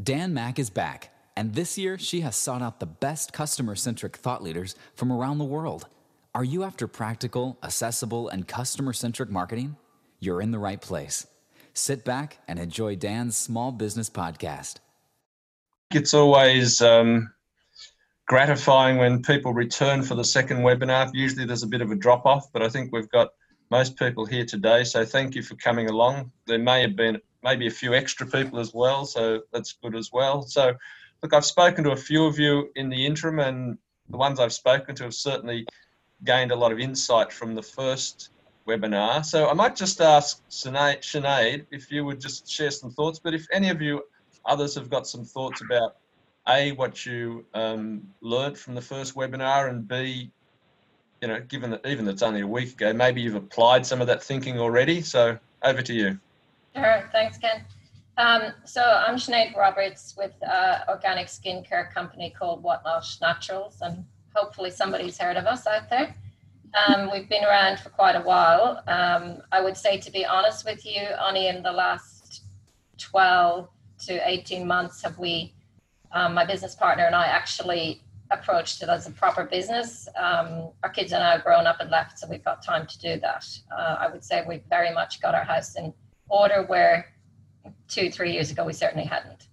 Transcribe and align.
Dan 0.00 0.32
Mack 0.32 0.58
is 0.58 0.70
back, 0.70 1.10
and 1.36 1.54
this 1.54 1.76
year 1.76 1.98
she 1.98 2.22
has 2.22 2.34
sought 2.34 2.62
out 2.62 2.80
the 2.80 2.86
best 2.86 3.34
customer 3.34 3.74
centric 3.74 4.16
thought 4.16 4.42
leaders 4.42 4.74
from 4.94 5.12
around 5.12 5.36
the 5.36 5.44
world. 5.44 5.86
Are 6.34 6.42
you 6.44 6.64
after 6.64 6.88
practical, 6.88 7.58
accessible, 7.62 8.26
and 8.30 8.48
customer 8.48 8.94
centric 8.94 9.28
marketing? 9.28 9.76
You're 10.18 10.40
in 10.40 10.50
the 10.50 10.58
right 10.58 10.80
place. 10.80 11.26
Sit 11.74 12.06
back 12.06 12.38
and 12.48 12.58
enjoy 12.58 12.96
Dan's 12.96 13.36
small 13.36 13.70
business 13.70 14.08
podcast. 14.08 14.76
It's 15.90 16.14
always 16.14 16.80
um, 16.80 17.30
gratifying 18.26 18.96
when 18.96 19.20
people 19.20 19.52
return 19.52 20.02
for 20.02 20.14
the 20.14 20.24
second 20.24 20.58
webinar. 20.62 21.10
Usually 21.12 21.44
there's 21.44 21.64
a 21.64 21.68
bit 21.68 21.82
of 21.82 21.90
a 21.90 21.96
drop 21.96 22.24
off, 22.24 22.50
but 22.50 22.62
I 22.62 22.70
think 22.70 22.92
we've 22.92 23.10
got 23.10 23.28
most 23.70 23.98
people 23.98 24.24
here 24.24 24.46
today. 24.46 24.84
So 24.84 25.04
thank 25.04 25.34
you 25.34 25.42
for 25.42 25.54
coming 25.56 25.90
along. 25.90 26.32
There 26.46 26.58
may 26.58 26.80
have 26.80 26.96
been 26.96 27.20
maybe 27.42 27.66
a 27.66 27.70
few 27.70 27.94
extra 27.94 28.26
people 28.26 28.58
as 28.58 28.72
well, 28.72 29.04
so 29.04 29.42
that's 29.52 29.72
good 29.82 29.96
as 29.96 30.10
well. 30.12 30.42
So 30.42 30.74
look, 31.22 31.32
I've 31.32 31.44
spoken 31.44 31.84
to 31.84 31.92
a 31.92 31.96
few 31.96 32.26
of 32.26 32.38
you 32.38 32.70
in 32.76 32.88
the 32.88 33.06
interim, 33.06 33.38
and 33.38 33.78
the 34.10 34.16
ones 34.16 34.40
I've 34.40 34.52
spoken 34.52 34.94
to 34.96 35.04
have 35.04 35.14
certainly 35.14 35.66
gained 36.24 36.52
a 36.52 36.56
lot 36.56 36.72
of 36.72 36.78
insight 36.78 37.32
from 37.32 37.54
the 37.54 37.62
first 37.62 38.30
webinar. 38.66 39.24
So 39.24 39.48
I 39.48 39.54
might 39.54 39.74
just 39.74 40.00
ask 40.00 40.40
Sinead 40.48 41.66
if 41.70 41.90
you 41.90 42.04
would 42.04 42.20
just 42.20 42.48
share 42.48 42.70
some 42.70 42.90
thoughts, 42.90 43.18
but 43.18 43.34
if 43.34 43.46
any 43.52 43.70
of 43.70 43.80
you 43.82 44.02
others 44.44 44.74
have 44.74 44.90
got 44.90 45.06
some 45.06 45.24
thoughts 45.24 45.60
about 45.62 45.96
A, 46.48 46.72
what 46.72 47.06
you 47.06 47.44
um, 47.54 48.02
learned 48.20 48.58
from 48.58 48.74
the 48.74 48.80
first 48.80 49.14
webinar, 49.14 49.68
and 49.68 49.86
B, 49.86 50.30
you 51.20 51.28
know, 51.28 51.40
given 51.40 51.70
that 51.70 51.86
even 51.86 52.04
that's 52.04 52.22
only 52.22 52.40
a 52.40 52.46
week 52.46 52.72
ago, 52.72 52.92
maybe 52.92 53.20
you've 53.20 53.36
applied 53.36 53.86
some 53.86 54.00
of 54.00 54.06
that 54.08 54.22
thinking 54.22 54.58
already. 54.58 55.00
So 55.02 55.38
over 55.62 55.82
to 55.82 55.92
you. 55.92 56.18
Sure, 56.74 57.08
thanks, 57.12 57.36
Ken. 57.36 57.64
Um, 58.16 58.52
so 58.64 58.82
I'm 58.82 59.16
Sinead 59.16 59.54
Roberts 59.56 60.14
with 60.16 60.32
an 60.40 60.80
organic 60.88 61.26
skincare 61.26 61.92
company 61.92 62.34
called 62.36 62.62
WotNot 62.62 63.20
Naturals, 63.20 63.78
and 63.82 64.04
hopefully 64.34 64.70
somebody's 64.70 65.18
heard 65.18 65.36
of 65.36 65.44
us 65.46 65.66
out 65.66 65.90
there. 65.90 66.14
Um, 66.74 67.10
we've 67.12 67.28
been 67.28 67.44
around 67.44 67.78
for 67.80 67.90
quite 67.90 68.16
a 68.16 68.22
while. 68.22 68.82
Um, 68.86 69.42
I 69.52 69.60
would 69.60 69.76
say, 69.76 69.98
to 69.98 70.10
be 70.10 70.24
honest 70.24 70.64
with 70.64 70.86
you, 70.86 71.02
only 71.20 71.48
in 71.48 71.62
the 71.62 71.72
last 71.72 72.44
12 72.98 73.68
to 74.06 74.28
18 74.28 74.66
months 74.66 75.02
have 75.02 75.18
we, 75.18 75.52
um, 76.12 76.32
my 76.32 76.46
business 76.46 76.74
partner 76.74 77.04
and 77.04 77.14
I, 77.14 77.26
actually 77.26 78.00
approached 78.30 78.82
it 78.82 78.88
as 78.88 79.06
a 79.06 79.10
proper 79.10 79.44
business. 79.44 80.08
Um, 80.16 80.70
our 80.82 80.88
kids 80.88 81.12
are 81.12 81.20
now 81.20 81.36
grown 81.36 81.66
up 81.66 81.80
and 81.80 81.90
left, 81.90 82.18
so 82.18 82.26
we've 82.28 82.44
got 82.44 82.62
time 82.64 82.86
to 82.86 82.98
do 82.98 83.20
that. 83.20 83.46
Uh, 83.70 83.96
I 84.00 84.08
would 84.08 84.24
say 84.24 84.42
we've 84.48 84.64
very 84.70 84.92
much 84.94 85.20
got 85.20 85.34
our 85.34 85.44
house 85.44 85.76
in 85.76 85.92
order 86.32 86.64
where 86.64 87.06
two, 87.88 88.10
three 88.10 88.32
years 88.32 88.50
ago 88.50 88.64
we 88.64 88.72
certainly 88.72 89.04
hadn't. 89.04 89.48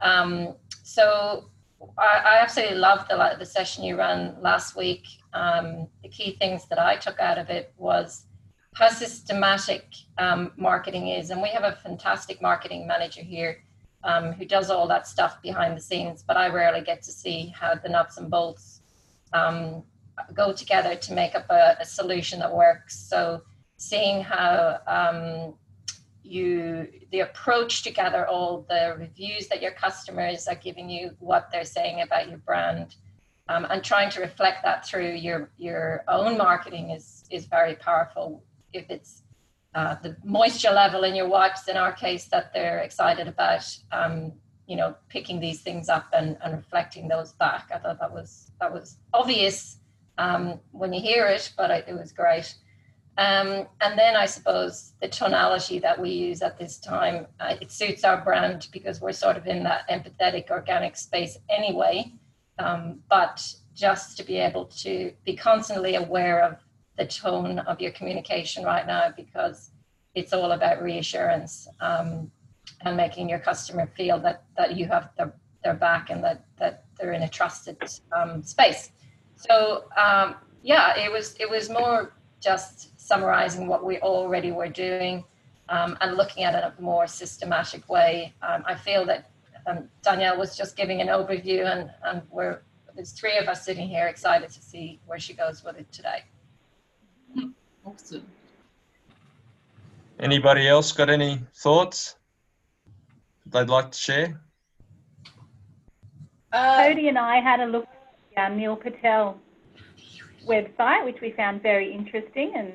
Um, 0.00 0.56
so 0.82 1.50
I, 1.96 2.20
I, 2.24 2.38
absolutely 2.42 2.76
loved 2.76 3.08
the, 3.08 3.36
the 3.38 3.46
session 3.46 3.84
you 3.84 3.96
ran 3.96 4.36
last 4.40 4.76
week. 4.76 5.06
Um, 5.32 5.88
the 6.02 6.08
key 6.08 6.36
things 6.38 6.66
that 6.68 6.78
I 6.78 6.96
took 6.96 7.20
out 7.20 7.38
of 7.38 7.48
it 7.48 7.72
was 7.76 8.26
how 8.74 8.88
systematic 8.88 9.86
um, 10.18 10.52
marketing 10.56 11.08
is. 11.08 11.30
And 11.30 11.40
we 11.40 11.48
have 11.48 11.62
a 11.64 11.78
fantastic 11.82 12.42
marketing 12.42 12.86
manager 12.86 13.22
here 13.22 13.62
um, 14.02 14.32
who 14.32 14.44
does 14.44 14.68
all 14.70 14.86
that 14.88 15.06
stuff 15.06 15.40
behind 15.42 15.76
the 15.76 15.80
scenes, 15.80 16.22
but 16.26 16.36
I 16.36 16.48
rarely 16.48 16.82
get 16.82 17.02
to 17.02 17.12
see 17.12 17.54
how 17.58 17.74
the 17.74 17.88
nuts 17.88 18.18
and 18.18 18.30
bolts 18.30 18.80
um, 19.32 19.82
go 20.34 20.52
together 20.52 20.96
to 20.96 21.12
make 21.12 21.34
up 21.34 21.46
a, 21.50 21.76
a, 21.80 21.84
solution 21.84 22.38
that 22.40 22.54
works. 22.54 22.96
So 23.08 23.42
seeing 23.76 24.22
how 24.22 24.78
um, 24.86 25.54
you 26.24 26.88
the 27.12 27.20
approach 27.20 27.82
to 27.82 27.90
gather 27.90 28.26
all 28.26 28.66
the 28.68 28.96
reviews 28.98 29.46
that 29.48 29.60
your 29.60 29.72
customers 29.72 30.48
are 30.48 30.54
giving 30.54 30.88
you, 30.88 31.10
what 31.18 31.50
they're 31.52 31.64
saying 31.64 32.00
about 32.00 32.28
your 32.28 32.38
brand, 32.38 32.96
um, 33.48 33.66
and 33.70 33.84
trying 33.84 34.10
to 34.10 34.20
reflect 34.20 34.62
that 34.64 34.86
through 34.86 35.12
your 35.12 35.50
your 35.58 36.02
own 36.08 36.38
marketing 36.38 36.90
is 36.90 37.24
is 37.30 37.46
very 37.46 37.74
powerful. 37.76 38.42
If 38.72 38.90
it's 38.90 39.22
uh, 39.74 39.96
the 40.02 40.16
moisture 40.24 40.70
level 40.70 41.04
in 41.04 41.14
your 41.14 41.28
wipes, 41.28 41.68
in 41.68 41.76
our 41.76 41.92
case, 41.92 42.26
that 42.26 42.52
they're 42.54 42.78
excited 42.78 43.26
about, 43.26 43.64
um, 43.92 44.32
you 44.66 44.76
know, 44.76 44.94
picking 45.08 45.40
these 45.40 45.62
things 45.62 45.88
up 45.88 46.06
and, 46.12 46.38
and 46.42 46.56
reflecting 46.56 47.08
those 47.08 47.32
back. 47.32 47.70
I 47.74 47.78
thought 47.78 47.98
that 48.00 48.12
was 48.12 48.52
that 48.60 48.72
was 48.72 48.98
obvious 49.12 49.78
um, 50.16 50.60
when 50.70 50.92
you 50.92 51.00
hear 51.00 51.26
it, 51.26 51.52
but 51.56 51.70
it, 51.70 51.84
it 51.88 51.94
was 51.94 52.12
great. 52.12 52.54
Um, 53.16 53.68
and 53.80 53.96
then 53.96 54.16
I 54.16 54.26
suppose 54.26 54.92
the 55.00 55.08
tonality 55.08 55.78
that 55.78 56.00
we 56.00 56.10
use 56.10 56.42
at 56.42 56.58
this 56.58 56.78
time, 56.78 57.26
uh, 57.38 57.54
it 57.60 57.70
suits 57.70 58.04
our 58.04 58.20
brand 58.22 58.68
because 58.72 59.00
we're 59.00 59.12
sort 59.12 59.36
of 59.36 59.46
in 59.46 59.62
that 59.64 59.88
empathetic 59.88 60.50
organic 60.50 60.96
space 60.96 61.38
anyway. 61.48 62.12
Um, 62.58 63.00
but 63.08 63.54
just 63.74 64.16
to 64.16 64.24
be 64.24 64.38
able 64.38 64.66
to 64.66 65.12
be 65.24 65.36
constantly 65.36 65.94
aware 65.96 66.42
of 66.42 66.58
the 66.96 67.06
tone 67.06 67.60
of 67.60 67.80
your 67.80 67.90
communication 67.92 68.64
right 68.64 68.86
now 68.86 69.12
because 69.16 69.70
it's 70.14 70.32
all 70.32 70.52
about 70.52 70.82
reassurance 70.82 71.66
um, 71.80 72.30
and 72.82 72.96
making 72.96 73.28
your 73.28 73.40
customer 73.40 73.86
feel 73.96 74.18
that, 74.20 74.44
that 74.56 74.76
you 74.76 74.86
have 74.86 75.10
their, 75.16 75.34
their 75.64 75.74
back 75.74 76.10
and 76.10 76.22
that, 76.22 76.44
that 76.58 76.84
they're 76.98 77.12
in 77.12 77.22
a 77.22 77.28
trusted 77.28 77.76
um, 78.16 78.42
space. 78.42 78.90
So 79.36 79.84
um, 79.96 80.36
yeah, 80.62 80.96
it 80.98 81.12
was 81.12 81.34
it 81.38 81.48
was 81.48 81.68
more 81.68 82.14
just 82.40 82.93
summarizing 83.04 83.66
what 83.66 83.84
we 83.84 83.98
already 83.98 84.50
were 84.50 84.68
doing 84.68 85.22
um, 85.68 85.96
and 86.00 86.16
looking 86.16 86.44
at 86.44 86.54
it 86.54 86.64
in 86.64 86.72
a 86.78 86.82
more 86.82 87.06
systematic 87.06 87.86
way. 87.88 88.32
Um, 88.40 88.64
I 88.66 88.74
feel 88.74 89.04
that 89.04 89.30
um, 89.66 89.88
Danielle 90.02 90.38
was 90.38 90.56
just 90.56 90.74
giving 90.74 91.02
an 91.02 91.08
overview, 91.08 91.70
and, 91.70 91.90
and 92.04 92.22
we're 92.30 92.60
there's 92.94 93.10
three 93.12 93.36
of 93.38 93.48
us 93.48 93.64
sitting 93.64 93.88
here 93.88 94.06
excited 94.06 94.48
to 94.50 94.62
see 94.62 95.00
where 95.06 95.18
she 95.18 95.34
goes 95.34 95.64
with 95.64 95.76
it 95.76 95.90
today. 95.90 96.22
Awesome. 97.84 98.24
Anybody 100.20 100.68
else 100.68 100.92
got 100.92 101.10
any 101.10 101.40
thoughts 101.56 102.16
they'd 103.46 103.68
like 103.68 103.90
to 103.90 103.98
share? 103.98 104.40
Uh, 106.52 106.84
Cody 106.84 107.08
and 107.08 107.18
I 107.18 107.40
had 107.40 107.58
a 107.60 107.66
look 107.66 107.88
at 108.36 108.54
Neil 108.54 108.76
Patel 108.76 109.40
website, 110.46 111.04
which 111.04 111.20
we 111.20 111.32
found 111.32 111.62
very 111.62 111.92
interesting, 111.92 112.52
and 112.54 112.72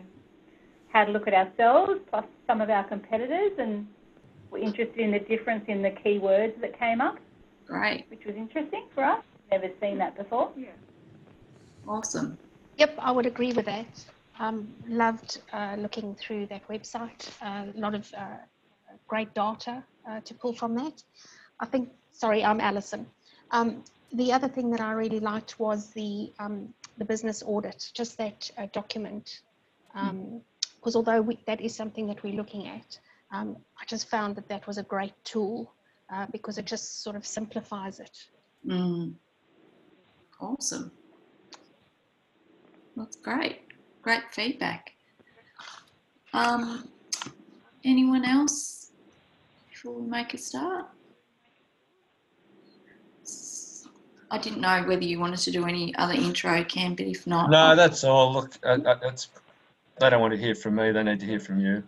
had 0.99 1.09
a 1.09 1.11
look 1.11 1.27
at 1.27 1.33
ourselves, 1.33 1.99
plus 2.09 2.25
some 2.45 2.59
of 2.61 2.69
our 2.69 2.83
competitors, 2.83 3.53
and 3.57 3.87
we're 4.51 4.59
interested 4.59 4.99
in 4.99 5.11
the 5.11 5.19
difference 5.19 5.63
in 5.67 5.81
the 5.81 5.91
keywords 5.91 6.59
that 6.61 6.77
came 6.77 6.99
up. 6.99 7.17
Great. 7.65 8.05
Which 8.09 8.25
was 8.25 8.35
interesting 8.35 8.85
for 8.93 9.03
us. 9.03 9.23
Never 9.51 9.69
seen 9.81 9.97
that 9.99 10.17
before. 10.17 10.51
Yeah. 10.57 10.67
Awesome. 11.87 12.37
Yep, 12.77 12.95
I 12.99 13.11
would 13.11 13.25
agree 13.25 13.53
with 13.53 13.65
that. 13.65 14.05
Um, 14.39 14.73
loved 14.87 15.39
uh, 15.53 15.75
looking 15.77 16.15
through 16.15 16.47
that 16.47 16.67
website. 16.67 17.29
Uh, 17.41 17.71
a 17.75 17.79
lot 17.79 17.95
of 17.95 18.11
uh, 18.17 18.37
great 19.07 19.33
data 19.33 19.83
uh, 20.09 20.19
to 20.21 20.33
pull 20.33 20.53
from 20.53 20.75
that. 20.75 21.01
I 21.59 21.65
think, 21.65 21.89
sorry, 22.11 22.43
I'm 22.43 22.59
Alison. 22.59 23.05
Um, 23.51 23.83
the 24.13 24.33
other 24.33 24.47
thing 24.47 24.71
that 24.71 24.81
I 24.81 24.91
really 24.91 25.19
liked 25.19 25.59
was 25.59 25.91
the 25.91 26.31
um, 26.39 26.73
the 26.97 27.05
business 27.05 27.43
audit, 27.45 27.91
just 27.93 28.17
that 28.17 28.51
uh, 28.57 28.67
document 28.73 29.41
um, 29.95 30.41
because 30.79 30.95
although 30.95 31.21
we, 31.21 31.37
that 31.45 31.59
is 31.59 31.75
something 31.75 32.07
that 32.07 32.23
we're 32.23 32.33
looking 32.33 32.67
at, 32.67 32.97
um, 33.31 33.57
I 33.79 33.85
just 33.85 34.09
found 34.09 34.35
that 34.37 34.47
that 34.47 34.65
was 34.65 34.77
a 34.77 34.83
great 34.83 35.13
tool 35.25 35.73
uh, 36.11 36.25
because 36.31 36.57
it 36.57 36.65
just 36.65 37.03
sort 37.03 37.15
of 37.15 37.25
simplifies 37.25 37.99
it. 37.99 38.17
Mm. 38.65 39.13
Awesome. 40.39 40.91
That's 42.95 43.17
great. 43.17 43.61
Great 44.01 44.23
feedback. 44.31 44.91
Um, 46.33 46.87
anyone 47.83 48.23
else 48.23 48.91
before 49.69 49.93
we 49.95 50.09
make 50.09 50.33
a 50.33 50.37
start? 50.37 50.85
I 54.31 54.37
didn't 54.37 54.61
know 54.61 54.83
whether 54.83 55.03
you 55.03 55.19
wanted 55.19 55.39
to 55.39 55.51
do 55.51 55.65
any 55.65 55.93
other 55.95 56.13
intro, 56.13 56.63
Cam, 56.63 56.95
but 56.95 57.07
if 57.07 57.25
not, 57.25 57.49
no, 57.49 57.75
that's 57.75 58.03
all. 58.03 58.31
Look, 58.33 58.53
uh, 58.63 58.77
that's 59.01 59.29
they 59.99 60.09
don't 60.09 60.21
want 60.21 60.33
to 60.33 60.39
hear 60.39 60.55
from 60.55 60.75
me, 60.75 60.91
they 60.91 61.03
need 61.03 61.19
to 61.19 61.25
hear 61.25 61.39
from 61.39 61.59
you. 61.59 61.83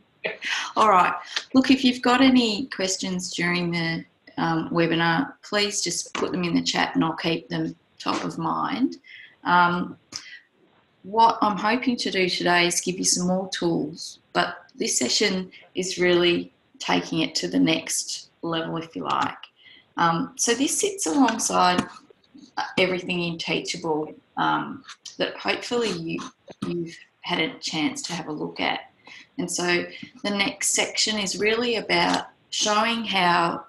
All 0.76 0.90
right. 0.90 1.14
Look, 1.54 1.72
if 1.72 1.84
you've 1.84 2.02
got 2.02 2.22
any 2.22 2.68
questions 2.68 3.34
during 3.34 3.72
the 3.72 4.06
um, 4.38 4.70
webinar, 4.70 5.34
please 5.44 5.82
just 5.82 6.14
put 6.14 6.32
them 6.32 6.44
in 6.44 6.54
the 6.54 6.62
chat 6.62 6.96
and 6.96 7.04
I'll 7.04 7.14
keep 7.14 7.50
them 7.50 7.76
top 8.00 8.24
of 8.24 8.38
mind. 8.38 8.98
Um, 9.44 9.98
what 11.04 11.38
I'm 11.42 11.58
hoping 11.58 11.96
to 11.98 12.12
do 12.12 12.30
today 12.30 12.68
is 12.68 12.82
give 12.82 12.98
you 12.98 13.06
some 13.06 13.28
more 13.28 13.50
tools, 13.50 14.20
but 14.34 14.66
this 14.76 14.98
session 14.98 15.52
is 15.74 15.98
really 15.98 16.54
taking 16.80 17.20
it 17.20 17.34
to 17.36 17.48
the 17.48 17.60
next 17.60 18.30
level, 18.42 18.78
if 18.78 18.96
you 18.96 19.04
like. 19.04 19.38
Um, 19.98 20.34
so 20.38 20.54
this 20.54 20.80
sits 20.80 21.06
alongside 21.06 21.84
everything 22.78 23.24
in 23.24 23.38
Teachable 23.38 24.14
um, 24.38 24.84
that 25.18 25.36
hopefully 25.38 25.92
you, 25.92 26.20
you've 26.68 26.98
had 27.22 27.40
a 27.40 27.58
chance 27.60 28.02
to 28.04 28.14
have 28.14 28.28
a 28.28 28.32
look 28.32 28.60
at. 28.60 28.92
And 29.38 29.50
so 29.50 29.86
the 30.24 30.30
next 30.30 30.70
section 30.70 31.18
is 31.18 31.40
really 31.40 31.78
about 31.78 32.28
showing 32.50 33.06
how 33.06 33.66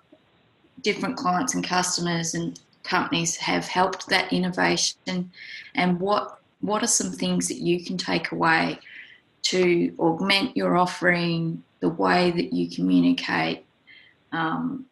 different 0.83 1.17
clients 1.17 1.55
and 1.55 1.65
customers 1.65 2.35
and 2.35 2.59
companies 2.83 3.37
have 3.37 3.67
helped 3.67 4.09
that 4.09 4.33
innovation 4.33 5.31
and 5.75 6.01
what 6.01 6.39
what 6.61 6.83
are 6.83 6.89
some 6.89 7.11
things 7.11 7.49
that 7.49 7.59
you 7.59 7.85
can 7.85 7.97
take 7.97 8.31
away 8.33 8.79
to 9.43 9.93
augment 9.99 10.57
your 10.57 10.77
offering 10.77 11.63
the 11.81 11.89
way 11.89 12.31
that 12.33 12.53
you 12.53 12.69
communicate 12.69 13.65
um, 14.33 14.85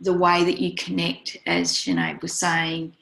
the 0.00 0.12
way 0.12 0.44
that 0.44 0.58
you 0.58 0.74
connect 0.74 1.36
as 1.46 1.72
Sinead 1.72 2.22
was 2.22 2.32
saying 2.32 2.94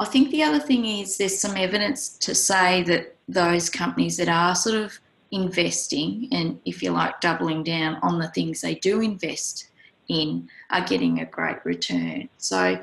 I 0.00 0.04
think 0.06 0.30
the 0.30 0.42
other 0.42 0.58
thing 0.58 0.84
is 0.84 1.16
there's 1.16 1.38
some 1.38 1.56
evidence 1.56 2.10
to 2.18 2.34
say 2.34 2.82
that 2.84 3.13
those 3.28 3.70
companies 3.70 4.16
that 4.16 4.28
are 4.28 4.54
sort 4.54 4.76
of 4.76 4.98
investing 5.30 6.28
and 6.32 6.60
if 6.64 6.82
you 6.82 6.90
like 6.90 7.20
doubling 7.20 7.64
down 7.64 7.96
on 8.02 8.18
the 8.18 8.28
things 8.28 8.60
they 8.60 8.74
do 8.76 9.00
invest 9.00 9.68
in 10.08 10.48
are 10.70 10.84
getting 10.84 11.20
a 11.20 11.24
great 11.24 11.64
return 11.64 12.28
so 12.38 12.78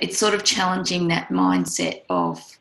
it's 0.00 0.18
sort 0.18 0.34
of 0.34 0.44
challenging 0.44 1.08
that 1.08 1.28
mindset 1.28 2.02
of, 2.10 2.58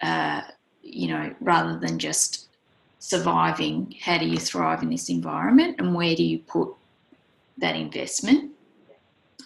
uh, 0.00 0.42
you 0.82 1.08
know, 1.08 1.34
rather 1.40 1.78
than 1.78 1.98
just 1.98 2.48
surviving, 2.98 3.94
how 4.02 4.18
do 4.18 4.26
you 4.26 4.38
thrive 4.38 4.82
in 4.82 4.90
this 4.90 5.08
environment 5.08 5.76
and 5.78 5.94
where 5.94 6.14
do 6.14 6.22
you 6.22 6.38
put 6.38 6.70
that 7.58 7.76
investment? 7.76 8.50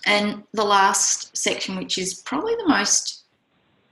And 0.07 0.45
the 0.53 0.65
last 0.65 1.37
section, 1.37 1.77
which 1.77 1.99
is 1.99 2.15
probably 2.15 2.55
the 2.57 2.69
most 2.69 3.18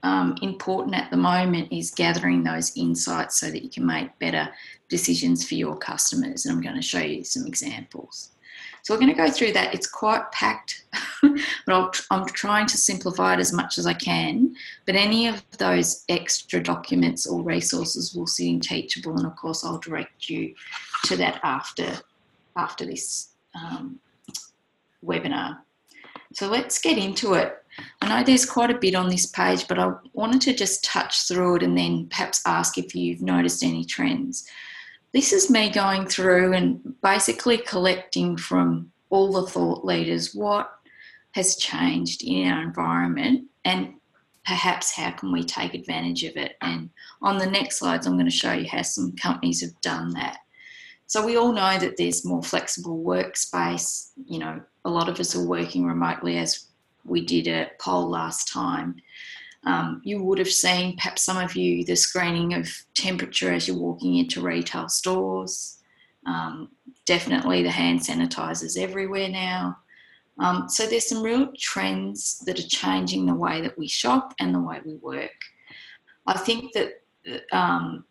um, 0.07 0.35
important 0.41 0.95
at 0.95 1.11
the 1.11 1.17
moment, 1.17 1.71
is 1.71 1.91
gathering 1.91 2.43
those 2.43 2.71
insights 2.77 3.39
so 3.39 3.51
that 3.51 3.63
you 3.63 3.69
can 3.69 3.85
make 3.85 4.17
better 4.19 4.47
decisions 4.87 5.45
for 5.47 5.55
your 5.55 5.75
customers. 5.75 6.45
And 6.45 6.55
I'm 6.55 6.61
going 6.61 6.75
to 6.75 6.81
show 6.81 6.99
you 6.99 7.25
some 7.25 7.45
examples. 7.45 8.31
So 8.83 8.93
we're 8.93 9.01
going 9.01 9.13
to 9.13 9.21
go 9.21 9.29
through 9.29 9.51
that. 9.51 9.73
It's 9.73 9.85
quite 9.85 10.31
packed, 10.31 10.85
but 11.21 12.01
i 12.09 12.15
am 12.15 12.25
trying 12.27 12.67
to 12.67 12.77
simplify 12.77 13.33
it 13.33 13.39
as 13.41 13.51
much 13.51 13.77
as 13.77 13.85
I 13.85 13.93
can. 13.93 14.55
But 14.85 14.95
any 14.95 15.27
of 15.27 15.43
those 15.57 16.05
extra 16.07 16.63
documents 16.63 17.27
or 17.27 17.43
resources 17.43 18.15
will 18.15 18.27
sit 18.27 18.47
in 18.47 18.61
Teachable, 18.61 19.17
and 19.17 19.25
of 19.27 19.35
course 19.35 19.65
I'll 19.65 19.79
direct 19.79 20.29
you 20.29 20.55
to 21.03 21.17
that 21.17 21.41
after 21.43 21.99
after 22.55 22.85
this 22.85 23.31
um, 23.53 23.99
webinar. 25.05 25.59
So 26.33 26.47
let's 26.47 26.79
get 26.79 26.97
into 26.97 27.33
it. 27.33 27.61
I 28.01 28.07
know 28.07 28.23
there's 28.23 28.45
quite 28.45 28.71
a 28.71 28.77
bit 28.77 28.95
on 28.95 29.09
this 29.09 29.25
page, 29.25 29.67
but 29.67 29.79
I 29.79 29.91
wanted 30.13 30.41
to 30.41 30.53
just 30.53 30.83
touch 30.83 31.27
through 31.27 31.57
it 31.57 31.63
and 31.63 31.77
then 31.77 32.07
perhaps 32.09 32.41
ask 32.45 32.77
if 32.77 32.95
you've 32.95 33.21
noticed 33.21 33.63
any 33.63 33.85
trends 33.85 34.49
this 35.13 35.33
is 35.33 35.49
me 35.49 35.69
going 35.69 36.05
through 36.05 36.53
and 36.53 36.93
basically 37.01 37.57
collecting 37.57 38.37
from 38.37 38.91
all 39.09 39.31
the 39.31 39.47
thought 39.47 39.85
leaders 39.85 40.35
what 40.35 40.71
has 41.31 41.55
changed 41.55 42.23
in 42.23 42.51
our 42.51 42.61
environment 42.61 43.45
and 43.65 43.93
perhaps 44.45 44.95
how 44.95 45.11
can 45.11 45.31
we 45.31 45.43
take 45.43 45.73
advantage 45.73 46.23
of 46.23 46.37
it. 46.37 46.55
And 46.61 46.89
on 47.21 47.37
the 47.37 47.45
next 47.45 47.79
slides, 47.79 48.05
I'm 48.05 48.13
going 48.13 48.25
to 48.25 48.31
show 48.31 48.53
you 48.53 48.67
how 48.69 48.81
some 48.81 49.13
companies 49.13 49.61
have 49.61 49.79
done 49.81 50.13
that. 50.13 50.37
So 51.05 51.25
we 51.25 51.35
all 51.35 51.51
know 51.51 51.77
that 51.79 51.97
there's 51.97 52.25
more 52.25 52.43
flexible 52.43 53.03
workspace. 53.03 54.11
You 54.25 54.39
know, 54.39 54.61
a 54.85 54.89
lot 54.89 55.09
of 55.09 55.19
us 55.19 55.35
are 55.35 55.45
working 55.45 55.85
remotely 55.85 56.37
as 56.37 56.66
we 57.07 57.25
did 57.25 57.47
a 57.47 57.71
poll 57.79 58.09
last 58.09 58.51
time. 58.51 58.95
Um, 59.65 60.01
you 60.03 60.23
would 60.23 60.37
have 60.37 60.51
seen, 60.51 60.95
perhaps 60.95 61.23
some 61.23 61.37
of 61.37 61.55
you, 61.55 61.83
the 61.83 61.95
screening 61.95 62.53
of 62.53 62.69
temperature 62.93 63.51
as 63.51 63.67
you're 63.67 63.77
walking 63.77 64.15
into 64.15 64.41
retail 64.41 64.87
stores. 64.87 65.79
Um, 66.25 66.69
definitely 67.05 67.63
the 67.63 67.71
hand 67.71 68.01
sanitizers 68.01 68.77
everywhere 68.77 69.29
now. 69.29 69.77
Um, 70.39 70.69
so 70.69 70.85
there's 70.85 71.07
some 71.07 71.23
real 71.23 71.51
trends 71.57 72.39
that 72.45 72.59
are 72.59 72.67
changing 72.67 73.25
the 73.25 73.33
way 73.33 73.61
that 73.61 73.77
we 73.77 73.87
shop 73.87 74.33
and 74.39 74.53
the 74.53 74.59
way 74.59 74.79
we 74.85 74.95
work. 74.95 75.31
I 76.27 76.37
think 76.37 76.73
that 76.73 77.01
um, 77.51 78.05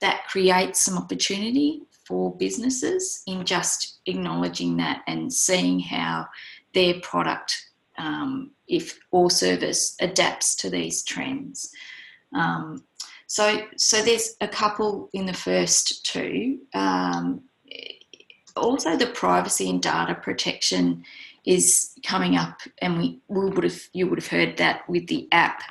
that 0.00 0.26
creates 0.28 0.84
some 0.84 0.96
opportunity 0.96 1.82
for 2.06 2.34
businesses 2.36 3.22
in 3.26 3.44
just 3.44 3.98
acknowledging 4.06 4.76
that 4.78 5.02
and 5.06 5.32
seeing 5.32 5.78
how 5.78 6.26
their 6.74 6.94
product 7.02 7.67
um, 7.98 8.52
if 8.68 8.98
all 9.10 9.28
service 9.28 9.96
adapts 10.00 10.54
to 10.56 10.70
these 10.70 11.02
trends. 11.02 11.70
Um, 12.34 12.84
so, 13.26 13.66
so 13.76 14.02
there's 14.02 14.36
a 14.40 14.48
couple 14.48 15.10
in 15.12 15.26
the 15.26 15.34
first 15.34 16.06
two. 16.06 16.60
Um, 16.74 17.42
also, 18.56 18.96
the 18.96 19.06
privacy 19.06 19.68
and 19.68 19.82
data 19.82 20.14
protection 20.14 21.04
is 21.44 21.92
coming 22.04 22.36
up, 22.36 22.60
and 22.80 22.98
we, 22.98 23.20
we 23.28 23.50
would 23.50 23.64
have 23.64 23.80
you 23.92 24.06
would 24.06 24.18
have 24.18 24.28
heard 24.28 24.56
that 24.56 24.88
with 24.88 25.06
the 25.08 25.28
app 25.30 25.62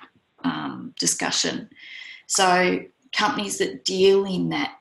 um, 0.44 0.94
discussion. 1.00 1.69
So, 2.27 2.80
companies 3.15 3.57
that 3.57 3.83
deal 3.83 4.23
in 4.25 4.50
that 4.50 4.75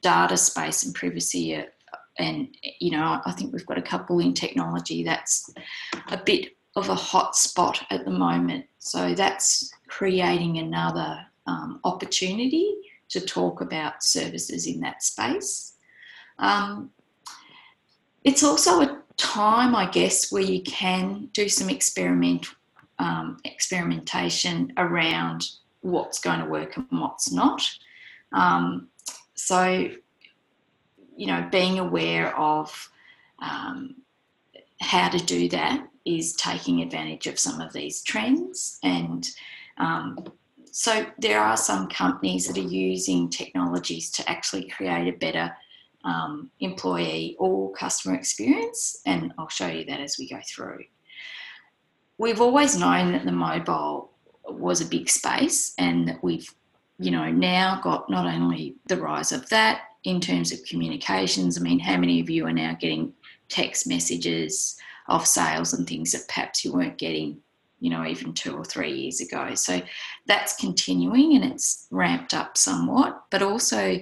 data 0.00 0.36
space 0.36 0.84
and 0.84 0.94
privacy 0.94 1.54
are, 1.54 1.66
and 2.18 2.48
you 2.78 2.90
know 2.90 3.20
i 3.24 3.32
think 3.32 3.52
we've 3.52 3.66
got 3.66 3.78
a 3.78 3.82
couple 3.82 4.20
in 4.20 4.32
technology 4.34 5.02
that's 5.02 5.52
a 6.08 6.16
bit 6.16 6.53
of 6.76 6.88
a 6.88 6.94
hot 6.94 7.36
spot 7.36 7.84
at 7.90 8.04
the 8.04 8.10
moment. 8.10 8.66
So 8.78 9.14
that's 9.14 9.72
creating 9.86 10.58
another 10.58 11.24
um, 11.46 11.80
opportunity 11.84 12.74
to 13.10 13.20
talk 13.20 13.60
about 13.60 14.02
services 14.02 14.66
in 14.66 14.80
that 14.80 15.02
space. 15.02 15.74
Um, 16.38 16.90
it's 18.24 18.42
also 18.42 18.80
a 18.80 19.02
time, 19.16 19.76
I 19.76 19.88
guess, 19.88 20.32
where 20.32 20.42
you 20.42 20.62
can 20.62 21.28
do 21.32 21.48
some 21.48 21.70
experiment 21.70 22.46
um, 22.98 23.38
experimentation 23.44 24.72
around 24.76 25.48
what's 25.80 26.18
going 26.18 26.40
to 26.40 26.46
work 26.46 26.76
and 26.76 26.86
what's 26.90 27.30
not. 27.32 27.68
Um, 28.32 28.88
so, 29.34 29.88
you 31.16 31.26
know, 31.26 31.48
being 31.50 31.78
aware 31.78 32.36
of 32.38 32.90
um, 33.40 33.96
how 34.80 35.08
to 35.08 35.18
do 35.18 35.48
that 35.50 35.86
is 36.04 36.34
taking 36.34 36.82
advantage 36.82 37.26
of 37.26 37.38
some 37.38 37.60
of 37.60 37.72
these 37.72 38.02
trends. 38.02 38.78
And 38.82 39.28
um, 39.78 40.18
so 40.70 41.06
there 41.18 41.40
are 41.40 41.56
some 41.56 41.88
companies 41.88 42.46
that 42.46 42.58
are 42.58 42.68
using 42.68 43.30
technologies 43.30 44.10
to 44.12 44.30
actually 44.30 44.68
create 44.68 45.08
a 45.08 45.16
better 45.18 45.54
um, 46.04 46.50
employee 46.60 47.36
or 47.38 47.72
customer 47.72 48.14
experience. 48.14 49.00
And 49.06 49.32
I'll 49.38 49.48
show 49.48 49.68
you 49.68 49.84
that 49.86 50.00
as 50.00 50.18
we 50.18 50.28
go 50.28 50.40
through. 50.46 50.84
We've 52.18 52.40
always 52.40 52.76
known 52.76 53.12
that 53.12 53.24
the 53.24 53.32
mobile 53.32 54.10
was 54.48 54.80
a 54.80 54.86
big 54.86 55.08
space 55.08 55.74
and 55.78 56.08
that 56.08 56.22
we've 56.22 56.52
you 56.98 57.10
know 57.10 57.30
now 57.30 57.80
got 57.82 58.08
not 58.08 58.26
only 58.26 58.76
the 58.86 58.96
rise 58.96 59.32
of 59.32 59.48
that 59.48 59.82
in 60.04 60.20
terms 60.20 60.52
of 60.52 60.64
communications 60.64 61.58
i 61.58 61.60
mean 61.60 61.78
how 61.78 61.96
many 61.96 62.20
of 62.20 62.30
you 62.30 62.46
are 62.46 62.52
now 62.52 62.76
getting 62.78 63.12
text 63.48 63.88
messages 63.88 64.76
of 65.08 65.26
sales 65.26 65.72
and 65.72 65.86
things 65.86 66.12
that 66.12 66.28
perhaps 66.28 66.64
you 66.64 66.72
weren't 66.72 66.98
getting, 66.98 67.38
you 67.80 67.90
know, 67.90 68.06
even 68.06 68.32
two 68.32 68.56
or 68.56 68.64
three 68.64 68.92
years 68.92 69.20
ago. 69.20 69.54
So 69.54 69.82
that's 70.26 70.56
continuing 70.56 71.36
and 71.36 71.44
it's 71.44 71.86
ramped 71.90 72.34
up 72.34 72.56
somewhat, 72.56 73.24
but 73.30 73.42
also 73.42 74.00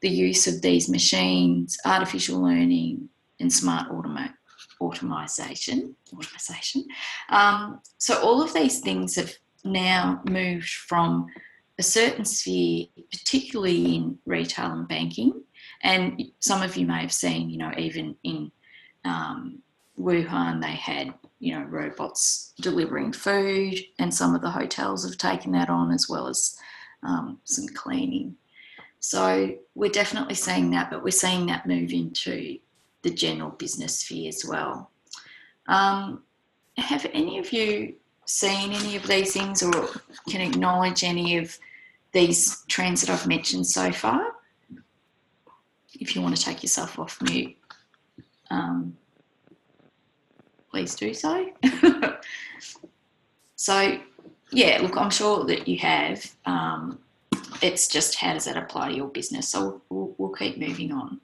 the 0.00 0.08
use 0.08 0.46
of 0.46 0.62
these 0.62 0.88
machines, 0.88 1.78
artificial 1.84 2.42
learning, 2.42 3.08
and 3.40 3.52
smart 3.52 3.90
automation 3.90 4.34
automation 4.80 5.94
automation 6.12 6.84
um, 7.28 7.80
so 7.98 8.20
all 8.20 8.42
of 8.42 8.52
these 8.52 8.80
things 8.80 9.14
have 9.14 9.32
now 9.64 10.20
moved 10.28 10.68
from 10.68 11.26
a 11.78 11.82
certain 11.82 12.24
sphere 12.24 12.86
particularly 13.10 13.94
in 13.94 14.18
retail 14.26 14.72
and 14.72 14.88
banking 14.88 15.32
and 15.82 16.22
some 16.40 16.62
of 16.62 16.76
you 16.76 16.86
may 16.86 17.00
have 17.00 17.12
seen 17.12 17.48
you 17.48 17.58
know 17.58 17.70
even 17.78 18.16
in 18.24 18.50
um, 19.04 19.60
Wuhan, 19.98 20.60
they 20.60 20.72
had 20.72 21.14
you 21.38 21.54
know 21.54 21.64
robots 21.64 22.52
delivering 22.60 23.12
food, 23.12 23.78
and 23.98 24.12
some 24.14 24.34
of 24.34 24.42
the 24.42 24.50
hotels 24.50 25.04
have 25.04 25.18
taken 25.18 25.52
that 25.52 25.68
on 25.70 25.92
as 25.92 26.08
well 26.08 26.28
as 26.28 26.56
um, 27.02 27.38
some 27.44 27.68
cleaning. 27.68 28.36
So 29.00 29.56
we're 29.74 29.90
definitely 29.90 30.36
seeing 30.36 30.70
that, 30.70 30.90
but 30.90 31.02
we're 31.02 31.10
seeing 31.10 31.46
that 31.46 31.66
move 31.66 31.92
into 31.92 32.58
the 33.02 33.10
general 33.10 33.50
business 33.50 33.98
sphere 33.98 34.28
as 34.28 34.44
well. 34.48 34.90
Um, 35.66 36.22
have 36.76 37.06
any 37.12 37.38
of 37.38 37.52
you 37.52 37.94
seen 38.26 38.72
any 38.72 38.96
of 38.96 39.06
these 39.06 39.32
things 39.32 39.62
or 39.62 39.88
can 40.28 40.40
acknowledge 40.40 41.02
any 41.02 41.36
of 41.36 41.58
these 42.12 42.64
trends 42.68 43.00
that 43.00 43.10
I've 43.10 43.26
mentioned 43.26 43.66
so 43.66 43.90
far? 43.90 44.34
If 45.94 46.14
you 46.14 46.22
want 46.22 46.36
to 46.36 46.42
take 46.42 46.62
yourself 46.62 46.98
off 46.98 47.20
mute. 47.22 47.56
Um, 48.50 48.96
please 50.72 50.94
do 50.94 51.12
so. 51.14 51.50
so, 53.56 53.98
yeah, 54.50 54.78
look, 54.80 54.96
I'm 54.96 55.10
sure 55.10 55.44
that 55.44 55.68
you 55.68 55.78
have. 55.78 56.34
Um, 56.46 56.98
it's 57.60 57.86
just 57.86 58.16
how 58.16 58.32
does 58.32 58.46
that 58.46 58.56
apply 58.56 58.88
to 58.88 58.96
your 58.96 59.08
business? 59.08 59.48
So 59.48 59.82
we'll, 59.90 60.14
we'll 60.18 60.32
keep 60.32 60.58
moving 60.58 60.92
on. 60.92 61.20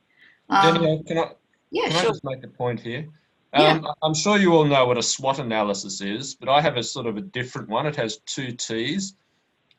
Um, 0.50 0.74
Danielle, 0.74 1.02
can 1.02 1.18
I? 1.18 1.32
Yeah, 1.70 1.88
can 1.88 1.92
sure. 1.92 2.00
I 2.00 2.04
just 2.04 2.24
make 2.24 2.44
a 2.44 2.48
point 2.48 2.80
here? 2.80 3.08
Um, 3.54 3.86
I'm 4.02 4.14
sure 4.14 4.36
you 4.36 4.52
all 4.52 4.64
know 4.64 4.84
what 4.84 4.98
a 4.98 5.02
SWOT 5.02 5.38
analysis 5.38 6.02
is, 6.02 6.34
but 6.34 6.50
I 6.50 6.60
have 6.60 6.76
a 6.76 6.82
sort 6.82 7.06
of 7.06 7.16
a 7.16 7.22
different 7.22 7.68
one. 7.68 7.86
It 7.86 7.96
has 7.96 8.18
two 8.26 8.52
T's, 8.52 9.14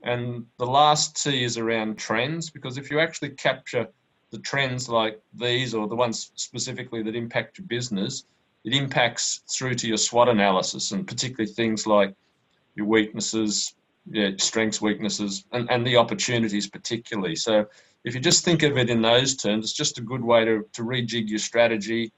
and 0.02 0.46
the 0.58 0.66
last 0.66 1.22
T 1.22 1.44
is 1.44 1.58
around 1.58 1.98
trends 1.98 2.50
because 2.50 2.80
if 2.80 2.90
you 2.90 3.00
actually 3.00 3.30
capture 3.30 3.88
the 4.32 4.40
trends 4.40 4.90
like 4.90 5.20
these 5.36 5.76
or 5.76 5.88
the 5.88 5.96
ones 5.96 6.32
specifically 6.36 7.04
that 7.04 7.16
impact 7.16 7.60
your 7.60 7.68
business, 7.68 8.26
it 8.66 8.74
impacts 8.74 9.42
through 9.50 9.76
to 9.76 9.88
your 9.88 9.98
SWOT 9.98 10.30
analysis 10.30 10.92
and 10.92 11.08
particularly 11.08 11.52
things 11.52 11.88
like 11.88 12.14
your 12.76 12.86
weaknesses, 12.86 13.76
yeah, 14.10 14.30
strengths, 14.38 14.82
weaknesses, 14.82 15.46
and, 15.52 15.70
and 15.72 15.86
the 15.86 15.98
opportunities 15.98 16.68
particularly. 16.68 17.36
So 17.36 17.66
if 18.04 18.14
you 18.14 18.20
just 18.20 18.44
think 18.44 18.64
of 18.64 18.78
it 18.78 18.90
in 18.90 19.02
those 19.02 19.36
terms, 19.36 19.66
it's 19.66 19.74
just 19.74 19.98
a 19.98 20.02
good 20.02 20.24
way 20.24 20.46
to, 20.46 20.66
to 20.74 20.84
rejig 20.84 21.30
your 21.30 21.40
strategy 21.40 22.12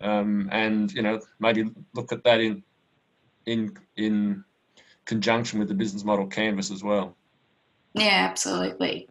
um, 0.00 0.48
and, 0.50 0.92
you 0.92 1.02
know, 1.02 1.20
maybe 1.40 1.70
look 1.94 2.12
at 2.12 2.24
that 2.24 2.40
in, 2.40 2.62
in, 3.46 3.76
in 3.96 4.44
conjunction 5.04 5.58
with 5.58 5.68
the 5.68 5.74
business 5.74 6.04
model 6.04 6.26
canvas 6.26 6.70
as 6.70 6.82
well. 6.82 7.16
Yeah, 7.94 8.26
absolutely. 8.30 9.08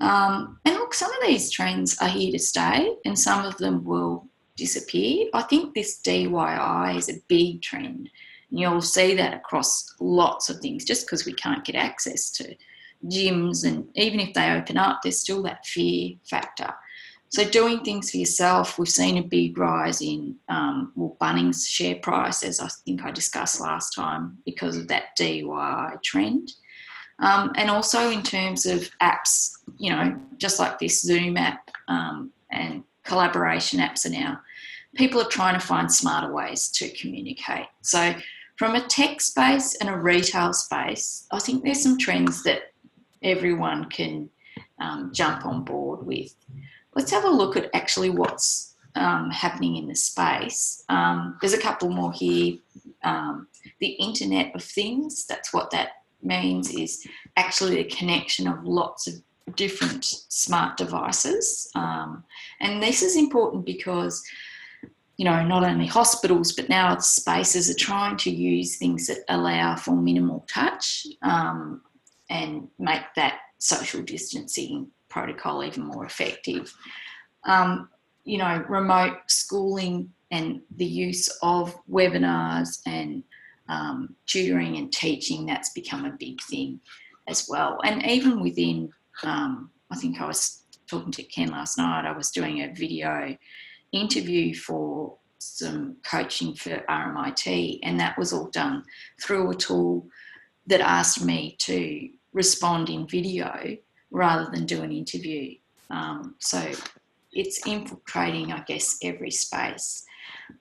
Um, 0.00 0.58
and 0.64 0.74
look, 0.74 0.94
some 0.94 1.10
of 1.10 1.26
these 1.26 1.50
trends 1.50 1.98
are 1.98 2.08
here 2.08 2.32
to 2.32 2.38
stay 2.38 2.94
and 3.04 3.18
some 3.18 3.44
of 3.44 3.56
them 3.58 3.84
will 3.84 4.26
disappear. 4.58 5.28
I 5.32 5.42
think 5.42 5.74
this 5.74 6.00
DIY 6.02 6.96
is 6.96 7.08
a 7.08 7.22
big 7.28 7.62
trend. 7.62 8.10
And 8.50 8.60
you'll 8.60 8.82
see 8.82 9.14
that 9.14 9.34
across 9.34 9.94
lots 10.00 10.50
of 10.50 10.58
things 10.58 10.84
just 10.84 11.06
because 11.06 11.24
we 11.24 11.32
can't 11.32 11.64
get 11.64 11.76
access 11.76 12.30
to 12.32 12.54
gyms. 13.06 13.64
And 13.64 13.88
even 13.94 14.20
if 14.20 14.34
they 14.34 14.50
open 14.50 14.76
up, 14.76 15.00
there's 15.02 15.20
still 15.20 15.42
that 15.44 15.64
fear 15.64 16.16
factor. 16.28 16.74
So 17.30 17.44
doing 17.44 17.80
things 17.80 18.10
for 18.10 18.16
yourself, 18.16 18.78
we've 18.78 18.88
seen 18.88 19.18
a 19.18 19.22
big 19.22 19.58
rise 19.58 20.00
in 20.00 20.36
um, 20.48 20.92
well, 20.96 21.16
Bunnings 21.20 21.66
share 21.68 21.96
price, 21.96 22.42
as 22.42 22.58
I 22.58 22.68
think 22.86 23.04
I 23.04 23.10
discussed 23.10 23.60
last 23.60 23.94
time, 23.94 24.38
because 24.46 24.76
of 24.76 24.88
that 24.88 25.16
DIY 25.18 26.02
trend. 26.02 26.52
Um, 27.18 27.52
and 27.56 27.70
also 27.70 28.10
in 28.10 28.22
terms 28.22 28.64
of 28.64 28.88
apps, 29.02 29.58
you 29.76 29.90
know, 29.90 30.18
just 30.38 30.58
like 30.58 30.78
this 30.78 31.02
Zoom 31.02 31.36
app 31.36 31.70
um, 31.88 32.30
and 32.50 32.82
collaboration 33.04 33.80
apps 33.80 34.06
are 34.06 34.10
now, 34.10 34.40
people 34.98 35.20
are 35.20 35.28
trying 35.28 35.58
to 35.58 35.64
find 35.64 35.90
smarter 35.90 36.32
ways 36.32 36.68
to 36.68 36.90
communicate. 36.90 37.66
So 37.82 38.14
from 38.56 38.74
a 38.74 38.86
tech 38.86 39.20
space 39.20 39.76
and 39.76 39.88
a 39.88 39.96
retail 39.96 40.52
space, 40.52 41.26
I 41.30 41.38
think 41.38 41.62
there's 41.62 41.82
some 41.82 41.96
trends 41.96 42.42
that 42.42 42.72
everyone 43.22 43.88
can 43.88 44.28
um, 44.80 45.12
jump 45.14 45.46
on 45.46 45.64
board 45.64 46.04
with. 46.04 46.34
Let's 46.94 47.12
have 47.12 47.24
a 47.24 47.30
look 47.30 47.56
at 47.56 47.70
actually 47.74 48.10
what's 48.10 48.74
um, 48.96 49.30
happening 49.30 49.76
in 49.76 49.86
the 49.86 49.94
space. 49.94 50.82
Um, 50.88 51.38
there's 51.40 51.54
a 51.54 51.60
couple 51.60 51.90
more 51.90 52.12
here. 52.12 52.58
Um, 53.04 53.46
the 53.78 53.90
Internet 53.90 54.56
of 54.56 54.64
Things, 54.64 55.26
that's 55.26 55.52
what 55.52 55.70
that 55.70 55.90
means, 56.20 56.74
is 56.74 57.06
actually 57.36 57.76
the 57.76 57.84
connection 57.84 58.48
of 58.48 58.64
lots 58.64 59.06
of 59.06 59.14
different 59.54 60.04
smart 60.04 60.76
devices. 60.76 61.70
Um, 61.76 62.24
and 62.60 62.82
this 62.82 63.02
is 63.02 63.16
important 63.16 63.64
because 63.64 64.24
you 65.18 65.24
know, 65.24 65.44
not 65.44 65.64
only 65.64 65.84
hospitals, 65.86 66.52
but 66.52 66.68
now 66.68 66.96
spaces 66.98 67.68
are 67.68 67.74
trying 67.74 68.16
to 68.16 68.30
use 68.30 68.76
things 68.76 69.08
that 69.08 69.18
allow 69.28 69.74
for 69.74 69.90
minimal 69.90 70.46
touch 70.48 71.06
um, 71.22 71.82
and 72.30 72.68
make 72.78 73.02
that 73.16 73.40
social 73.58 74.00
distancing 74.00 74.86
protocol 75.08 75.64
even 75.64 75.82
more 75.82 76.06
effective. 76.06 76.72
Um, 77.44 77.88
you 78.24 78.38
know, 78.38 78.64
remote 78.68 79.18
schooling 79.26 80.12
and 80.30 80.60
the 80.76 80.86
use 80.86 81.28
of 81.42 81.76
webinars 81.90 82.80
and 82.86 83.24
um, 83.68 84.14
tutoring 84.26 84.76
and 84.76 84.92
teaching, 84.92 85.46
that's 85.46 85.70
become 85.70 86.04
a 86.04 86.16
big 86.16 86.40
thing 86.42 86.78
as 87.26 87.48
well. 87.48 87.80
And 87.84 88.06
even 88.06 88.40
within, 88.40 88.92
um, 89.24 89.70
I 89.90 89.96
think 89.96 90.20
I 90.20 90.26
was 90.26 90.62
talking 90.88 91.10
to 91.12 91.24
Ken 91.24 91.50
last 91.50 91.76
night, 91.76 92.06
I 92.06 92.16
was 92.16 92.30
doing 92.30 92.62
a 92.62 92.72
video 92.72 93.36
interview 93.92 94.54
for 94.54 95.16
some 95.38 95.96
coaching 96.02 96.54
for 96.54 96.82
RMIT, 96.88 97.80
and 97.82 97.98
that 98.00 98.18
was 98.18 98.32
all 98.32 98.48
done 98.48 98.84
through 99.20 99.50
a 99.50 99.54
tool 99.54 100.06
that 100.66 100.80
asked 100.80 101.24
me 101.24 101.56
to 101.60 102.08
respond 102.32 102.90
in 102.90 103.06
video 103.06 103.76
rather 104.10 104.50
than 104.50 104.66
do 104.66 104.82
an 104.82 104.92
interview. 104.92 105.54
Um, 105.90 106.34
so 106.38 106.70
it's 107.32 107.66
infiltrating, 107.66 108.52
I 108.52 108.60
guess, 108.60 108.98
every 109.02 109.30
space. 109.30 110.04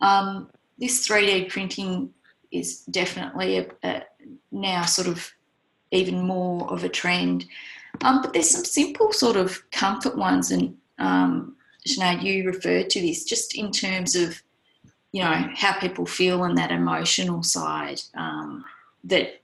Um, 0.01 0.49
this 0.77 1.07
3D 1.07 1.49
printing 1.49 2.13
is 2.51 2.81
definitely 2.85 3.57
a, 3.57 3.67
a, 3.83 4.03
now 4.51 4.83
sort 4.85 5.07
of 5.07 5.31
even 5.91 6.21
more 6.21 6.71
of 6.71 6.83
a 6.83 6.89
trend. 6.89 7.45
Um, 8.01 8.21
but 8.21 8.33
there's 8.33 8.49
some 8.49 8.63
simple 8.63 9.11
sort 9.11 9.37
of 9.37 9.69
comfort 9.71 10.17
ones, 10.17 10.51
and 10.51 10.77
um, 10.99 11.56
Sinead, 11.87 12.23
you 12.23 12.45
referred 12.45 12.89
to 12.91 13.01
this 13.01 13.23
just 13.23 13.55
in 13.55 13.71
terms 13.71 14.15
of 14.15 14.41
you 15.11 15.23
know 15.23 15.49
how 15.55 15.79
people 15.79 16.05
feel 16.05 16.43
and 16.43 16.57
that 16.57 16.71
emotional 16.71 17.41
side 17.41 18.01
um, 18.15 18.63
that 19.03 19.41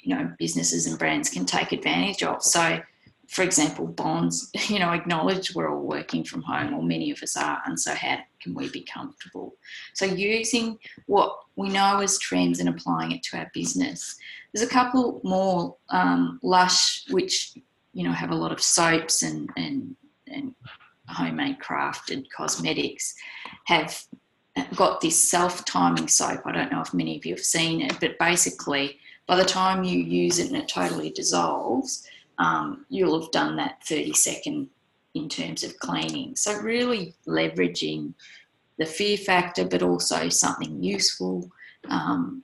you 0.00 0.14
know 0.14 0.32
businesses 0.38 0.86
and 0.86 0.98
brands 0.98 1.28
can 1.28 1.44
take 1.44 1.72
advantage 1.72 2.22
of. 2.22 2.42
So, 2.42 2.80
for 3.28 3.42
example, 3.42 3.86
bonds, 3.86 4.50
you 4.68 4.78
know, 4.78 4.90
acknowledge 4.90 5.54
we're 5.54 5.70
all 5.70 5.82
working 5.82 6.24
from 6.24 6.42
home, 6.42 6.74
or 6.74 6.82
many 6.82 7.10
of 7.10 7.22
us 7.22 7.36
are, 7.36 7.60
and 7.66 7.78
so 7.78 7.94
how 7.94 8.18
can 8.40 8.54
we 8.54 8.68
be 8.70 8.82
comfortable? 8.82 9.54
So, 9.94 10.06
using 10.06 10.78
what 11.06 11.36
we 11.56 11.68
know 11.68 12.00
as 12.00 12.18
trends 12.18 12.60
and 12.60 12.68
applying 12.68 13.12
it 13.12 13.22
to 13.24 13.38
our 13.38 13.50
business. 13.52 14.16
There's 14.52 14.66
a 14.66 14.70
couple 14.70 15.20
more 15.22 15.76
um, 15.90 16.40
Lush, 16.42 17.04
which 17.10 17.54
you 17.92 18.04
know 18.04 18.12
have 18.12 18.30
a 18.30 18.34
lot 18.36 18.52
of 18.52 18.62
soaps 18.62 19.22
and 19.22 19.50
and 19.56 19.96
and 20.26 20.54
homemade 21.10 21.58
crafted 21.58 22.26
cosmetics 22.30 23.14
have 23.64 24.04
got 24.74 25.00
this 25.00 25.30
self 25.30 25.64
timing 25.64 26.08
soap. 26.08 26.42
I 26.44 26.52
don't 26.52 26.72
know 26.72 26.80
if 26.80 26.94
many 26.94 27.16
of 27.16 27.24
you 27.24 27.34
have 27.34 27.44
seen 27.44 27.80
it, 27.82 27.98
but 28.00 28.18
basically, 28.18 28.98
by 29.26 29.36
the 29.36 29.44
time 29.44 29.84
you 29.84 29.98
use 29.98 30.38
it 30.38 30.48
and 30.48 30.56
it 30.56 30.68
totally 30.68 31.10
dissolves, 31.10 32.06
um, 32.38 32.84
you'll 32.88 33.20
have 33.20 33.30
done 33.30 33.56
that 33.56 33.82
30 33.84 34.12
second 34.14 34.68
in 35.14 35.28
terms 35.28 35.62
of 35.62 35.78
cleaning. 35.78 36.36
So, 36.36 36.58
really 36.60 37.14
leveraging 37.26 38.14
the 38.78 38.86
fear 38.86 39.16
factor, 39.16 39.64
but 39.64 39.82
also 39.82 40.28
something 40.28 40.82
useful 40.82 41.50
um, 41.88 42.42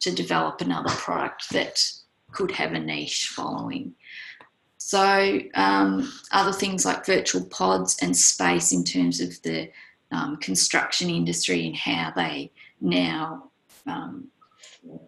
to 0.00 0.12
develop 0.12 0.60
another 0.60 0.90
product 0.90 1.50
that 1.50 1.82
could 2.30 2.50
have 2.52 2.72
a 2.72 2.78
niche 2.78 3.32
following. 3.34 3.94
So, 4.78 5.40
um, 5.54 6.10
other 6.30 6.52
things 6.52 6.86
like 6.86 7.04
virtual 7.04 7.44
pods 7.46 7.98
and 8.00 8.16
space 8.16 8.72
in 8.72 8.84
terms 8.84 9.20
of 9.20 9.40
the 9.42 9.70
um, 10.12 10.36
construction 10.36 11.10
industry 11.10 11.66
and 11.66 11.76
how 11.76 12.12
they 12.14 12.52
now 12.80 13.50
um, 13.86 14.28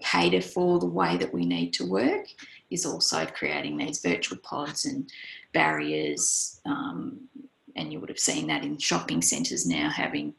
cater 0.02 0.42
for 0.42 0.78
the 0.78 0.86
way 0.86 1.16
that 1.16 1.32
we 1.32 1.46
need 1.46 1.72
to 1.74 1.86
work 1.86 2.26
is 2.70 2.84
also 2.84 3.26
creating 3.26 3.76
these 3.76 4.00
virtual 4.00 4.38
pods 4.38 4.84
and 4.84 5.10
barriers. 5.52 6.60
Um, 6.66 7.28
and 7.76 7.92
you 7.92 8.00
would 8.00 8.08
have 8.08 8.18
seen 8.18 8.48
that 8.48 8.64
in 8.64 8.78
shopping 8.78 9.22
centres 9.22 9.66
now 9.66 9.88
having, 9.88 10.34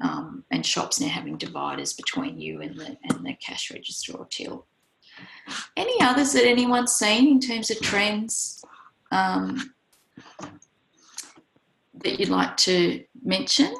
um, 0.00 0.44
and 0.50 0.64
shops 0.64 1.00
now 1.00 1.08
having 1.08 1.38
dividers 1.38 1.92
between 1.92 2.38
you 2.40 2.60
and 2.60 2.78
the, 2.78 2.96
and 3.04 3.24
the 3.24 3.34
cash 3.34 3.70
register 3.70 4.12
or 4.12 4.26
till. 4.30 4.66
Any 5.76 6.00
others 6.00 6.32
that 6.32 6.46
anyone's 6.46 6.92
seen 6.92 7.28
in 7.28 7.40
terms 7.40 7.70
of 7.70 7.80
trends 7.80 8.64
um, 9.12 9.72
that 12.02 12.18
you'd 12.18 12.28
like 12.28 12.56
to 12.58 13.04
mention? 13.22 13.74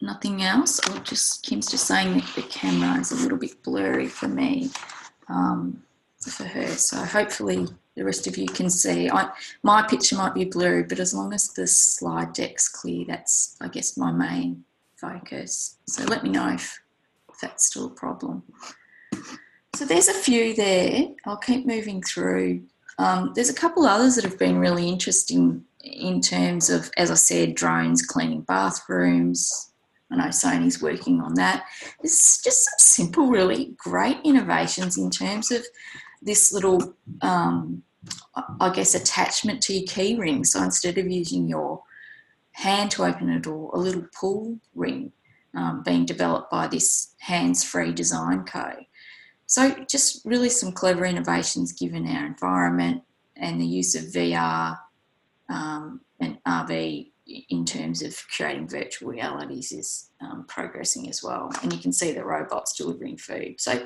nothing 0.00 0.42
else. 0.42 0.80
I'll 0.88 1.02
just, 1.02 1.42
Kim's 1.42 1.70
just 1.70 1.86
saying 1.86 2.14
that 2.14 2.32
the 2.34 2.42
camera 2.42 2.98
is 3.00 3.12
a 3.12 3.16
little 3.16 3.38
bit 3.38 3.62
blurry 3.62 4.06
for 4.06 4.28
me, 4.28 4.70
um, 5.28 5.82
for 6.20 6.44
her. 6.44 6.68
So 6.68 6.96
hopefully 6.98 7.66
the 7.96 8.04
rest 8.04 8.26
of 8.26 8.36
you 8.36 8.46
can 8.46 8.70
see. 8.70 9.10
I, 9.10 9.30
my 9.62 9.82
picture 9.82 10.16
might 10.16 10.34
be 10.34 10.44
blurry, 10.44 10.84
but 10.84 11.00
as 11.00 11.14
long 11.14 11.32
as 11.32 11.52
the 11.52 11.66
slide 11.66 12.32
deck's 12.32 12.68
clear, 12.68 13.04
that's, 13.06 13.56
I 13.60 13.68
guess, 13.68 13.96
my 13.96 14.10
main 14.12 14.64
focus. 15.00 15.78
So 15.86 16.04
let 16.04 16.22
me 16.22 16.30
know 16.30 16.52
if, 16.52 16.78
that's 17.40 17.68
still 17.68 17.86
a 17.86 17.90
problem. 17.90 18.42
So 19.74 19.86
there's 19.86 20.08
a 20.08 20.14
few 20.14 20.54
there. 20.54 21.08
I'll 21.24 21.38
keep 21.38 21.66
moving 21.66 22.02
through. 22.02 22.64
Um, 22.98 23.32
there's 23.34 23.48
a 23.48 23.54
couple 23.54 23.86
others 23.86 24.16
that 24.16 24.24
have 24.24 24.38
been 24.38 24.58
really 24.58 24.86
interesting 24.88 25.64
in 25.82 26.20
terms 26.20 26.68
of, 26.68 26.90
as 26.98 27.10
I 27.10 27.14
said, 27.14 27.54
drones 27.54 28.02
cleaning 28.02 28.42
bathrooms, 28.42 29.70
I 30.10 30.16
know 30.16 30.24
Sony's 30.24 30.82
working 30.82 31.20
on 31.20 31.34
that. 31.34 31.64
It's 32.02 32.42
just 32.42 32.64
some 32.64 32.78
simple, 32.78 33.28
really 33.28 33.74
great 33.76 34.18
innovations 34.24 34.98
in 34.98 35.10
terms 35.10 35.50
of 35.50 35.64
this 36.20 36.52
little, 36.52 36.94
um, 37.22 37.82
I 38.60 38.70
guess, 38.70 38.94
attachment 38.94 39.62
to 39.62 39.74
your 39.74 39.86
keyring. 39.86 40.44
So 40.44 40.62
instead 40.62 40.98
of 40.98 41.08
using 41.08 41.48
your 41.48 41.82
hand 42.52 42.90
to 42.92 43.04
open 43.04 43.30
a 43.30 43.38
door, 43.38 43.70
a 43.74 43.78
little 43.78 44.06
pull 44.18 44.58
ring 44.74 45.12
um, 45.54 45.82
being 45.82 46.04
developed 46.04 46.50
by 46.50 46.66
this 46.66 47.14
hands-free 47.18 47.92
design 47.92 48.44
co. 48.44 48.72
So 49.46 49.74
just 49.88 50.24
really 50.24 50.48
some 50.48 50.72
clever 50.72 51.04
innovations 51.04 51.72
given 51.72 52.06
our 52.06 52.26
environment 52.26 53.02
and 53.36 53.60
the 53.60 53.66
use 53.66 53.94
of 53.96 54.04
VR 54.12 54.78
um, 55.48 56.02
and 56.20 56.38
RV 56.46 57.10
in 57.48 57.64
terms 57.64 58.02
of 58.02 58.16
creating 58.36 58.68
virtual 58.68 59.08
realities 59.10 59.72
is 59.72 60.10
um, 60.20 60.44
progressing 60.48 61.08
as 61.08 61.22
well. 61.22 61.50
And 61.62 61.72
you 61.72 61.78
can 61.78 61.92
see 61.92 62.12
the 62.12 62.24
robots 62.24 62.74
delivering 62.76 63.16
food. 63.16 63.60
So 63.60 63.84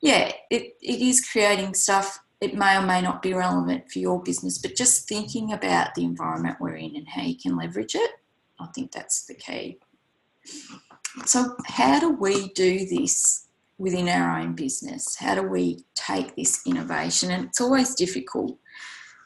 yeah, 0.00 0.32
it, 0.50 0.74
it 0.80 1.00
is 1.00 1.26
creating 1.28 1.74
stuff. 1.74 2.20
It 2.40 2.54
may 2.54 2.76
or 2.76 2.82
may 2.82 3.00
not 3.00 3.22
be 3.22 3.32
relevant 3.32 3.90
for 3.90 3.98
your 3.98 4.22
business, 4.22 4.58
but 4.58 4.76
just 4.76 5.08
thinking 5.08 5.52
about 5.52 5.94
the 5.94 6.04
environment 6.04 6.58
we're 6.60 6.76
in 6.76 6.96
and 6.96 7.08
how 7.08 7.22
you 7.22 7.36
can 7.36 7.56
leverage 7.56 7.94
it, 7.94 8.10
I 8.60 8.66
think 8.74 8.92
that's 8.92 9.24
the 9.26 9.34
key. 9.34 9.78
So, 11.24 11.56
how 11.66 11.98
do 11.98 12.10
we 12.10 12.48
do 12.48 12.86
this 12.86 13.46
within 13.78 14.08
our 14.08 14.38
own 14.38 14.54
business? 14.54 15.16
How 15.16 15.34
do 15.34 15.42
we 15.42 15.84
take 15.94 16.36
this 16.36 16.66
innovation? 16.66 17.30
And 17.30 17.46
it's 17.46 17.60
always 17.60 17.94
difficult 17.94 18.58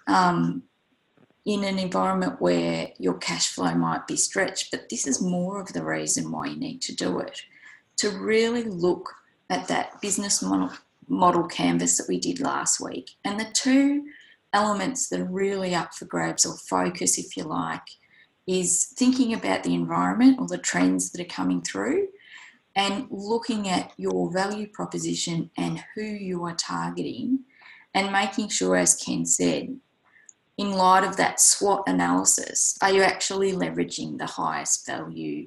um, 0.06 0.62
in 1.44 1.64
an 1.64 1.78
environment 1.78 2.40
where 2.40 2.90
your 2.98 3.14
cash 3.18 3.52
flow 3.52 3.74
might 3.74 4.06
be 4.06 4.16
stretched, 4.16 4.70
but 4.70 4.88
this 4.88 5.06
is 5.06 5.20
more 5.20 5.60
of 5.60 5.72
the 5.72 5.84
reason 5.84 6.30
why 6.30 6.46
you 6.46 6.56
need 6.56 6.80
to 6.82 6.94
do 6.94 7.18
it 7.18 7.42
to 7.96 8.10
really 8.10 8.64
look 8.64 9.12
at 9.50 9.68
that 9.68 10.00
business 10.00 10.42
model, 10.42 10.70
model 11.10 11.44
canvas 11.44 11.98
that 11.98 12.08
we 12.08 12.18
did 12.18 12.40
last 12.40 12.80
week. 12.80 13.16
And 13.24 13.38
the 13.38 13.50
two 13.52 14.04
elements 14.52 15.08
that 15.08 15.20
are 15.20 15.24
really 15.24 15.74
up 15.74 15.92
for 15.94 16.06
grabs 16.06 16.46
or 16.46 16.56
focus, 16.56 17.18
if 17.18 17.36
you 17.36 17.44
like, 17.44 17.82
is 18.46 18.92
thinking 18.96 19.34
about 19.34 19.62
the 19.62 19.74
environment 19.74 20.38
or 20.40 20.46
the 20.46 20.58
trends 20.58 21.10
that 21.10 21.20
are 21.20 21.24
coming 21.24 21.62
through 21.62 22.08
and 22.74 23.06
looking 23.10 23.68
at 23.68 23.92
your 23.96 24.32
value 24.32 24.66
proposition 24.68 25.50
and 25.56 25.82
who 25.94 26.02
you 26.02 26.44
are 26.44 26.54
targeting 26.54 27.40
and 27.94 28.12
making 28.12 28.48
sure, 28.48 28.76
as 28.76 28.94
Ken 28.94 29.26
said, 29.26 29.76
in 30.56 30.72
light 30.72 31.04
of 31.04 31.16
that 31.16 31.40
SWOT 31.40 31.88
analysis, 31.88 32.78
are 32.82 32.92
you 32.92 33.02
actually 33.02 33.52
leveraging 33.52 34.18
the 34.18 34.26
highest 34.26 34.86
value 34.86 35.46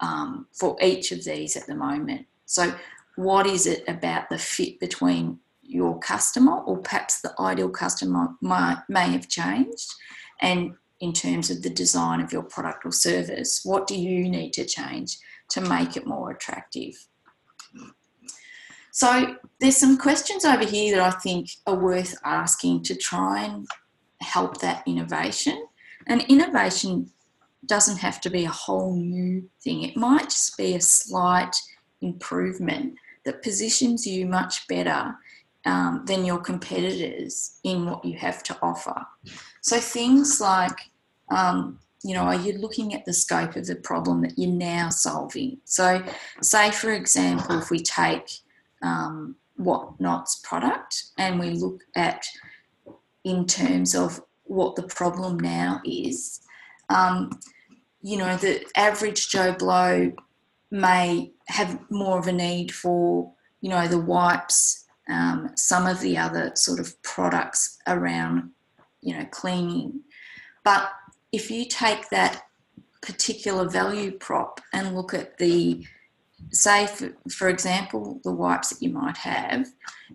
um, 0.00 0.46
for 0.52 0.76
each 0.82 1.12
of 1.12 1.24
these 1.24 1.56
at 1.56 1.66
the 1.66 1.74
moment? 1.74 2.26
So, 2.46 2.74
what 3.16 3.46
is 3.46 3.66
it 3.66 3.84
about 3.88 4.28
the 4.30 4.38
fit 4.38 4.80
between 4.80 5.38
your 5.62 5.98
customer, 6.00 6.58
or 6.62 6.78
perhaps 6.78 7.20
the 7.20 7.32
ideal 7.38 7.68
customer 7.68 8.28
might, 8.40 8.82
may 8.88 9.10
have 9.10 9.28
changed, 9.28 9.94
and 10.40 10.74
in 11.00 11.12
terms 11.12 11.50
of 11.50 11.62
the 11.62 11.70
design 11.70 12.20
of 12.20 12.32
your 12.32 12.42
product 12.42 12.84
or 12.84 12.92
service, 12.92 13.60
what 13.64 13.86
do 13.86 13.98
you 13.98 14.28
need 14.28 14.52
to 14.52 14.64
change 14.64 15.16
to 15.48 15.60
make 15.60 15.96
it 15.96 16.06
more 16.06 16.30
attractive? 16.30 16.94
So, 18.92 19.36
there's 19.60 19.76
some 19.76 19.96
questions 19.96 20.44
over 20.44 20.64
here 20.64 20.96
that 20.96 21.14
I 21.14 21.18
think 21.18 21.50
are 21.66 21.78
worth 21.78 22.16
asking 22.24 22.82
to 22.84 22.96
try 22.96 23.44
and 23.44 23.66
help 24.20 24.60
that 24.60 24.82
innovation. 24.86 25.66
And 26.06 26.22
innovation 26.22 27.10
doesn't 27.66 27.98
have 27.98 28.20
to 28.22 28.30
be 28.30 28.44
a 28.44 28.50
whole 28.50 28.94
new 28.94 29.48
thing, 29.62 29.82
it 29.82 29.96
might 29.96 30.24
just 30.24 30.56
be 30.56 30.74
a 30.74 30.80
slight 30.80 31.54
improvement 32.00 32.94
that 33.24 33.42
positions 33.42 34.06
you 34.06 34.26
much 34.26 34.66
better 34.68 35.14
um, 35.66 36.04
than 36.06 36.24
your 36.24 36.38
competitors 36.38 37.58
in 37.64 37.86
what 37.86 38.04
you 38.04 38.16
have 38.16 38.42
to 38.44 38.56
offer. 38.62 39.06
So 39.60 39.78
things 39.78 40.40
like, 40.40 40.78
um, 41.30 41.78
you 42.02 42.14
know, 42.14 42.22
are 42.22 42.36
you 42.36 42.54
looking 42.54 42.94
at 42.94 43.04
the 43.04 43.12
scope 43.12 43.56
of 43.56 43.66
the 43.66 43.76
problem 43.76 44.22
that 44.22 44.38
you're 44.38 44.50
now 44.50 44.88
solving? 44.88 45.58
So, 45.64 46.02
say 46.40 46.70
for 46.70 46.92
example, 46.92 47.58
if 47.58 47.70
we 47.70 47.80
take 47.80 48.30
um, 48.82 49.36
WotNot's 49.60 50.36
product 50.36 51.10
and 51.18 51.38
we 51.38 51.50
look 51.50 51.82
at 51.94 52.24
in 53.24 53.46
terms 53.46 53.94
of 53.94 54.22
what 54.44 54.76
the 54.76 54.82
problem 54.84 55.38
now 55.38 55.82
is, 55.84 56.40
um, 56.88 57.38
you 58.00 58.16
know, 58.16 58.34
the 58.38 58.64
average 58.76 59.28
Joe 59.28 59.52
Blow 59.52 60.10
may 60.70 61.32
have 61.48 61.78
more 61.90 62.18
of 62.18 62.26
a 62.26 62.32
need 62.32 62.72
for, 62.72 63.32
you 63.60 63.70
know, 63.70 63.88
the 63.88 63.98
wipes, 63.98 64.86
um, 65.08 65.50
some 65.56 65.86
of 65.86 66.00
the 66.00 66.16
other 66.16 66.52
sort 66.54 66.78
of 66.78 67.00
products 67.02 67.78
around, 67.86 68.50
you 69.00 69.16
know, 69.16 69.24
cleaning. 69.26 70.00
But 70.64 70.90
if 71.32 71.50
you 71.50 71.64
take 71.66 72.08
that 72.10 72.42
particular 73.02 73.68
value 73.68 74.12
prop 74.12 74.60
and 74.72 74.94
look 74.94 75.14
at 75.14 75.38
the, 75.38 75.84
say, 76.52 76.86
for, 76.86 77.12
for 77.30 77.48
example, 77.48 78.20
the 78.24 78.32
wipes 78.32 78.70
that 78.70 78.82
you 78.82 78.90
might 78.90 79.16
have, 79.16 79.66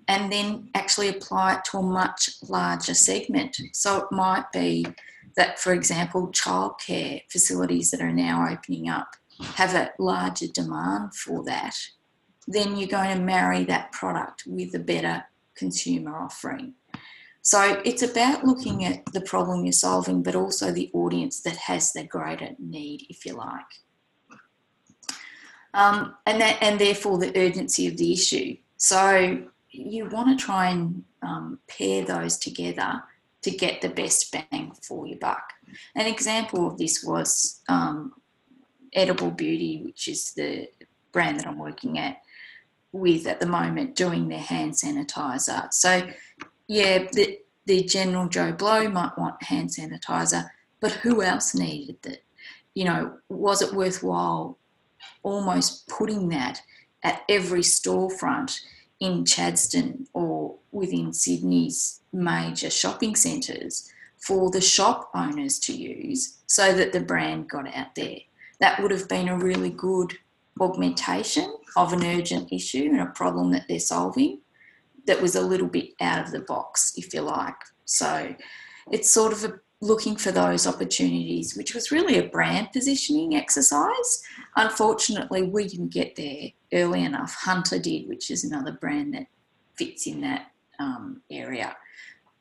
and 0.07 0.31
then 0.31 0.69
actually 0.75 1.09
apply 1.09 1.55
it 1.55 1.65
to 1.65 1.77
a 1.77 1.81
much 1.81 2.29
larger 2.47 2.93
segment. 2.93 3.59
So 3.73 3.97
it 3.97 4.11
might 4.11 4.51
be 4.53 4.85
that, 5.35 5.59
for 5.59 5.73
example, 5.73 6.27
childcare 6.31 7.23
facilities 7.29 7.91
that 7.91 8.01
are 8.01 8.13
now 8.13 8.47
opening 8.49 8.87
up 8.87 9.15
have 9.41 9.73
a 9.75 9.91
larger 9.99 10.47
demand 10.47 11.13
for 11.15 11.43
that, 11.45 11.75
then 12.47 12.77
you're 12.77 12.87
going 12.87 13.17
to 13.17 13.23
marry 13.23 13.63
that 13.65 13.91
product 13.91 14.43
with 14.45 14.73
a 14.75 14.79
better 14.79 15.23
consumer 15.55 16.17
offering. 16.17 16.73
So 17.41 17.81
it's 17.85 18.01
about 18.01 18.43
looking 18.43 18.85
at 18.85 19.05
the 19.13 19.21
problem 19.21 19.65
you're 19.65 19.71
solving, 19.71 20.23
but 20.23 20.35
also 20.35 20.71
the 20.71 20.89
audience 20.93 21.41
that 21.41 21.55
has 21.55 21.93
the 21.93 22.03
greater 22.03 22.49
need, 22.57 23.05
if 23.09 23.25
you 23.25 23.33
like. 23.33 23.65
Um, 25.73 26.15
and 26.25 26.41
that, 26.41 26.57
and 26.61 26.79
therefore 26.79 27.19
the 27.19 27.37
urgency 27.37 27.85
of 27.87 27.97
the 27.97 28.13
issue. 28.13 28.57
So 28.77 29.43
you 29.69 30.05
want 30.07 30.39
to 30.39 30.43
try 30.43 30.69
and 30.69 31.03
um, 31.21 31.59
pair 31.67 32.03
those 32.03 32.37
together 32.37 33.03
to 33.41 33.51
get 33.51 33.81
the 33.81 33.89
best 33.89 34.31
bang 34.31 34.71
for 34.81 35.05
your 35.05 35.19
buck. 35.19 35.53
An 35.95 36.07
example 36.07 36.67
of 36.67 36.79
this 36.79 37.03
was 37.03 37.61
um, 37.69 38.13
Edible 38.95 39.31
Beauty, 39.31 39.81
which 39.83 40.07
is 40.07 40.33
the 40.33 40.69
brand 41.11 41.39
that 41.39 41.47
I'm 41.47 41.59
working 41.59 41.99
at 41.99 42.17
with 42.91 43.27
at 43.27 43.39
the 43.39 43.45
moment, 43.45 43.95
doing 43.95 44.29
their 44.29 44.39
hand 44.39 44.73
sanitizer. 44.73 45.71
So, 45.73 46.07
yeah, 46.67 47.05
the, 47.11 47.39
the 47.65 47.83
general 47.83 48.27
Joe 48.29 48.53
Blow 48.53 48.89
might 48.89 49.17
want 49.17 49.43
hand 49.43 49.69
sanitizer, 49.69 50.49
but 50.79 50.93
who 50.93 51.21
else 51.21 51.53
needed 51.53 51.97
it? 52.05 52.23
You 52.73 52.85
know, 52.85 53.17
was 53.29 53.61
it 53.61 53.73
worthwhile 53.73 54.57
almost 55.23 55.87
putting 55.87 56.29
that 56.29 56.61
at 57.03 57.23
every 57.29 57.61
storefront 57.61 58.59
in 58.99 59.25
Chadstone 59.25 60.07
or 60.13 60.55
within 60.71 61.13
Sydney's 61.13 62.01
major 62.11 62.69
shopping 62.69 63.15
centres 63.15 63.91
for 64.17 64.49
the 64.49 64.61
shop 64.61 65.11
owners 65.13 65.59
to 65.59 65.73
use 65.73 66.37
so 66.47 66.73
that 66.73 66.93
the 66.93 66.99
brand 66.99 67.49
got 67.49 67.73
out 67.75 67.93
there? 67.95 68.19
That 68.59 68.81
would 68.81 68.91
have 68.91 69.07
been 69.09 69.27
a 69.27 69.37
really 69.37 69.69
good 69.69 70.17
augmentation 70.59 71.53
of 71.75 71.93
an 71.93 72.03
urgent 72.03 72.51
issue 72.51 72.89
and 72.91 73.01
a 73.01 73.07
problem 73.07 73.51
that 73.51 73.65
they're 73.67 73.79
solving 73.79 74.39
that 75.07 75.21
was 75.21 75.35
a 75.35 75.41
little 75.41 75.67
bit 75.67 75.89
out 76.01 76.25
of 76.25 76.31
the 76.31 76.39
box, 76.39 76.93
if 76.97 77.13
you 77.13 77.21
like. 77.21 77.55
So 77.85 78.35
it's 78.91 79.11
sort 79.11 79.33
of 79.33 79.43
a, 79.43 79.59
looking 79.81 80.15
for 80.15 80.31
those 80.31 80.65
opportunities, 80.65 81.55
which 81.55 81.75
was 81.75 81.91
really 81.91 82.17
a 82.17 82.29
brand 82.29 82.69
positioning 82.71 83.35
exercise. 83.35 84.23
Unfortunately, 84.55 85.43
we 85.43 85.67
didn't 85.67 85.93
get 85.93 86.15
there 86.15 86.49
early 86.73 87.03
enough. 87.03 87.35
Hunter 87.35 87.77
did, 87.77 88.07
which 88.07 88.31
is 88.31 88.43
another 88.43 88.71
brand 88.71 89.13
that 89.13 89.27
fits 89.75 90.07
in 90.07 90.21
that 90.21 90.47
um, 90.79 91.21
area. 91.29 91.75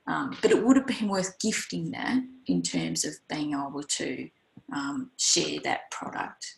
Um, 0.07 0.37
but 0.43 0.51
it 0.51 0.63
would 0.63 0.77
have 0.77 0.87
been 0.87 1.09
worth 1.09 1.39
gifting 1.39 1.91
that 1.93 2.19
in 2.47 2.63
terms 2.63 3.05
of 3.05 3.15
being 3.29 3.53
able 3.53 3.83
to 3.83 4.29
um, 4.75 5.11
share 5.17 5.61
that 5.65 5.91
product. 5.91 6.57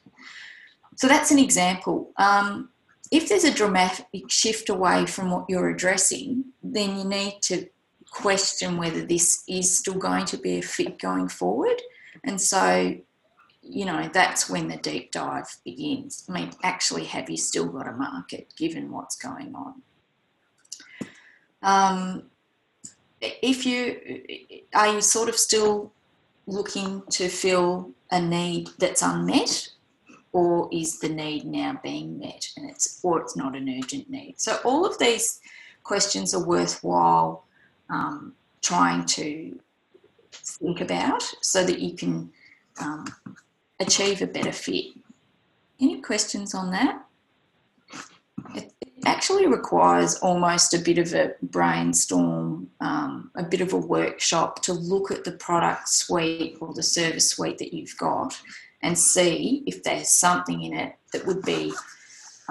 So 0.97 1.07
that's 1.07 1.31
an 1.31 1.39
example. 1.39 2.13
Um, 2.17 2.71
if 3.11 3.29
there's 3.29 3.45
a 3.45 3.55
dramatic 3.55 4.07
shift 4.29 4.69
away 4.69 5.07
from 5.07 5.31
what 5.31 5.45
you're 5.49 5.71
addressing, 5.71 6.45
then 6.63 6.99
you 6.99 7.05
need 7.05 7.39
to 7.43 7.69
question 8.11 8.79
whether 8.79 9.05
this 9.05 9.45
is 9.49 9.77
still 9.77 9.95
going 9.95 10.25
to 10.25 10.39
be 10.39 10.59
a 10.59 10.63
fit 10.63 10.99
going 10.99 11.29
forward. 11.29 11.81
And 12.25 12.41
so, 12.41 12.97
you 13.63 13.85
know, 13.85 14.09
that's 14.13 14.49
when 14.49 14.69
the 14.69 14.77
deep 14.79 15.13
dive 15.13 15.49
begins. 15.65 16.25
I 16.29 16.33
mean, 16.33 16.51
actually, 16.63 17.05
have 17.05 17.29
you 17.29 17.37
still 17.37 17.67
got 17.67 17.89
a 17.89 17.93
market 17.93 18.55
given 18.57 18.91
what's 18.91 19.17
going 19.17 19.55
on? 19.55 19.83
Um, 21.63 22.23
if 23.21 23.67
you 23.67 24.61
are 24.75 24.93
you 24.95 25.01
sort 25.01 25.29
of 25.29 25.37
still 25.37 25.93
looking 26.47 27.03
to 27.11 27.29
fill 27.29 27.93
a 28.11 28.21
need 28.21 28.69
that's 28.79 29.03
unmet 29.03 29.69
or 30.33 30.69
is 30.73 30.99
the 31.01 31.09
need 31.09 31.45
now 31.45 31.79
being 31.83 32.19
met 32.19 32.49
and 32.57 32.69
it's 32.71 33.01
or 33.03 33.21
it's 33.21 33.37
not 33.37 33.57
an 33.57 33.69
urgent 33.69 34.09
need 34.11 34.35
so 34.39 34.59
all 34.65 34.85
of 34.85 34.99
these 34.99 35.41
questions 35.83 36.35
are 36.35 36.45
worthwhile 36.45 37.45
um, 37.89 38.35
trying 38.63 39.05
to 39.07 39.59
think 40.33 40.81
about 40.81 41.23
so 41.41 41.65
that 41.65 41.79
you 41.79 41.95
can 41.95 42.31
um, 42.81 43.05
achieve 43.81 44.23
a 44.23 44.27
better 44.27 44.53
fit. 44.53 44.87
Any 45.81 46.01
questions 46.01 46.55
on 46.55 46.71
that? 46.71 47.05
It, 48.55 48.73
actually 49.07 49.47
requires 49.47 50.17
almost 50.17 50.75
a 50.75 50.79
bit 50.79 50.99
of 50.99 51.15
a 51.15 51.33
brainstorm, 51.43 52.69
um, 52.81 53.31
a 53.37 53.45
bit 53.45 53.61
of 53.61 53.73
a 53.73 53.77
workshop 53.77 54.63
to 54.63 54.73
look 54.73 55.11
at 55.11 55.25
the 55.25 55.33
product 55.33 55.89
suite 55.89 56.59
or 56.61 56.75
the 56.75 56.83
service 56.83 57.31
suite 57.31 57.59
that 57.59 57.73
you've 57.73 57.97
got 57.97 58.39
and 58.83 58.99
see 58.99 59.63
if 59.67 59.83
there's 59.83 60.09
something 60.09 60.63
in 60.63 60.75
it 60.75 60.95
that 61.13 61.27
would 61.27 61.43
be 61.43 61.73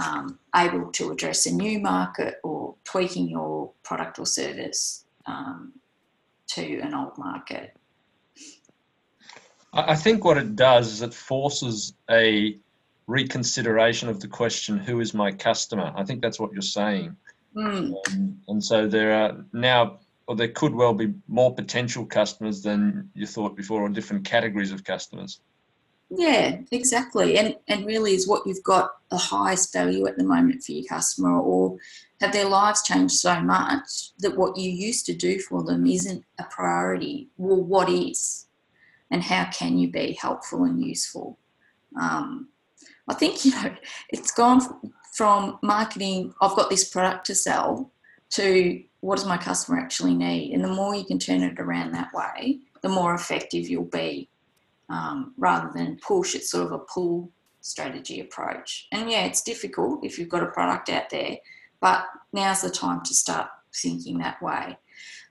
um, 0.04 0.39
able 0.56 0.91
to 0.91 1.12
address 1.12 1.46
a 1.46 1.54
new 1.54 1.80
market 1.80 2.36
or 2.44 2.76
tweaking 2.84 3.30
your 3.30 3.72
product 3.84 4.18
or 4.20 4.26
service 4.26 5.06
um, 5.26 5.74
to 6.48 6.80
an 6.80 6.94
old 6.94 7.18
market. 7.18 7.76
I 9.74 9.96
think 9.96 10.24
what 10.24 10.38
it 10.38 10.56
does 10.56 10.91
is 10.91 11.02
it 11.02 11.13
forces 11.13 11.94
a 12.10 12.58
reconsideration 13.08 14.10
of 14.10 14.20
the 14.20 14.28
question, 14.28 14.78
who 14.78 15.00
is 15.00 15.13
my 15.13 15.32
customer? 15.32 15.94
I 15.96 16.04
think 16.04 16.22
that's 16.22 16.39
what 16.39 16.52
you're 16.54 16.62
saying. 16.62 17.15
Mm. 17.56 17.94
Um, 18.08 18.38
and 18.48 18.63
so 18.63 18.88
there 18.88 19.13
are 19.13 19.46
now, 19.54 20.00
or 20.28 20.36
there 20.36 20.50
could 20.50 20.74
well 20.74 20.94
be 20.94 21.13
more 21.28 21.54
potential 21.54 22.06
customers 22.06 22.62
than 22.62 23.10
you 23.13 23.26
thought 23.26 23.56
before, 23.56 23.84
or 23.84 23.89
different 23.89 24.26
categories 24.26 24.72
of 24.72 24.84
customers. 24.84 25.39
Yeah, 26.10 26.60
exactly. 26.72 27.38
And 27.38 27.56
and 27.68 27.86
really 27.86 28.13
is 28.13 28.28
what 28.28 28.46
you've 28.46 28.63
got 28.63 28.91
the 29.10 29.18
highest 29.18 29.74
value 29.74 30.06
at 30.08 30.18
the 30.18 30.24
moment 30.24 30.63
for 30.63 30.74
your 30.74 30.86
customer 30.88 31.39
or 31.39 31.78
have 32.22 32.32
their 32.32 32.48
lives 32.48 32.84
changed 32.84 33.15
so 33.15 33.39
much 33.41 34.12
that 34.20 34.38
what 34.38 34.58
you 34.58 34.70
used 34.70 35.06
to 35.08 35.15
do 35.15 35.39
for 35.39 35.63
them 35.63 35.86
isn't 35.86 36.24
a 36.39 36.44
priority? 36.46 37.30
Well, 37.38 37.62
what 37.62 37.89
is? 37.89 38.48
And 39.12 39.24
how 39.24 39.50
can 39.52 39.78
you 39.78 39.91
be 39.91 40.18
helpful 40.20 40.63
and 40.63 40.84
useful? 40.84 41.39
Um, 42.00 42.50
I 43.08 43.13
think, 43.13 43.46
you 43.46 43.52
know, 43.52 43.76
it's 44.10 44.32
gone 44.32 44.62
from 45.13 45.60
marketing, 45.63 46.34
I've 46.41 46.56
got 46.56 46.70
this 46.70 46.88
product 46.89 47.26
to 47.28 47.36
sell, 47.36 47.91
to 48.32 48.84
what 49.00 49.15
does 49.18 49.26
my 49.26 49.38
customer 49.38 49.80
actually 49.80 50.15
need? 50.15 50.54
And 50.54 50.63
the 50.63 50.74
more 50.74 50.96
you 50.96 51.06
can 51.06 51.20
turn 51.20 51.44
it 51.44 51.60
around 51.60 51.94
that 51.94 52.13
way, 52.13 52.60
the 52.82 52.89
more 52.89 53.13
effective 53.13 53.70
you'll 53.70 53.86
be 53.86 54.30
um, 54.89 55.34
rather 55.38 55.72
than 55.74 55.98
push. 55.98 56.36
It's 56.36 56.52
sort 56.52 56.65
of 56.65 56.72
a 56.74 56.80
pull 56.80 57.32
strategy 57.62 58.20
approach. 58.20 58.88
And 58.91 59.10
yeah, 59.10 59.26
it's 59.26 59.41
difficult 59.41 60.04
if 60.04 60.20
you've 60.20 60.30
got 60.30 60.44
a 60.44 60.48
product 60.48 60.89
out 60.89 61.10
there, 61.10 61.38
but 61.82 62.06
now's 62.34 62.62
the 62.62 62.70
time 62.70 63.02
to 63.06 63.13
start 63.13 63.48
thinking 63.74 64.18
that 64.20 64.41
way. 64.41 64.78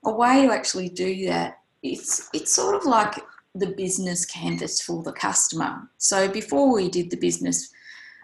A 0.05 0.11
way 0.11 0.45
to 0.45 0.53
actually 0.53 0.89
do 0.89 1.25
that, 1.27 1.59
it's 1.81 2.29
it's 2.33 2.53
sort 2.53 2.75
of 2.75 2.85
like 2.85 3.15
the 3.55 3.67
business 3.67 4.25
canvas 4.25 4.81
for 4.81 5.01
the 5.01 5.13
customer. 5.13 5.89
So 5.97 6.27
before 6.27 6.73
we 6.73 6.89
did 6.89 7.09
the 7.09 7.17
business 7.17 7.71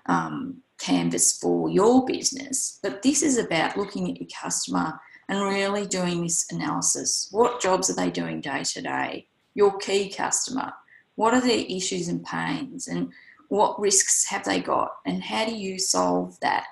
um, 0.08 0.58
canvas 0.78 1.38
for 1.38 1.70
your 1.70 2.06
business, 2.06 2.80
but 2.84 3.02
this 3.02 3.24
is 3.24 3.38
about 3.38 3.78
looking 3.78 4.12
at 4.12 4.20
your 4.20 4.30
customer 4.40 5.00
and 5.30 5.42
really 5.42 5.86
doing 5.86 6.24
this 6.24 6.46
analysis. 6.52 7.30
What 7.32 7.62
jobs 7.62 7.90
are 7.90 7.96
they 7.96 8.12
doing 8.12 8.42
day 8.42 8.64
to 8.64 8.82
day? 8.82 9.28
Your 9.54 9.78
key 9.78 10.12
customer, 10.12 10.74
what 11.16 11.34
are 11.34 11.42
their 11.42 11.66
issues 11.70 12.10
and 12.10 12.24
pains, 12.24 12.88
and 12.88 13.12
what 13.48 13.80
risks 13.80 14.26
have 14.26 14.44
they 14.44 14.60
got, 14.60 14.92
and 15.06 15.24
how 15.24 15.46
do 15.46 15.56
you 15.56 15.80
solve 15.80 16.38
that? 16.42 16.66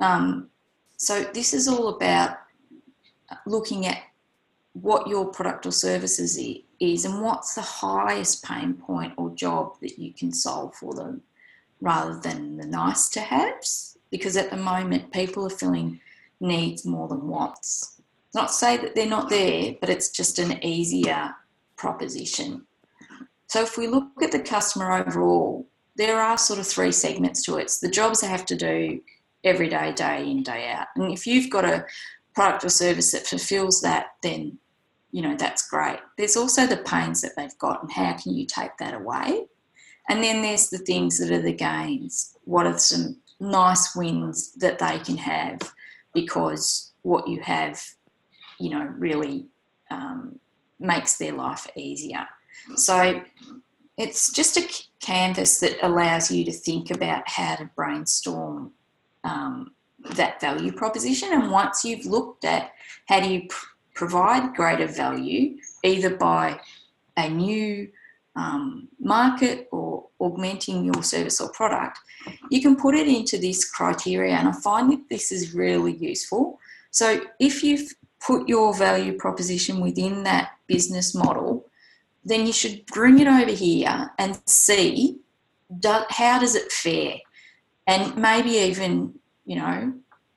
Um, 0.00 0.48
so 0.96 1.24
this 1.34 1.52
is 1.52 1.68
all 1.68 1.88
about 1.88 2.38
looking 3.46 3.86
at 3.86 4.02
what 4.74 5.08
your 5.08 5.26
product 5.26 5.66
or 5.66 5.72
services 5.72 6.38
is 6.82 7.04
and 7.04 7.22
what's 7.22 7.54
the 7.54 7.62
highest 7.62 8.44
pain 8.44 8.74
point 8.74 9.12
or 9.16 9.34
job 9.34 9.76
that 9.80 9.98
you 9.98 10.12
can 10.12 10.32
solve 10.32 10.74
for 10.74 10.94
them 10.94 11.22
rather 11.80 12.18
than 12.18 12.56
the 12.56 12.66
nice 12.66 13.08
to 13.08 13.20
haves 13.20 13.96
because 14.10 14.36
at 14.36 14.50
the 14.50 14.56
moment 14.56 15.12
people 15.12 15.46
are 15.46 15.50
feeling 15.50 16.00
needs 16.40 16.84
more 16.84 17.08
than 17.08 17.28
wants 17.28 18.00
not 18.34 18.50
say 18.50 18.76
that 18.76 18.94
they're 18.94 19.06
not 19.06 19.28
there 19.28 19.74
but 19.80 19.90
it's 19.90 20.10
just 20.10 20.38
an 20.38 20.62
easier 20.64 21.34
proposition 21.76 22.66
so 23.52 23.60
if 23.60 23.76
we 23.76 23.86
look 23.86 24.22
at 24.22 24.32
the 24.32 24.40
customer 24.40 24.92
overall, 24.92 25.68
there 25.96 26.18
are 26.18 26.38
sort 26.38 26.58
of 26.58 26.66
three 26.66 26.90
segments 26.90 27.42
to 27.42 27.58
it. 27.58 27.64
It's 27.64 27.80
the 27.80 27.90
jobs 27.90 28.22
they 28.22 28.26
have 28.26 28.46
to 28.46 28.56
do 28.56 29.02
every 29.44 29.68
day, 29.68 29.92
day 29.92 30.26
in, 30.26 30.42
day 30.42 30.70
out. 30.70 30.86
And 30.96 31.12
if 31.12 31.26
you've 31.26 31.50
got 31.50 31.66
a 31.66 31.84
product 32.34 32.64
or 32.64 32.70
service 32.70 33.12
that 33.12 33.26
fulfills 33.26 33.82
that, 33.82 34.06
then 34.22 34.58
you 35.12 35.22
know 35.22 35.36
that's 35.36 35.68
great. 35.68 36.00
There's 36.18 36.36
also 36.36 36.66
the 36.66 36.78
pains 36.78 37.20
that 37.20 37.32
they've 37.36 37.56
got 37.58 37.82
and 37.82 37.92
how 37.92 38.14
can 38.14 38.34
you 38.34 38.46
take 38.46 38.76
that 38.78 38.94
away? 38.94 39.46
And 40.08 40.22
then 40.22 40.42
there's 40.42 40.68
the 40.68 40.78
things 40.78 41.18
that 41.18 41.30
are 41.30 41.42
the 41.42 41.52
gains. 41.52 42.36
What 42.44 42.66
are 42.66 42.78
some 42.78 43.16
nice 43.38 43.94
wins 43.94 44.52
that 44.54 44.78
they 44.78 44.98
can 44.98 45.16
have 45.16 45.60
because 46.12 46.92
what 47.02 47.28
you 47.28 47.40
have, 47.40 47.80
you 48.58 48.70
know, 48.70 48.84
really 48.98 49.46
um, 49.90 50.38
makes 50.80 51.18
their 51.18 51.32
life 51.32 51.66
easier. 51.76 52.26
So 52.76 53.22
it's 53.96 54.32
just 54.32 54.56
a 54.56 54.68
canvas 55.00 55.60
that 55.60 55.76
allows 55.82 56.30
you 56.30 56.44
to 56.44 56.52
think 56.52 56.90
about 56.90 57.28
how 57.28 57.56
to 57.56 57.70
brainstorm 57.76 58.72
um, 59.24 59.72
that 60.14 60.40
value 60.40 60.72
proposition. 60.72 61.32
And 61.32 61.50
once 61.50 61.84
you've 61.84 62.06
looked 62.06 62.44
at 62.44 62.72
how 63.08 63.20
do 63.20 63.28
you 63.28 63.48
provide 64.02 64.52
greater 64.56 64.88
value, 64.88 65.56
either 65.84 66.16
by 66.16 66.58
a 67.16 67.28
new 67.28 67.88
um, 68.34 68.88
market 68.98 69.68
or 69.70 70.08
augmenting 70.18 70.84
your 70.84 71.04
service 71.04 71.40
or 71.40 71.48
product, 71.52 72.00
you 72.50 72.60
can 72.60 72.74
put 72.74 72.96
it 72.96 73.06
into 73.06 73.38
this 73.38 73.70
criteria. 73.70 74.34
And 74.34 74.48
I 74.48 74.52
find 74.52 74.90
that 74.90 75.08
this 75.08 75.30
is 75.30 75.54
really 75.54 75.94
useful. 75.94 76.58
So 76.90 77.20
if 77.38 77.62
you've 77.62 77.94
put 78.18 78.48
your 78.48 78.74
value 78.74 79.12
proposition 79.16 79.78
within 79.80 80.24
that 80.24 80.50
business 80.66 81.14
model, 81.14 81.64
then 82.24 82.44
you 82.44 82.52
should 82.52 82.84
bring 82.86 83.20
it 83.20 83.28
over 83.28 83.52
here 83.52 84.10
and 84.18 84.40
see 84.46 85.20
do, 85.78 85.94
how 86.08 86.40
does 86.40 86.56
it 86.56 86.72
fare 86.72 87.18
and 87.86 88.16
maybe 88.16 88.50
even 88.50 89.14
you 89.44 89.56
know 89.56 89.92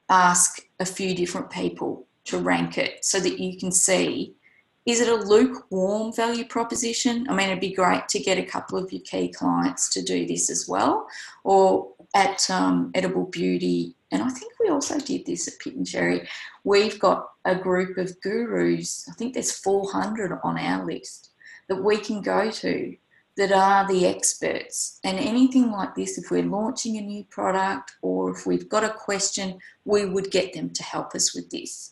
ask 0.09 0.61
a 0.79 0.85
few 0.85 1.13
different 1.13 1.49
people 1.49 2.04
to 2.25 2.37
rank 2.37 2.77
it 2.77 3.03
so 3.03 3.19
that 3.19 3.39
you 3.39 3.57
can 3.57 3.71
see 3.71 4.35
is 4.85 5.01
it 5.01 5.09
a 5.09 5.15
lukewarm 5.15 6.13
value 6.13 6.45
proposition? 6.45 7.27
I 7.27 7.33
mean, 7.33 7.47
it'd 7.47 7.59
be 7.59 7.73
great 7.73 8.07
to 8.09 8.19
get 8.19 8.37
a 8.37 8.45
couple 8.45 8.77
of 8.77 8.93
your 8.93 9.01
key 9.01 9.29
clients 9.29 9.89
to 9.89 10.03
do 10.03 10.27
this 10.27 10.51
as 10.51 10.67
well. 10.67 11.07
Or 11.43 11.91
at 12.13 12.47
um, 12.51 12.91
Edible 12.93 13.25
Beauty, 13.25 13.95
and 14.11 14.21
I 14.21 14.29
think 14.29 14.53
we 14.59 14.69
also 14.69 14.99
did 14.99 15.25
this 15.25 15.47
at 15.47 15.57
Pit 15.57 15.75
and 15.75 15.87
Cherry, 15.87 16.27
we've 16.63 16.99
got 16.99 17.29
a 17.45 17.55
group 17.55 17.97
of 17.97 18.21
gurus. 18.21 19.07
I 19.09 19.13
think 19.13 19.33
there's 19.33 19.57
400 19.57 20.39
on 20.43 20.59
our 20.59 20.85
list 20.85 21.31
that 21.67 21.83
we 21.83 21.97
can 21.97 22.21
go 22.21 22.51
to 22.51 22.95
that 23.37 23.51
are 23.51 23.87
the 23.87 24.05
experts. 24.05 24.99
And 25.03 25.17
anything 25.17 25.71
like 25.71 25.95
this, 25.95 26.17
if 26.17 26.31
we're 26.31 26.43
launching 26.43 26.97
a 26.97 27.01
new 27.01 27.23
product 27.25 27.93
or 28.01 28.31
if 28.31 28.45
we've 28.45 28.69
got 28.69 28.83
a 28.83 28.93
question, 28.93 29.59
we 29.83 30.05
would 30.05 30.31
get 30.31 30.53
them 30.53 30.69
to 30.71 30.83
help 30.83 31.15
us 31.15 31.35
with 31.35 31.49
this. 31.49 31.91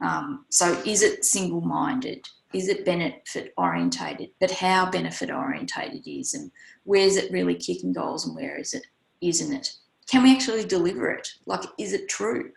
Um, 0.00 0.46
so, 0.48 0.72
is 0.84 1.02
it 1.02 1.24
single 1.24 1.60
minded? 1.60 2.26
Is 2.52 2.68
it 2.68 2.84
benefit 2.84 3.52
orientated? 3.56 4.30
But 4.40 4.50
how 4.50 4.90
benefit 4.90 5.30
orientated 5.30 6.06
is, 6.06 6.34
and 6.34 6.50
where's 6.84 7.16
it 7.16 7.30
really 7.30 7.54
kicking 7.54 7.92
goals 7.92 8.26
and 8.26 8.34
where 8.34 8.58
is 8.58 8.74
it 8.74 8.86
isn't 9.20 9.52
it? 9.54 9.72
Can 10.08 10.22
we 10.22 10.34
actually 10.34 10.64
deliver 10.64 11.10
it? 11.10 11.34
Like, 11.46 11.62
is 11.78 11.92
it 11.92 12.08
true? 12.08 12.52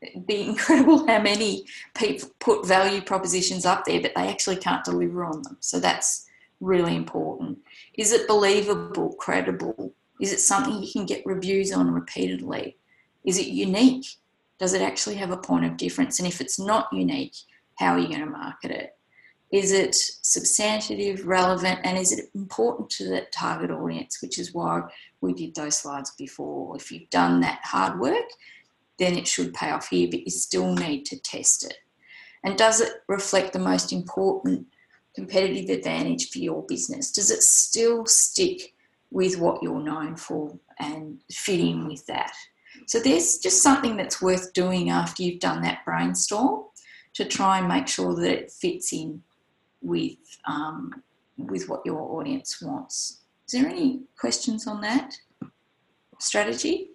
It'd 0.00 0.26
be 0.26 0.42
incredible 0.48 1.06
how 1.06 1.20
many 1.20 1.66
people 1.94 2.30
put 2.38 2.66
value 2.66 3.00
propositions 3.00 3.66
up 3.66 3.84
there, 3.84 4.00
but 4.00 4.12
they 4.14 4.28
actually 4.28 4.56
can't 4.56 4.84
deliver 4.84 5.24
on 5.24 5.42
them. 5.42 5.56
So 5.60 5.80
that's 5.80 6.26
really 6.60 6.94
important. 6.94 7.58
Is 7.96 8.12
it 8.12 8.26
believable, 8.28 9.14
credible? 9.14 9.94
Is 10.20 10.32
it 10.32 10.40
something 10.40 10.82
you 10.82 10.92
can 10.92 11.06
get 11.06 11.26
reviews 11.26 11.72
on 11.72 11.90
repeatedly? 11.90 12.76
Is 13.24 13.38
it 13.38 13.46
unique? 13.46 14.06
Does 14.58 14.74
it 14.74 14.82
actually 14.82 15.16
have 15.16 15.30
a 15.30 15.36
point 15.36 15.64
of 15.64 15.76
difference? 15.76 16.18
And 16.18 16.28
if 16.28 16.40
it's 16.40 16.58
not 16.58 16.92
unique, 16.92 17.34
how 17.78 17.92
are 17.92 17.98
you 17.98 18.08
going 18.08 18.20
to 18.20 18.26
market 18.26 18.70
it? 18.70 18.96
Is 19.52 19.70
it 19.70 19.94
substantive, 19.94 21.26
relevant, 21.26 21.80
and 21.84 21.96
is 21.96 22.10
it 22.10 22.26
important 22.34 22.90
to 22.90 23.08
that 23.10 23.30
target 23.30 23.70
audience, 23.70 24.18
which 24.20 24.38
is 24.38 24.52
why 24.52 24.82
we 25.20 25.32
did 25.32 25.54
those 25.54 25.78
slides 25.78 26.12
before? 26.18 26.76
If 26.76 26.90
you've 26.90 27.10
done 27.10 27.40
that 27.40 27.60
hard 27.62 28.00
work, 28.00 28.26
then 28.98 29.16
it 29.16 29.28
should 29.28 29.54
pay 29.54 29.70
off 29.70 29.88
here, 29.88 30.08
but 30.10 30.24
you 30.24 30.30
still 30.30 30.74
need 30.74 31.04
to 31.06 31.20
test 31.20 31.64
it. 31.64 31.76
And 32.42 32.58
does 32.58 32.80
it 32.80 32.94
reflect 33.08 33.52
the 33.52 33.58
most 33.58 33.92
important 33.92 34.66
competitive 35.14 35.70
advantage 35.70 36.30
for 36.30 36.38
your 36.38 36.64
business? 36.66 37.12
Does 37.12 37.30
it 37.30 37.42
still 37.42 38.04
stick 38.06 38.74
with 39.10 39.38
what 39.38 39.62
you're 39.62 39.80
known 39.80 40.16
for 40.16 40.58
and 40.78 41.20
fit 41.30 41.60
in 41.60 41.86
with 41.86 42.04
that? 42.06 42.32
So 42.86 42.98
there's 42.98 43.38
just 43.38 43.62
something 43.62 43.96
that's 43.96 44.20
worth 44.20 44.52
doing 44.52 44.90
after 44.90 45.22
you've 45.22 45.40
done 45.40 45.62
that 45.62 45.84
brainstorm 45.84 46.64
to 47.14 47.24
try 47.24 47.58
and 47.58 47.68
make 47.68 47.88
sure 47.88 48.14
that 48.14 48.30
it 48.30 48.50
fits 48.50 48.92
in 48.92 49.22
with 49.80 50.16
um, 50.46 51.02
with 51.36 51.68
what 51.68 51.82
your 51.84 52.00
audience 52.00 52.60
wants. 52.62 53.20
Is 53.46 53.52
there 53.52 53.68
any 53.68 54.02
questions 54.16 54.66
on 54.66 54.80
that 54.82 55.14
strategy? 56.18 56.90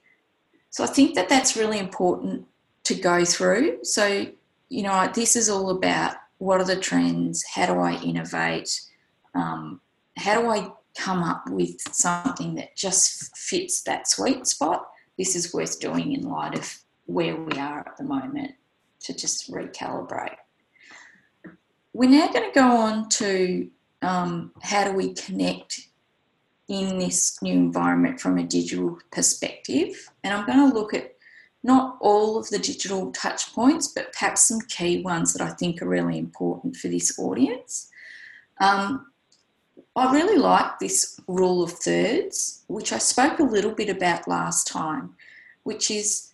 So 0.69 0.83
I 0.83 0.87
think 0.87 1.15
that 1.15 1.29
that's 1.29 1.55
really 1.55 1.79
important 1.79 2.45
to 2.85 2.95
go 2.95 3.25
through. 3.25 3.83
So, 3.83 4.27
you 4.69 4.83
know, 4.83 5.09
this 5.13 5.35
is 5.35 5.49
all 5.49 5.71
about 5.71 6.15
what 6.39 6.59
are 6.59 6.65
the 6.65 6.75
trends? 6.75 7.45
How 7.53 7.67
do 7.67 7.79
I 7.79 8.01
innovate? 8.01 8.81
Um, 9.35 9.81
how 10.17 10.41
do 10.41 10.49
I 10.49 10.71
come 10.97 11.21
up 11.21 11.43
with 11.49 11.79
something 11.93 12.55
that 12.55 12.75
just 12.75 13.37
fits 13.37 13.83
that 13.83 14.07
sweet 14.07 14.47
spot? 14.47 14.89
This 15.17 15.35
is 15.35 15.53
worth 15.53 15.79
doing 15.79 16.13
in 16.13 16.23
light 16.23 16.57
of 16.57 16.79
where 17.05 17.35
we 17.35 17.57
are 17.57 17.79
at 17.79 17.97
the 17.97 18.03
moment 18.03 18.53
to 19.01 19.13
just 19.13 19.51
recalibrate. 19.51 20.35
We're 21.93 22.09
now 22.09 22.27
going 22.31 22.51
to 22.51 22.59
go 22.59 22.67
on 22.67 23.09
to 23.09 23.69
um, 24.01 24.51
how 24.61 24.85
do 24.85 24.93
we 24.93 25.13
connect 25.13 25.87
in 26.69 26.99
this 26.99 27.41
new 27.41 27.53
environment 27.53 28.21
from 28.21 28.37
a 28.37 28.43
digital 28.43 28.97
perspective. 29.11 30.09
And 30.23 30.33
I'm 30.33 30.45
going 30.45 30.69
to 30.69 30.73
look 30.73 30.93
at 30.93 31.15
not 31.63 31.97
all 31.99 32.37
of 32.37 32.49
the 32.49 32.59
digital 32.59 33.11
touch 33.11 33.53
points, 33.53 33.87
but 33.87 34.13
perhaps 34.13 34.47
some 34.47 34.61
key 34.61 35.01
ones 35.01 35.33
that 35.33 35.41
I 35.41 35.51
think 35.51 35.81
are 35.81 35.87
really 35.87 36.17
important 36.17 36.77
for 36.77 36.87
this 36.87 37.19
audience. 37.19 37.89
Um, 38.59 39.07
I 39.95 40.11
really 40.13 40.37
like 40.37 40.79
this 40.79 41.19
rule 41.27 41.61
of 41.61 41.71
thirds, 41.71 42.63
which 42.67 42.93
I 42.93 42.97
spoke 42.97 43.39
a 43.39 43.43
little 43.43 43.71
bit 43.71 43.89
about 43.89 44.27
last 44.27 44.67
time, 44.67 45.15
which 45.63 45.91
is, 45.91 46.33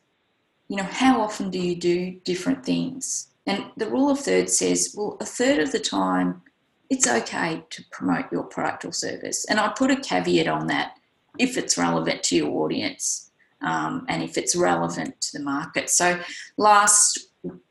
you 0.67 0.75
know, 0.75 0.83
how 0.83 1.21
often 1.21 1.49
do 1.49 1.59
you 1.59 1.75
do 1.75 2.19
different 2.23 2.63
things? 2.63 3.29
And 3.47 3.65
the 3.77 3.89
rule 3.89 4.09
of 4.09 4.19
thirds 4.19 4.57
says, 4.57 4.93
well, 4.95 5.17
a 5.19 5.25
third 5.25 5.59
of 5.59 5.71
the 5.71 5.79
time, 5.79 6.41
it's 6.89 7.07
okay 7.07 7.63
to 7.71 7.83
promote 7.91 8.31
your 8.31 8.43
product 8.43 8.85
or 8.85 8.91
service. 8.91 9.45
And 9.49 9.59
I 9.59 9.69
put 9.69 9.89
a 9.89 9.95
caveat 9.95 10.47
on 10.47 10.67
that 10.67 10.97
if 11.39 11.57
it's 11.57 11.77
relevant 11.77 12.23
to 12.23 12.35
your 12.35 12.51
audience 12.63 13.31
um, 13.61 14.05
and 14.07 14.23
if 14.23 14.37
it's 14.37 14.55
relevant 14.55 15.19
to 15.21 15.37
the 15.37 15.43
market. 15.43 15.89
So 15.89 16.19
last 16.57 17.27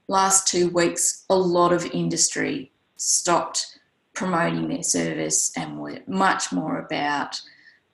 last 0.09 0.47
two 0.47 0.69
weeks, 0.69 1.25
a 1.31 1.37
lot 1.37 1.73
of 1.73 1.87
industry 1.87 2.73
stopped 2.97 3.79
promoting 4.15 4.69
their 4.69 4.83
service 4.83 5.51
and 5.57 5.79
were 5.79 5.99
much 6.07 6.53
more 6.53 6.79
about 6.79 7.41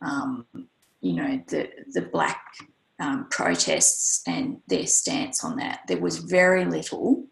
um, 0.02 0.46
you 1.00 1.14
know 1.14 1.42
the 1.48 1.68
the 1.92 2.02
black 2.02 2.42
um, 2.98 3.26
protests 3.30 4.22
and 4.26 4.60
their 4.68 4.86
stance 4.86 5.42
on 5.42 5.56
that. 5.56 5.80
There 5.88 6.00
was 6.00 6.18
very 6.18 6.64
little 6.64 7.24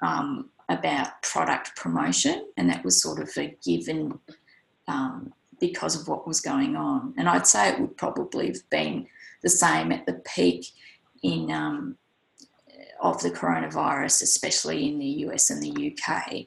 um, 0.00 0.50
about 0.68 1.22
product 1.22 1.76
promotion, 1.76 2.46
and 2.56 2.70
that 2.70 2.84
was 2.84 3.02
sort 3.02 3.20
of 3.20 3.30
a 3.36 3.56
given 3.64 4.18
um, 4.86 5.32
because 5.60 6.00
of 6.00 6.06
what 6.08 6.26
was 6.26 6.40
going 6.40 6.76
on. 6.76 7.14
And 7.18 7.28
I'd 7.28 7.46
say 7.46 7.70
it 7.70 7.80
would 7.80 7.96
probably 7.96 8.46
have 8.46 8.70
been 8.70 9.06
the 9.42 9.48
same 9.48 9.92
at 9.92 10.06
the 10.06 10.14
peak 10.14 10.66
in 11.22 11.50
um, 11.50 11.96
of 13.00 13.20
the 13.22 13.30
coronavirus, 13.30 14.22
especially 14.22 14.88
in 14.88 14.98
the 14.98 15.06
US 15.26 15.50
and 15.50 15.62
the 15.62 15.92
UK, 15.92 16.46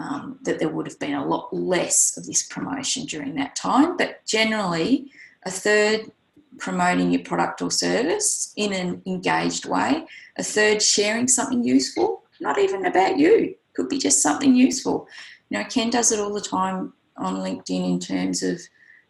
um, 0.00 0.38
that 0.42 0.58
there 0.58 0.68
would 0.68 0.86
have 0.86 0.98
been 0.98 1.14
a 1.14 1.26
lot 1.26 1.52
less 1.52 2.16
of 2.16 2.26
this 2.26 2.44
promotion 2.44 3.04
during 3.04 3.34
that 3.34 3.56
time. 3.56 3.96
But 3.96 4.24
generally, 4.24 5.10
a 5.44 5.50
third 5.50 6.12
promoting 6.58 7.10
your 7.12 7.22
product 7.22 7.62
or 7.62 7.70
service 7.70 8.52
in 8.56 8.72
an 8.72 9.02
engaged 9.06 9.66
way, 9.66 10.04
a 10.36 10.42
third 10.42 10.82
sharing 10.82 11.28
something 11.28 11.64
useful, 11.64 12.22
not 12.40 12.58
even 12.58 12.86
about 12.86 13.18
you, 13.18 13.54
could 13.74 13.88
be 13.88 13.98
just 13.98 14.22
something 14.22 14.54
useful. 14.54 15.06
You 15.50 15.58
know, 15.58 15.64
Ken 15.64 15.90
does 15.90 16.12
it 16.12 16.20
all 16.20 16.32
the 16.32 16.40
time 16.40 16.92
on 17.16 17.36
LinkedIn 17.36 17.88
in 17.88 18.00
terms 18.00 18.42
of 18.42 18.60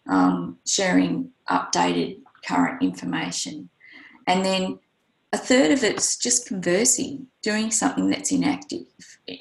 um, 0.08 0.58
sharing 0.66 1.30
updated 1.50 2.20
current 2.48 2.82
information. 2.82 3.68
And 4.26 4.44
then 4.44 4.78
a 5.32 5.38
third 5.38 5.70
of 5.70 5.84
it's 5.84 6.16
just 6.16 6.48
conversing, 6.48 7.26
doing 7.42 7.70
something 7.70 8.08
that's 8.08 8.32
inactive, 8.32 8.86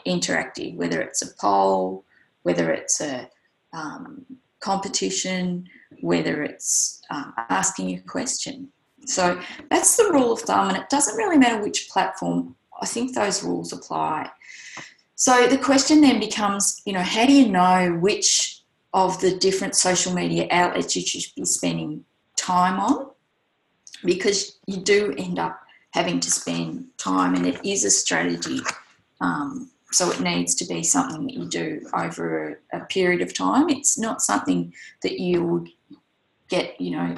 interactive, 0.06 0.76
whether 0.76 1.02
it's 1.02 1.22
a 1.22 1.34
poll, 1.40 2.04
whether 2.44 2.72
it's 2.72 3.00
a 3.02 3.30
um, 3.74 4.26
competition, 4.60 5.68
whether 6.02 6.44
it's 6.44 7.02
um, 7.10 7.34
asking 7.50 7.96
a 7.98 8.02
question. 8.02 8.70
So 9.06 9.40
that's 9.70 9.96
the 9.96 10.12
rule 10.12 10.34
of 10.34 10.42
thumb, 10.42 10.70
and 10.70 10.78
it 10.78 10.90
doesn't 10.90 11.16
really 11.16 11.38
matter 11.38 11.64
which 11.64 11.90
platform. 11.90 12.56
I 12.82 12.86
think 12.86 13.16
those 13.16 13.44
rules 13.44 13.72
apply. 13.72 14.30
So 15.16 15.48
the 15.48 15.58
question 15.58 16.02
then 16.02 16.20
becomes, 16.20 16.82
you 16.86 16.94
know, 16.94 17.02
how 17.02 17.26
do 17.26 17.34
you 17.34 17.48
know 17.50 17.98
which 18.00 18.62
of 18.94 19.20
the 19.22 19.38
different 19.38 19.76
social 19.76 20.14
media 20.14 20.48
outlets 20.52 20.96
you 20.96 21.02
should 21.02 21.34
be 21.36 21.46
spending 21.46 22.04
time 22.38 22.80
on? 22.80 23.10
Because 24.06 24.58
you 24.68 24.78
do 24.78 25.14
end 25.18 25.40
up 25.40 25.60
having 25.92 26.20
to 26.20 26.32
spend 26.32 26.86
time, 26.98 27.36
and 27.36 27.46
it 27.46 27.60
is 27.66 27.84
a 27.84 27.90
strategy. 27.90 28.60
Um, 29.20 29.72
so 29.92 30.12
it 30.12 30.20
needs 30.20 30.54
to 30.56 30.66
be 30.66 30.84
something 30.84 31.26
that 31.26 31.34
you 31.34 31.46
do 31.46 31.88
over 31.94 32.60
a, 32.72 32.78
a 32.78 32.86
period 32.86 33.22
of 33.22 33.34
time. 33.34 33.70
It's 33.70 33.98
not 33.98 34.22
something 34.22 34.74
that 35.02 35.20
you 35.20 35.44
would 35.44 35.70
get, 36.50 36.80
you 36.80 36.92
know, 36.92 37.16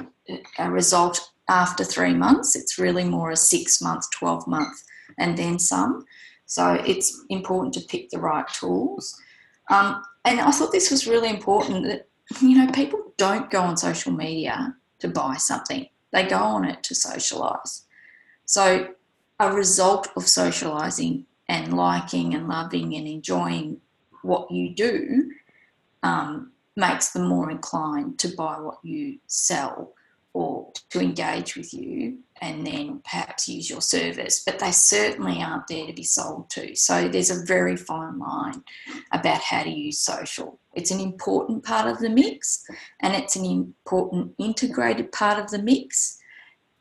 a 0.58 0.70
result 0.70 1.30
after 1.48 1.84
three 1.84 2.14
months. 2.14 2.54
It's 2.54 2.78
really 2.78 3.04
more 3.04 3.32
a 3.32 3.36
six 3.36 3.82
month, 3.82 4.10
12 4.12 4.46
month, 4.46 4.82
and 5.18 5.36
then 5.36 5.58
some. 5.58 6.06
So 6.46 6.74
it's 6.86 7.24
important 7.28 7.74
to 7.74 7.80
pick 7.80 8.10
the 8.10 8.18
right 8.18 8.46
tools. 8.48 9.20
Um, 9.68 10.02
and 10.24 10.40
I 10.40 10.50
thought 10.50 10.72
this 10.72 10.90
was 10.90 11.06
really 11.06 11.28
important 11.28 11.84
that, 11.84 12.08
you 12.40 12.56
know, 12.56 12.70
people 12.72 13.12
don't 13.16 13.50
go 13.50 13.62
on 13.62 13.76
social 13.76 14.12
media 14.12 14.74
to 15.00 15.08
buy 15.08 15.36
something, 15.36 15.86
they 16.12 16.26
go 16.26 16.38
on 16.38 16.64
it 16.64 16.82
to 16.84 16.94
socialise. 16.94 17.82
So, 18.46 18.94
a 19.38 19.52
result 19.52 20.08
of 20.16 20.24
socialising 20.24 21.24
and 21.48 21.72
liking 21.72 22.34
and 22.34 22.48
loving 22.48 22.94
and 22.94 23.08
enjoying 23.08 23.80
what 24.22 24.50
you 24.50 24.74
do 24.74 25.30
um, 26.02 26.52
makes 26.76 27.10
them 27.10 27.26
more 27.26 27.50
inclined 27.50 28.18
to 28.18 28.28
buy 28.36 28.60
what 28.60 28.78
you 28.82 29.18
sell 29.26 29.94
or 30.32 30.70
to 30.90 31.00
engage 31.00 31.56
with 31.56 31.72
you 31.72 32.18
and 32.40 32.66
then 32.66 33.00
perhaps 33.04 33.48
use 33.48 33.68
your 33.68 33.82
service, 33.82 34.42
but 34.44 34.58
they 34.58 34.70
certainly 34.70 35.42
aren't 35.42 35.66
there 35.66 35.86
to 35.86 35.92
be 35.92 36.02
sold 36.02 36.48
to. 36.50 36.74
So 36.74 37.08
there's 37.08 37.30
a 37.30 37.44
very 37.44 37.76
fine 37.76 38.18
line 38.18 38.64
about 39.12 39.40
how 39.42 39.62
to 39.62 39.70
use 39.70 39.98
social. 39.98 40.58
It's 40.74 40.90
an 40.90 41.00
important 41.00 41.64
part 41.64 41.86
of 41.86 41.98
the 41.98 42.08
mix 42.08 42.64
and 43.00 43.14
it's 43.14 43.36
an 43.36 43.44
important 43.44 44.34
integrated 44.38 45.12
part 45.12 45.38
of 45.38 45.50
the 45.50 45.62
mix. 45.62 46.18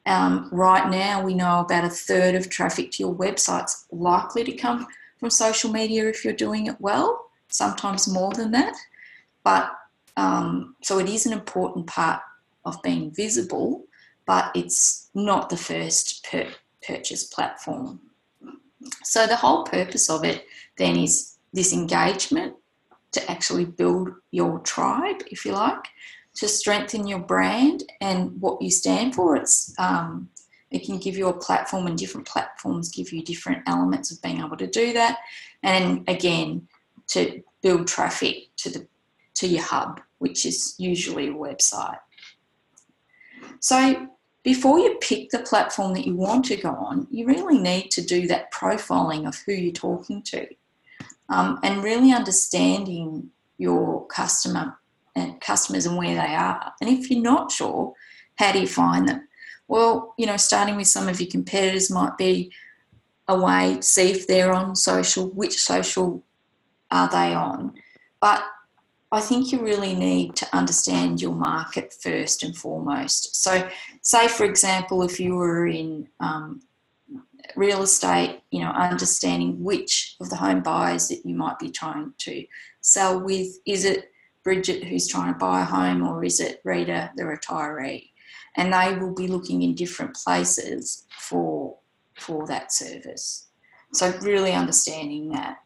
Um, 0.05 0.47
right 0.51 0.89
now, 0.89 1.21
we 1.21 1.33
know 1.33 1.59
about 1.59 1.83
a 1.83 1.89
third 1.89 2.35
of 2.35 2.49
traffic 2.49 2.91
to 2.91 3.03
your 3.03 3.15
website's 3.15 3.85
likely 3.91 4.45
to 4.45 4.53
come 4.53 4.87
from 5.19 5.29
social 5.29 5.71
media 5.71 6.07
if 6.07 6.23
you're 6.23 6.33
doing 6.33 6.67
it 6.67 6.79
well, 6.79 7.29
sometimes 7.49 8.07
more 8.07 8.31
than 8.31 8.51
that. 8.51 8.75
But 9.43 9.71
um, 10.15 10.75
so 10.81 10.99
it 10.99 11.09
is 11.09 11.25
an 11.25 11.33
important 11.33 11.87
part 11.87 12.21
of 12.65 12.81
being 12.81 13.11
visible, 13.11 13.85
but 14.29 14.51
it's 14.53 15.09
not 15.15 15.49
the 15.49 15.57
first 15.57 16.23
per- 16.23 16.53
purchase 16.85 17.23
platform. 17.23 17.99
So 19.03 19.25
the 19.25 19.35
whole 19.35 19.63
purpose 19.63 20.07
of 20.07 20.23
it 20.23 20.45
then 20.77 20.97
is 20.97 21.37
this 21.51 21.73
engagement 21.73 22.53
to 23.13 23.31
actually 23.31 23.65
build 23.65 24.09
your 24.29 24.59
tribe, 24.59 25.23
if 25.31 25.45
you 25.45 25.53
like, 25.53 25.83
to 26.35 26.47
strengthen 26.47 27.07
your 27.07 27.17
brand 27.17 27.91
and 28.01 28.39
what 28.39 28.61
you 28.61 28.69
stand 28.69 29.15
for. 29.15 29.35
It's 29.35 29.73
um, 29.79 30.29
it 30.69 30.85
can 30.85 30.99
give 30.99 31.17
you 31.17 31.29
a 31.29 31.39
platform, 31.47 31.87
and 31.87 31.97
different 31.97 32.27
platforms 32.27 32.89
give 32.89 33.11
you 33.11 33.23
different 33.23 33.63
elements 33.65 34.11
of 34.11 34.21
being 34.21 34.41
able 34.41 34.57
to 34.57 34.67
do 34.67 34.93
that. 34.93 35.17
And 35.63 36.07
again, 36.07 36.67
to 37.07 37.41
build 37.63 37.87
traffic 37.87 38.55
to 38.57 38.69
the 38.69 38.87
to 39.39 39.47
your 39.47 39.63
hub, 39.63 40.01
which 40.19 40.45
is 40.45 40.75
usually 40.77 41.29
a 41.29 41.33
website. 41.33 41.97
So 43.59 44.09
before 44.43 44.79
you 44.79 44.97
pick 45.01 45.29
the 45.29 45.39
platform 45.39 45.93
that 45.93 46.05
you 46.05 46.15
want 46.15 46.45
to 46.45 46.55
go 46.55 46.69
on, 46.69 47.07
you 47.11 47.25
really 47.27 47.57
need 47.57 47.91
to 47.91 48.01
do 48.01 48.27
that 48.27 48.53
profiling 48.53 49.27
of 49.27 49.37
who 49.45 49.51
you're 49.51 49.73
talking 49.73 50.21
to 50.23 50.47
um, 51.29 51.59
and 51.63 51.83
really 51.83 52.11
understanding 52.11 53.29
your 53.57 54.05
customer 54.07 54.77
and 55.15 55.41
customers 55.41 55.85
and 55.85 55.97
where 55.97 56.15
they 56.15 56.35
are. 56.35 56.73
And 56.81 56.89
if 56.89 57.11
you're 57.11 57.21
not 57.21 57.51
sure, 57.51 57.93
how 58.35 58.51
do 58.51 58.59
you 58.59 58.67
find 58.67 59.07
them? 59.07 59.27
Well, 59.67 60.15
you 60.17 60.25
know, 60.25 60.37
starting 60.37 60.77
with 60.77 60.87
some 60.87 61.07
of 61.07 61.19
your 61.19 61.29
competitors 61.29 61.91
might 61.91 62.17
be 62.17 62.51
a 63.27 63.39
way 63.39 63.75
to 63.75 63.83
see 63.83 64.09
if 64.09 64.25
they're 64.25 64.53
on 64.53 64.75
social, 64.75 65.29
which 65.29 65.61
social 65.61 66.23
are 66.89 67.09
they 67.09 67.33
on. 67.33 67.73
But 68.19 68.43
I 69.11 69.21
think 69.21 69.51
you 69.51 69.59
really 69.59 69.95
need 69.95 70.35
to 70.35 70.55
understand 70.55 71.21
your 71.21 71.33
market 71.33 71.93
first 71.93 72.43
and 72.43 72.55
foremost. 72.55 73.41
So, 73.41 73.67
say 74.01 74.27
for 74.27 74.43
example, 74.43 75.01
if 75.01 75.19
you 75.19 75.35
were 75.35 75.67
in 75.67 76.07
um, 76.19 76.61
real 77.55 77.81
estate, 77.81 78.41
you 78.51 78.61
know, 78.61 78.69
understanding 78.69 79.63
which 79.63 80.15
of 80.21 80.29
the 80.29 80.35
home 80.35 80.61
buyers 80.61 81.07
that 81.07 81.25
you 81.25 81.35
might 81.35 81.57
be 81.57 81.71
trying 81.71 82.13
to 82.19 82.45
sell 82.81 83.19
with 83.19 83.47
is 83.65 83.83
it 83.85 84.11
Bridget 84.43 84.83
who's 84.83 85.07
trying 85.07 85.33
to 85.33 85.39
buy 85.39 85.61
a 85.61 85.65
home, 85.65 86.07
or 86.07 86.23
is 86.23 86.39
it 86.39 86.61
Rita, 86.63 87.11
the 87.15 87.23
retiree? 87.23 88.09
And 88.57 88.73
they 88.73 88.97
will 88.97 89.13
be 89.13 89.27
looking 89.27 89.63
in 89.63 89.75
different 89.75 90.15
places 90.15 91.05
for 91.17 91.77
for 92.15 92.45
that 92.47 92.71
service. 92.71 93.47
So 93.93 94.13
really 94.21 94.51
understanding 94.51 95.29
that. 95.31 95.57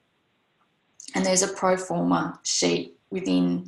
And 1.15 1.25
there's 1.25 1.43
a 1.43 1.47
pro 1.49 1.77
forma 1.77 2.39
sheet 2.43 2.92
within 3.13 3.67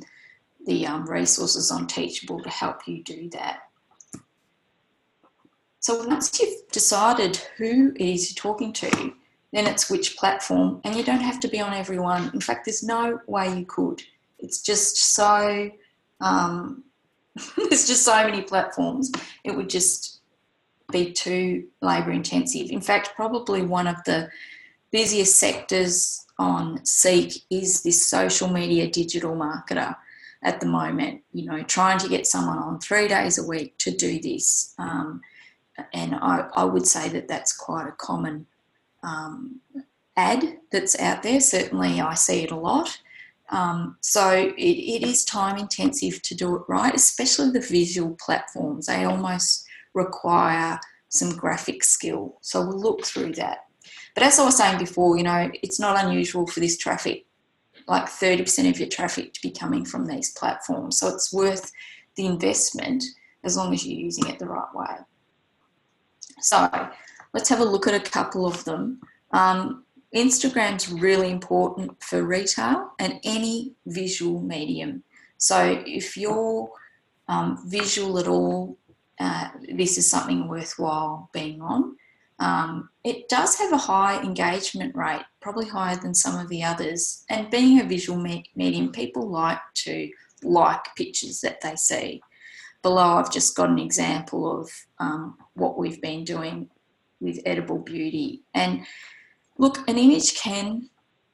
the 0.66 0.86
um, 0.86 1.08
resources 1.08 1.70
on 1.70 1.86
Teachable 1.86 2.42
to 2.42 2.50
help 2.50 2.86
you 2.86 3.02
do 3.02 3.30
that. 3.30 3.60
So 5.80 6.04
once 6.04 6.38
you've 6.40 6.68
decided 6.72 7.36
who 7.56 7.92
it 7.94 8.00
is 8.04 8.30
you're 8.30 8.42
talking 8.42 8.72
to, 8.74 9.14
then 9.52 9.68
it's 9.68 9.88
which 9.88 10.16
platform, 10.16 10.80
and 10.84 10.96
you 10.96 11.04
don't 11.04 11.20
have 11.20 11.38
to 11.40 11.48
be 11.48 11.60
on 11.60 11.72
everyone. 11.72 12.30
In 12.34 12.40
fact, 12.40 12.64
there's 12.64 12.82
no 12.82 13.20
way 13.28 13.56
you 13.56 13.64
could. 13.64 14.02
It's 14.40 14.60
just 14.60 15.14
so 15.14 15.70
um, 16.20 16.82
there's 17.56 17.86
just 17.86 18.04
so 18.04 18.24
many 18.24 18.42
platforms. 18.42 19.12
It 19.44 19.52
would 19.52 19.70
just 19.70 20.20
be 20.90 21.12
too 21.12 21.68
labour 21.80 22.10
intensive. 22.10 22.70
In 22.70 22.80
fact, 22.80 23.12
probably 23.14 23.62
one 23.62 23.86
of 23.86 23.96
the 24.04 24.28
busiest 24.90 25.38
sectors 25.38 26.25
on 26.38 26.84
Seek 26.84 27.42
is 27.50 27.82
this 27.82 28.06
social 28.06 28.48
media 28.48 28.88
digital 28.90 29.34
marketer 29.34 29.96
at 30.42 30.60
the 30.60 30.66
moment. 30.66 31.22
You 31.32 31.46
know, 31.46 31.62
trying 31.62 31.98
to 31.98 32.08
get 32.08 32.26
someone 32.26 32.58
on 32.58 32.78
three 32.80 33.08
days 33.08 33.38
a 33.38 33.46
week 33.46 33.76
to 33.78 33.90
do 33.90 34.20
this. 34.20 34.74
Um, 34.78 35.22
and 35.92 36.14
I, 36.14 36.48
I, 36.54 36.64
would 36.64 36.86
say 36.86 37.08
that 37.10 37.28
that's 37.28 37.54
quite 37.54 37.86
a 37.86 37.92
common 37.92 38.46
um, 39.02 39.60
ad 40.16 40.58
that's 40.72 40.98
out 40.98 41.22
there. 41.22 41.40
Certainly, 41.40 42.00
I 42.00 42.14
see 42.14 42.44
it 42.44 42.50
a 42.50 42.56
lot. 42.56 42.98
Um, 43.50 43.96
so 44.00 44.30
it, 44.32 44.54
it 44.56 45.02
is 45.02 45.24
time 45.24 45.58
intensive 45.58 46.20
to 46.22 46.34
do 46.34 46.56
it 46.56 46.62
right, 46.68 46.94
especially 46.94 47.50
the 47.50 47.60
visual 47.60 48.16
platforms. 48.20 48.86
They 48.86 49.04
almost 49.04 49.66
require 49.94 50.80
some 51.08 51.36
graphic 51.36 51.84
skill. 51.84 52.38
So 52.40 52.60
we'll 52.66 52.80
look 52.80 53.04
through 53.04 53.34
that. 53.34 53.65
But 54.16 54.24
as 54.24 54.38
I 54.38 54.46
was 54.46 54.56
saying 54.56 54.78
before, 54.78 55.18
you 55.18 55.24
know, 55.24 55.50
it's 55.62 55.78
not 55.78 56.02
unusual 56.02 56.46
for 56.46 56.60
this 56.60 56.78
traffic, 56.78 57.26
like 57.86 58.06
30% 58.06 58.70
of 58.70 58.80
your 58.80 58.88
traffic 58.88 59.34
to 59.34 59.42
be 59.42 59.50
coming 59.50 59.84
from 59.84 60.06
these 60.06 60.32
platforms. 60.32 60.98
So 60.98 61.08
it's 61.08 61.34
worth 61.34 61.70
the 62.16 62.24
investment 62.24 63.04
as 63.44 63.58
long 63.58 63.74
as 63.74 63.86
you're 63.86 64.00
using 64.00 64.26
it 64.26 64.38
the 64.38 64.46
right 64.46 64.74
way. 64.74 64.96
So 66.40 66.88
let's 67.34 67.50
have 67.50 67.60
a 67.60 67.64
look 67.64 67.86
at 67.86 67.94
a 67.94 68.10
couple 68.10 68.46
of 68.46 68.64
them. 68.64 69.02
Um, 69.32 69.84
Instagram's 70.14 70.90
really 70.90 71.30
important 71.30 72.02
for 72.02 72.22
retail 72.22 72.92
and 72.98 73.20
any 73.22 73.74
visual 73.84 74.40
medium. 74.40 75.02
So 75.36 75.82
if 75.86 76.16
you're 76.16 76.70
um, 77.28 77.62
visual 77.68 78.18
at 78.18 78.28
all, 78.28 78.78
uh, 79.20 79.48
this 79.74 79.98
is 79.98 80.10
something 80.10 80.48
worthwhile 80.48 81.28
being 81.34 81.60
on. 81.60 81.96
Um, 82.38 82.90
it 83.02 83.28
does 83.28 83.56
have 83.56 83.72
a 83.72 83.78
high 83.78 84.20
engagement 84.22 84.94
rate, 84.94 85.24
probably 85.40 85.66
higher 85.66 85.96
than 85.96 86.14
some 86.14 86.38
of 86.38 86.48
the 86.48 86.62
others. 86.62 87.24
And 87.30 87.50
being 87.50 87.80
a 87.80 87.84
visual 87.84 88.18
me- 88.18 88.50
medium, 88.54 88.92
people 88.92 89.28
like 89.28 89.60
to 89.84 90.10
like 90.42 90.84
pictures 90.96 91.40
that 91.40 91.60
they 91.60 91.76
see. 91.76 92.20
Below, 92.82 93.16
I've 93.16 93.32
just 93.32 93.56
got 93.56 93.70
an 93.70 93.78
example 93.78 94.60
of 94.60 94.70
um, 94.98 95.38
what 95.54 95.78
we've 95.78 96.00
been 96.00 96.24
doing 96.24 96.68
with 97.20 97.40
Edible 97.46 97.78
Beauty. 97.78 98.42
And 98.54 98.84
look, 99.58 99.78
an 99.88 99.98
image 99.98 100.38
can 100.38 100.90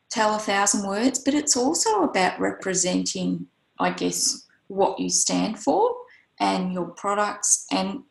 tell 0.09 0.37
a 0.37 0.39
thousand 0.39 0.87
words, 0.87 1.19
but 1.19 1.35
it's 1.35 1.57
also 1.57 2.03
about 2.03 2.39
representing, 2.39 3.47
I 3.79 3.91
guess, 3.91 4.47
what 4.69 5.01
you 5.01 5.11
stand 5.11 5.59
for 5.59 5.95
and 6.39 6.73
your 6.73 6.87
products 6.87 7.67
and 7.71 8.03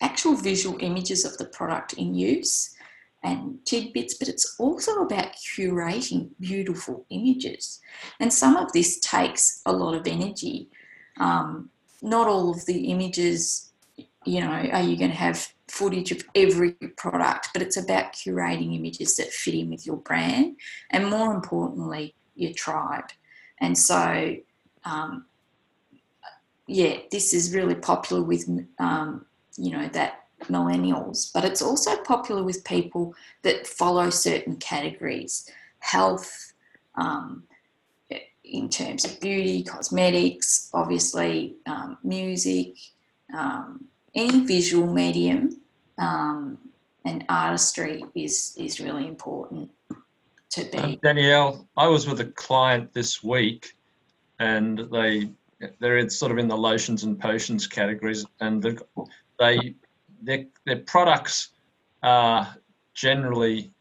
actual 0.00 0.34
visual 0.34 0.76
images 0.80 1.24
of 1.24 1.36
the 1.38 1.46
product 1.46 1.94
in 1.94 2.14
use 2.14 2.74
and 3.22 3.58
tidbits, 3.64 4.14
but 4.14 4.28
it's 4.28 4.56
also 4.58 5.00
about 5.00 5.34
curating 5.34 6.30
beautiful 6.40 7.06
images. 7.10 7.80
And 8.20 8.32
some 8.32 8.56
of 8.56 8.72
this 8.72 9.00
takes 9.00 9.62
a 9.64 9.72
lot 9.72 9.94
of 9.94 10.06
energy. 10.06 10.68
Um, 11.18 11.70
not 12.02 12.28
all 12.28 12.50
of 12.50 12.66
the 12.66 12.90
images, 12.90 13.72
you 14.26 14.40
know, 14.40 14.50
are 14.50 14.82
you 14.82 14.96
going 14.98 15.10
to 15.10 15.16
have 15.16 15.48
footage 15.68 16.12
of 16.12 16.22
every 16.34 16.72
product, 16.96 17.48
but 17.52 17.62
it's 17.62 17.78
about 17.78 18.12
curating 18.12 18.76
images 18.76 19.16
that 19.16 19.32
fit 19.32 19.54
in 19.54 19.70
with 19.70 19.86
your 19.86 19.96
brand 19.96 20.56
and 20.90 21.08
more 21.08 21.32
importantly, 21.34 22.14
your 22.34 22.52
tribe. 22.52 23.08
And 23.60 23.76
so, 23.76 24.36
um, 24.84 25.24
yeah, 26.66 26.98
this 27.10 27.32
is 27.32 27.54
really 27.54 27.74
popular 27.74 28.22
with, 28.22 28.48
um, 28.78 29.24
you 29.56 29.70
know, 29.70 29.88
that 29.88 30.24
millennials, 30.44 31.32
but 31.32 31.44
it's 31.44 31.62
also 31.62 31.96
popular 32.02 32.42
with 32.42 32.64
people 32.64 33.14
that 33.42 33.66
follow 33.66 34.10
certain 34.10 34.56
categories 34.56 35.50
health, 35.80 36.52
um, 36.96 37.44
in 38.44 38.68
terms 38.68 39.04
of 39.04 39.20
beauty, 39.20 39.62
cosmetics, 39.62 40.70
obviously, 40.74 41.56
um, 41.66 41.98
music, 42.04 42.74
um, 43.36 43.84
any 44.14 44.44
visual 44.44 44.86
medium 44.92 45.60
um, 45.98 46.58
and 47.04 47.24
artistry 47.28 48.04
is 48.14 48.54
is 48.58 48.80
really 48.80 49.06
important 49.08 49.70
to 50.50 50.64
be. 50.64 50.78
Um, 50.78 50.98
Danielle, 51.02 51.66
I 51.76 51.88
was 51.88 52.06
with 52.06 52.20
a 52.20 52.26
client 52.26 52.92
this 52.92 53.22
week, 53.22 53.74
and 54.38 54.86
they 54.92 55.30
they're 55.80 56.08
sort 56.10 56.32
of 56.32 56.38
in 56.38 56.48
the 56.48 56.56
lotions 56.56 57.04
and 57.04 57.18
potions 57.18 57.66
categories, 57.66 58.24
and 58.40 58.62
the, 58.62 58.80
they 59.38 59.74
their 60.22 60.44
their 60.66 60.80
products 60.80 61.50
are 62.02 62.56
generally 62.94 63.72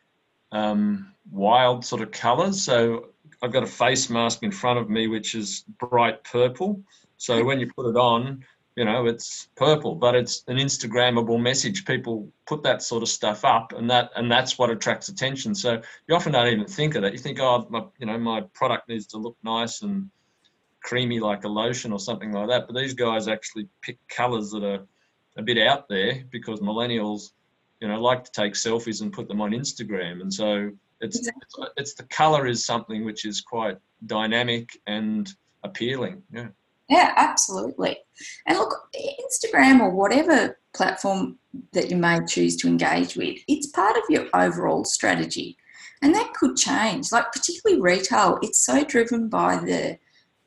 um, 0.52 1.12
wild 1.32 1.86
sort 1.86 2.02
of 2.02 2.12
colours. 2.12 2.64
So 2.64 3.10
I've 3.42 3.52
got 3.52 3.64
a 3.64 3.68
face 3.68 4.10
mask 4.10 4.44
in 4.44 4.52
front 4.52 4.80
of 4.80 4.90
me 4.90 5.08
which 5.08 5.36
is 5.36 5.66
bright 5.80 6.24
purple. 6.24 6.82
So 7.18 7.44
when 7.44 7.60
you 7.60 7.72
put 7.72 7.88
it 7.88 7.98
on, 7.98 8.44
you 8.76 8.86
know 8.86 9.06
it's 9.06 9.50
purple 9.56 9.94
but 9.96 10.16
it's 10.16 10.44
an 10.48 10.58
instagrammable 10.58 11.40
message. 11.40 11.86
People 11.86 12.30
put 12.48 12.64
that 12.64 12.82
sort 12.82 13.04
of 13.04 13.10
stuff 13.10 13.46
up 13.46 13.74
and 13.74 13.90
that 13.90 14.12
and 14.16 14.32
that's 14.32 14.58
what 14.58 14.70
attracts 14.70 15.10
attention. 15.10 15.54
So 15.54 15.82
you 16.08 16.16
often 16.16 16.34
don't 16.34 16.48
even 16.48 16.66
think 16.66 16.96
of 16.96 17.04
that. 17.04 17.14
You 17.14 17.20
think 17.20 17.40
oh 17.40 17.68
my, 17.70 17.84
you 18.00 18.08
know 18.08 18.18
my 18.18 18.42
product 18.54 18.90
needs 18.90 19.08
to 19.08 19.18
look 19.18 19.38
nice 19.44 19.82
and 19.82 20.10
creamy 20.84 21.20
like 21.20 21.46
a 21.46 21.48
lotion 21.48 21.94
or 21.94 22.00
something 22.00 22.32
like 22.32 22.50
that. 22.50 22.68
But 22.68 22.76
these 22.76 22.94
guys 22.94 23.28
actually 23.28 23.68
pick 23.82 23.98
colors 24.10 24.52
that 24.52 24.64
are 24.64 24.86
a 25.38 25.42
bit 25.42 25.58
out 25.58 25.88
there 25.90 26.24
because 26.32 26.60
millennials 26.60 27.32
you 27.80 27.88
know 27.88 28.00
like 28.00 28.24
to 28.24 28.32
take 28.32 28.54
selfies 28.54 29.02
and 29.02 29.12
put 29.12 29.28
them 29.28 29.42
on 29.42 29.52
instagram 29.52 30.22
and 30.22 30.34
so 30.34 30.70
it's 31.02 31.18
exactly. 31.18 31.42
it's, 31.58 31.74
it's 31.78 31.94
the 31.96 32.04
color 32.04 32.48
is 32.48 32.66
something 32.66 33.04
which 33.04 33.26
is 33.26 33.42
quite 33.42 33.78
dynamic 34.06 34.70
and 34.88 35.34
appealing 35.64 36.22
yeah 36.32 36.48
yeah, 36.90 37.14
absolutely. 37.16 37.98
And 38.46 38.58
look, 38.58 38.90
Instagram 38.96 39.80
or 39.80 39.90
whatever 39.90 40.60
platform 40.74 41.40
that 41.72 41.90
you 41.90 41.98
may 41.98 42.20
choose 42.28 42.56
to 42.58 42.68
engage 42.68 43.16
with, 43.16 43.40
it's 43.48 43.68
part 43.68 43.96
of 43.98 44.04
your 44.10 44.28
overall 44.34 44.84
strategy. 44.84 45.58
And 46.02 46.14
that 46.14 46.34
could 46.34 46.58
change. 46.58 47.12
Like, 47.12 47.32
particularly 47.32 47.82
retail, 47.82 48.38
it's 48.42 48.60
so 48.60 48.84
driven 48.84 49.30
by 49.30 49.58
the 49.58 49.98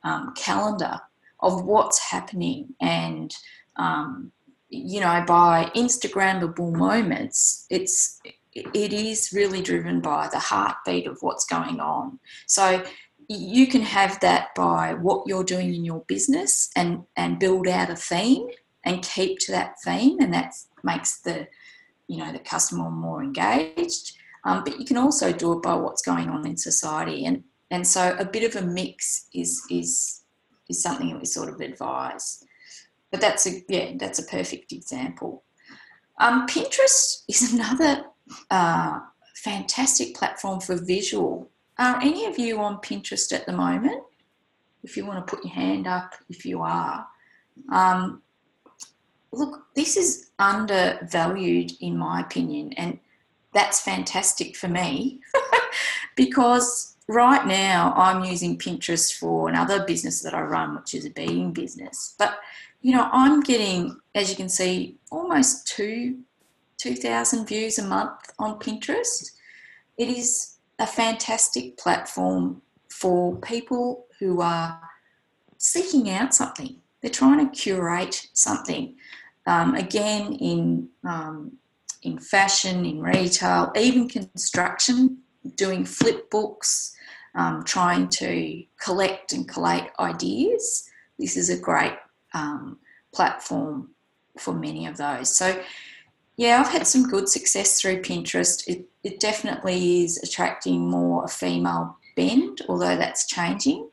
um, 0.04 0.34
calendar 0.36 1.00
of 1.40 1.64
what's 1.64 1.98
happening 1.98 2.74
and, 2.80 3.34
um, 3.76 4.32
you 4.68 5.00
know, 5.00 5.24
by 5.26 5.70
Instagrammable 5.74 6.72
moments, 6.72 7.66
it's 7.70 8.20
it 8.54 8.92
is 8.92 9.32
really 9.34 9.60
driven 9.60 10.00
by 10.00 10.28
the 10.32 10.38
heartbeat 10.38 11.06
of 11.06 11.18
what's 11.20 11.44
going 11.44 11.78
on. 11.78 12.18
So 12.46 12.82
you 13.28 13.66
can 13.66 13.82
have 13.82 14.18
that 14.20 14.54
by 14.54 14.94
what 14.94 15.26
you're 15.26 15.44
doing 15.44 15.74
in 15.74 15.84
your 15.84 16.04
business 16.06 16.70
and 16.76 17.04
and 17.16 17.38
build 17.38 17.68
out 17.68 17.90
a 17.90 17.96
theme 17.96 18.46
and 18.84 19.02
keep 19.02 19.38
to 19.40 19.52
that 19.52 19.74
theme 19.84 20.18
and 20.20 20.32
that 20.32 20.54
makes 20.84 21.20
the 21.20 21.46
you 22.06 22.18
know 22.18 22.32
the 22.32 22.38
customer 22.38 22.88
more 22.90 23.22
engaged 23.22 24.12
um, 24.44 24.62
but 24.62 24.78
you 24.78 24.84
can 24.84 24.96
also 24.96 25.32
do 25.32 25.54
it 25.54 25.62
by 25.62 25.74
what's 25.74 26.02
going 26.02 26.28
on 26.28 26.46
in 26.46 26.56
society 26.56 27.24
and 27.24 27.42
and 27.72 27.84
so 27.84 28.14
a 28.20 28.24
bit 28.24 28.44
of 28.44 28.62
a 28.62 28.64
mix 28.64 29.26
is 29.34 29.60
is 29.70 30.22
is 30.68 30.80
something 30.80 31.08
that 31.08 31.18
we 31.18 31.24
sort 31.24 31.48
of 31.48 31.60
advise 31.60 32.44
but 33.16 33.20
that's 33.20 33.46
a 33.46 33.64
yeah 33.68 33.92
that's 33.96 34.18
a 34.18 34.24
perfect 34.24 34.72
example 34.72 35.42
um, 36.18 36.46
pinterest 36.46 37.24
is 37.28 37.52
another 37.54 38.04
uh, 38.50 39.00
fantastic 39.34 40.14
platform 40.14 40.60
for 40.60 40.76
visual 40.76 41.50
are 41.78 42.00
any 42.00 42.24
of 42.24 42.38
you 42.38 42.58
on 42.60 42.78
Pinterest 42.78 43.32
at 43.32 43.46
the 43.46 43.52
moment? 43.52 44.02
If 44.82 44.96
you 44.96 45.04
want 45.04 45.26
to 45.26 45.36
put 45.36 45.44
your 45.44 45.54
hand 45.54 45.86
up, 45.86 46.14
if 46.28 46.46
you 46.46 46.62
are. 46.62 47.06
Um, 47.70 48.22
look, 49.32 49.66
this 49.74 49.96
is 49.96 50.30
undervalued 50.38 51.72
in 51.80 51.98
my 51.98 52.20
opinion, 52.20 52.72
and 52.74 52.98
that's 53.52 53.80
fantastic 53.80 54.56
for 54.56 54.68
me 54.68 55.20
because 56.16 56.96
right 57.08 57.46
now 57.46 57.92
I'm 57.96 58.24
using 58.24 58.58
Pinterest 58.58 59.14
for 59.14 59.48
another 59.48 59.84
business 59.84 60.22
that 60.22 60.34
I 60.34 60.42
run, 60.42 60.76
which 60.76 60.94
is 60.94 61.04
a 61.04 61.10
beading 61.10 61.52
business. 61.52 62.14
But 62.18 62.38
you 62.86 62.92
know, 62.92 63.08
I'm 63.10 63.40
getting, 63.40 63.98
as 64.14 64.30
you 64.30 64.36
can 64.36 64.48
see, 64.48 64.96
almost 65.10 65.66
two 65.66 66.20
two 66.78 66.94
thousand 66.94 67.48
views 67.48 67.80
a 67.80 67.84
month 67.84 68.20
on 68.38 68.60
Pinterest. 68.60 69.32
It 69.98 70.08
is 70.08 70.58
a 70.78 70.86
fantastic 70.86 71.78
platform 71.78 72.62
for 72.88 73.34
people 73.38 74.06
who 74.20 74.40
are 74.40 74.80
seeking 75.58 76.10
out 76.10 76.32
something. 76.32 76.76
They're 77.00 77.10
trying 77.10 77.44
to 77.44 77.52
curate 77.52 78.28
something. 78.34 78.94
Um, 79.46 79.74
again, 79.74 80.34
in 80.34 80.88
um, 81.02 81.58
in 82.02 82.20
fashion, 82.20 82.84
in 82.84 83.00
retail, 83.00 83.72
even 83.74 84.08
construction, 84.08 85.18
doing 85.56 85.84
flip 85.84 86.30
books, 86.30 86.94
um, 87.34 87.64
trying 87.64 88.06
to 88.10 88.62
collect 88.80 89.32
and 89.32 89.48
collate 89.48 89.90
ideas. 89.98 90.88
This 91.18 91.36
is 91.36 91.50
a 91.50 91.58
great 91.58 91.96
um, 92.36 92.78
platform 93.12 93.90
for 94.38 94.54
many 94.54 94.86
of 94.86 94.98
those. 94.98 95.36
So, 95.36 95.60
yeah, 96.36 96.60
I've 96.60 96.70
had 96.70 96.86
some 96.86 97.08
good 97.08 97.28
success 97.28 97.80
through 97.80 98.02
Pinterest. 98.02 98.66
It, 98.68 98.86
it 99.02 99.20
definitely 99.20 100.04
is 100.04 100.22
attracting 100.22 100.90
more 100.90 101.24
a 101.24 101.28
female 101.28 101.96
bend, 102.14 102.60
although 102.68 102.96
that's 102.96 103.26
changing. 103.26 103.88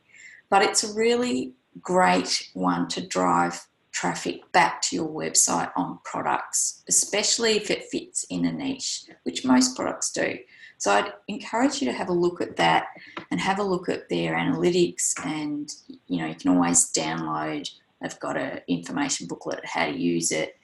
But 0.49 0.61
it's 0.61 0.83
a 0.83 0.93
really 0.93 1.53
great 1.81 2.49
one 2.53 2.87
to 2.89 3.07
drive 3.07 3.65
traffic 3.93 4.51
back 4.51 4.81
to 4.81 4.95
your 4.95 5.07
website 5.07 5.71
on 5.77 5.99
products, 6.03 6.83
especially 6.89 7.55
if 7.55 7.71
it 7.71 7.85
fits 7.85 8.25
in 8.29 8.45
a 8.45 8.51
niche, 8.51 9.05
which 9.23 9.45
most 9.45 9.75
products 9.75 10.11
do. 10.11 10.37
So 10.79 10.91
I'd 10.91 11.13
encourage 11.29 11.81
you 11.81 11.89
to 11.89 11.97
have 11.97 12.09
a 12.09 12.13
look 12.13 12.41
at 12.41 12.57
that 12.57 12.87
and 13.31 13.39
have 13.39 13.59
a 13.59 13.63
look 13.63 13.87
at 13.87 14.09
their 14.09 14.35
analytics 14.35 15.13
and 15.25 15.71
you 16.07 16.19
know 16.19 16.27
you 16.27 16.35
can 16.35 16.51
always 16.51 16.91
download 16.91 17.69
they've 18.03 18.19
got 18.19 18.37
an 18.37 18.59
information 18.67 19.27
booklet 19.27 19.65
how 19.65 19.85
to 19.85 19.97
use 19.97 20.31
it 20.31 20.57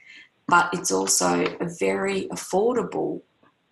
but 0.47 0.69
it's 0.73 0.91
also 0.91 1.45
a 1.59 1.69
very 1.79 2.27
affordable 2.31 3.21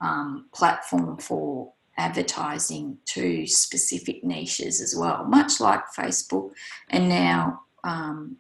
um, 0.01 0.47
platform 0.53 1.17
for 1.17 1.73
advertising 1.97 2.97
to 3.05 3.45
specific 3.47 4.23
niches 4.23 4.81
as 4.81 4.95
well 4.97 5.25
much 5.25 5.59
like 5.59 5.81
facebook 5.97 6.51
and 6.89 7.09
now 7.09 7.61
um, 7.83 8.37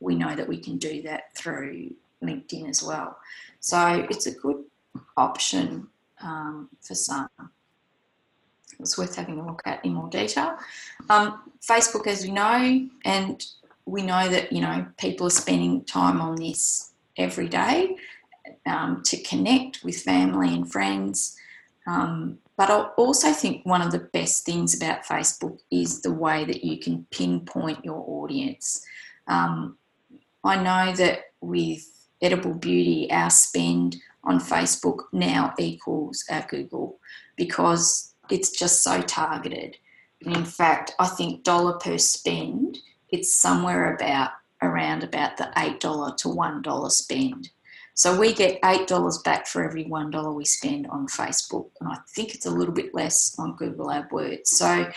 we 0.00 0.14
know 0.14 0.34
that 0.36 0.48
we 0.48 0.58
can 0.58 0.76
do 0.78 1.02
that 1.02 1.34
through 1.36 1.90
linkedin 2.22 2.68
as 2.68 2.82
well 2.82 3.16
so 3.60 4.06
it's 4.10 4.26
a 4.26 4.32
good 4.32 4.62
option 5.16 5.88
um, 6.22 6.68
for 6.80 6.94
some. 6.94 7.28
It's 8.78 8.98
worth 8.98 9.16
having 9.16 9.38
a 9.38 9.46
look 9.46 9.62
at 9.64 9.84
in 9.84 9.94
more 9.94 10.10
detail. 10.10 10.56
Um, 11.08 11.52
Facebook, 11.66 12.06
as 12.06 12.24
we 12.24 12.30
know, 12.30 12.88
and 13.04 13.44
we 13.86 14.02
know 14.02 14.28
that 14.28 14.52
you 14.52 14.60
know 14.60 14.86
people 14.98 15.26
are 15.28 15.30
spending 15.30 15.84
time 15.84 16.20
on 16.20 16.36
this 16.36 16.92
every 17.16 17.48
day 17.48 17.96
um, 18.66 19.02
to 19.04 19.16
connect 19.22 19.82
with 19.82 20.02
family 20.02 20.52
and 20.54 20.70
friends. 20.70 21.36
Um, 21.86 22.38
but 22.56 22.70
I 22.70 22.80
also 22.96 23.32
think 23.32 23.64
one 23.64 23.82
of 23.82 23.92
the 23.92 24.08
best 24.12 24.44
things 24.44 24.74
about 24.76 25.04
Facebook 25.04 25.58
is 25.70 26.02
the 26.02 26.12
way 26.12 26.44
that 26.44 26.64
you 26.64 26.78
can 26.78 27.06
pinpoint 27.10 27.84
your 27.84 28.04
audience. 28.06 28.84
Um, 29.28 29.78
I 30.42 30.56
know 30.56 30.94
that 30.94 31.20
with 31.40 31.84
Edible 32.22 32.54
Beauty, 32.54 33.08
our 33.10 33.30
spend 33.30 33.96
on 34.24 34.40
Facebook 34.40 35.04
now 35.12 35.54
equals 35.58 36.24
our 36.30 36.46
Google 36.48 36.98
because 37.36 38.14
it's 38.30 38.50
just 38.50 38.82
so 38.82 39.02
targeted. 39.02 39.76
And 40.24 40.34
in 40.36 40.44
fact, 40.44 40.92
I 40.98 41.06
think 41.06 41.44
dollar 41.44 41.74
per 41.74 41.98
spend, 41.98 42.78
it's 43.10 43.34
somewhere 43.34 43.94
about 43.94 44.30
around 44.62 45.04
about 45.04 45.36
the 45.36 45.50
eight 45.58 45.80
dollar 45.80 46.14
to 46.16 46.28
one 46.28 46.62
dollar 46.62 46.90
spend. 46.90 47.50
So 47.94 48.18
we 48.18 48.34
get 48.34 48.58
eight 48.64 48.86
dollars 48.86 49.18
back 49.18 49.46
for 49.46 49.64
every 49.64 49.84
one 49.84 50.10
dollar 50.10 50.32
we 50.32 50.44
spend 50.44 50.86
on 50.88 51.06
Facebook, 51.06 51.70
and 51.80 51.88
I 51.88 51.96
think 52.08 52.34
it's 52.34 52.46
a 52.46 52.50
little 52.50 52.74
bit 52.74 52.94
less 52.94 53.38
on 53.38 53.56
Google 53.56 53.86
AdWords. 53.86 54.48
So, 54.48 54.90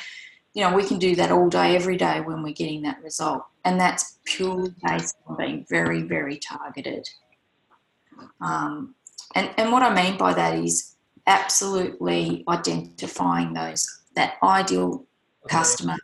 you 0.54 0.64
know, 0.64 0.76
we 0.76 0.86
can 0.86 1.00
do 1.00 1.16
that 1.16 1.32
all 1.32 1.50
day, 1.50 1.76
every 1.76 1.98
day 1.98 2.20
when 2.22 2.44
we're 2.44 2.54
getting 2.54 2.82
that 2.82 3.02
result, 3.02 3.44
and 3.64 3.80
that's 3.80 4.20
purely 4.26 4.74
based 4.86 5.16
on 5.28 5.38
being 5.38 5.66
very, 5.70 6.02
very 6.02 6.38
targeted. 6.38 7.08
Um, 8.42 8.96
and, 9.36 9.50
and 9.58 9.72
what 9.72 9.84
I 9.84 9.94
mean 9.94 10.18
by 10.18 10.34
that 10.34 10.58
is 10.58 10.96
absolutely 11.28 12.44
identifying 12.50 13.54
those 13.54 13.88
that 14.16 14.34
ideal 14.44 15.06
customer 15.48 15.96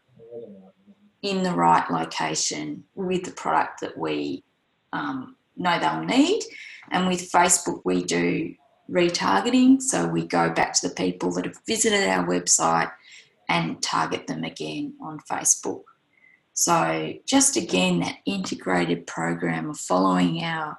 in 1.25 1.41
the 1.41 1.53
right 1.53 1.89
location 1.89 2.83
with 2.93 3.23
the 3.23 3.31
product 3.31 3.81
that 3.81 3.97
we 3.97 4.43
um, 4.93 5.35
know 5.57 5.79
they'll 5.79 6.03
need. 6.03 6.43
And 6.91 7.07
with 7.07 7.31
Facebook, 7.31 7.81
we 7.83 8.03
do 8.03 8.53
retargeting. 8.89 9.81
So 9.81 10.07
we 10.07 10.27
go 10.27 10.51
back 10.51 10.73
to 10.73 10.87
the 10.87 10.93
people 10.93 11.31
that 11.33 11.45
have 11.45 11.57
visited 11.65 12.07
our 12.07 12.25
website 12.27 12.91
and 13.49 13.81
target 13.81 14.27
them 14.27 14.43
again 14.43 14.93
on 15.01 15.19
Facebook. 15.19 15.83
So, 16.53 17.13
just 17.25 17.57
again, 17.57 17.99
that 17.99 18.19
integrated 18.25 19.07
program 19.07 19.69
of 19.69 19.77
following 19.77 20.41
our 20.43 20.77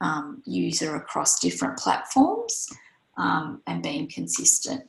um, 0.00 0.42
user 0.44 0.94
across 0.94 1.40
different 1.40 1.78
platforms 1.78 2.68
um, 3.16 3.60
and 3.66 3.82
being 3.82 4.08
consistent. 4.08 4.88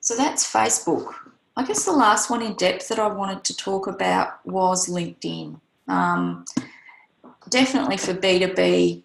So 0.00 0.16
that's 0.16 0.50
Facebook. 0.50 1.14
I 1.56 1.64
guess 1.64 1.84
the 1.84 1.92
last 1.92 2.30
one 2.30 2.42
in 2.42 2.54
depth 2.54 2.88
that 2.88 2.98
I 2.98 3.08
wanted 3.08 3.44
to 3.44 3.56
talk 3.56 3.86
about 3.86 4.44
was 4.46 4.88
LinkedIn. 4.88 5.60
Um, 5.86 6.44
definitely 7.50 7.98
for 7.98 8.14
B2B, 8.14 9.02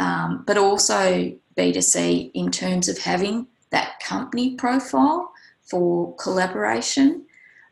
um, 0.00 0.42
but 0.46 0.58
also 0.58 1.32
B2C 1.56 2.32
in 2.34 2.50
terms 2.50 2.88
of 2.88 2.98
having 2.98 3.46
that 3.70 4.00
company 4.00 4.56
profile 4.56 5.32
for 5.62 6.14
collaboration. 6.16 7.26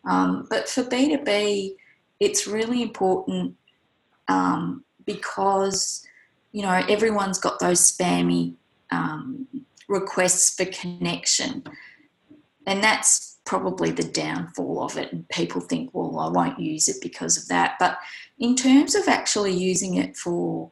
Um, 0.04 0.46
but 0.48 0.68
for 0.68 0.82
B2B, 0.84 1.74
it's 2.20 2.46
really 2.46 2.82
important 2.82 3.56
um, 4.28 4.84
because 5.04 6.06
you 6.52 6.62
know 6.62 6.84
everyone's 6.88 7.38
got 7.38 7.58
those 7.58 7.80
spammy 7.90 8.54
um, 8.90 9.48
requests 9.88 10.54
for 10.54 10.64
connection, 10.66 11.64
and 12.66 12.82
that's 12.82 13.31
probably 13.44 13.90
the 13.90 14.04
downfall 14.04 14.82
of 14.82 14.96
it. 14.96 15.12
And 15.12 15.28
people 15.28 15.60
think, 15.60 15.90
well, 15.92 16.18
I 16.18 16.28
won't 16.28 16.58
use 16.58 16.88
it 16.88 16.96
because 17.02 17.36
of 17.36 17.48
that. 17.48 17.76
But 17.78 17.98
in 18.38 18.54
terms 18.54 18.94
of 18.94 19.08
actually 19.08 19.52
using 19.52 19.94
it 19.96 20.16
for 20.16 20.70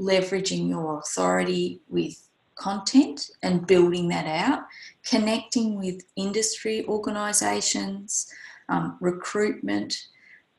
leveraging 0.00 0.68
your 0.68 0.98
authority 0.98 1.80
with 1.88 2.28
content 2.54 3.30
and 3.42 3.66
building 3.66 4.08
that 4.08 4.26
out, 4.26 4.60
connecting 5.04 5.78
with 5.78 6.02
industry 6.16 6.84
organisations, 6.86 8.32
um, 8.68 8.96
recruitment, 9.00 9.94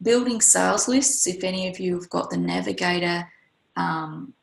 building 0.02 0.42
sales 0.42 0.88
lists. 0.88 1.26
If 1.28 1.44
any 1.44 1.68
of 1.70 1.80
you 1.80 1.96
have 1.96 2.10
got 2.10 2.30
the 2.30 2.38
Navigator 2.38 3.28
um, 3.76 4.34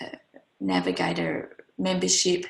uh, 0.00 0.16
Navigator 0.58 1.56
membership, 1.78 2.44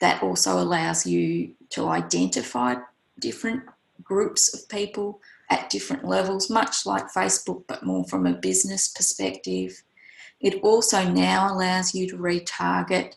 that 0.00 0.22
also 0.22 0.60
allows 0.60 1.06
you 1.06 1.54
to 1.70 1.88
identify 1.88 2.76
different 3.20 3.62
groups 4.02 4.54
of 4.54 4.68
people 4.68 5.20
at 5.50 5.70
different 5.70 6.04
levels, 6.04 6.50
much 6.50 6.86
like 6.86 7.12
Facebook, 7.12 7.64
but 7.66 7.84
more 7.84 8.04
from 8.04 8.26
a 8.26 8.34
business 8.34 8.88
perspective. 8.88 9.82
It 10.40 10.60
also 10.62 11.02
now 11.08 11.52
allows 11.52 11.94
you 11.94 12.08
to 12.10 12.16
retarget. 12.16 13.14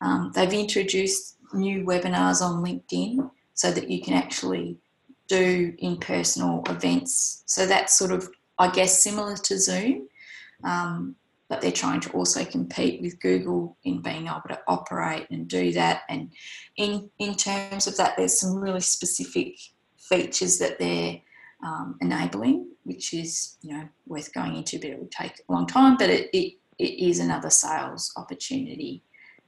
Um, 0.00 0.32
they've 0.34 0.52
introduced 0.52 1.36
new 1.52 1.84
webinars 1.84 2.40
on 2.42 2.64
LinkedIn 2.64 3.30
so 3.54 3.70
that 3.70 3.90
you 3.90 4.02
can 4.02 4.14
actually 4.14 4.78
do 5.28 5.72
in 5.78 5.96
personal 5.98 6.62
events. 6.68 7.42
So 7.46 7.66
that's 7.66 7.96
sort 7.96 8.12
of, 8.12 8.28
I 8.58 8.70
guess, 8.70 9.02
similar 9.02 9.36
to 9.36 9.58
Zoom, 9.58 10.08
um, 10.64 11.16
but 11.48 11.60
they're 11.60 11.72
trying 11.72 12.00
to 12.00 12.10
also 12.12 12.44
compete 12.44 13.00
with 13.02 13.20
Google 13.20 13.76
in 13.84 14.00
being 14.00 14.26
able 14.26 14.42
to 14.48 14.60
operate 14.66 15.26
and 15.30 15.46
do 15.48 15.72
that. 15.72 16.02
And 16.08 16.30
in 16.76 17.10
in 17.18 17.34
terms 17.34 17.86
of 17.86 17.96
that, 17.98 18.16
there's 18.16 18.40
some 18.40 18.56
really 18.56 18.80
specific 18.80 19.56
features 19.98 20.58
that 20.58 20.78
they're 20.78 21.20
um, 21.64 21.96
enabling, 22.00 22.68
which 22.84 23.14
is 23.14 23.56
you 23.62 23.74
know 23.74 23.88
worth 24.06 24.32
going 24.32 24.56
into, 24.56 24.78
but 24.78 24.90
it 24.90 24.98
will 24.98 25.08
take 25.08 25.40
a 25.48 25.52
long 25.52 25.66
time. 25.66 25.96
But 25.96 26.10
it, 26.10 26.30
it, 26.32 26.54
it 26.78 27.08
is 27.08 27.20
another 27.20 27.50
sales 27.50 28.12
opportunity 28.16 29.02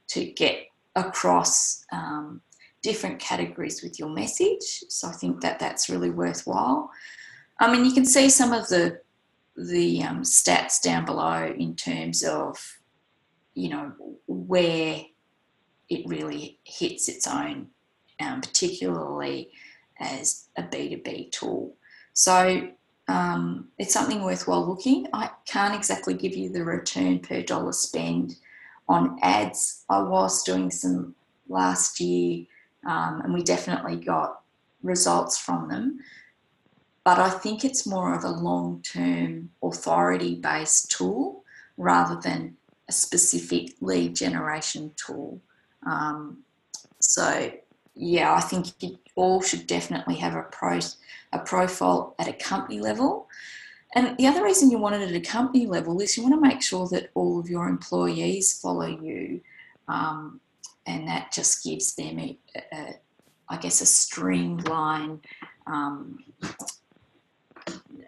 to 0.09 0.25
get 0.25 0.67
across 0.95 1.83
um, 1.91 2.41
different 2.81 3.19
categories 3.19 3.83
with 3.83 3.99
your 3.99 4.09
message. 4.09 4.83
So 4.89 5.09
I 5.09 5.11
think 5.11 5.41
that 5.41 5.59
that's 5.59 5.89
really 5.89 6.09
worthwhile. 6.09 6.89
I 7.59 7.71
mean, 7.71 7.85
you 7.85 7.91
can 7.91 8.05
see 8.05 8.29
some 8.29 8.53
of 8.53 8.67
the 8.67 9.01
the 9.57 10.03
um, 10.03 10.21
stats 10.21 10.81
down 10.81 11.05
below 11.05 11.53
in 11.57 11.75
terms 11.75 12.23
of 12.23 12.79
you 13.53 13.69
know 13.69 13.91
where 14.27 15.01
it 15.89 16.07
really 16.07 16.59
hits 16.63 17.09
its 17.09 17.27
own 17.27 17.67
um, 18.19 18.41
particularly 18.41 19.51
as 19.99 20.47
a 20.55 20.63
B2B 20.63 21.31
tool. 21.31 21.75
So 22.13 22.69
um, 23.07 23.69
it's 23.77 23.93
something 23.93 24.23
worthwhile 24.23 24.67
looking. 24.67 25.07
I 25.13 25.29
can't 25.45 25.75
exactly 25.75 26.13
give 26.13 26.35
you 26.35 26.51
the 26.51 26.63
return 26.63 27.19
per 27.19 27.41
dollar 27.41 27.71
spend 27.71 28.35
on 28.89 29.17
ads. 29.21 29.85
I 29.89 30.01
was 30.01 30.43
doing 30.43 30.71
some 30.71 31.15
last 31.47 31.99
year 31.99 32.45
um, 32.85 33.21
and 33.21 33.33
we 33.33 33.43
definitely 33.43 33.97
got 33.97 34.41
results 34.83 35.37
from 35.37 35.67
them. 35.69 35.99
But 37.07 37.19
I 37.19 37.29
think 37.29 37.63
it's 37.63 37.87
more 37.87 38.13
of 38.13 38.25
a 38.25 38.29
long 38.29 38.81
term 38.81 39.51
authority 39.63 40.35
based 40.35 40.91
tool 40.91 41.45
rather 41.77 42.19
than 42.19 42.57
a 42.89 42.91
specific 42.91 43.75
lead 43.79 44.13
generation 44.13 44.91
tool. 44.97 45.39
Um, 45.89 46.39
so, 46.99 47.49
yeah, 47.95 48.33
I 48.33 48.41
think 48.41 48.67
all 49.15 49.41
should 49.41 49.67
definitely 49.67 50.15
have 50.15 50.35
a, 50.35 50.41
pro, 50.51 50.79
a 51.31 51.39
profile 51.39 52.13
at 52.19 52.27
a 52.27 52.33
company 52.33 52.81
level. 52.81 53.29
And 53.95 54.17
the 54.17 54.27
other 54.27 54.43
reason 54.43 54.69
you 54.69 54.77
want 54.77 54.95
it 54.95 55.09
at 55.09 55.15
a 55.15 55.21
company 55.21 55.65
level 55.65 56.01
is 56.01 56.17
you 56.17 56.23
want 56.23 56.35
to 56.35 56.41
make 56.41 56.61
sure 56.61 56.89
that 56.89 57.09
all 57.13 57.39
of 57.39 57.49
your 57.49 57.69
employees 57.69 58.59
follow 58.59 58.85
you. 58.85 59.39
Um, 59.87 60.41
and 60.85 61.07
that 61.07 61.31
just 61.31 61.63
gives 61.63 61.95
them, 61.95 62.19
a, 62.19 62.37
a, 62.73 62.95
I 63.47 63.55
guess, 63.55 63.79
a 63.79 63.85
streamlined 63.85 65.25
um, 65.67 66.19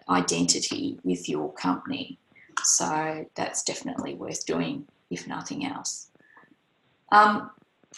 identity 0.10 1.00
with 1.04 1.30
your 1.30 1.54
company. 1.54 2.18
So 2.64 3.26
that's 3.36 3.64
definitely 3.64 4.16
worth 4.16 4.46
doing, 4.46 4.86
if 5.10 5.28
nothing 5.28 5.66
else. 5.66 6.10
Um, 7.12 7.52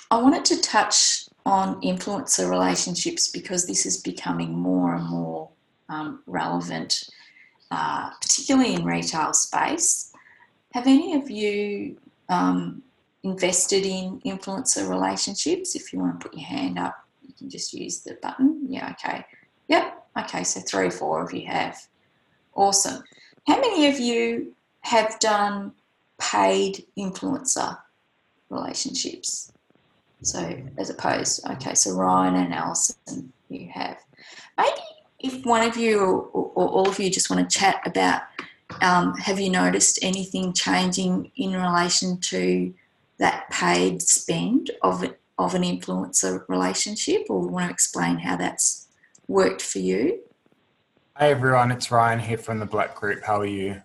I 0.10 0.22
wanted 0.22 0.46
to 0.46 0.62
touch 0.62 1.26
on 1.46 1.82
influencer 1.82 2.50
relationships 2.50 3.30
because 3.30 3.66
this 3.66 3.86
is 3.86 3.98
becoming 3.98 4.54
more 4.54 4.96
and 4.96 5.06
more 5.06 5.50
um, 5.90 6.22
relevant, 6.28 7.10
uh, 7.72 8.12
particularly 8.22 8.76
in 8.76 8.86
retail 8.86 9.34
space. 9.34 10.14
Have 10.74 10.88
any 10.88 11.16
of 11.16 11.30
you 11.30 11.98
um, 12.30 12.82
invested 13.24 13.86
in 13.86 14.22
influencer 14.22 14.88
relationships? 14.88 15.76
If 15.76 15.92
you 15.92 16.00
want 16.00 16.20
to 16.20 16.30
put 16.30 16.38
your 16.38 16.48
hand 16.48 16.80
up, 16.80 17.06
you 17.28 17.34
can 17.34 17.50
just 17.50 17.74
use 17.74 18.02
the 18.02 18.18
button. 18.22 18.66
Yeah, 18.70 18.92
okay. 18.92 19.26
Yep, 19.68 20.06
okay, 20.20 20.44
so 20.44 20.62
three 20.62 20.88
or 20.88 20.92
four 20.92 21.24
of 21.24 21.34
you 21.34 21.48
have. 21.48 21.78
Awesome. 22.54 23.04
How 23.48 23.60
many 23.60 23.88
of 23.88 24.00
you 24.00 24.54
have 24.82 25.20
done 25.20 25.74
paid 26.20 26.86
influencer 26.98 27.78
relationships? 28.50 29.52
So, 30.24 30.56
as 30.78 30.90
opposed, 30.90 31.48
okay, 31.50 31.74
so 31.74 31.96
Ryan 31.96 32.36
and 32.36 32.54
Alison, 32.54 33.34
you 33.50 33.70
have. 33.74 33.98
Maybe 34.58 34.82
if 35.20 35.46
one 35.46 35.68
of 35.68 35.78
you 35.78 36.00
or, 36.00 36.52
or 36.56 36.70
all 36.70 36.90
of 36.90 37.00
you 37.00 37.10
just 37.10 37.30
want 37.30 37.50
to 37.50 37.58
chat 37.58 37.82
about 37.86 38.22
um, 38.82 39.16
have 39.18 39.40
you 39.40 39.50
noticed 39.50 40.00
anything 40.02 40.54
changing 40.54 41.32
in 41.36 41.54
relation 41.54 42.18
to 42.20 42.74
that 43.18 43.50
paid 43.52 44.02
spend 44.02 44.72
of, 44.82 45.04
of 45.38 45.56
an 45.56 45.64
influencer 45.64 46.48
relationship, 46.48 47.26
or 47.30 47.40
want 47.48 47.68
to 47.68 47.74
explain 47.74 48.18
how 48.18 48.36
that's 48.36 48.88
worked 49.28 49.62
for 49.62 49.80
you? 49.80 50.20
Hi 51.22 51.30
everyone, 51.30 51.72
it's 51.72 51.92
Ryan 51.92 52.18
here 52.18 52.40
from 52.40 52.58
the 52.58 52.66
Black 52.66 52.96
Group. 52.96 53.24
How 53.24 53.42
are 53.42 53.46
you? 53.46 53.80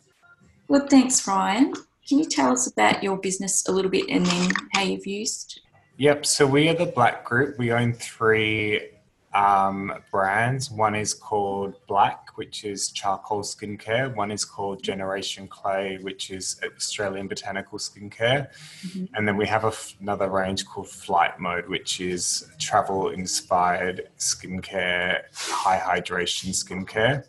Well, 0.68 0.86
thanks, 0.86 1.28
Ryan. 1.28 1.74
Can 2.08 2.18
you 2.18 2.24
tell 2.24 2.50
us 2.50 2.66
about 2.66 3.02
your 3.02 3.18
business 3.18 3.68
a 3.68 3.72
little 3.72 3.90
bit 3.90 4.06
and 4.08 4.24
then 4.24 4.52
how 4.72 4.80
you've 4.80 5.06
used? 5.06 5.60
Yep, 5.98 6.24
so 6.24 6.46
we 6.46 6.70
are 6.70 6.74
the 6.74 6.86
Black 6.86 7.26
Group. 7.26 7.58
We 7.58 7.72
own 7.72 7.92
three 7.92 8.88
um, 9.34 9.92
brands. 10.10 10.70
One 10.70 10.94
is 10.94 11.12
called 11.12 11.74
Black, 11.86 12.25
which 12.36 12.64
is 12.64 12.90
charcoal 12.90 13.42
skincare. 13.42 14.14
One 14.14 14.30
is 14.30 14.44
called 14.44 14.82
Generation 14.82 15.48
Clay, 15.48 15.98
which 16.00 16.30
is 16.30 16.60
Australian 16.64 17.28
botanical 17.28 17.78
skincare. 17.78 18.48
Mm-hmm. 18.86 19.04
And 19.14 19.26
then 19.26 19.36
we 19.36 19.46
have 19.46 19.64
another 20.00 20.30
range 20.30 20.64
called 20.64 20.88
Flight 20.88 21.40
Mode, 21.40 21.68
which 21.68 22.00
is 22.00 22.48
travel 22.58 23.10
inspired 23.10 24.08
skincare, 24.18 25.22
high 25.34 25.78
hydration 25.78 26.50
skincare. 26.50 27.24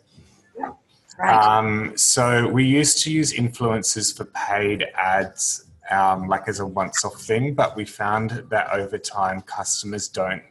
Right. 1.18 1.34
Um, 1.34 1.96
so 1.96 2.46
we 2.46 2.64
used 2.64 3.02
to 3.04 3.12
use 3.12 3.32
influencers 3.32 4.16
for 4.16 4.26
paid 4.26 4.84
ads, 4.94 5.64
um, 5.90 6.28
like 6.28 6.46
as 6.46 6.60
a 6.60 6.66
once-off 6.66 7.20
thing, 7.22 7.54
but 7.54 7.76
we 7.76 7.84
found 7.84 8.44
that 8.50 8.70
over 8.70 8.98
time 8.98 9.40
customers 9.40 10.06
don't 10.06 10.42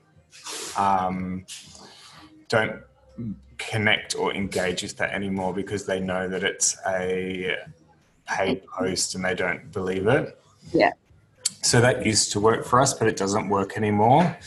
um, 0.76 1.46
don't 2.50 2.82
connect 3.58 4.16
or 4.16 4.34
engage 4.34 4.84
with 4.84 4.98
that 4.98 5.12
anymore 5.12 5.54
because 5.54 5.86
they 5.86 6.00
know 6.00 6.28
that 6.28 6.44
it's 6.44 6.78
a 6.88 7.58
paid 8.28 8.66
post 8.68 9.16
and 9.16 9.24
they 9.24 9.36
don't 9.36 9.72
believe 9.72 10.08
it. 10.08 10.40
Yeah. 10.74 10.92
So 11.62 11.82
that 11.82 12.06
used 12.06 12.32
to 12.34 12.40
work 12.40 12.66
for 12.66 12.80
us, 12.80 12.94
but 12.94 13.08
it 13.08 13.18
doesn't 13.18 13.50
work 13.50 13.78
anymore. 13.78 14.38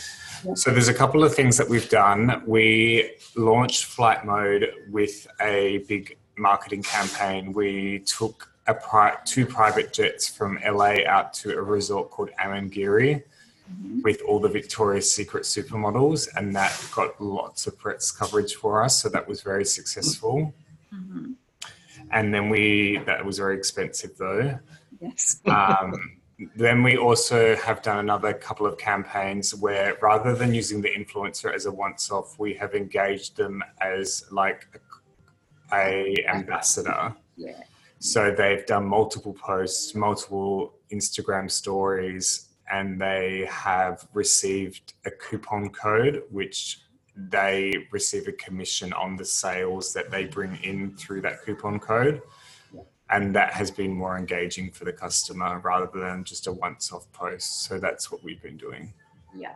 So 0.54 0.70
there's 0.70 0.88
a 0.88 0.94
couple 0.94 1.22
of 1.22 1.34
things 1.34 1.58
that 1.58 1.68
we've 1.68 1.88
done. 1.88 2.42
We 2.46 3.12
launched 3.36 3.84
Flight 3.84 4.24
Mode 4.24 4.72
with 4.90 5.26
a 5.40 5.78
big 5.86 6.16
marketing 6.38 6.82
campaign. 6.82 7.52
We 7.52 8.00
took 8.00 8.50
a 8.66 8.74
pri- 8.74 9.18
two 9.24 9.44
private 9.44 9.92
jets 9.92 10.28
from 10.28 10.58
LA 10.66 10.96
out 11.06 11.34
to 11.34 11.58
a 11.58 11.62
resort 11.62 12.10
called 12.10 12.30
Amangiri 12.40 13.22
mm-hmm. 13.70 14.00
with 14.02 14.20
all 14.22 14.40
the 14.40 14.48
Victoria's 14.48 15.12
Secret 15.12 15.44
supermodels, 15.44 16.28
and 16.36 16.54
that 16.54 16.72
got 16.94 17.20
lots 17.20 17.66
of 17.66 17.78
press 17.78 18.10
coverage 18.10 18.54
for 18.54 18.82
us. 18.82 19.00
So 19.02 19.08
that 19.08 19.26
was 19.26 19.42
very 19.42 19.64
successful. 19.64 20.52
Mm-hmm. 20.92 21.32
And 22.12 22.34
then 22.34 22.48
we, 22.50 22.98
that 23.06 23.24
was 23.24 23.38
very 23.38 23.56
expensive 23.56 24.16
though. 24.18 24.58
Yes. 25.00 25.40
um, 25.46 26.20
then 26.56 26.82
we 26.82 26.96
also 26.96 27.54
have 27.56 27.82
done 27.82 27.98
another 27.98 28.32
couple 28.32 28.66
of 28.66 28.78
campaigns 28.78 29.54
where 29.54 29.96
rather 30.00 30.34
than 30.34 30.54
using 30.54 30.80
the 30.80 30.88
influencer 30.88 31.54
as 31.54 31.66
a 31.66 31.70
once 31.70 32.10
off, 32.10 32.38
we 32.38 32.54
have 32.54 32.74
engaged 32.74 33.36
them 33.36 33.62
as 33.80 34.24
like 34.30 34.66
a, 35.72 35.76
a 35.76 36.26
ambassador. 36.28 37.14
Yeah. 37.36 37.62
So 37.98 38.34
they've 38.34 38.64
done 38.64 38.86
multiple 38.86 39.34
posts, 39.34 39.94
multiple 39.94 40.74
Instagram 40.90 41.50
stories, 41.50 42.48
and 42.70 43.00
they 43.00 43.46
have 43.50 44.06
received 44.14 44.94
a 45.04 45.10
coupon 45.10 45.70
code 45.70 46.22
which 46.30 46.80
they 47.16 47.86
receive 47.90 48.28
a 48.28 48.32
commission 48.32 48.92
on 48.92 49.16
the 49.16 49.24
sales 49.24 49.92
that 49.92 50.10
they 50.10 50.24
bring 50.24 50.56
in 50.62 50.94
through 50.96 51.20
that 51.20 51.42
coupon 51.44 51.78
code. 51.78 52.22
And 53.10 53.34
that 53.34 53.52
has 53.52 53.70
been 53.70 53.92
more 53.92 54.16
engaging 54.16 54.70
for 54.70 54.84
the 54.84 54.92
customer 54.92 55.58
rather 55.58 55.98
than 55.98 56.22
just 56.22 56.46
a 56.46 56.52
once 56.52 56.92
off 56.92 57.10
post. 57.12 57.64
So 57.64 57.78
that's 57.78 58.12
what 58.12 58.22
we've 58.22 58.40
been 58.40 58.56
doing. 58.56 58.92
Yeah. 59.36 59.54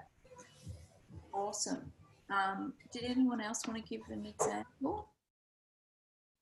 Awesome. 1.32 1.92
Um, 2.30 2.72
did 2.92 3.04
anyone 3.04 3.40
else 3.40 3.62
want 3.66 3.82
to 3.82 3.88
give 3.88 4.02
an 4.10 4.26
example? 4.26 5.06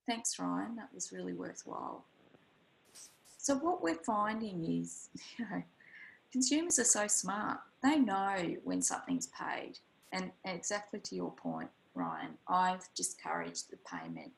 Thanks 0.07 0.39
ryan. 0.39 0.75
That 0.77 0.89
was 0.95 1.13
really 1.13 1.35
worthwhile. 1.35 2.05
So 3.37 3.57
what 3.57 3.83
we're 3.83 4.03
finding 4.03 4.65
is 4.65 5.11
you 5.39 5.45
know 5.51 5.63
consumers 6.33 6.79
are 6.79 6.85
so 6.85 7.07
smart. 7.07 7.59
They 7.83 7.99
know 7.99 8.57
when 8.65 8.83
something's 8.83 9.29
paid. 9.29 9.79
And, 10.13 10.31
exactly 10.45 11.01
to 11.01 11.15
your 11.15 11.33
point, 11.33 11.69
Ryan, 11.95 12.35
I've 12.49 12.89
discouraged 12.95 13.71
the 13.71 13.79
payment 13.91 14.33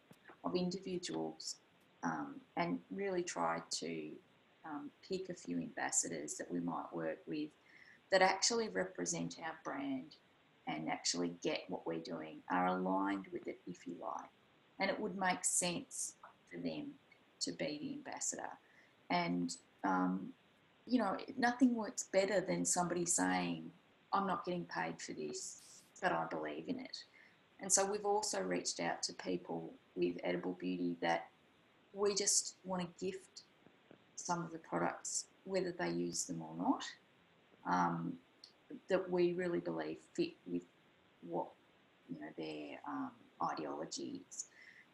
of 0.45 0.55
individuals 0.55 1.57
um, 2.03 2.37
and 2.57 2.79
really 2.91 3.23
tried 3.23 3.63
to 3.79 4.11
um, 4.65 4.91
pick 5.09 5.29
a 5.31 5.35
few 5.35 5.59
ambassadors 5.59 6.35
that 6.35 6.51
we 6.51 6.61
might 6.61 6.93
work 6.93 7.19
with 7.27 7.51
that 8.11 8.23
actually 8.23 8.69
represent 8.69 9.37
our 9.45 9.55
brand 9.65 10.17
and 10.67 10.89
actually 10.89 11.35
get 11.43 11.65
what 11.69 11.87
we're 11.87 11.99
doing, 11.99 12.39
are 12.51 12.67
aligned 12.69 13.27
with 13.33 13.47
it, 13.47 13.59
if 13.67 13.87
you 13.87 13.95
like. 14.01 14.31
And 14.79 14.91
it 14.91 14.99
would 14.99 15.17
make 15.17 15.45
sense 15.45 16.15
for 16.51 16.59
them 16.59 16.89
to 17.41 17.53
be 17.53 17.79
the 17.81 17.93
ambassador. 17.95 18.51
And 19.11 19.55
um, 19.85 20.29
you 20.87 20.99
know, 20.99 21.17
nothing 21.37 21.75
works 21.75 22.05
better 22.05 22.41
than 22.41 22.65
somebody 22.65 23.07
saying, 23.07 23.71
I'm 24.13 24.27
not 24.27 24.45
getting 24.45 24.67
paid 24.67 25.01
for 25.01 25.13
this, 25.13 25.61
but 26.01 26.13
I 26.13 26.27
believe 26.31 26.65
in 26.69 26.79
it. 26.79 27.05
And 27.61 27.73
so 27.73 27.91
we've 27.91 28.05
also 28.05 28.41
reached 28.41 28.81
out 28.81 29.03
to 29.05 29.13
people 29.15 29.73
with 29.95 30.17
edible 30.23 30.57
beauty 30.61 30.97
that 31.01 31.29
we 31.93 32.15
just 32.15 32.57
want 32.65 32.83
to 32.83 33.05
gift 33.05 33.43
some 34.17 34.45
of 34.45 34.53
the 34.53 34.59
products, 34.59 35.27
whether 35.45 35.73
they 35.73 35.91
use 35.91 36.25
them 36.25 36.43
or 36.43 36.55
not, 36.57 36.85
um, 37.67 38.15
that 38.89 39.09
we 39.11 39.33
really 39.33 39.61
believe 39.61 39.99
fit 40.15 40.33
with 40.47 40.65
what 41.23 41.47
you 42.09 42.21
know 42.21 42.27
their 42.37 42.79
um, 42.87 43.11
ideology 43.43 44.21
is. 44.29 44.47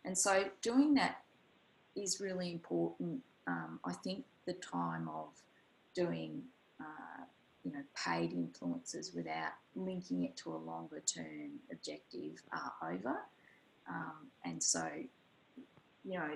And 0.04 0.16
so 0.16 0.44
doing 0.62 0.94
that 0.94 1.22
is 1.96 2.20
really 2.20 2.52
important. 2.52 3.20
Um, 3.46 3.80
I 3.84 3.92
think 3.92 4.24
the 4.46 4.52
time 4.54 5.08
of 5.08 5.28
doing 5.94 6.42
uh, 6.80 7.24
you 7.64 7.72
know, 7.72 7.82
paid 7.94 8.32
influences 8.32 9.12
without 9.14 9.52
linking 9.76 10.24
it 10.24 10.36
to 10.36 10.54
a 10.54 10.56
longer 10.56 11.00
term 11.00 11.50
objective 11.70 12.42
are 12.52 12.92
over. 12.92 13.16
Um, 13.88 14.28
and 14.44 14.62
so, 14.62 14.88
you 16.04 16.18
know, 16.18 16.30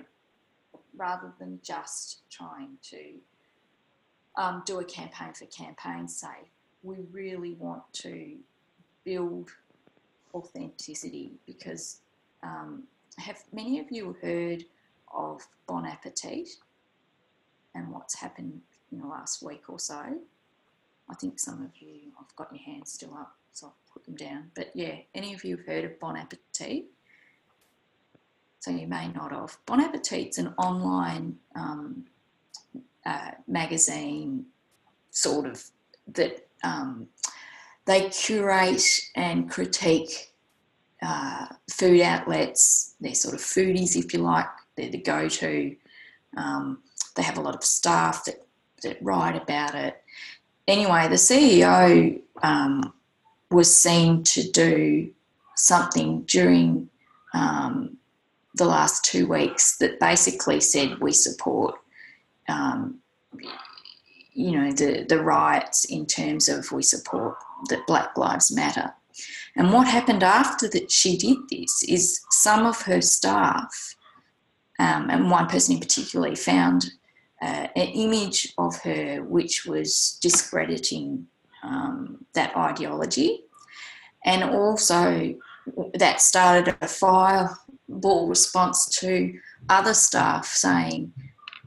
rather 0.95 1.33
than 1.39 1.59
just 1.63 2.21
trying 2.29 2.77
to 2.83 3.13
um, 4.37 4.63
do 4.65 4.79
a 4.79 4.85
campaign 4.85 5.33
for 5.33 5.45
campaign's 5.45 6.15
sake, 6.15 6.51
we 6.83 6.97
really 7.11 7.53
want 7.53 7.81
to 7.93 8.35
build 9.03 9.49
authenticity 10.33 11.31
because 11.47 12.01
um, 12.43 12.83
have 13.17 13.41
many 13.51 13.79
of 13.79 13.89
you 13.89 14.15
heard 14.21 14.65
of 15.13 15.41
Bon 15.67 15.85
Appetit 15.85 16.49
and 17.73 17.91
what's 17.91 18.15
happened 18.15 18.61
in 18.91 18.99
the 18.99 19.07
last 19.07 19.43
week 19.43 19.63
or 19.69 19.79
so? 19.79 20.01
I 21.09 21.15
think 21.15 21.39
some 21.39 21.61
of 21.63 21.71
you, 21.79 22.11
I've 22.19 22.35
got 22.35 22.51
your 22.51 22.63
hands 22.63 22.91
still 22.91 23.13
up, 23.13 23.35
so 23.53 23.67
I'll 23.67 23.75
put 23.93 24.05
them 24.05 24.15
down. 24.15 24.51
But 24.55 24.71
yeah, 24.73 24.95
any 25.13 25.33
of 25.33 25.43
you 25.43 25.57
have 25.57 25.65
heard 25.65 25.85
of 25.85 25.99
Bon 25.99 26.17
Appetit? 26.17 26.85
So 28.59 28.71
you 28.71 28.87
may 28.87 29.09
not 29.09 29.31
have. 29.31 29.57
Bon 29.67 29.79
Appetit's 29.79 30.39
an 30.39 30.53
online 30.57 31.37
um, 31.55 32.05
uh, 33.05 33.31
magazine, 33.47 34.45
sort 35.11 35.45
of, 35.45 35.63
that 36.13 36.47
um, 36.63 37.07
they 37.85 38.09
curate 38.09 38.99
and 39.15 39.49
critique 39.49 40.33
uh, 41.03 41.45
food 41.69 42.01
outlets. 42.01 42.95
They're 42.99 43.13
sort 43.13 43.35
of 43.35 43.41
foodies, 43.41 43.95
if 43.95 44.13
you 44.13 44.19
like. 44.19 44.47
They're 44.75 44.89
the 44.89 44.97
go-to. 44.97 45.75
Um, 46.35 46.79
they 47.15 47.21
have 47.21 47.37
a 47.37 47.41
lot 47.41 47.55
of 47.55 47.63
staff 47.63 48.25
that, 48.25 48.44
that 48.85 48.97
write 49.01 49.35
about 49.35 49.75
it. 49.75 50.01
Anyway, 50.67 51.07
the 51.07 51.15
CEO 51.15 52.21
um, 52.41 52.93
was 53.51 53.75
seen 53.75 54.23
to 54.23 54.49
do 54.51 55.11
something 55.55 56.23
during 56.23 56.89
um, 57.33 57.97
the 58.55 58.65
last 58.65 59.03
two 59.03 59.27
weeks 59.27 59.77
that 59.77 59.99
basically 59.99 60.59
said 60.61 60.99
we 60.99 61.11
support, 61.11 61.75
um, 62.47 62.99
you 64.33 64.51
know, 64.51 64.71
the, 64.71 65.05
the 65.07 65.21
riots 65.21 65.85
in 65.85 66.05
terms 66.05 66.49
of 66.49 66.71
we 66.71 66.81
support 66.81 67.37
that 67.69 67.85
Black 67.87 68.17
Lives 68.17 68.53
Matter. 68.55 68.93
And 69.55 69.71
what 69.71 69.87
happened 69.87 70.23
after 70.23 70.67
that 70.69 70.91
she 70.91 71.17
did 71.17 71.37
this 71.49 71.83
is 71.83 72.21
some 72.31 72.65
of 72.65 72.81
her 72.83 73.01
staff, 73.01 73.95
um, 74.79 75.09
and 75.09 75.31
one 75.31 75.47
person 75.47 75.75
in 75.75 75.81
particular, 75.81 76.35
found 76.35 76.91
uh, 77.41 77.67
an 77.75 77.87
image 77.87 78.53
of 78.57 78.79
her 78.81 79.23
which 79.23 79.65
was 79.65 80.17
discrediting 80.21 81.27
um, 81.63 82.25
that 82.33 82.55
ideology. 82.55 83.41
And 84.23 84.43
also, 84.43 85.35
that 85.93 86.21
started 86.21 86.75
a 86.81 86.87
fireball 86.87 88.27
response 88.27 88.87
to 88.99 89.37
other 89.69 89.93
staff 89.93 90.45
saying 90.45 91.13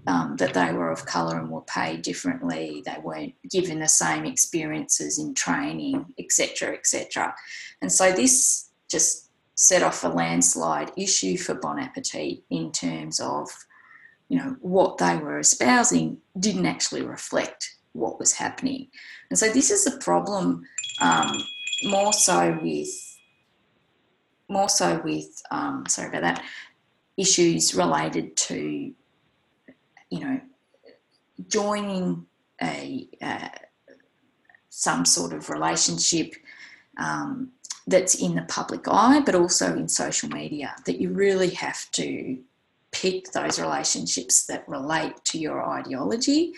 um, 0.07 0.37
that 0.37 0.55
they 0.55 0.73
were 0.73 0.91
of 0.91 1.05
colour 1.05 1.39
and 1.39 1.51
were 1.51 1.61
paid 1.62 2.03
differently, 2.03 2.83
they 2.87 2.97
weren't 3.03 3.35
given 3.51 3.79
the 3.79 3.89
same 3.89 4.25
experiences 4.25 5.19
in 5.19 5.35
training, 5.35 6.07
etc., 6.19 6.75
etc. 6.75 7.35
And 7.83 7.93
so 7.93 8.12
this 8.12 8.71
just 8.91 9.29
set 9.55 9.83
off 9.83 10.05
a 10.05 10.09
landslide 10.09 10.93
issue 10.97 11.37
for 11.37 11.55
Bon 11.55 11.79
Appetit 11.79 12.43
in 12.49 12.73
terms 12.73 13.21
of, 13.21 13.49
you 14.29 14.39
know, 14.39 14.57
what 14.61 14.99
they 14.99 15.16
were 15.16 15.39
espousing 15.39 16.18
didn't 16.39 16.66
actually 16.66 17.03
reflect 17.03 17.76
what 17.93 18.18
was 18.18 18.33
happening. 18.33 18.89
And 19.31 19.39
so 19.39 19.51
this 19.51 19.70
is 19.70 19.87
a 19.87 19.99
problem 19.99 20.64
um, 21.01 21.43
more 21.85 22.12
so 22.12 22.59
with 22.62 22.89
more 24.51 24.68
so 24.68 25.01
with 25.05 25.43
um, 25.51 25.85
sorry 25.87 26.09
about 26.09 26.22
that 26.22 26.43
issues 27.18 27.74
related 27.74 28.35
to 28.37 28.93
you 30.11 30.20
know 30.20 30.41
joining 31.49 32.24
a 32.62 33.09
uh, 33.20 33.49
some 34.70 35.05
sort 35.05 35.33
of 35.33 35.51
relationship 35.51 36.35
um, 36.99 37.51
that's 37.87 38.14
in 38.14 38.35
the 38.35 38.43
public 38.43 38.87
eye, 38.89 39.20
but 39.24 39.35
also 39.35 39.74
in 39.74 39.89
social 39.89 40.29
media, 40.29 40.74
that 40.85 41.01
you 41.01 41.11
really 41.11 41.51
have 41.51 41.91
to 41.93 42.39
pick 42.91 43.32
those 43.32 43.61
relationships 43.61 44.47
that 44.47 44.68
relate 44.68 45.24
to 45.24 45.39
your 45.39 45.68
ideology 45.68 46.53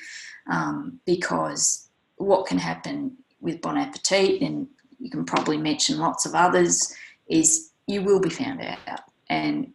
um, 0.51 1.01
because 1.07 1.89
what 2.17 2.47
can 2.47 2.59
happen 2.59 3.17
with 3.41 3.61
Bon 3.61 3.79
Appetit, 3.79 4.43
and 4.43 4.69
you 4.99 5.11
can 5.11 5.25
probably 5.25 5.57
mention 5.57 5.99
lots 5.99 6.27
of 6.27 6.35
others, 6.35 6.95
is 7.29 7.71
you 7.87 8.03
will 8.03 8.21
be 8.21 8.31
found 8.31 8.61
out. 8.61 9.01
And 9.29 9.73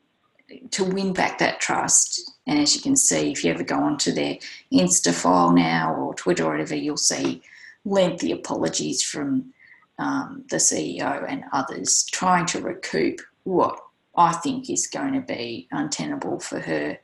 to 0.71 0.83
win 0.83 1.13
back 1.13 1.39
that 1.39 1.59
trust, 1.59 2.31
and 2.45 2.59
as 2.59 2.75
you 2.75 2.81
can 2.81 2.95
see, 2.95 3.31
if 3.31 3.43
you 3.43 3.51
ever 3.51 3.63
go 3.63 3.79
onto 3.79 4.11
their 4.11 4.37
Insta 4.71 5.13
file 5.13 5.51
now 5.51 5.95
or 5.95 6.13
Twitter 6.13 6.45
or 6.45 6.51
whatever, 6.51 6.75
you'll 6.75 6.97
see 6.97 7.41
lengthy 7.83 8.31
apologies 8.31 9.03
from 9.03 9.53
um, 9.97 10.43
the 10.49 10.57
CEO 10.57 11.25
and 11.27 11.43
others 11.51 12.05
trying 12.11 12.45
to 12.47 12.61
recoup 12.61 13.21
what 13.43 13.79
I 14.17 14.33
think 14.33 14.69
is 14.69 14.87
going 14.87 15.13
to 15.13 15.21
be 15.21 15.67
untenable 15.71 16.39
for 16.39 16.59
her 16.59 16.97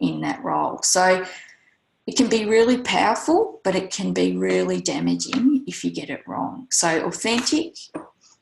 in 0.00 0.20
that 0.22 0.42
role. 0.42 0.80
So 0.82 1.24
it 2.06 2.16
can 2.16 2.28
be 2.28 2.44
really 2.44 2.78
powerful, 2.78 3.60
but 3.64 3.74
it 3.74 3.90
can 3.90 4.12
be 4.12 4.36
really 4.36 4.80
damaging 4.80 5.64
if 5.66 5.84
you 5.84 5.90
get 5.90 6.10
it 6.10 6.26
wrong. 6.26 6.66
So 6.70 7.06
authentic, 7.06 7.76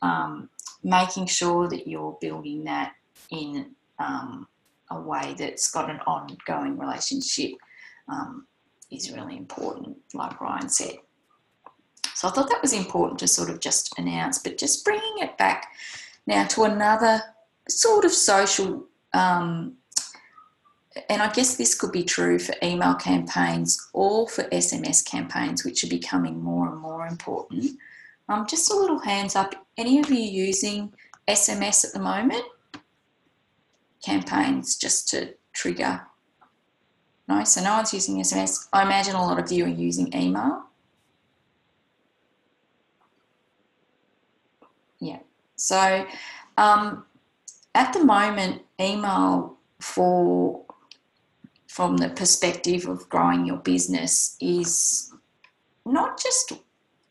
um, 0.02 0.48
making 0.82 1.26
sure 1.26 1.68
that 1.68 1.86
you're 1.86 2.18
building 2.20 2.64
that 2.64 2.92
in 3.30 3.70
um, 3.98 4.48
a 4.90 5.00
way 5.00 5.34
that's 5.38 5.70
got 5.70 5.90
an 5.90 6.00
ongoing 6.06 6.76
relationship 6.78 7.52
um, 8.08 8.46
is 8.90 9.12
really 9.12 9.36
important, 9.36 9.96
like 10.12 10.40
Ryan 10.40 10.68
said. 10.68 10.96
So 12.14 12.28
I 12.28 12.32
thought 12.32 12.50
that 12.50 12.62
was 12.62 12.72
important 12.72 13.20
to 13.20 13.28
sort 13.28 13.48
of 13.48 13.60
just 13.60 13.96
announce, 13.98 14.38
but 14.38 14.58
just 14.58 14.84
bringing 14.84 15.18
it 15.18 15.38
back 15.38 15.68
now 16.26 16.44
to 16.48 16.64
another 16.64 17.22
sort 17.68 18.04
of 18.04 18.12
social, 18.12 18.86
um, 19.12 19.74
and 21.08 21.22
I 21.22 21.32
guess 21.32 21.56
this 21.56 21.74
could 21.74 21.92
be 21.92 22.04
true 22.04 22.38
for 22.38 22.54
email 22.62 22.94
campaigns 22.94 23.88
or 23.92 24.28
for 24.28 24.44
SMS 24.44 25.04
campaigns, 25.04 25.64
which 25.64 25.84
are 25.84 25.88
becoming 25.88 26.42
more 26.42 26.68
and 26.68 26.78
more 26.78 27.06
important. 27.06 27.78
Um, 28.28 28.46
just 28.46 28.70
a 28.70 28.76
little 28.76 28.98
hands 28.98 29.36
up. 29.36 29.54
Any 29.76 29.98
of 30.00 30.10
you 30.10 30.20
using 30.20 30.92
SMS 31.28 31.84
at 31.84 31.92
the 31.92 32.00
moment? 32.00 32.44
Campaigns 34.04 34.76
just 34.76 35.08
to 35.10 35.34
trigger. 35.52 36.02
No, 37.28 37.44
so 37.44 37.62
no 37.62 37.74
one's 37.76 37.94
using 37.94 38.16
SMS. 38.20 38.68
I 38.72 38.82
imagine 38.82 39.14
a 39.14 39.24
lot 39.24 39.38
of 39.38 39.50
you 39.50 39.64
are 39.64 39.68
using 39.68 40.12
email. 40.14 40.64
Yeah. 44.98 45.20
So 45.56 46.06
um, 46.56 47.04
at 47.74 47.92
the 47.92 48.04
moment, 48.04 48.62
email 48.80 49.56
for 49.80 50.64
from 51.68 51.96
the 51.96 52.10
perspective 52.10 52.86
of 52.86 53.08
growing 53.08 53.46
your 53.46 53.56
business 53.56 54.36
is 54.42 55.10
not 55.86 56.20
just, 56.20 56.52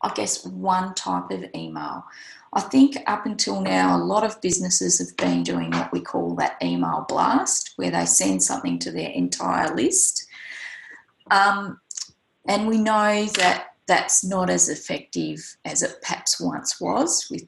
I 0.02 0.12
guess, 0.14 0.46
one 0.46 0.94
type 0.94 1.32
of 1.32 1.44
email. 1.52 2.04
I 2.52 2.60
think 2.60 2.96
up 3.08 3.26
until 3.26 3.60
now, 3.60 3.96
a 3.96 4.04
lot 4.04 4.22
of 4.22 4.40
businesses 4.40 5.00
have 5.00 5.16
been 5.16 5.42
doing 5.42 5.72
what 5.72 5.90
we 5.90 6.00
call 6.00 6.36
that 6.36 6.62
email 6.62 7.06
blast, 7.08 7.72
where 7.74 7.90
they 7.90 8.06
send 8.06 8.42
something 8.42 8.78
to 8.80 8.92
their 8.92 9.10
entire 9.10 9.74
list. 9.74 10.26
Um, 11.30 11.80
and 12.46 12.68
we 12.68 12.78
know 12.78 13.24
that 13.36 13.74
that's 13.86 14.22
not 14.22 14.48
as 14.48 14.68
effective 14.68 15.56
as 15.64 15.82
it 15.82 15.96
perhaps 16.02 16.40
once 16.40 16.80
was 16.80 17.26
with 17.30 17.46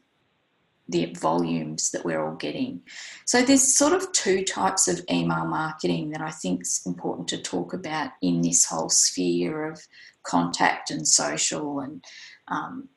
the 0.88 1.06
volumes 1.18 1.90
that 1.90 2.04
we're 2.04 2.22
all 2.22 2.36
getting. 2.36 2.82
So 3.24 3.42
there's 3.42 3.76
sort 3.76 3.94
of 3.94 4.12
two 4.12 4.44
types 4.44 4.86
of 4.86 5.00
email 5.10 5.46
marketing 5.46 6.10
that 6.10 6.20
I 6.20 6.30
think 6.30 6.62
is 6.62 6.82
important 6.84 7.28
to 7.28 7.40
talk 7.40 7.72
about 7.72 8.10
in 8.20 8.42
this 8.42 8.66
whole 8.66 8.90
sphere 8.90 9.66
of 9.70 9.80
contact 10.24 10.90
and 10.90 11.06
social 11.06 11.80
and 11.80 12.04
um, 12.48 12.88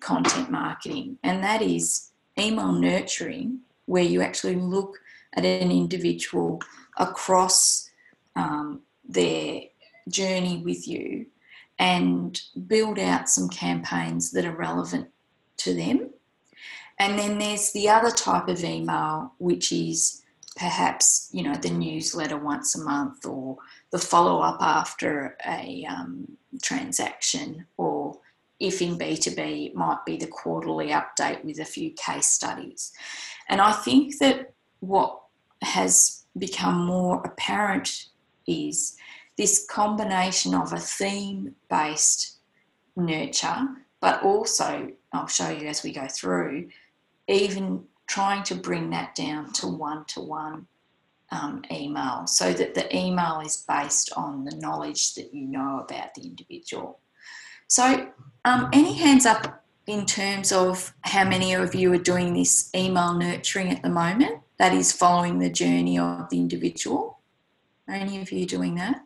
content 0.00 0.50
marketing, 0.50 1.18
and 1.22 1.42
that 1.44 1.60
is 1.60 2.10
email 2.38 2.72
nurturing, 2.72 3.60
where 3.84 4.02
you 4.02 4.22
actually 4.22 4.56
look 4.56 4.98
at 5.34 5.44
an 5.44 5.70
individual 5.70 6.60
across 6.96 7.90
um, 8.36 8.80
their 9.06 9.60
journey 10.08 10.62
with 10.64 10.88
you 10.88 11.26
and 11.78 12.40
build 12.66 12.98
out 12.98 13.28
some 13.28 13.48
campaigns 13.48 14.30
that 14.30 14.46
are 14.46 14.56
relevant 14.56 15.08
to 15.58 15.74
them 15.74 16.10
and 16.98 17.18
then 17.18 17.38
there's 17.38 17.72
the 17.72 17.88
other 17.88 18.10
type 18.10 18.48
of 18.48 18.64
email, 18.64 19.32
which 19.38 19.72
is 19.72 20.22
perhaps, 20.56 21.28
you 21.32 21.42
know, 21.42 21.54
the 21.54 21.70
newsletter 21.70 22.38
once 22.38 22.74
a 22.74 22.82
month 22.82 23.26
or 23.26 23.58
the 23.90 23.98
follow 23.98 24.40
up 24.40 24.56
after 24.60 25.36
a 25.46 25.84
um, 25.88 26.26
transaction 26.62 27.66
or 27.76 28.18
if 28.58 28.80
in 28.80 28.98
B2B, 28.98 29.66
it 29.66 29.74
might 29.74 30.04
be 30.06 30.16
the 30.16 30.26
quarterly 30.26 30.88
update 30.88 31.44
with 31.44 31.58
a 31.58 31.64
few 31.64 31.90
case 31.92 32.26
studies. 32.26 32.92
And 33.48 33.60
I 33.60 33.72
think 33.72 34.18
that 34.18 34.54
what 34.80 35.20
has 35.62 36.24
become 36.38 36.86
more 36.86 37.22
apparent 37.24 38.06
is 38.46 38.96
this 39.36 39.66
combination 39.68 40.54
of 40.54 40.72
a 40.72 40.78
theme 40.78 41.54
based 41.68 42.38
nurture, 42.96 43.66
but 44.00 44.22
also, 44.22 44.90
I'll 45.12 45.26
show 45.26 45.50
you 45.50 45.68
as 45.68 45.82
we 45.82 45.92
go 45.92 46.06
through, 46.08 46.68
even 47.28 47.84
trying 48.06 48.42
to 48.44 48.54
bring 48.54 48.90
that 48.90 49.14
down 49.14 49.52
to 49.52 49.66
one 49.66 50.04
to 50.06 50.20
one 50.20 50.66
email 51.70 52.26
so 52.26 52.52
that 52.52 52.74
the 52.74 52.96
email 52.96 53.40
is 53.40 53.64
based 53.68 54.12
on 54.16 54.44
the 54.44 54.56
knowledge 54.56 55.14
that 55.14 55.34
you 55.34 55.44
know 55.46 55.80
about 55.80 56.14
the 56.14 56.22
individual. 56.22 57.00
So, 57.68 58.08
um, 58.44 58.68
any 58.72 58.94
hands 58.94 59.26
up 59.26 59.64
in 59.86 60.06
terms 60.06 60.52
of 60.52 60.94
how 61.02 61.24
many 61.28 61.54
of 61.54 61.74
you 61.74 61.92
are 61.92 61.98
doing 61.98 62.32
this 62.32 62.70
email 62.74 63.14
nurturing 63.14 63.70
at 63.70 63.82
the 63.82 63.88
moment? 63.88 64.40
That 64.58 64.72
is 64.72 64.92
following 64.92 65.38
the 65.38 65.50
journey 65.50 65.98
of 65.98 66.30
the 66.30 66.38
individual. 66.38 67.18
Are 67.88 67.94
any 67.94 68.20
of 68.20 68.32
you 68.32 68.46
doing 68.46 68.76
that? 68.76 69.02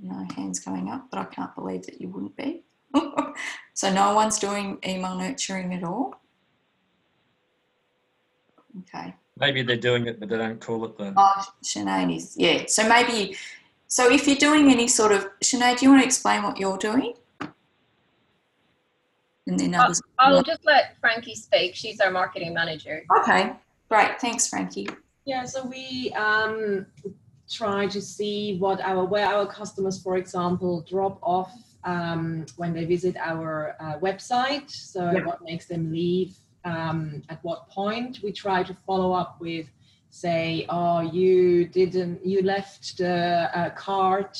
No 0.00 0.26
hands 0.34 0.60
going 0.60 0.88
up, 0.88 1.08
but 1.10 1.18
I 1.18 1.24
can't 1.24 1.54
believe 1.54 1.84
that 1.86 2.00
you 2.00 2.08
wouldn't 2.08 2.36
be. 2.36 2.62
so 3.74 3.92
no 3.92 4.14
one's 4.14 4.38
doing 4.38 4.78
email 4.86 5.16
nurturing 5.16 5.74
at 5.74 5.82
all. 5.82 6.14
Okay. 8.80 9.14
Maybe 9.38 9.62
they're 9.62 9.76
doing 9.76 10.06
it, 10.06 10.20
but 10.20 10.28
they 10.28 10.36
don't 10.36 10.60
call 10.60 10.84
it 10.84 10.96
the. 10.98 11.12
Oh, 11.16 11.44
Sinead 11.62 12.14
is 12.14 12.36
yeah. 12.36 12.64
So 12.66 12.88
maybe, 12.88 13.36
so 13.86 14.10
if 14.10 14.26
you're 14.26 14.36
doing 14.36 14.70
any 14.70 14.88
sort 14.88 15.12
of 15.12 15.28
Sinead, 15.42 15.78
do 15.78 15.86
you 15.86 15.90
want 15.90 16.02
to 16.02 16.06
explain 16.06 16.42
what 16.42 16.58
you're 16.58 16.78
doing? 16.78 17.14
And 19.46 19.58
then 19.58 19.74
I'll, 19.74 19.86
others. 19.86 20.02
I'll 20.18 20.42
just 20.42 20.64
let 20.64 20.96
Frankie 21.00 21.34
speak. 21.34 21.74
She's 21.74 21.98
our 21.98 22.10
marketing 22.10 22.54
manager. 22.54 23.04
Okay, 23.18 23.52
great. 23.88 24.20
Thanks, 24.20 24.48
Frankie. 24.48 24.88
Yeah, 25.24 25.44
so 25.44 25.66
we 25.66 26.12
um, 26.12 26.86
try 27.50 27.86
to 27.86 28.00
see 28.00 28.58
what 28.58 28.80
our 28.80 29.04
where 29.04 29.26
our 29.26 29.46
customers, 29.46 30.00
for 30.00 30.16
example, 30.16 30.84
drop 30.88 31.18
off 31.22 31.52
um, 31.84 32.46
when 32.56 32.72
they 32.72 32.84
visit 32.84 33.16
our 33.16 33.76
uh, 33.80 33.98
website. 33.98 34.70
So 34.70 35.10
Yeah. 35.12 35.24
what 35.24 35.42
makes 35.42 35.66
them 35.66 35.90
leave? 35.92 36.36
Um, 36.64 37.22
at 37.28 37.38
what 37.42 37.68
point? 37.68 38.20
We 38.22 38.32
try 38.32 38.62
to 38.62 38.74
follow 38.86 39.12
up 39.12 39.40
with, 39.40 39.66
say, 40.10 40.66
oh, 40.68 41.00
you 41.00 41.66
didn't, 41.66 42.24
you 42.24 42.42
left 42.42 42.98
the 42.98 43.50
uh, 43.58 43.70
cart. 43.70 44.38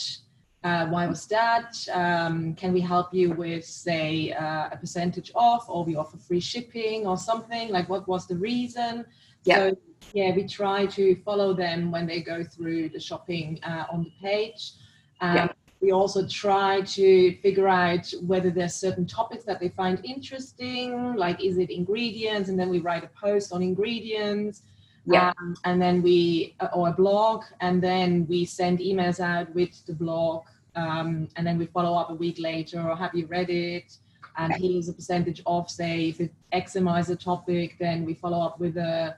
Uh, 0.63 0.87
why 0.87 1.09
was 1.09 1.27
that? 1.27 1.75
Um, 1.93 2.55
can 2.55 2.73
we 2.73 2.81
help 2.81 3.13
you 3.13 3.33
with, 3.33 3.65
say, 3.65 4.33
uh, 4.33 4.69
a 4.71 4.77
percentage 4.77 5.33
off, 5.35 5.69
or 5.69 5.85
we 5.85 5.97
offer 5.97 6.17
free 6.19 6.39
shipping, 6.39 7.05
or 7.09 7.17
something? 7.17 7.71
Like, 7.71 7.89
what 7.89 8.07
was 8.07 8.29
the 8.29 8.37
reason? 8.37 9.05
Yeah. 9.45 9.57
So 9.57 9.77
yeah, 10.15 10.33
we 10.37 10.47
try 10.47 10.87
to 10.87 11.17
follow 11.25 11.53
them 11.55 11.91
when 11.91 12.07
they 12.07 12.21
go 12.21 12.45
through 12.45 12.91
the 12.91 13.01
shopping 13.01 13.59
uh, 13.65 13.87
on 13.91 14.05
the 14.05 14.13
page. 14.23 14.75
Um, 15.21 15.35
Yeah. 15.37 15.49
We 15.83 15.91
also 15.91 16.27
try 16.27 16.83
to 16.83 17.35
figure 17.39 17.67
out 17.67 18.07
whether 18.23 18.51
there's 18.51 18.75
certain 18.75 19.05
topics 19.05 19.45
that 19.45 19.59
they 19.59 19.69
find 19.69 20.01
interesting, 20.05 21.17
like 21.17 21.45
is 21.45 21.59
it 21.59 21.71
ingredients, 21.71 22.49
and 22.49 22.57
then 22.59 22.71
we 22.71 22.79
write 22.79 23.03
a 23.03 23.11
post 23.27 23.53
on 23.53 23.63
ingredients. 23.63 24.63
Yeah. 25.05 25.33
Um, 25.41 25.57
and 25.65 25.83
then 25.83 26.01
we, 26.01 26.55
uh, 26.61 26.69
or 26.73 26.89
a 26.91 26.93
blog, 26.93 27.43
and 27.61 27.83
then 27.83 28.25
we 28.29 28.45
send 28.45 28.79
emails 28.79 29.19
out 29.19 29.53
with 29.53 29.85
the 29.87 29.93
blog, 29.93 30.45
um, 30.77 31.29
and 31.35 31.45
then 31.45 31.59
we 31.59 31.67
follow 31.67 31.95
up 31.99 32.11
a 32.11 32.15
week 32.15 32.39
later, 32.39 32.81
or 32.89 32.95
have 32.97 33.13
you 33.13 33.27
read 33.27 33.51
it? 33.51 33.97
And 34.39 34.55
here's 34.55 34.89
a 34.89 34.93
percentage 34.93 35.43
off, 35.45 35.69
say, 35.69 36.09
if 36.11 36.21
it 36.21 36.33
eczema 36.53 36.95
is 37.01 37.11
a 37.11 37.17
topic, 37.17 37.77
then 37.81 38.05
we 38.05 38.15
follow 38.15 38.41
up 38.41 38.61
with 38.61 38.77
a 38.77 39.17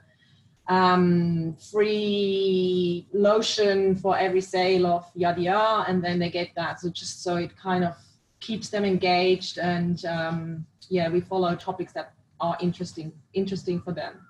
um, 0.67 1.55
free 1.71 3.07
lotion 3.13 3.95
for 3.95 4.17
every 4.17 4.41
sale 4.41 4.85
of 4.87 5.05
yada 5.15 5.41
yada, 5.41 5.89
and 5.89 6.03
then 6.03 6.19
they 6.19 6.29
get 6.29 6.49
that. 6.55 6.79
So 6.79 6.89
just 6.89 7.23
so 7.23 7.35
it 7.37 7.55
kind 7.57 7.83
of 7.83 7.95
keeps 8.39 8.69
them 8.69 8.85
engaged, 8.85 9.57
and 9.57 10.03
um, 10.05 10.65
yeah, 10.89 11.09
we 11.09 11.21
follow 11.21 11.55
topics 11.55 11.93
that 11.93 12.13
are 12.39 12.57
interesting 12.61 13.11
interesting 13.33 13.81
for 13.81 13.93
them. 13.93 14.25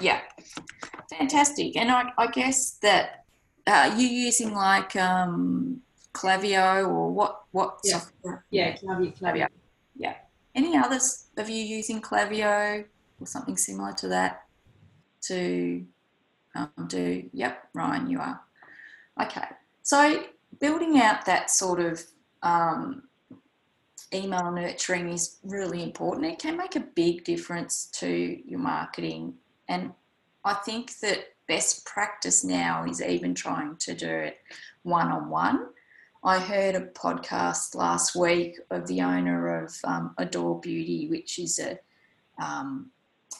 Yeah, 0.00 0.20
fantastic. 1.10 1.76
And 1.76 1.90
I, 1.90 2.10
I 2.16 2.26
guess 2.28 2.78
that 2.82 3.24
uh, 3.66 3.94
you 3.98 4.06
using 4.06 4.54
like 4.54 4.96
um, 4.96 5.82
Klaviyo 6.14 6.88
or 6.88 7.10
what? 7.10 7.42
What 7.52 7.80
Yeah. 7.84 7.98
software? 7.98 8.44
Yeah, 8.50 8.76
Klaviyo, 8.76 9.18
Klaviyo. 9.18 9.48
Yeah. 9.96 10.14
Any 10.54 10.76
others 10.76 11.26
of 11.36 11.48
you 11.48 11.62
using 11.62 12.00
Klaviyo 12.00 12.84
or 13.20 13.26
something 13.26 13.56
similar 13.56 13.92
to 13.94 14.08
that 14.08 14.42
to 15.22 15.84
um, 16.54 16.70
do? 16.88 17.28
Yep, 17.32 17.68
Ryan, 17.74 18.10
you 18.10 18.18
are. 18.18 18.40
Okay, 19.20 19.46
so 19.82 20.24
building 20.60 21.00
out 21.00 21.26
that 21.26 21.50
sort 21.50 21.80
of 21.80 22.02
um, 22.42 23.02
email 24.14 24.50
nurturing 24.50 25.10
is 25.10 25.38
really 25.44 25.82
important. 25.82 26.26
It 26.26 26.38
can 26.38 26.56
make 26.56 26.76
a 26.76 26.80
big 26.80 27.24
difference 27.24 27.86
to 27.94 28.08
your 28.08 28.60
marketing, 28.60 29.34
and 29.68 29.92
I 30.44 30.54
think 30.54 30.98
that 31.00 31.28
best 31.46 31.84
practice 31.84 32.44
now 32.44 32.84
is 32.84 33.02
even 33.02 33.34
trying 33.34 33.76
to 33.76 33.94
do 33.94 34.08
it 34.08 34.38
one 34.82 35.08
on 35.08 35.28
one. 35.28 35.66
I 36.22 36.38
heard 36.38 36.74
a 36.74 36.86
podcast 36.86 37.74
last 37.74 38.14
week 38.14 38.56
of 38.70 38.86
the 38.86 39.00
owner 39.00 39.64
of 39.64 39.74
um, 39.84 40.14
Adore 40.18 40.60
Beauty, 40.60 41.08
which 41.08 41.38
is 41.38 41.58
a 41.58 41.78
um, 42.42 42.90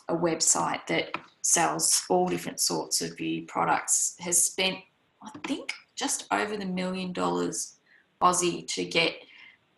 a 0.09 0.17
website 0.17 0.87
that 0.89 1.15
sells 1.43 2.03
all 2.09 2.29
different 2.29 2.61
sorts 2.61 3.01
of 3.01 3.17
beauty 3.17 3.43
products. 3.43 4.17
Has 4.21 4.45
spent, 4.45 4.77
I 5.23 5.31
think, 5.47 5.73
just 5.97 6.27
over 6.31 6.57
the 6.57 6.67
million 6.67 7.13
dollars 7.13 7.77
Aussie 8.21 8.67
to 8.75 8.85
get 8.85 9.15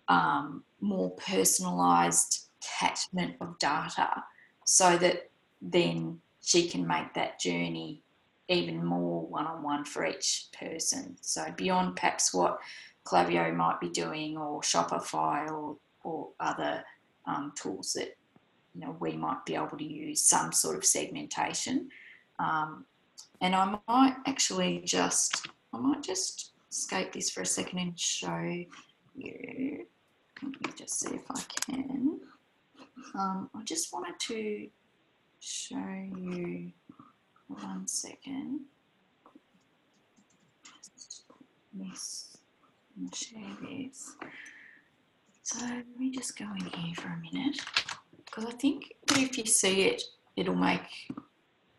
um, 0.09 0.65
more 0.81 1.15
personalised 1.17 2.47
catchment 2.79 3.37
of 3.41 3.59
data, 3.59 4.09
so 4.67 4.97
that 4.99 5.31
then 5.61 6.21
she 6.45 6.69
can 6.69 6.87
make 6.87 7.15
that 7.15 7.39
journey 7.39 8.03
even 8.49 8.85
more 8.85 9.27
one 9.27 9.47
on 9.47 9.63
one 9.63 9.85
for 9.85 10.05
each 10.05 10.49
person. 10.59 11.17
So 11.21 11.47
beyond 11.57 11.97
perhaps 11.97 12.35
what 12.35 12.59
Klaviyo 13.05 13.55
might 13.55 13.81
be 13.81 13.89
doing 13.89 14.37
or 14.37 14.61
Shopify 14.61 15.49
or, 15.51 15.77
or 16.03 16.29
other 16.41 16.85
um, 17.27 17.53
tools 17.57 17.93
that 17.95 18.17
you 18.75 18.81
know 18.81 18.97
we 19.01 19.13
might 19.13 19.45
be 19.45 19.55
able 19.55 19.77
to 19.77 19.85
use 19.85 20.23
some 20.23 20.53
sort 20.53 20.77
of 20.77 20.85
segmentation. 20.85 21.89
Um, 22.39 22.87
and 23.41 23.55
I 23.55 23.79
might 23.89 24.17
actually 24.27 24.83
just 24.85 25.47
I 25.73 25.79
might 25.79 26.03
just 26.03 26.53
escape 26.71 27.13
this 27.13 27.31
for 27.31 27.43
a 27.43 27.47
second 27.47 27.79
and 27.79 27.99
show 27.99 28.65
you. 29.15 29.87
Let 30.43 30.53
me 30.53 30.73
just 30.77 31.01
see 31.01 31.15
if 31.15 31.31
I 31.31 31.41
can. 31.67 32.21
Um, 33.15 33.51
I 33.55 33.63
just 33.65 33.93
wanted 33.93 34.19
to 34.21 34.69
show 35.41 36.09
you 36.17 36.73
one 37.49 37.87
second. 37.87 38.61
Miss 41.75 42.33
share 43.15 43.57
this. 43.63 44.15
So 45.43 45.65
let 45.65 45.85
me 45.99 46.11
just 46.11 46.39
go 46.39 46.45
in 46.45 46.67
here 46.67 46.95
for 46.95 47.09
a 47.09 47.19
minute 47.21 47.61
because 48.33 48.49
I 48.53 48.57
think 48.57 48.95
if 49.11 49.37
you 49.37 49.45
see 49.45 49.83
it, 49.83 50.03
it'll 50.37 50.55
make 50.55 51.11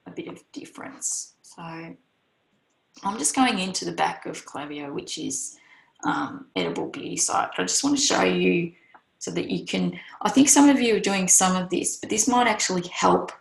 a 0.06 0.12
bit 0.12 0.28
of 0.28 0.40
difference. 0.52 1.34
So 1.42 1.62
I'm 1.62 3.18
just 3.18 3.36
going 3.36 3.58
into 3.60 3.86
the 3.86 3.92
back 3.92 4.28
of 4.28 4.46
Klaviyo, 4.46 4.94
which 4.94 5.18
is 5.18 5.58
um, 6.04 6.46
edible 6.56 6.90
beauty 6.90 7.18
site. 7.18 7.50
But 7.56 7.64
I 7.64 7.66
just 7.66 7.84
want 7.84 7.98
to 7.98 8.04
show 8.04 8.24
you 8.24 8.74
so 9.18 9.32
that 9.32 9.50
you 9.50 9.66
can. 9.66 10.00
I 10.22 10.30
think 10.30 10.48
some 10.48 10.70
of 10.70 10.80
you 10.80 10.96
are 10.96 11.00
doing 11.00 11.28
some 11.28 11.56
of 11.56 11.70
this, 11.70 11.98
but 11.98 12.10
this 12.10 12.28
might 12.28 12.48
actually 12.48 12.88
help 12.90 13.32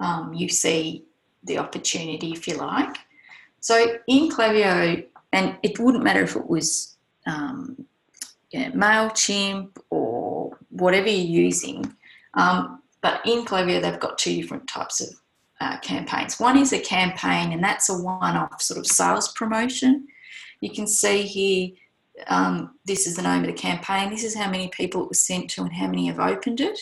um, 0.00 0.34
you 0.34 0.48
see 0.48 1.04
the 1.44 1.58
opportunity, 1.58 2.32
if 2.32 2.48
you 2.48 2.56
like. 2.56 2.96
So 3.60 3.98
in 4.08 4.28
Klaviyo, 4.28 5.06
and 5.32 5.56
it 5.62 5.78
wouldn't 5.78 6.02
matter 6.02 6.22
if 6.22 6.34
it 6.34 6.48
was 6.48 6.96
um, 7.26 7.86
yeah, 8.50 8.70
MailChimp 8.70 9.76
or 9.90 10.58
whatever 10.70 11.08
you're 11.08 11.44
using, 11.44 11.94
um, 12.36 12.82
but 13.00 13.20
in 13.26 13.44
Klaviyo, 13.44 13.82
they've 13.82 14.00
got 14.00 14.18
two 14.18 14.34
different 14.34 14.68
types 14.68 15.00
of 15.00 15.08
uh, 15.60 15.78
campaigns. 15.78 16.40
One 16.40 16.56
is 16.56 16.72
a 16.72 16.80
campaign, 16.80 17.52
and 17.52 17.62
that's 17.62 17.88
a 17.88 17.94
one 17.94 18.36
off 18.36 18.60
sort 18.62 18.78
of 18.78 18.86
sales 18.86 19.32
promotion. 19.32 20.08
You 20.60 20.70
can 20.70 20.86
see 20.86 21.22
here, 21.22 21.70
um, 22.28 22.76
this 22.84 23.06
is 23.06 23.16
the 23.16 23.22
name 23.22 23.40
of 23.40 23.46
the 23.46 23.52
campaign. 23.52 24.10
This 24.10 24.24
is 24.24 24.34
how 24.34 24.50
many 24.50 24.68
people 24.68 25.02
it 25.02 25.08
was 25.08 25.20
sent 25.20 25.50
to 25.50 25.62
and 25.62 25.72
how 25.72 25.86
many 25.86 26.06
have 26.06 26.20
opened 26.20 26.60
it, 26.60 26.78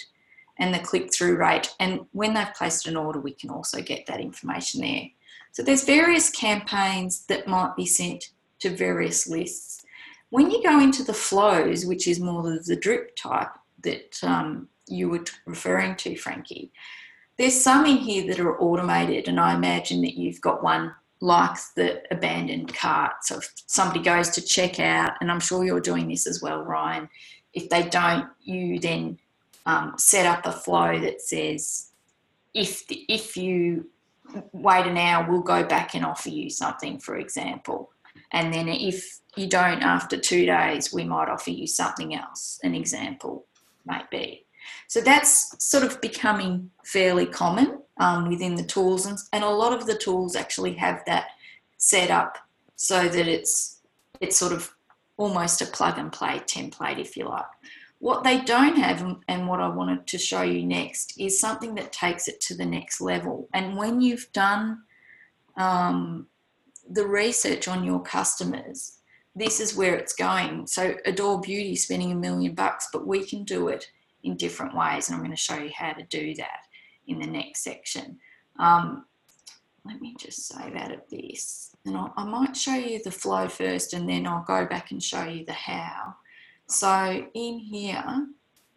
and 0.58 0.74
the 0.74 0.78
click 0.78 1.12
through 1.12 1.36
rate. 1.36 1.74
And 1.80 2.06
when 2.12 2.34
they've 2.34 2.54
placed 2.54 2.86
an 2.86 2.96
order, 2.96 3.20
we 3.20 3.32
can 3.32 3.50
also 3.50 3.80
get 3.80 4.06
that 4.06 4.20
information 4.20 4.80
there. 4.80 5.08
So 5.52 5.62
there's 5.62 5.84
various 5.84 6.30
campaigns 6.30 7.26
that 7.26 7.46
might 7.46 7.76
be 7.76 7.84
sent 7.84 8.30
to 8.60 8.70
various 8.70 9.26
lists. 9.26 9.84
When 10.30 10.50
you 10.50 10.62
go 10.62 10.80
into 10.80 11.02
the 11.02 11.12
flows, 11.12 11.84
which 11.84 12.08
is 12.08 12.18
more 12.20 12.50
of 12.50 12.64
the 12.64 12.76
drip 12.76 13.16
type 13.16 13.50
that 13.82 14.18
um, 14.22 14.68
you 14.92 15.08
were 15.08 15.24
referring 15.46 15.96
to, 15.96 16.16
Frankie, 16.16 16.70
there's 17.38 17.60
some 17.60 17.86
in 17.86 17.96
here 17.96 18.26
that 18.28 18.40
are 18.40 18.58
automated, 18.60 19.28
and 19.28 19.40
I 19.40 19.54
imagine 19.54 20.02
that 20.02 20.14
you've 20.14 20.40
got 20.40 20.62
one 20.62 20.94
like 21.20 21.56
the 21.76 22.02
abandoned 22.10 22.74
cart. 22.74 23.12
So 23.22 23.38
if 23.38 23.52
somebody 23.66 24.00
goes 24.00 24.30
to 24.30 24.42
check 24.42 24.80
out, 24.80 25.12
and 25.20 25.30
I'm 25.30 25.40
sure 25.40 25.64
you're 25.64 25.80
doing 25.80 26.08
this 26.08 26.26
as 26.26 26.42
well, 26.42 26.62
Ryan, 26.62 27.08
if 27.54 27.68
they 27.68 27.88
don't, 27.88 28.26
you 28.42 28.78
then 28.78 29.18
um, 29.66 29.94
set 29.96 30.26
up 30.26 30.46
a 30.46 30.52
flow 30.52 30.98
that 31.00 31.22
says, 31.22 31.90
if 32.54 32.86
the, 32.88 33.04
if 33.08 33.36
you 33.36 33.88
wait 34.52 34.86
an 34.86 34.98
hour, 34.98 35.30
we'll 35.30 35.42
go 35.42 35.64
back 35.64 35.94
and 35.94 36.04
offer 36.04 36.28
you 36.28 36.50
something, 36.50 36.98
for 36.98 37.16
example. 37.16 37.90
And 38.32 38.52
then 38.52 38.68
if 38.68 39.20
you 39.36 39.46
don't 39.46 39.82
after 39.82 40.18
two 40.18 40.44
days, 40.46 40.92
we 40.92 41.04
might 41.04 41.28
offer 41.28 41.50
you 41.50 41.66
something 41.66 42.14
else, 42.14 42.58
an 42.62 42.74
example 42.74 43.46
might 43.84 44.10
be. 44.10 44.44
So 44.88 45.00
that's 45.00 45.54
sort 45.64 45.84
of 45.84 46.00
becoming 46.00 46.70
fairly 46.84 47.26
common 47.26 47.78
um, 47.98 48.28
within 48.28 48.54
the 48.54 48.62
tools, 48.62 49.06
and, 49.06 49.18
and 49.32 49.44
a 49.44 49.48
lot 49.48 49.72
of 49.72 49.86
the 49.86 49.96
tools 49.96 50.36
actually 50.36 50.74
have 50.74 51.02
that 51.06 51.26
set 51.78 52.10
up 52.10 52.38
so 52.76 53.08
that 53.08 53.28
it's 53.28 53.80
it's 54.20 54.36
sort 54.36 54.52
of 54.52 54.74
almost 55.16 55.62
a 55.62 55.66
plug 55.66 55.98
and 55.98 56.12
play 56.12 56.40
template, 56.46 56.98
if 56.98 57.16
you 57.16 57.28
like. 57.28 57.44
What 57.98 58.24
they 58.24 58.40
don't 58.40 58.76
have, 58.76 59.16
and 59.28 59.46
what 59.46 59.60
I 59.60 59.68
wanted 59.68 60.06
to 60.08 60.18
show 60.18 60.42
you 60.42 60.64
next, 60.64 61.14
is 61.20 61.38
something 61.38 61.74
that 61.76 61.92
takes 61.92 62.26
it 62.26 62.40
to 62.42 62.56
the 62.56 62.66
next 62.66 63.00
level. 63.00 63.48
And 63.54 63.76
when 63.76 64.00
you've 64.00 64.32
done 64.32 64.82
um, 65.56 66.26
the 66.90 67.06
research 67.06 67.68
on 67.68 67.84
your 67.84 68.00
customers, 68.00 68.98
this 69.36 69.60
is 69.60 69.76
where 69.76 69.94
it's 69.94 70.12
going. 70.14 70.66
So 70.66 70.96
Adore 71.04 71.40
Beauty 71.40 71.76
spending 71.76 72.12
a 72.12 72.16
million 72.16 72.54
bucks, 72.54 72.88
but 72.92 73.06
we 73.06 73.24
can 73.24 73.44
do 73.44 73.68
it 73.68 73.90
in 74.22 74.36
different 74.36 74.76
ways, 74.76 75.08
and 75.08 75.16
I'm 75.16 75.22
going 75.22 75.30
to 75.30 75.36
show 75.36 75.58
you 75.58 75.70
how 75.74 75.92
to 75.92 76.02
do 76.04 76.34
that 76.36 76.60
in 77.06 77.18
the 77.18 77.26
next 77.26 77.64
section. 77.64 78.18
Um, 78.58 79.06
let 79.84 80.00
me 80.00 80.14
just 80.18 80.46
save 80.46 80.76
out 80.76 80.92
of 80.92 81.00
this, 81.10 81.74
and 81.84 81.96
I'll, 81.96 82.12
I 82.16 82.24
might 82.24 82.56
show 82.56 82.74
you 82.74 83.02
the 83.02 83.10
flow 83.10 83.48
first, 83.48 83.94
and 83.94 84.08
then 84.08 84.26
I'll 84.26 84.44
go 84.44 84.64
back 84.66 84.90
and 84.90 85.02
show 85.02 85.24
you 85.24 85.44
the 85.44 85.52
how. 85.52 86.14
So 86.68 87.26
in 87.34 87.58
here, 87.58 88.26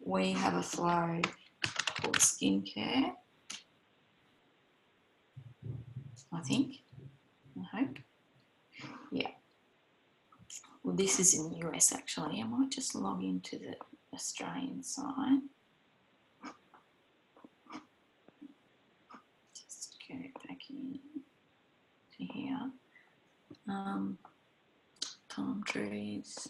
we 0.00 0.32
have 0.32 0.54
a 0.54 0.62
flow 0.62 1.20
called 2.00 2.18
skincare. 2.18 3.12
I 6.32 6.40
think, 6.40 6.76
I 7.58 7.78
hope. 7.78 7.98
Yeah. 9.10 9.30
Well, 10.82 10.94
this 10.94 11.18
is 11.18 11.34
in 11.34 11.50
the 11.50 11.68
US 11.68 11.92
actually. 11.92 12.40
I 12.40 12.44
might 12.44 12.70
just 12.70 12.94
log 12.94 13.22
into 13.22 13.58
the 13.58 13.74
Australian 14.16 14.82
side. 14.82 15.40
Just 19.54 19.96
go 20.08 20.14
back 20.48 20.58
in 20.70 20.98
to 22.16 22.24
here. 22.24 22.70
Um, 23.68 24.16
palm 25.28 25.62
trees. 25.66 26.48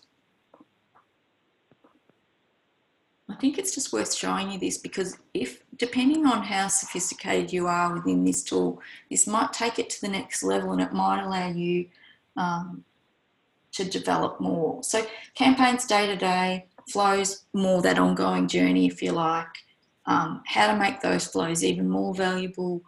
I 3.29 3.35
think 3.35 3.59
it's 3.59 3.75
just 3.75 3.93
worth 3.93 4.14
showing 4.14 4.53
you 4.53 4.59
this 4.61 4.79
because 4.79 5.19
if, 5.35 5.64
depending 5.77 6.25
on 6.25 6.45
how 6.45 6.69
sophisticated 6.69 7.53
you 7.53 7.67
are 7.67 7.93
within 7.93 8.25
this 8.25 8.45
tool, 8.45 8.81
this 9.11 9.27
might 9.27 9.53
take 9.53 9.81
it 9.81 9.91
to 9.91 10.01
the 10.01 10.09
next 10.09 10.45
level 10.45 10.71
and 10.71 10.81
it 10.81 10.93
might 10.93 11.25
allow 11.25 11.49
you 11.49 11.87
um, 12.37 12.85
to 13.73 13.85
develop 13.85 14.41
more. 14.41 14.83
So 14.85 15.05
campaigns 15.35 15.85
day 15.85 16.07
to 16.07 16.17
day, 16.17 16.67
flows 16.89 17.45
more 17.53 17.82
that 17.82 17.99
ongoing 17.99 18.49
journey, 18.49 18.87
if 18.87 19.03
you 19.03 19.12
like. 19.12 19.47
Um, 20.07 20.43
how 20.47 20.72
to 20.72 20.78
make 20.78 21.01
those 21.01 21.26
flows 21.26 21.64
even 21.64 21.89
more 21.89 22.14
valuable. 22.14 22.82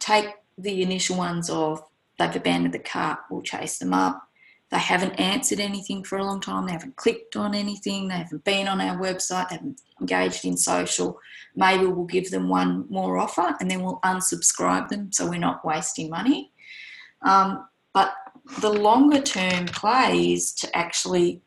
Take 0.00 0.26
the 0.56 0.82
initial 0.82 1.16
ones 1.16 1.48
of 1.48 1.82
they've 2.18 2.34
abandoned 2.34 2.74
the 2.74 2.80
cart, 2.80 3.20
we'll 3.30 3.42
chase 3.42 3.78
them 3.78 3.94
up 3.94 4.28
they 4.70 4.78
haven't 4.78 5.18
answered 5.18 5.60
anything 5.60 6.04
for 6.04 6.18
a 6.18 6.24
long 6.24 6.40
time, 6.40 6.66
they 6.66 6.72
haven't 6.72 6.96
clicked 6.96 7.36
on 7.36 7.54
anything, 7.54 8.08
they 8.08 8.16
haven't 8.16 8.44
been 8.44 8.68
on 8.68 8.80
our 8.80 8.98
website, 8.98 9.48
they 9.48 9.56
haven't 9.56 9.80
engaged 10.00 10.44
in 10.44 10.56
social. 10.58 11.18
Maybe 11.56 11.86
we'll 11.86 12.04
give 12.04 12.30
them 12.30 12.48
one 12.48 12.84
more 12.90 13.16
offer 13.16 13.56
and 13.60 13.70
then 13.70 13.82
we'll 13.82 14.00
unsubscribe 14.04 14.88
them 14.88 15.10
so 15.10 15.28
we're 15.28 15.38
not 15.38 15.64
wasting 15.64 16.10
money. 16.10 16.52
Um, 17.22 17.66
but 17.94 18.12
the 18.60 18.70
longer 18.70 19.22
term 19.22 19.66
play 19.66 20.32
is 20.34 20.52
to 20.54 20.76
actually 20.76 21.40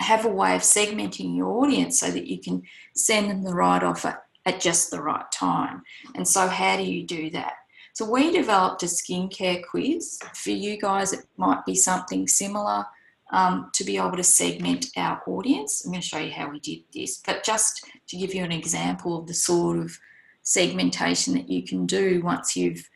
have 0.00 0.24
a 0.24 0.30
way 0.30 0.54
of 0.54 0.62
segmenting 0.62 1.36
your 1.36 1.48
audience 1.62 2.00
so 2.00 2.10
that 2.10 2.26
you 2.26 2.38
can 2.38 2.62
send 2.94 3.30
them 3.30 3.42
the 3.42 3.54
right 3.54 3.82
offer 3.82 4.22
at 4.44 4.60
just 4.60 4.90
the 4.90 5.02
right 5.02 5.30
time. 5.32 5.82
And 6.14 6.26
so, 6.26 6.48
how 6.48 6.76
do 6.76 6.82
you 6.82 7.04
do 7.04 7.30
that? 7.30 7.54
So 7.96 8.04
we 8.04 8.30
developed 8.30 8.82
a 8.82 8.86
skincare 8.86 9.64
quiz. 9.64 10.18
For 10.34 10.50
you 10.50 10.78
guys, 10.78 11.14
it 11.14 11.24
might 11.38 11.64
be 11.64 11.74
something 11.74 12.28
similar 12.28 12.84
um, 13.32 13.70
to 13.72 13.84
be 13.84 13.96
able 13.96 14.18
to 14.18 14.22
segment 14.22 14.88
our 14.98 15.22
audience. 15.26 15.82
I'm 15.82 15.92
going 15.92 16.02
to 16.02 16.06
show 16.06 16.18
you 16.18 16.30
how 16.30 16.50
we 16.50 16.60
did 16.60 16.80
this, 16.92 17.22
but 17.24 17.42
just 17.42 17.86
to 18.08 18.16
give 18.18 18.34
you 18.34 18.44
an 18.44 18.52
example 18.52 19.18
of 19.18 19.26
the 19.26 19.32
sort 19.32 19.78
of 19.78 19.98
segmentation 20.42 21.32
that 21.34 21.48
you 21.48 21.62
can 21.62 21.86
do 21.86 22.20
once 22.22 22.54
you've 22.54 22.88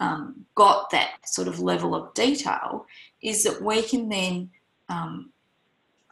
um, 0.00 0.46
got 0.54 0.88
that 0.90 1.10
sort 1.26 1.46
of 1.46 1.60
level 1.60 1.94
of 1.94 2.14
detail, 2.14 2.86
is 3.22 3.44
that 3.44 3.60
we 3.60 3.82
can 3.82 4.08
then 4.08 4.48
um, 4.88 5.30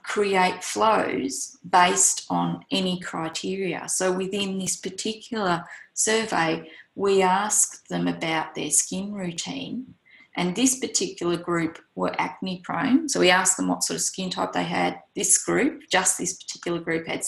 create 0.07 0.62
flows 0.62 1.59
based 1.68 2.26
on 2.30 2.64
any 2.70 3.00
criteria. 3.00 3.88
So 3.88 4.12
within 4.12 4.59
this 4.59 4.76
particular 4.76 5.64
survey, 5.94 6.70
we 6.94 7.22
asked 7.22 7.88
them 7.88 8.07
about 8.07 8.54
their 8.54 8.70
skin 8.70 9.12
routine. 9.12 9.94
And 10.36 10.54
this 10.54 10.78
particular 10.78 11.36
group 11.36 11.78
were 11.96 12.14
acne 12.20 12.61
prone. 12.62 13.09
So 13.09 13.18
we 13.18 13.30
asked 13.30 13.57
them 13.57 13.68
what 13.68 13.82
sort 13.82 13.96
of 13.96 14.02
skin 14.02 14.30
type 14.30 14.52
they 14.52 14.62
had. 14.62 15.00
This 15.16 15.42
group, 15.42 15.82
just 15.90 16.18
this 16.18 16.34
particular 16.34 16.78
group, 16.78 17.07
had, 17.07 17.24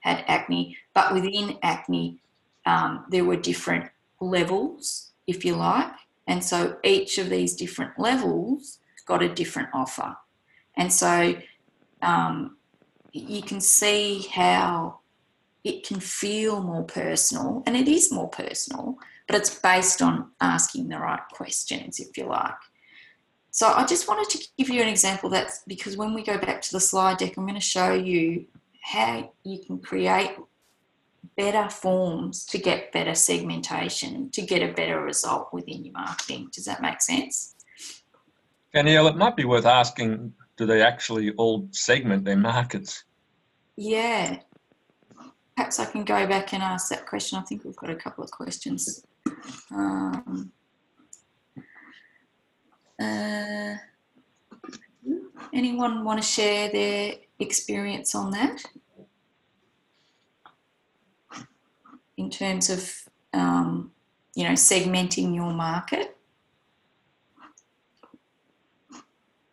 had 0.00 0.24
acne. 0.28 0.76
But 0.94 1.12
within 1.12 1.58
acne, 1.62 2.20
um, 2.64 3.06
there 3.10 3.24
were 3.24 3.36
different 3.36 3.90
levels, 4.20 5.10
if 5.26 5.44
you 5.44 5.56
like. 5.56 5.90
And 6.28 6.44
so 6.44 6.76
each 6.84 7.18
of 7.18 7.28
these 7.28 7.56
different 7.56 7.98
levels 7.98 8.78
got 9.06 9.22
a 9.22 9.34
different 9.34 9.70
offer. 9.74 10.14
And 10.76 10.92
so 10.92 11.34
um, 12.02 12.56
you 13.12 13.42
can 13.42 13.60
see 13.60 14.26
how 14.32 15.00
it 15.64 15.86
can 15.86 16.00
feel 16.00 16.62
more 16.62 16.84
personal, 16.84 17.62
and 17.66 17.76
it 17.76 17.88
is 17.88 18.12
more 18.12 18.28
personal, 18.28 18.98
but 19.26 19.36
it's 19.36 19.58
based 19.58 20.00
on 20.00 20.30
asking 20.40 20.88
the 20.88 20.98
right 20.98 21.20
questions, 21.32 22.00
if 22.00 22.16
you 22.16 22.26
like. 22.26 22.54
So 23.50 23.66
I 23.66 23.84
just 23.84 24.08
wanted 24.08 24.30
to 24.30 24.48
give 24.56 24.68
you 24.68 24.80
an 24.80 24.88
example 24.88 25.28
that's 25.28 25.62
because 25.66 25.96
when 25.96 26.14
we 26.14 26.22
go 26.22 26.38
back 26.38 26.62
to 26.62 26.72
the 26.72 26.80
slide 26.80 27.18
deck, 27.18 27.36
I'm 27.36 27.44
going 27.44 27.54
to 27.54 27.60
show 27.60 27.92
you 27.92 28.46
how 28.80 29.32
you 29.42 29.58
can 29.58 29.78
create 29.80 30.30
better 31.36 31.68
forms 31.68 32.44
to 32.46 32.58
get 32.58 32.92
better 32.92 33.14
segmentation, 33.14 34.30
to 34.30 34.42
get 34.42 34.62
a 34.62 34.72
better 34.72 35.00
result 35.02 35.52
within 35.52 35.84
your 35.84 35.92
marketing. 35.92 36.48
Does 36.52 36.64
that 36.64 36.80
make 36.80 37.00
sense? 37.02 37.54
Danielle, 38.72 39.08
it 39.08 39.16
might 39.16 39.36
be 39.36 39.44
worth 39.44 39.66
asking 39.66 40.32
do 40.60 40.66
they 40.66 40.82
actually 40.82 41.30
all 41.38 41.66
segment 41.70 42.22
their 42.22 42.36
markets? 42.36 43.04
Yeah, 43.76 44.40
perhaps 45.56 45.80
I 45.80 45.86
can 45.86 46.04
go 46.04 46.26
back 46.26 46.52
and 46.52 46.62
ask 46.62 46.90
that 46.90 47.06
question. 47.06 47.38
I 47.38 47.42
think 47.44 47.64
we've 47.64 47.74
got 47.76 47.88
a 47.88 47.96
couple 47.96 48.22
of 48.22 48.30
questions. 48.30 49.02
Um, 49.70 50.52
uh, 53.00 53.76
anyone 55.54 56.04
want 56.04 56.20
to 56.20 56.28
share 56.28 56.70
their 56.70 57.14
experience 57.38 58.14
on 58.14 58.30
that? 58.32 58.62
In 62.18 62.28
terms 62.28 62.68
of, 62.68 63.08
um, 63.32 63.92
you 64.34 64.44
know, 64.44 64.52
segmenting 64.52 65.34
your 65.34 65.54
market? 65.54 66.18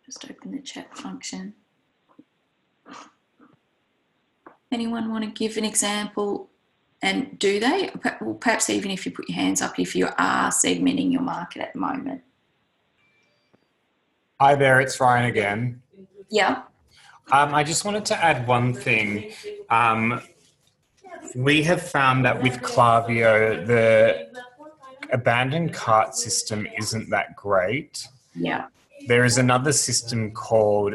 Just 0.08 0.24
open 0.32 0.52
the 0.52 0.62
chat 0.62 0.98
function. 0.98 1.54
Anyone 4.72 5.12
want 5.12 5.26
to 5.26 5.30
give 5.30 5.58
an 5.58 5.66
example? 5.66 6.50
And 7.02 7.38
do 7.38 7.60
they? 7.60 7.92
Well, 8.22 8.36
perhaps 8.36 8.70
even 8.70 8.90
if 8.90 9.06
you 9.06 9.12
put 9.12 9.28
your 9.28 9.36
hands 9.36 9.62
up, 9.62 9.78
if 9.78 9.98
you 9.98 10.08
are 10.18 10.50
segmenting 10.50 11.12
your 11.12 11.22
market 11.22 11.62
at 11.62 11.74
the 11.74 11.80
moment. 11.80 12.22
Hi 14.40 14.56
there, 14.56 14.80
it's 14.80 14.98
Ryan 15.02 15.26
again. 15.26 15.82
Yeah. 16.30 16.64
Um, 17.34 17.54
I 17.54 17.66
just 17.66 17.84
wanted 17.84 18.06
to 18.06 18.24
add 18.24 18.48
one 18.48 18.74
thing. 18.74 19.32
Um, 19.70 20.22
we 21.36 21.64
have 21.64 21.82
found 21.82 22.24
that 22.24 22.42
with 22.42 22.62
Klaviyo, 22.62 23.68
the 23.68 24.30
abandoned 25.12 25.74
cart 25.74 26.16
system 26.16 26.66
isn't 26.78 27.10
that 27.10 27.36
great. 27.36 28.08
Yeah. 28.34 28.68
There 29.08 29.24
is 29.24 29.38
another 29.38 29.72
system 29.72 30.32
called 30.32 30.94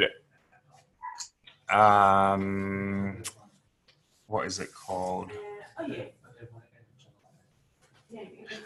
um, 1.70 3.22
what 4.26 4.46
is 4.46 4.60
it 4.60 4.68
called? 4.74 5.30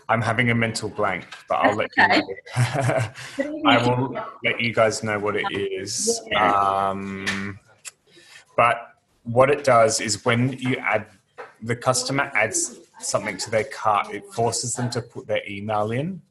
I'm 0.09 0.21
having 0.21 0.51
a 0.51 0.55
mental 0.55 0.89
blank, 0.89 1.27
but 1.49 1.57
I'll 1.57 1.77
let 1.77 1.91
Okay. 1.97 2.03
you 2.03 2.09
know. 2.09 2.27
I 3.67 3.79
will 3.79 4.19
let 4.45 4.61
you 4.61 4.75
guys 4.75 5.05
know 5.05 5.21
what 5.21 5.37
it 5.37 5.53
is. 5.53 6.21
Um, 6.37 7.61
but 8.57 8.95
what 9.23 9.49
it 9.51 9.63
does 9.63 10.01
is 10.01 10.25
when 10.25 10.55
you 10.55 10.77
add, 10.79 11.07
the 11.63 11.77
customer 11.77 12.33
adds 12.35 12.81
something 12.99 13.37
to 13.37 13.51
their 13.51 13.65
cart, 13.65 14.13
it 14.13 14.25
forces 14.33 14.73
them 14.75 14.91
to 14.91 15.03
put 15.03 15.29
their 15.29 15.43
email 15.49 15.93
in. 15.93 16.23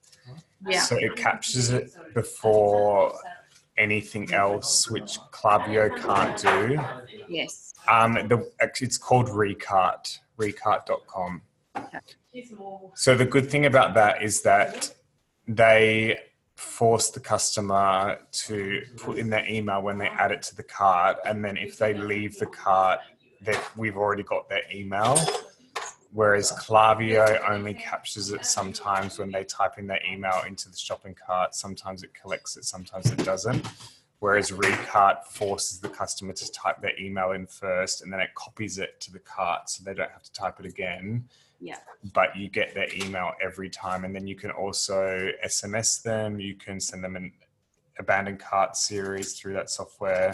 Yeah. 0.68 0.82
So 0.82 0.98
it 0.98 1.16
captures 1.16 1.70
it 1.70 1.92
before 2.14 3.14
anything 3.78 4.34
else, 4.34 4.90
which 4.90 5.20
Klaviyo 5.32 5.96
can't 6.02 6.38
do. 6.38 6.80
Yes. 7.28 7.74
Um, 7.88 8.14
the, 8.14 8.50
it's 8.82 8.98
called 8.98 9.30
Recart, 9.30 10.20
recart.com. 10.38 11.42
So 12.96 13.16
the 13.16 13.26
good 13.26 13.50
thing 13.50 13.66
about 13.66 13.94
that 13.96 14.22
is 14.22 14.42
that 14.42 14.94
they 15.48 16.20
force 16.56 17.10
the 17.10 17.20
customer 17.20 18.20
to 18.32 18.82
put 18.98 19.18
in 19.18 19.30
their 19.30 19.48
email 19.48 19.82
when 19.82 19.98
they 19.98 20.08
add 20.08 20.32
it 20.32 20.42
to 20.42 20.56
the 20.56 20.64
cart, 20.64 21.18
and 21.26 21.44
then 21.44 21.58
if 21.58 21.78
they 21.78 21.94
leave 21.94 22.38
the 22.40 22.46
cart, 22.46 23.00
that 23.42 23.62
we've 23.78 23.98
already 23.98 24.24
got 24.24 24.50
their 24.50 24.64
email. 24.74 25.18
Whereas 26.16 26.54
Klaviyo 26.54 27.42
only 27.50 27.74
captures 27.74 28.32
it 28.32 28.46
sometimes 28.46 29.20
when 29.20 29.32
they 29.32 29.44
type 29.44 29.78
in 29.78 29.86
their 29.86 30.00
email 30.10 30.44
into 30.48 30.70
the 30.70 30.78
shopping 30.78 31.14
cart. 31.14 31.54
Sometimes 31.54 32.04
it 32.04 32.14
collects 32.14 32.56
it, 32.56 32.64
sometimes 32.64 33.12
it 33.12 33.18
doesn't. 33.26 33.68
Whereas 34.20 34.54
Recart 34.54 35.28
forces 35.28 35.82
the 35.82 35.90
customer 35.90 36.32
to 36.32 36.52
type 36.54 36.80
their 36.82 36.98
email 36.98 37.34
in 37.34 37.48
first 37.48 38.02
and 38.02 38.14
then 38.14 38.22
it 38.22 38.30
copies 38.34 38.78
it 38.78 39.02
to 39.02 39.12
the 39.12 39.20
cart 39.20 39.70
so 39.70 39.84
they 39.84 39.94
don't 39.94 40.10
have 40.10 40.24
to 40.24 40.32
type 40.32 40.58
it 40.62 40.66
again. 40.66 41.26
Yeah. 41.60 41.80
But 42.14 42.38
you 42.38 42.48
get 42.48 42.74
their 42.74 42.88
email 42.96 43.34
every 43.44 43.70
time. 43.70 44.06
And 44.06 44.16
then 44.16 44.26
you 44.26 44.38
can 44.38 44.52
also 44.52 45.30
SMS 45.46 46.02
them, 46.02 46.40
you 46.40 46.56
can 46.56 46.80
send 46.80 47.04
them 47.04 47.18
an 47.18 47.34
abandoned 48.00 48.40
cart 48.40 48.78
series 48.78 49.38
through 49.38 49.54
that 49.56 49.70
software, 49.70 50.34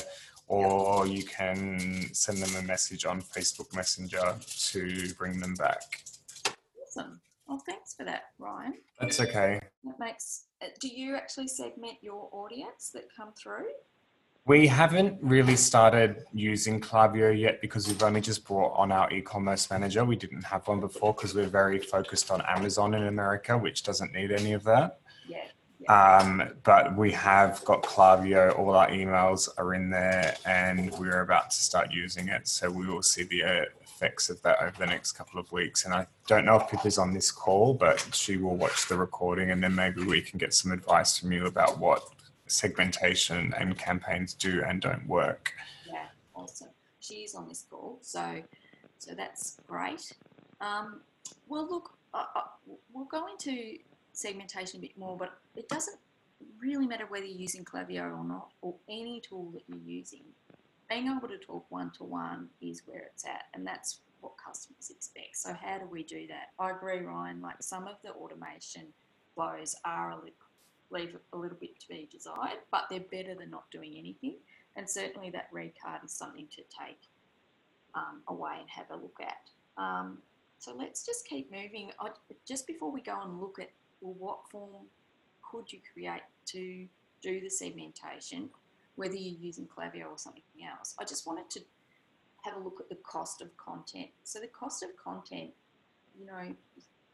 or 0.51 1.07
you 1.07 1.23
can 1.23 2.13
send 2.13 2.39
them 2.39 2.61
a 2.61 2.67
message 2.67 3.05
on 3.05 3.21
Facebook 3.21 3.73
Messenger 3.73 4.35
to 4.71 5.13
bring 5.13 5.39
them 5.39 5.55
back. 5.55 6.03
Awesome. 6.85 7.21
Well, 7.47 7.61
thanks 7.65 7.93
for 7.93 8.03
that, 8.03 8.23
Ryan. 8.37 8.73
That's 8.99 9.21
okay. 9.21 9.61
That 9.85 9.99
makes. 9.99 10.43
uh, 10.61 10.67
Do 10.81 10.89
you 10.89 11.15
actually 11.15 11.47
segment 11.47 11.97
your 12.01 12.27
audience 12.33 12.91
that 12.93 13.05
come 13.15 13.31
through? 13.41 13.65
We 14.45 14.67
haven't 14.67 15.19
really 15.21 15.55
started 15.55 16.25
using 16.33 16.81
Klaviyo 16.81 17.37
yet 17.39 17.61
because 17.61 17.87
we've 17.87 18.01
only 18.03 18.21
just 18.21 18.43
brought 18.43 18.73
on 18.75 18.91
our 18.91 19.09
e-commerce 19.13 19.69
manager. 19.69 20.03
We 20.03 20.15
didn't 20.15 20.43
have 20.43 20.67
one 20.67 20.79
before 20.79 21.13
because 21.13 21.33
we're 21.33 21.45
very 21.47 21.79
focused 21.79 22.31
on 22.31 22.41
Amazon 22.41 22.93
in 22.93 23.03
America, 23.03 23.57
which 23.57 23.83
doesn't 23.83 24.11
need 24.13 24.31
any 24.31 24.53
of 24.53 24.63
that. 24.63 24.99
Yeah. 25.29 25.45
Um, 25.87 26.43
but 26.63 26.95
we 26.95 27.11
have 27.11 27.63
got 27.65 27.83
Klaviyo. 27.83 28.57
All 28.57 28.75
our 28.75 28.89
emails 28.89 29.49
are 29.57 29.73
in 29.73 29.89
there, 29.89 30.35
and 30.45 30.91
we're 30.99 31.21
about 31.21 31.49
to 31.51 31.57
start 31.57 31.91
using 31.91 32.27
it. 32.27 32.47
So 32.47 32.69
we 32.69 32.87
will 32.87 33.01
see 33.01 33.23
the 33.23 33.43
uh, 33.43 33.65
effects 33.81 34.29
of 34.29 34.41
that 34.41 34.61
over 34.61 34.77
the 34.77 34.85
next 34.85 35.13
couple 35.13 35.39
of 35.39 35.51
weeks. 35.51 35.85
And 35.85 35.93
I 35.93 36.07
don't 36.27 36.45
know 36.45 36.55
if 36.57 36.69
Pippa's 36.69 36.97
on 36.97 37.13
this 37.13 37.31
call, 37.31 37.73
but 37.73 38.05
she 38.13 38.37
will 38.37 38.55
watch 38.55 38.87
the 38.87 38.97
recording, 38.97 39.51
and 39.51 39.63
then 39.63 39.75
maybe 39.75 40.03
we 40.03 40.21
can 40.21 40.37
get 40.37 40.53
some 40.53 40.71
advice 40.71 41.17
from 41.17 41.31
you 41.31 41.45
about 41.45 41.79
what 41.79 42.03
segmentation 42.47 43.53
and 43.57 43.77
campaigns 43.77 44.33
do 44.33 44.63
and 44.67 44.81
don't 44.81 45.07
work. 45.07 45.53
Yeah. 45.87 46.05
Awesome. 46.35 46.69
She 46.99 47.15
is 47.23 47.35
on 47.35 47.47
this 47.47 47.65
call, 47.69 47.99
so 48.01 48.41
so 48.99 49.15
that's 49.15 49.57
great. 49.67 50.13
Um, 50.59 51.01
well, 51.47 51.67
look, 51.67 51.91
uh, 52.13 52.25
uh, 52.35 52.41
we'll 52.93 53.05
go 53.05 53.27
into 53.27 53.77
segmentation 54.21 54.79
a 54.79 54.81
bit 54.81 54.97
more, 54.97 55.17
but 55.17 55.37
it 55.55 55.67
doesn't 55.69 55.97
really 56.59 56.87
matter 56.87 57.05
whether 57.07 57.25
you're 57.25 57.39
using 57.39 57.65
Klaviyo 57.65 58.17
or 58.17 58.23
not, 58.23 58.49
or 58.61 58.75
any 58.89 59.21
tool 59.21 59.51
that 59.53 59.63
you're 59.67 59.77
using. 59.77 60.21
Being 60.89 61.07
able 61.07 61.27
to 61.27 61.37
talk 61.37 61.65
one 61.69 61.91
to 61.97 62.03
one 62.03 62.49
is 62.61 62.83
where 62.85 63.09
it's 63.13 63.25
at, 63.25 63.45
and 63.53 63.65
that's 63.65 63.99
what 64.19 64.33
customers 64.43 64.89
expect. 64.89 65.37
So, 65.37 65.53
how 65.53 65.79
do 65.79 65.85
we 65.85 66.03
do 66.03 66.27
that? 66.27 66.49
I 66.59 66.71
agree, 66.71 66.99
Ryan. 66.99 67.41
Like 67.41 67.61
some 67.61 67.87
of 67.87 67.95
the 68.03 68.11
automation 68.11 68.87
flows 69.35 69.75
are 69.85 70.11
a 70.11 70.15
little, 70.15 70.31
leave 70.89 71.15
a 71.33 71.37
little 71.37 71.57
bit 71.59 71.79
to 71.79 71.87
be 71.87 72.07
desired, 72.11 72.59
but 72.71 72.85
they're 72.89 72.99
better 72.99 73.35
than 73.35 73.49
not 73.49 73.69
doing 73.71 73.95
anything. 73.97 74.35
And 74.75 74.89
certainly, 74.89 75.29
that 75.31 75.47
red 75.51 75.71
card 75.81 76.01
is 76.05 76.11
something 76.11 76.47
to 76.51 76.57
take 76.57 76.99
um, 77.95 78.21
away 78.27 78.57
and 78.59 78.69
have 78.69 78.89
a 78.91 78.95
look 78.95 79.17
at. 79.21 79.49
Um, 79.81 80.19
so 80.59 80.75
let's 80.77 81.05
just 81.05 81.27
keep 81.27 81.51
moving. 81.51 81.91
I, 81.99 82.09
just 82.47 82.67
before 82.67 82.91
we 82.91 83.01
go 83.01 83.19
and 83.21 83.41
look 83.41 83.57
at 83.59 83.69
well, 84.01 84.15
what 84.17 84.39
form 84.49 84.87
could 85.41 85.71
you 85.71 85.79
create 85.93 86.21
to 86.47 86.87
do 87.21 87.39
the 87.39 87.49
segmentation, 87.49 88.49
whether 88.95 89.15
you're 89.15 89.39
using 89.39 89.67
Klaviyo 89.67 90.11
or 90.11 90.17
something 90.17 90.43
else, 90.67 90.95
I 90.99 91.05
just 91.05 91.25
wanted 91.27 91.49
to 91.51 91.61
have 92.43 92.55
a 92.55 92.59
look 92.59 92.79
at 92.79 92.89
the 92.89 92.95
cost 92.95 93.41
of 93.41 93.55
content. 93.57 94.09
So 94.23 94.39
the 94.39 94.47
cost 94.47 94.83
of 94.83 94.89
content, 94.97 95.51
you 96.19 96.25
know, 96.25 96.55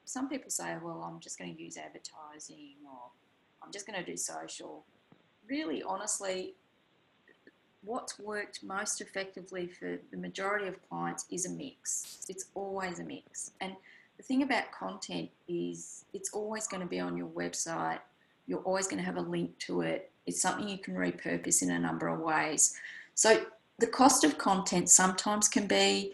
some 0.05 0.29
people 0.29 0.49
say, 0.49 0.75
well, 0.81 1.03
I'm 1.05 1.19
just 1.19 1.38
going 1.38 1.53
to 1.53 1.61
use 1.61 1.77
advertising 1.77 2.75
or 2.85 3.11
I'm 3.61 3.71
just 3.71 3.85
going 3.85 3.99
to 3.99 4.09
do 4.09 4.15
social. 4.15 4.85
Really, 5.49 5.83
honestly, 5.83 6.53
what's 7.83 8.17
worked 8.17 8.63
most 8.63 9.01
effectively 9.01 9.67
for 9.67 9.97
the 10.11 10.17
majority 10.17 10.67
of 10.67 10.75
clients 10.89 11.25
is 11.29 11.45
a 11.45 11.49
mix. 11.49 12.25
It's 12.29 12.45
always 12.55 12.99
a 12.99 13.03
mix. 13.03 13.51
And 13.59 13.73
the 14.18 14.24
thing 14.24 14.43
about 14.43 14.72
content 14.72 15.30
is 15.47 16.05
it's 16.13 16.32
always 16.34 16.68
going 16.68 16.82
to 16.82 16.88
be 16.88 16.99
on 16.99 17.15
your 17.15 17.28
website. 17.28 17.99
You're 18.47 18.61
always 18.61 18.88
going 18.88 18.97
to 18.97 19.05
have 19.05 19.18
a 19.18 19.22
link 19.22 19.57
to 19.59 19.82
it. 19.82 20.11
It's 20.26 20.41
something 20.41 20.68
you 20.68 20.80
can 20.80 20.95
repurpose 20.95 21.61
in 21.61 21.72
a 21.72 21.80
number 21.80 22.07
of 22.07 22.20
ways. 22.20 22.76
So 23.13 23.45
the 23.80 23.88
cost 23.88 24.24
of 24.24 24.38
content 24.38 24.89
sometimes 24.89 25.47
can 25.47 25.68
be 25.68 26.13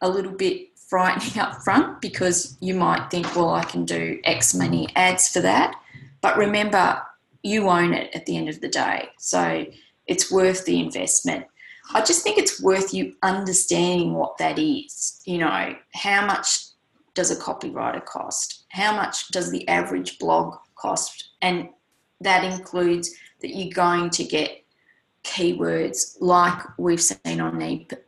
a 0.00 0.08
little 0.08 0.32
bit 0.32 0.76
frightening 0.76 1.38
up 1.42 1.62
front 1.62 2.00
because 2.00 2.56
you 2.60 2.74
might 2.74 3.10
think, 3.10 3.36
well, 3.36 3.50
I 3.50 3.64
can 3.64 3.84
do 3.84 4.20
X 4.24 4.54
many 4.54 4.88
ads 4.96 5.28
for 5.28 5.40
that. 5.40 5.74
But 6.22 6.38
remember, 6.38 7.02
you 7.42 7.68
own 7.68 7.92
it 7.92 8.14
at 8.14 8.24
the 8.24 8.38
end 8.38 8.48
of 8.48 8.62
the 8.62 8.68
day. 8.68 9.10
So 9.18 9.66
it's 10.06 10.32
worth 10.32 10.64
the 10.64 10.80
investment. 10.80 11.46
I 11.92 12.00
just 12.00 12.22
think 12.22 12.38
it's 12.38 12.62
worth 12.62 12.94
you 12.94 13.14
understanding 13.22 14.14
what 14.14 14.38
that 14.38 14.58
is. 14.58 15.20
You 15.26 15.38
know, 15.38 15.76
how 15.92 16.26
much 16.26 16.73
does 17.14 17.30
a 17.30 17.36
copywriter 17.36 18.04
cost? 18.04 18.64
How 18.68 18.94
much 18.94 19.28
does 19.28 19.50
the 19.50 19.66
average 19.68 20.18
blog 20.18 20.56
cost? 20.74 21.30
And 21.42 21.68
that 22.20 22.44
includes 22.44 23.14
that 23.40 23.54
you're 23.54 23.72
going 23.72 24.10
to 24.10 24.24
get 24.24 24.64
keywords 25.24 26.16
like 26.20 26.62
we've 26.78 27.02
seen 27.02 27.40
on 27.40 27.58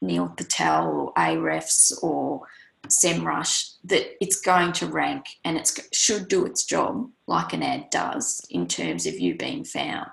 Neil 0.00 0.28
Patel 0.36 0.88
or 0.88 1.14
Ahrefs 1.14 1.92
or 2.02 2.42
SEMrush 2.88 3.74
that 3.84 4.22
it's 4.22 4.40
going 4.40 4.72
to 4.72 4.86
rank 4.86 5.24
and 5.44 5.57
it 5.57 5.70
should 5.92 6.28
do 6.28 6.44
its 6.44 6.64
job 6.64 7.11
like 7.26 7.52
an 7.52 7.62
ad 7.62 7.90
does 7.90 8.46
in 8.50 8.66
terms 8.66 9.07
of 9.07 9.18
you 9.18 9.36
being 9.36 9.64
found. 9.64 10.11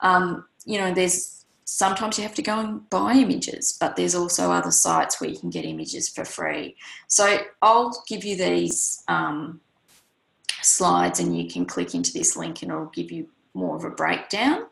Um, 0.00 0.46
you 0.64 0.78
know, 0.78 0.94
there's 0.94 1.39
sometimes 1.70 2.18
you 2.18 2.24
have 2.24 2.34
to 2.34 2.42
go 2.42 2.58
and 2.58 2.90
buy 2.90 3.12
images, 3.12 3.76
but 3.80 3.94
there's 3.94 4.16
also 4.16 4.50
other 4.50 4.72
sites 4.72 5.20
where 5.20 5.30
you 5.30 5.38
can 5.38 5.50
get 5.50 5.64
images 5.64 6.08
for 6.08 6.24
free. 6.24 6.74
So 7.06 7.38
I'll 7.62 8.02
give 8.08 8.24
you 8.24 8.36
these 8.36 9.04
um, 9.06 9.60
slides 10.62 11.20
and 11.20 11.38
you 11.38 11.48
can 11.48 11.64
click 11.64 11.94
into 11.94 12.12
this 12.12 12.36
link 12.36 12.62
and 12.62 12.72
it'll 12.72 12.86
give 12.86 13.12
you 13.12 13.28
more 13.54 13.76
of 13.76 13.84
a 13.84 13.90
breakdown. 13.90 14.66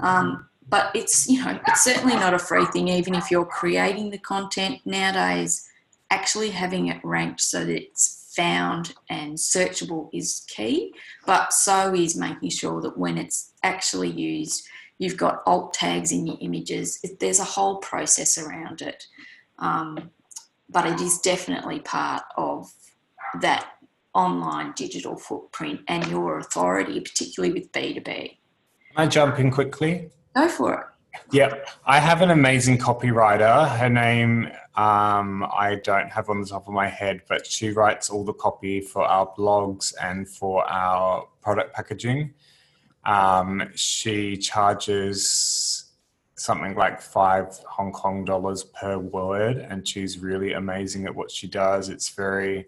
Um, 0.00 0.46
but 0.68 0.94
it's, 0.94 1.26
you 1.26 1.42
know, 1.42 1.58
it's 1.66 1.84
certainly 1.84 2.16
not 2.16 2.34
a 2.34 2.38
free 2.38 2.66
thing, 2.66 2.88
even 2.88 3.14
if 3.14 3.30
you're 3.30 3.46
creating 3.46 4.10
the 4.10 4.18
content 4.18 4.80
nowadays, 4.84 5.66
actually 6.10 6.50
having 6.50 6.88
it 6.88 7.00
ranked 7.02 7.40
so 7.40 7.64
that 7.64 7.82
it's 7.82 8.30
found 8.36 8.94
and 9.08 9.36
searchable 9.36 10.10
is 10.12 10.44
key, 10.48 10.92
but 11.24 11.54
so 11.54 11.94
is 11.94 12.14
making 12.14 12.50
sure 12.50 12.82
that 12.82 12.98
when 12.98 13.16
it's 13.16 13.52
actually 13.62 14.10
used, 14.10 14.66
you've 15.02 15.16
got 15.16 15.42
alt 15.46 15.74
tags 15.74 16.12
in 16.12 16.28
your 16.28 16.36
images. 16.40 17.04
There's 17.18 17.40
a 17.40 17.44
whole 17.44 17.78
process 17.78 18.38
around 18.38 18.82
it. 18.82 19.04
Um, 19.58 20.10
but 20.70 20.86
it 20.86 21.00
is 21.00 21.18
definitely 21.18 21.80
part 21.80 22.22
of 22.36 22.72
that 23.40 23.66
online 24.14 24.72
digital 24.76 25.16
footprint 25.16 25.80
and 25.88 26.06
your 26.06 26.38
authority, 26.38 27.00
particularly 27.00 27.52
with 27.52 27.72
B2B. 27.72 28.04
Can 28.04 28.36
I 28.96 29.06
jump 29.06 29.40
in 29.40 29.50
quickly? 29.50 30.10
Go 30.36 30.48
for 30.48 30.74
it. 30.74 30.86
Yep, 31.32 31.68
I 31.84 31.98
have 31.98 32.22
an 32.22 32.30
amazing 32.30 32.78
copywriter. 32.78 33.68
Her 33.76 33.88
name 33.88 34.46
um, 34.76 35.44
I 35.52 35.80
don't 35.82 36.10
have 36.10 36.30
on 36.30 36.40
the 36.40 36.46
top 36.46 36.68
of 36.68 36.72
my 36.72 36.88
head, 36.88 37.22
but 37.28 37.44
she 37.44 37.70
writes 37.70 38.08
all 38.08 38.24
the 38.24 38.32
copy 38.32 38.80
for 38.80 39.02
our 39.02 39.26
blogs 39.36 39.92
and 40.00 40.28
for 40.28 40.64
our 40.70 41.26
product 41.42 41.74
packaging. 41.74 42.34
Um, 43.04 43.70
she 43.74 44.36
charges 44.36 45.92
something 46.36 46.74
like 46.74 47.00
five 47.00 47.58
Hong 47.68 47.92
Kong 47.92 48.24
dollars 48.24 48.64
per 48.64 48.98
word, 48.98 49.58
and 49.58 49.86
she's 49.86 50.18
really 50.18 50.52
amazing 50.52 51.06
at 51.06 51.14
what 51.14 51.30
she 51.30 51.46
does. 51.46 51.88
It's 51.88 52.10
very 52.10 52.66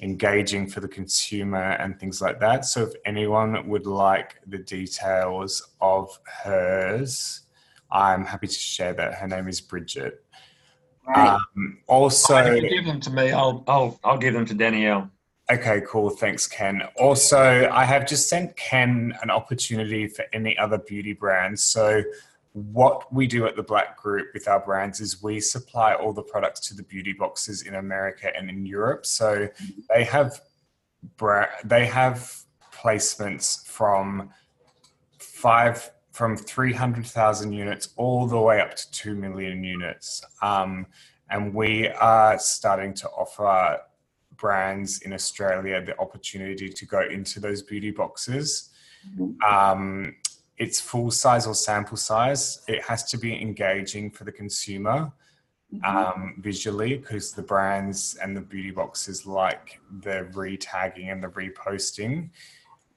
engaging 0.00 0.66
for 0.66 0.80
the 0.80 0.88
consumer 0.88 1.72
and 1.72 1.98
things 1.98 2.20
like 2.20 2.38
that. 2.40 2.64
So, 2.64 2.82
if 2.82 2.92
anyone 3.04 3.68
would 3.68 3.86
like 3.86 4.36
the 4.46 4.58
details 4.58 5.66
of 5.80 6.18
hers, 6.42 7.42
I'm 7.90 8.24
happy 8.24 8.46
to 8.46 8.52
share 8.52 8.94
that. 8.94 9.14
Her 9.14 9.26
name 9.26 9.48
is 9.48 9.60
Bridget. 9.60 10.24
Right. 11.06 11.38
Um, 11.56 11.78
also, 11.86 12.60
give 12.60 12.84
them 12.84 13.00
to 13.00 13.10
me, 13.10 13.30
I'll 13.30 13.62
I'll 13.68 14.00
I'll 14.02 14.18
give 14.18 14.34
them 14.34 14.44
to 14.46 14.54
Danielle. 14.54 15.10
Okay, 15.48 15.82
cool. 15.86 16.10
Thanks, 16.10 16.48
Ken. 16.48 16.82
Also, 16.96 17.70
I 17.70 17.84
have 17.84 18.04
just 18.06 18.28
sent 18.28 18.56
Ken 18.56 19.14
an 19.22 19.30
opportunity 19.30 20.08
for 20.08 20.24
any 20.32 20.58
other 20.58 20.78
beauty 20.78 21.12
brands. 21.12 21.62
So, 21.62 22.02
what 22.52 23.12
we 23.12 23.26
do 23.26 23.46
at 23.46 23.54
the 23.54 23.62
Black 23.62 23.96
Group 23.96 24.28
with 24.34 24.48
our 24.48 24.58
brands 24.58 25.00
is 25.00 25.22
we 25.22 25.38
supply 25.38 25.94
all 25.94 26.12
the 26.12 26.22
products 26.22 26.60
to 26.68 26.74
the 26.74 26.82
beauty 26.82 27.12
boxes 27.12 27.62
in 27.62 27.76
America 27.76 28.34
and 28.36 28.50
in 28.50 28.66
Europe. 28.66 29.06
So, 29.06 29.48
they 29.88 30.02
have 30.04 30.40
they 31.64 31.86
have 31.86 32.42
placements 32.72 33.64
from 33.66 34.30
five 35.18 35.92
from 36.10 36.36
300,000 36.36 37.52
units 37.52 37.90
all 37.96 38.26
the 38.26 38.40
way 38.40 38.58
up 38.60 38.74
to 38.74 38.90
2 38.90 39.14
million 39.14 39.62
units. 39.62 40.24
Um, 40.40 40.86
and 41.28 41.52
we 41.52 41.88
are 41.88 42.38
starting 42.38 42.94
to 42.94 43.08
offer 43.10 43.80
brands 44.36 45.00
in 45.02 45.12
Australia 45.12 45.84
the 45.84 45.98
opportunity 45.98 46.68
to 46.68 46.86
go 46.86 47.02
into 47.02 47.40
those 47.40 47.62
beauty 47.62 47.90
boxes. 47.90 48.70
Um, 49.46 50.16
it's 50.58 50.80
full 50.80 51.10
size 51.10 51.46
or 51.46 51.54
sample 51.54 51.96
size. 51.96 52.62
It 52.66 52.82
has 52.82 53.04
to 53.10 53.18
be 53.18 53.40
engaging 53.40 54.10
for 54.10 54.24
the 54.24 54.32
consumer 54.32 55.12
um, 55.84 56.36
visually 56.38 56.96
because 56.96 57.32
the 57.32 57.42
brands 57.42 58.16
and 58.22 58.36
the 58.36 58.40
beauty 58.40 58.70
boxes 58.70 59.26
like 59.26 59.80
the 60.00 60.28
retagging 60.32 61.12
and 61.12 61.22
the 61.22 61.28
reposting. 61.28 62.30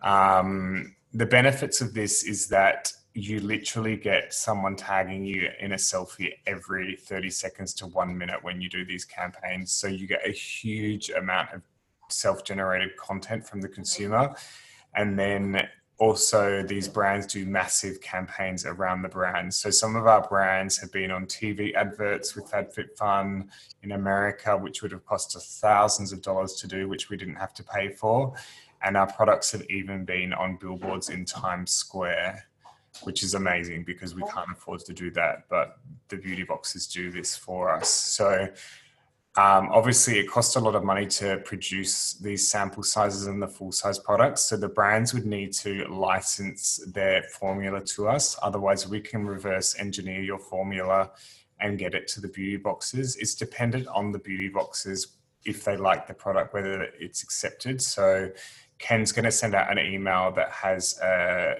Um, 0.01 0.95
the 1.13 1.25
benefits 1.25 1.81
of 1.81 1.93
this 1.93 2.23
is 2.23 2.47
that 2.47 2.93
you 3.13 3.39
literally 3.39 3.97
get 3.97 4.33
someone 4.33 4.75
tagging 4.75 5.25
you 5.25 5.49
in 5.59 5.71
a 5.71 5.75
selfie 5.75 6.31
every 6.45 6.95
30 6.95 7.29
seconds 7.29 7.73
to 7.75 7.87
one 7.87 8.17
minute 8.17 8.43
when 8.43 8.61
you 8.61 8.69
do 8.69 8.85
these 8.85 9.03
campaigns. 9.03 9.71
So 9.71 9.87
you 9.87 10.07
get 10.07 10.27
a 10.27 10.31
huge 10.31 11.09
amount 11.09 11.53
of 11.53 11.61
self 12.09 12.43
generated 12.43 12.95
content 12.97 13.45
from 13.47 13.61
the 13.61 13.69
consumer. 13.69 14.35
And 14.95 15.17
then 15.17 15.67
also, 15.99 16.63
these 16.63 16.87
brands 16.87 17.27
do 17.27 17.45
massive 17.45 17.99
campaigns 17.99 18.65
around 18.65 19.01
the 19.01 19.09
brand. 19.09 19.53
So 19.53 19.69
some 19.69 19.97
of 19.97 20.07
our 20.07 20.25
brands 20.25 20.77
have 20.77 20.93
been 20.93 21.11
on 21.11 21.25
TV 21.25 21.73
adverts 21.75 22.37
with 22.37 22.49
FabFitFun 22.49 23.49
in 23.83 23.91
America, 23.91 24.55
which 24.55 24.81
would 24.81 24.93
have 24.93 25.05
cost 25.05 25.35
us 25.35 25.59
thousands 25.59 26.13
of 26.13 26.21
dollars 26.21 26.53
to 26.53 26.67
do, 26.67 26.87
which 26.87 27.09
we 27.09 27.17
didn't 27.17 27.35
have 27.35 27.53
to 27.55 27.63
pay 27.63 27.89
for. 27.89 28.33
And 28.81 28.95
our 28.95 29.07
products 29.07 29.51
have 29.51 29.63
even 29.69 30.05
been 30.05 30.31
on 30.31 30.55
billboards 30.55 31.09
in 31.09 31.25
Times 31.25 31.71
Square 31.71 32.48
which 33.03 33.23
is 33.23 33.33
amazing 33.33 33.83
because 33.83 34.15
we 34.15 34.23
can't 34.23 34.51
afford 34.51 34.81
to 34.81 34.93
do 34.93 35.11
that, 35.11 35.43
but 35.49 35.79
the 36.09 36.17
beauty 36.17 36.43
boxes 36.43 36.87
do 36.87 37.11
this 37.11 37.35
for 37.35 37.71
us. 37.71 37.89
So 37.89 38.49
um, 39.37 39.69
obviously, 39.71 40.19
it 40.19 40.27
costs 40.27 40.55
a 40.55 40.59
lot 40.59 40.75
of 40.75 40.83
money 40.83 41.05
to 41.05 41.37
produce 41.45 42.13
these 42.13 42.47
sample 42.47 42.83
sizes 42.83 43.27
and 43.27 43.41
the 43.41 43.47
full 43.47 43.71
size 43.71 43.99
products. 43.99 44.41
So 44.41 44.57
the 44.57 44.67
brands 44.67 45.13
would 45.13 45.25
need 45.25 45.53
to 45.53 45.85
license 45.85 46.83
their 46.87 47.23
formula 47.23 47.81
to 47.81 48.09
us. 48.09 48.37
Otherwise, 48.41 48.87
we 48.87 48.99
can 48.99 49.25
reverse 49.25 49.77
engineer 49.79 50.21
your 50.21 50.39
formula 50.39 51.11
and 51.61 51.77
get 51.77 51.93
it 51.93 52.07
to 52.09 52.21
the 52.21 52.27
beauty 52.27 52.57
boxes. 52.57 53.15
It's 53.17 53.35
dependent 53.35 53.87
on 53.87 54.11
the 54.11 54.19
beauty 54.19 54.49
boxes 54.49 55.15
if 55.45 55.63
they 55.63 55.77
like 55.77 56.07
the 56.07 56.13
product, 56.13 56.53
whether 56.53 56.87
it's 56.99 57.23
accepted. 57.23 57.81
So 57.81 58.31
Ken's 58.77 59.11
going 59.11 59.25
to 59.25 59.31
send 59.31 59.53
out 59.53 59.71
an 59.71 59.77
email 59.77 60.31
that 60.31 60.51
has 60.51 60.97
a 60.99 61.57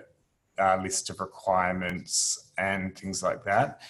uh, 0.60 0.80
list 0.82 1.10
of 1.10 1.20
requirements 1.20 2.52
and 2.58 2.98
things 2.98 3.24
like 3.24 3.44
that. 3.46 3.82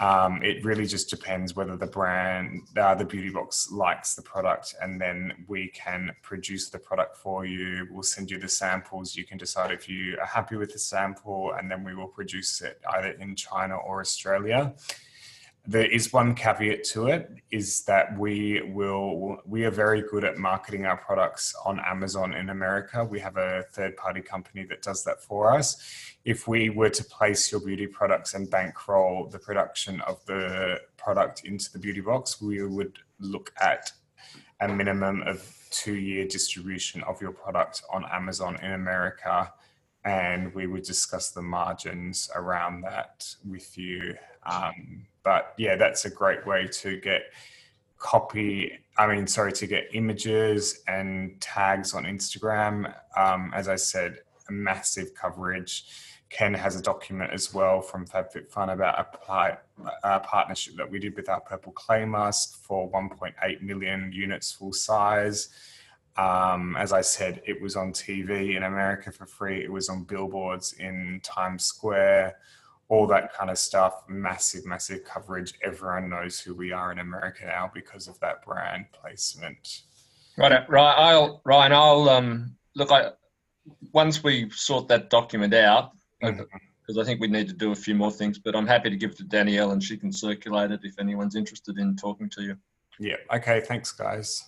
Um, 0.00 0.42
it 0.42 0.64
really 0.64 0.86
just 0.86 1.08
depends 1.08 1.54
whether 1.54 1.76
the 1.76 1.86
brand, 1.86 2.62
uh, 2.76 2.96
the 2.96 3.04
beauty 3.04 3.30
box 3.30 3.70
likes 3.70 4.14
the 4.14 4.22
product, 4.22 4.74
and 4.82 5.00
then 5.00 5.44
we 5.46 5.68
can 5.68 6.10
produce 6.20 6.68
the 6.68 6.80
product 6.80 7.16
for 7.16 7.46
you. 7.46 7.86
We'll 7.90 8.02
send 8.02 8.28
you 8.28 8.38
the 8.38 8.48
samples. 8.48 9.14
You 9.14 9.24
can 9.24 9.38
decide 9.38 9.70
if 9.70 9.88
you 9.88 10.18
are 10.20 10.26
happy 10.26 10.56
with 10.56 10.72
the 10.72 10.80
sample, 10.80 11.52
and 11.56 11.70
then 11.70 11.84
we 11.84 11.94
will 11.94 12.08
produce 12.08 12.60
it 12.60 12.80
either 12.94 13.10
in 13.20 13.36
China 13.36 13.76
or 13.76 14.00
Australia 14.00 14.74
there 15.66 15.90
is 15.90 16.12
one 16.12 16.34
caveat 16.34 16.84
to 16.84 17.06
it 17.06 17.30
is 17.50 17.84
that 17.84 18.18
we 18.18 18.60
will 18.74 19.38
we 19.46 19.64
are 19.64 19.70
very 19.70 20.02
good 20.02 20.22
at 20.22 20.36
marketing 20.36 20.84
our 20.84 20.96
products 20.96 21.54
on 21.64 21.80
amazon 21.80 22.34
in 22.34 22.50
america. 22.50 23.02
We 23.02 23.18
have 23.20 23.38
a 23.38 23.64
third 23.72 23.96
party 23.96 24.20
company 24.20 24.64
that 24.64 24.82
does 24.82 25.04
that 25.04 25.22
for 25.22 25.52
us. 25.52 25.82
If 26.24 26.46
we 26.46 26.68
were 26.68 26.90
to 26.90 27.04
place 27.04 27.50
your 27.50 27.62
beauty 27.62 27.86
products 27.86 28.34
and 28.34 28.50
bankroll 28.50 29.28
the 29.28 29.38
production 29.38 30.02
of 30.02 30.24
the 30.26 30.80
product 30.98 31.44
into 31.44 31.72
the 31.72 31.78
beauty 31.78 32.00
box 32.00 32.42
we 32.42 32.62
would 32.62 32.98
look 33.18 33.52
at 33.60 33.90
a 34.60 34.68
minimum 34.68 35.22
of 35.22 35.50
two 35.70 35.94
year 35.94 36.26
distribution 36.26 37.02
of 37.04 37.20
your 37.22 37.32
product 37.32 37.82
on 37.90 38.04
amazon 38.12 38.56
in 38.62 38.72
america 38.72 39.52
and 40.04 40.54
we 40.54 40.66
would 40.66 40.82
discuss 40.82 41.30
the 41.30 41.42
margins 41.42 42.30
around 42.34 42.82
that 42.82 43.34
with 43.44 43.78
you 43.78 44.14
um, 44.46 45.06
but 45.22 45.54
yeah, 45.56 45.76
that's 45.76 46.04
a 46.04 46.10
great 46.10 46.46
way 46.46 46.68
to 46.68 47.00
get 47.00 47.32
copy. 47.98 48.78
I 48.98 49.06
mean, 49.06 49.26
sorry, 49.26 49.52
to 49.52 49.66
get 49.66 49.88
images 49.94 50.82
and 50.86 51.40
tags 51.40 51.94
on 51.94 52.04
Instagram. 52.04 52.94
Um, 53.16 53.52
as 53.54 53.68
I 53.68 53.76
said, 53.76 54.18
massive 54.50 55.14
coverage. 55.14 55.86
Ken 56.30 56.52
has 56.52 56.76
a 56.76 56.82
document 56.82 57.32
as 57.32 57.54
well 57.54 57.80
from 57.80 58.06
FabFitFun 58.06 58.72
about 58.72 59.18
a, 59.28 59.58
a 60.02 60.20
partnership 60.20 60.74
that 60.76 60.90
we 60.90 60.98
did 60.98 61.14
with 61.14 61.28
our 61.28 61.40
Purple 61.40 61.72
Clay 61.72 62.04
mask 62.04 62.62
for 62.62 62.90
1.8 62.90 63.62
million 63.62 64.10
units 64.12 64.52
full 64.52 64.72
size. 64.72 65.48
Um, 66.16 66.76
as 66.76 66.92
I 66.92 67.00
said, 67.00 67.42
it 67.44 67.60
was 67.60 67.74
on 67.76 67.92
TV 67.92 68.56
in 68.56 68.62
America 68.62 69.10
for 69.10 69.26
free. 69.26 69.64
It 69.64 69.72
was 69.72 69.88
on 69.88 70.04
billboards 70.04 70.74
in 70.74 71.20
Times 71.24 71.64
Square 71.64 72.36
all 72.88 73.06
that 73.06 73.32
kind 73.32 73.50
of 73.50 73.58
stuff. 73.58 74.02
Massive, 74.08 74.64
massive 74.64 75.04
coverage. 75.04 75.54
Everyone 75.62 76.10
knows 76.10 76.38
who 76.40 76.54
we 76.54 76.72
are 76.72 76.92
in 76.92 76.98
America 76.98 77.46
now 77.46 77.70
because 77.72 78.08
of 78.08 78.18
that 78.20 78.44
brand 78.44 78.86
placement. 78.92 79.82
Right, 80.36 80.68
right. 80.68 80.94
I'll 80.96 81.40
Ryan. 81.44 81.72
I'll 81.72 82.08
um 82.08 82.56
look. 82.74 82.90
I 82.90 83.12
once 83.92 84.22
we 84.22 84.50
sort 84.50 84.88
that 84.88 85.08
document 85.08 85.54
out 85.54 85.92
because 86.20 86.46
mm-hmm. 86.46 87.00
I 87.00 87.04
think 87.04 87.20
we 87.20 87.28
need 87.28 87.48
to 87.48 87.54
do 87.54 87.72
a 87.72 87.76
few 87.76 87.94
more 87.94 88.10
things. 88.10 88.38
But 88.38 88.56
I'm 88.56 88.66
happy 88.66 88.90
to 88.90 88.96
give 88.96 89.12
it 89.12 89.16
to 89.18 89.24
Danielle 89.24 89.70
and 89.70 89.82
she 89.82 89.96
can 89.96 90.12
circulate 90.12 90.70
it 90.70 90.80
if 90.82 90.98
anyone's 90.98 91.36
interested 91.36 91.78
in 91.78 91.96
talking 91.96 92.28
to 92.30 92.42
you. 92.42 92.56
Yeah. 92.98 93.16
Okay. 93.32 93.60
Thanks, 93.60 93.92
guys. 93.92 94.44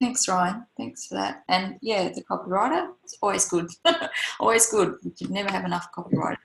Thanks, 0.00 0.28
Ryan. 0.28 0.64
Thanks 0.76 1.06
for 1.06 1.14
that. 1.14 1.42
And 1.48 1.76
yeah, 1.80 2.08
the 2.08 2.22
copywriter, 2.22 2.90
it's 3.02 3.18
always 3.20 3.48
good. 3.48 3.68
always 4.40 4.66
good. 4.70 4.94
You 5.02 5.10
can 5.10 5.34
never 5.34 5.50
have 5.50 5.64
enough 5.64 5.88
copywriters. 5.96 6.36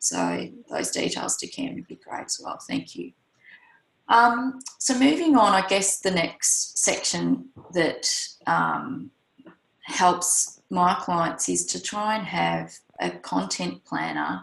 So 0.00 0.48
those 0.70 0.90
details 0.90 1.36
to 1.38 1.46
Cam 1.46 1.74
would 1.76 1.86
be 1.86 1.96
great 1.96 2.24
as 2.26 2.40
well. 2.42 2.58
Thank 2.68 2.96
you. 2.96 3.12
Um, 4.08 4.60
so 4.78 4.98
moving 4.98 5.36
on, 5.36 5.52
I 5.52 5.66
guess 5.66 6.00
the 6.00 6.10
next 6.10 6.78
section 6.78 7.50
that 7.72 8.10
um, 8.46 9.10
helps 9.82 10.60
my 10.70 10.94
clients 10.94 11.48
is 11.48 11.66
to 11.66 11.82
try 11.82 12.16
and 12.16 12.26
have 12.26 12.72
a 13.00 13.10
content 13.10 13.84
planner 13.84 14.42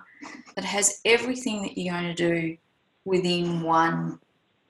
that 0.55 0.65
has 0.65 1.01
everything 1.03 1.61
that 1.63 1.77
you're 1.77 1.93
going 1.93 2.15
to 2.15 2.29
do 2.31 2.57
within 3.05 3.61
one 3.61 4.19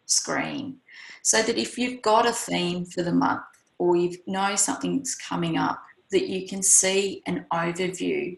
screen. 0.05 0.77
So 1.21 1.41
that 1.41 1.57
if 1.57 1.77
you've 1.77 2.01
got 2.01 2.27
a 2.27 2.31
theme 2.31 2.85
for 2.85 3.03
the 3.03 3.13
month 3.13 3.41
or 3.77 3.95
you 3.95 4.17
know 4.27 4.55
something's 4.55 5.15
coming 5.15 5.57
up, 5.57 5.81
that 6.11 6.27
you 6.27 6.47
can 6.47 6.61
see 6.61 7.23
an 7.25 7.45
overview 7.51 8.37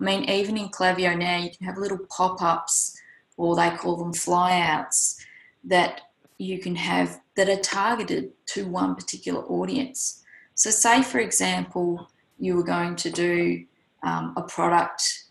I 0.00 0.04
mean, 0.04 0.28
even 0.28 0.56
in 0.56 0.68
Klaviyo 0.68 1.18
now, 1.18 1.38
you 1.38 1.50
can 1.50 1.66
have 1.66 1.78
little 1.78 1.98
pop 2.10 2.42
ups, 2.42 3.00
or 3.36 3.56
they 3.56 3.70
call 3.70 3.96
them 3.96 4.12
flyouts, 4.12 5.16
that 5.64 6.02
you 6.38 6.58
can 6.58 6.76
have 6.76 7.20
that 7.36 7.48
are 7.48 7.60
targeted 7.60 8.32
to 8.46 8.66
one 8.66 8.94
particular 8.94 9.42
audience. 9.42 10.22
So, 10.54 10.70
say 10.70 11.02
for 11.02 11.18
example, 11.18 12.10
you 12.38 12.56
were 12.56 12.62
going 12.62 12.96
to 12.96 13.10
do 13.10 13.64
um, 14.02 14.34
a 14.36 14.42
product 14.42 15.24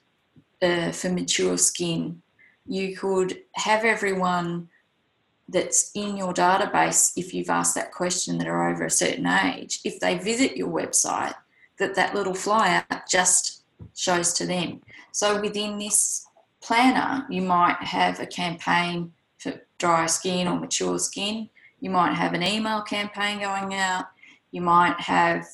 uh, 0.62 0.92
for 0.92 1.10
mature 1.10 1.58
skin, 1.58 2.22
you 2.68 2.98
could 2.98 3.44
have 3.54 3.86
everyone 3.86 4.68
that's 5.48 5.92
in 5.94 6.18
your 6.18 6.34
database, 6.34 7.14
if 7.16 7.34
you've 7.34 7.50
asked 7.50 7.76
that 7.76 7.92
question 7.92 8.38
that 8.38 8.48
are 8.48 8.70
over 8.70 8.86
a 8.86 8.90
certain 8.90 9.28
age, 9.28 9.80
if 9.84 10.00
they 10.00 10.18
visit 10.18 10.58
your 10.58 10.70
website, 10.70 11.36
that 11.78 11.96
that 11.96 12.16
little 12.16 12.34
flyer 12.34 12.84
just 13.10 13.64
shows 13.94 14.34
to 14.34 14.46
them. 14.46 14.82
So 15.12 15.40
within 15.40 15.78
this 15.78 16.26
planner, 16.62 17.26
you 17.30 17.42
might 17.42 17.78
have 17.82 18.20
a 18.20 18.26
campaign 18.26 19.14
for 19.38 19.62
dry 19.78 20.08
skin 20.08 20.48
or 20.48 20.60
mature 20.60 20.98
skin. 20.98 21.50
You 21.80 21.90
might 21.92 22.14
have 22.14 22.34
an 22.34 22.44
email 22.44 22.82
campaign 22.82 23.40
going 23.40 23.76
out. 23.76 24.06
You 24.52 24.62
might 24.62 25.00
have, 25.00 25.46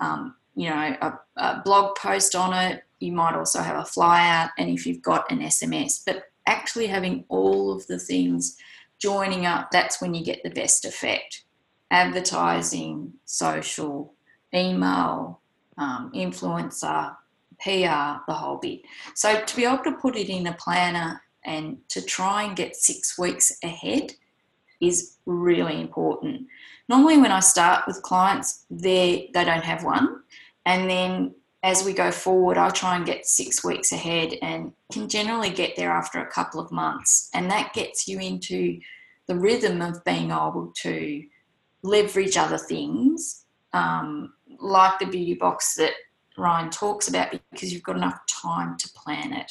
um, 0.00 0.34
you 0.54 0.70
know, 0.70 0.96
a, 1.00 1.18
a 1.36 1.62
blog 1.64 1.96
post 1.96 2.34
on 2.34 2.52
it. 2.52 2.82
You 2.98 3.12
might 3.12 3.34
also 3.34 3.60
have 3.60 3.76
a 3.76 3.88
flyout, 3.88 4.50
and 4.58 4.70
if 4.70 4.86
you've 4.86 5.02
got 5.02 5.30
an 5.30 5.40
SMS. 5.40 6.02
But 6.04 6.24
actually 6.46 6.86
having 6.86 7.24
all 7.28 7.72
of 7.72 7.86
the 7.86 7.98
things 7.98 8.56
joining 8.98 9.46
up, 9.46 9.70
that's 9.70 10.00
when 10.00 10.14
you 10.14 10.24
get 10.24 10.42
the 10.42 10.50
best 10.50 10.84
effect. 10.84 11.42
Advertising, 11.90 13.12
social, 13.24 14.14
email, 14.54 15.40
um, 15.78 16.10
influencer, 16.14 17.14
PR, 17.60 18.22
the 18.26 18.34
whole 18.34 18.58
bit. 18.58 18.80
So 19.14 19.40
to 19.40 19.56
be 19.56 19.64
able 19.64 19.84
to 19.84 19.92
put 19.92 20.16
it 20.16 20.28
in 20.28 20.46
a 20.46 20.52
planner 20.54 21.22
and 21.44 21.78
to 21.88 22.02
try 22.02 22.42
and 22.42 22.56
get 22.56 22.76
six 22.76 23.18
weeks 23.18 23.56
ahead 23.62 24.12
is 24.80 25.16
really 25.26 25.80
important. 25.80 26.46
Normally, 26.88 27.18
when 27.18 27.32
I 27.32 27.40
start 27.40 27.84
with 27.86 28.02
clients, 28.02 28.64
they 28.70 29.30
they 29.34 29.44
don't 29.44 29.64
have 29.64 29.82
one, 29.82 30.22
and 30.66 30.88
then 30.88 31.34
as 31.66 31.84
we 31.84 31.92
go 31.92 32.12
forward, 32.12 32.56
I 32.56 32.70
try 32.70 32.94
and 32.94 33.04
get 33.04 33.26
six 33.26 33.64
weeks 33.64 33.90
ahead, 33.90 34.38
and 34.40 34.72
can 34.92 35.08
generally 35.08 35.50
get 35.50 35.74
there 35.74 35.90
after 35.90 36.20
a 36.20 36.30
couple 36.30 36.60
of 36.60 36.70
months, 36.70 37.28
and 37.34 37.50
that 37.50 37.74
gets 37.74 38.06
you 38.06 38.20
into 38.20 38.78
the 39.26 39.34
rhythm 39.34 39.82
of 39.82 40.04
being 40.04 40.30
able 40.30 40.72
to 40.82 41.24
leverage 41.82 42.36
other 42.36 42.56
things, 42.56 43.44
um, 43.72 44.32
like 44.60 45.00
the 45.00 45.06
beauty 45.06 45.34
box 45.34 45.74
that 45.74 45.94
Ryan 46.38 46.70
talks 46.70 47.08
about, 47.08 47.32
because 47.50 47.72
you've 47.72 47.82
got 47.82 47.96
enough 47.96 48.20
time 48.28 48.76
to 48.78 48.88
plan 48.90 49.32
it. 49.32 49.50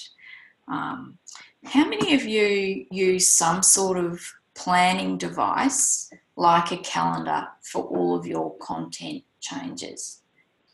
Um, 0.69 1.17
how 1.65 1.85
many 1.85 2.15
of 2.15 2.23
you 2.23 2.85
use 2.91 3.27
some 3.27 3.61
sort 3.61 3.97
of 3.97 4.21
planning 4.53 5.17
device 5.17 6.09
like 6.37 6.71
a 6.71 6.77
calendar 6.77 7.49
for 7.61 7.83
all 7.83 8.15
of 8.15 8.25
your 8.25 8.55
content 8.59 9.23
changes? 9.41 10.21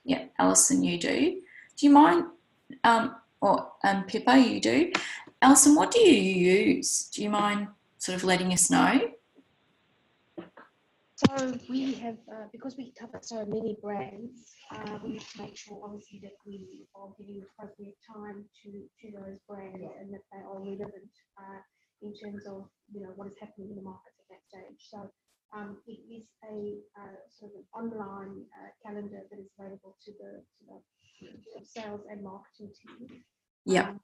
Yeah, 0.03 0.25
Alison, 0.39 0.83
you 0.83 0.97
do. 0.97 1.41
Do 1.77 1.85
you 1.85 1.91
mind? 1.91 2.25
Um, 2.83 3.15
or 3.41 3.71
um, 3.83 4.03
Pippa, 4.05 4.37
you 4.37 4.61
do. 4.61 4.91
Alison, 5.41 5.75
what 5.75 5.91
do 5.91 5.99
you 5.99 6.13
use? 6.13 7.09
Do 7.13 7.23
you 7.23 7.29
mind 7.29 7.67
sort 7.97 8.15
of 8.17 8.23
letting 8.23 8.53
us 8.53 8.69
know? 8.69 8.99
So 11.15 11.53
we 11.69 11.93
have, 11.93 12.17
uh, 12.33 12.47
because 12.51 12.75
we 12.77 12.93
cover 12.99 13.19
so 13.21 13.45
many 13.45 13.77
brands, 13.81 14.55
uh, 14.73 14.97
we 15.03 15.13
need 15.13 15.21
to 15.21 15.41
make 15.43 15.55
sure 15.55 15.79
obviously 15.83 16.19
that 16.23 16.33
we 16.47 16.87
are 16.95 17.09
giving 17.17 17.43
appropriate 17.45 17.97
time 18.09 18.43
to, 18.63 18.71
to 18.71 19.11
those 19.13 19.37
brands 19.47 19.85
and 19.99 20.11
that 20.13 20.21
they 20.31 20.39
are 20.39 20.59
relevant 20.59 21.13
uh, 21.37 21.61
in 22.01 22.13
terms 22.17 22.45
of, 22.47 22.65
you 22.91 23.01
know, 23.01 23.13
what 23.15 23.27
is 23.27 23.37
happening 23.39 23.69
in 23.69 23.75
the 23.75 23.83
market 23.83 24.13
at 24.17 24.37
that 24.37 24.41
stage. 24.49 24.81
So 24.89 25.11
um, 25.53 25.77
it 25.87 25.99
is 26.09 26.25
a 26.43 26.77
uh, 26.99 27.17
sort 27.29 27.51
of 27.51 27.57
an 27.59 27.65
online 27.73 28.45
uh, 28.57 28.69
calendar 28.85 29.21
that 29.29 29.39
is 29.39 29.49
available 29.59 29.97
to 30.05 30.11
the, 30.19 30.43
to 31.19 31.31
the 31.59 31.65
sales 31.65 32.01
and 32.09 32.23
marketing 32.23 32.71
team. 32.79 33.23
Yeah. 33.65 33.89
Um, 33.89 33.99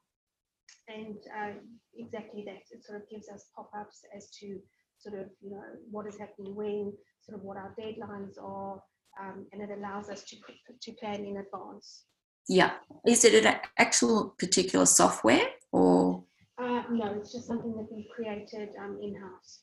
and 0.87 1.17
uh, 1.37 1.53
exactly 1.97 2.43
that, 2.45 2.63
it 2.71 2.85
sort 2.85 3.01
of 3.01 3.09
gives 3.09 3.29
us 3.29 3.45
pop-ups 3.55 4.01
as 4.15 4.29
to 4.39 4.59
sort 4.97 5.19
of, 5.19 5.27
you 5.41 5.51
know, 5.51 5.63
what 5.91 6.07
is 6.07 6.17
happening 6.17 6.55
when, 6.55 6.93
sort 7.21 7.37
of 7.37 7.43
what 7.43 7.57
our 7.57 7.73
deadlines 7.79 8.41
are, 8.41 8.81
um, 9.19 9.45
and 9.51 9.61
it 9.61 9.69
allows 9.77 10.09
us 10.09 10.23
to, 10.23 10.37
to 10.81 10.91
plan 10.93 11.25
in 11.25 11.37
advance. 11.37 12.05
Yeah. 12.47 12.71
Is 13.05 13.25
it 13.25 13.45
an 13.45 13.59
actual 13.77 14.35
particular 14.37 14.85
software 14.85 15.47
or? 15.71 16.23
Uh, 16.57 16.83
no, 16.89 17.13
it's 17.19 17.33
just 17.33 17.47
something 17.47 17.75
that 17.75 17.87
we've 17.91 18.09
created 18.15 18.69
um, 18.79 18.97
in-house. 19.01 19.61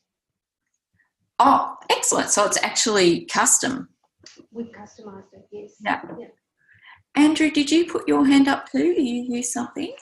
Oh, 1.39 1.75
excellent. 1.89 2.29
So 2.29 2.45
it's 2.45 2.61
actually 2.63 3.25
custom. 3.25 3.89
We've 4.51 4.67
customized 4.71 5.33
it, 5.33 5.47
yes. 5.51 5.73
Yeah. 5.81 6.01
yeah. 6.17 6.27
Andrew, 7.15 7.49
did 7.51 7.71
you 7.71 7.85
put 7.85 8.07
your 8.07 8.25
hand 8.25 8.47
up 8.47 8.69
too? 8.71 8.93
Do 8.95 9.01
you 9.01 9.23
use 9.35 9.51
something? 9.51 9.93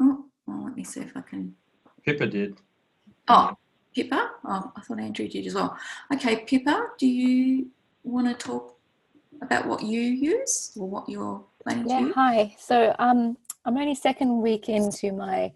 Oh, 0.00 0.24
well, 0.46 0.64
let 0.64 0.76
me 0.76 0.84
see 0.84 1.00
if 1.00 1.16
I 1.16 1.20
can. 1.22 1.54
Pippa 2.04 2.26
did. 2.26 2.58
Oh, 3.28 3.56
Pippa? 3.94 4.30
Oh, 4.44 4.72
I 4.76 4.80
thought 4.80 5.00
Andrew 5.00 5.28
did 5.28 5.46
as 5.46 5.54
well. 5.54 5.76
Okay, 6.12 6.44
Pippa, 6.44 6.88
do 6.98 7.06
you 7.06 7.70
want 8.02 8.26
to 8.28 8.34
talk 8.34 8.76
about 9.42 9.66
what 9.66 9.82
you 9.82 10.00
use 10.00 10.72
or 10.78 10.88
what 10.88 11.08
you're 11.08 11.44
planning 11.62 11.84
to 11.84 11.90
Yeah, 11.90 12.00
use? 12.00 12.14
hi. 12.14 12.56
So 12.58 12.94
um, 12.98 13.36
I'm 13.64 13.76
only 13.78 13.94
second 13.94 14.42
week 14.42 14.68
into 14.68 15.12
my 15.12 15.52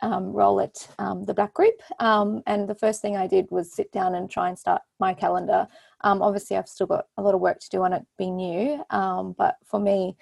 um, 0.00 0.32
role 0.32 0.60
at 0.60 0.88
um, 0.98 1.24
the 1.24 1.34
Black 1.34 1.52
Group, 1.52 1.74
um, 1.98 2.42
and 2.46 2.68
the 2.68 2.74
first 2.74 3.02
thing 3.02 3.16
I 3.16 3.26
did 3.26 3.48
was 3.50 3.72
sit 3.72 3.92
down 3.92 4.14
and 4.14 4.30
try 4.30 4.48
and 4.48 4.58
start 4.58 4.80
my 4.98 5.12
calendar. 5.12 5.66
Um, 6.02 6.22
obviously, 6.22 6.56
I've 6.56 6.68
still 6.68 6.86
got 6.86 7.06
a 7.18 7.22
lot 7.22 7.34
of 7.34 7.40
work 7.40 7.60
to 7.60 7.68
do 7.68 7.82
on 7.82 7.92
it 7.92 8.02
being 8.16 8.36
new, 8.36 8.82
um, 8.90 9.34
but 9.36 9.56
for 9.64 9.78
me, 9.78 10.16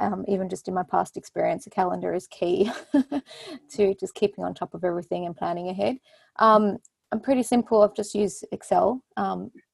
um, 0.00 0.24
even 0.28 0.48
just 0.48 0.68
in 0.68 0.74
my 0.74 0.82
past 0.82 1.16
experience, 1.16 1.66
a 1.66 1.70
calendar 1.70 2.12
is 2.12 2.26
key 2.26 2.70
to 3.70 3.94
just 3.94 4.14
keeping 4.14 4.44
on 4.44 4.52
top 4.52 4.74
of 4.74 4.84
everything 4.84 5.24
and 5.24 5.36
planning 5.36 5.68
ahead. 5.68 5.98
I'm 6.38 7.20
pretty 7.22 7.42
simple. 7.42 7.82
I've 7.82 7.94
just 7.94 8.14
used 8.14 8.46
Excel 8.52 9.02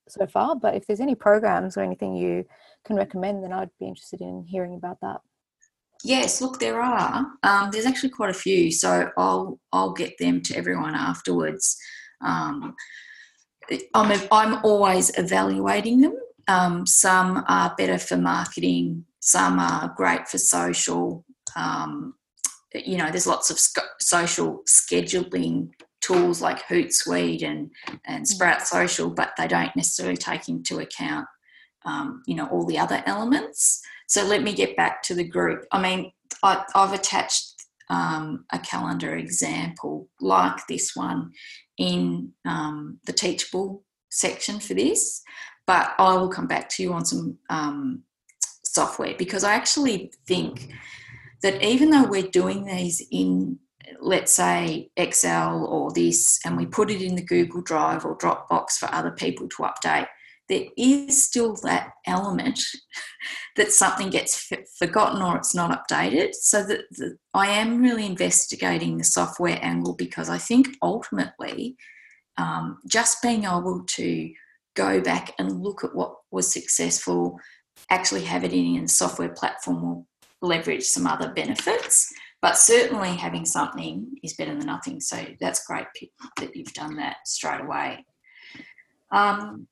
so 0.08 0.26
far, 0.26 0.56
but 0.56 0.74
if 0.74 0.86
there's 0.86 1.00
any 1.00 1.14
programs 1.14 1.76
or 1.76 1.82
anything 1.82 2.16
you 2.16 2.44
can 2.84 2.96
recommend, 2.96 3.44
then 3.44 3.52
I'd 3.52 3.70
be 3.78 3.86
interested 3.86 4.20
in 4.20 4.44
hearing 4.44 4.74
about 4.74 5.00
that. 5.02 5.20
Yes, 6.04 6.40
look, 6.40 6.60
there 6.60 6.80
are. 6.80 7.26
Um, 7.42 7.70
there's 7.72 7.86
actually 7.86 8.10
quite 8.10 8.30
a 8.30 8.34
few, 8.34 8.70
so 8.70 9.10
I'll 9.16 9.58
I'll 9.72 9.92
get 9.92 10.16
them 10.18 10.40
to 10.42 10.56
everyone 10.56 10.94
afterwards. 10.94 11.76
Um, 12.24 12.74
I'm 13.94 14.20
I'm 14.30 14.64
always 14.64 15.16
evaluating 15.18 16.00
them. 16.00 16.14
Um, 16.46 16.86
some 16.86 17.44
are 17.48 17.74
better 17.76 17.98
for 17.98 18.16
marketing. 18.16 19.04
Some 19.20 19.58
are 19.58 19.92
great 19.96 20.28
for 20.28 20.38
social. 20.38 21.24
Um, 21.56 22.14
you 22.74 22.96
know, 22.96 23.10
there's 23.10 23.26
lots 23.26 23.50
of 23.50 23.58
sc- 23.58 23.78
social 24.00 24.62
scheduling 24.68 25.70
tools 26.00 26.40
like 26.40 26.62
Hootsuite 26.68 27.42
and 27.42 27.70
and 28.06 28.26
Sprout 28.26 28.66
Social, 28.66 29.10
but 29.10 29.32
they 29.36 29.48
don't 29.48 29.74
necessarily 29.74 30.16
take 30.16 30.48
into 30.48 30.78
account 30.78 31.26
um, 31.84 32.22
you 32.26 32.34
know 32.34 32.46
all 32.48 32.64
the 32.64 32.78
other 32.78 33.02
elements. 33.06 33.82
So 34.08 34.24
let 34.24 34.42
me 34.42 34.52
get 34.52 34.76
back 34.76 35.02
to 35.04 35.14
the 35.14 35.24
group. 35.24 35.66
I 35.70 35.80
mean, 35.80 36.12
I, 36.42 36.64
I've 36.74 36.92
attached 36.92 37.54
um, 37.90 38.44
a 38.52 38.58
calendar 38.58 39.14
example 39.16 40.08
like 40.20 40.66
this 40.66 40.96
one 40.96 41.30
in 41.78 42.32
um, 42.44 42.98
the 43.06 43.12
teachable 43.12 43.84
section 44.10 44.58
for 44.58 44.74
this, 44.74 45.22
but 45.66 45.94
I 45.98 46.14
will 46.14 46.28
come 46.28 46.46
back 46.46 46.68
to 46.70 46.82
you 46.82 46.92
on 46.92 47.04
some 47.04 47.38
um, 47.50 48.02
software 48.64 49.14
because 49.16 49.44
I 49.44 49.54
actually 49.54 50.12
think 50.26 50.72
that 51.42 51.62
even 51.62 51.90
though 51.90 52.04
we're 52.04 52.22
doing 52.22 52.64
these 52.64 53.06
in 53.12 53.58
let's 54.00 54.32
say 54.32 54.90
Excel 54.96 55.64
or 55.64 55.92
this, 55.92 56.40
and 56.44 56.56
we 56.56 56.66
put 56.66 56.90
it 56.90 57.02
in 57.02 57.14
the 57.14 57.22
Google 57.22 57.62
Drive 57.62 58.04
or 58.04 58.16
Dropbox 58.16 58.72
for 58.72 58.92
other 58.92 59.10
people 59.10 59.48
to 59.48 59.62
update, 59.62 60.06
there 60.48 60.64
is 60.76 61.24
still 61.24 61.54
that 61.62 61.90
element 62.06 62.60
that 63.56 63.72
something 63.72 64.10
gets 64.10 64.50
f- 64.50 64.60
forgotten 64.78 65.22
or 65.22 65.36
it's 65.36 65.54
not 65.54 65.86
updated. 65.88 66.34
So 66.34 66.64
that 66.64 66.82
the, 66.92 67.16
I 67.34 67.48
am 67.48 67.82
really 67.82 68.06
investigating 68.06 68.98
the 68.98 69.04
software 69.04 69.58
angle 69.62 69.94
because 69.94 70.28
I 70.28 70.38
think 70.38 70.68
ultimately 70.82 71.76
um, 72.38 72.78
just 72.86 73.20
being 73.22 73.44
able 73.44 73.84
to 73.86 74.32
go 74.74 75.00
back 75.00 75.34
and 75.38 75.60
look 75.60 75.84
at 75.84 75.94
what 75.94 76.14
was 76.30 76.52
successful, 76.52 77.38
actually 77.90 78.24
have 78.24 78.44
it 78.44 78.52
in 78.52 78.84
a 78.84 78.88
software 78.88 79.30
platform 79.30 79.82
will 79.82 80.06
leverage 80.40 80.84
some 80.84 81.06
other 81.06 81.32
benefits. 81.32 82.08
But 82.40 82.56
certainly 82.56 83.16
having 83.16 83.44
something 83.44 84.12
is 84.22 84.34
better 84.34 84.54
than 84.54 84.66
nothing. 84.66 85.00
So 85.00 85.26
that's 85.40 85.66
great 85.66 85.86
that 86.36 86.54
you've 86.54 86.72
done 86.72 86.94
that 86.96 87.16
straight 87.26 87.60
away. 87.60 88.06
Um, 89.10 89.66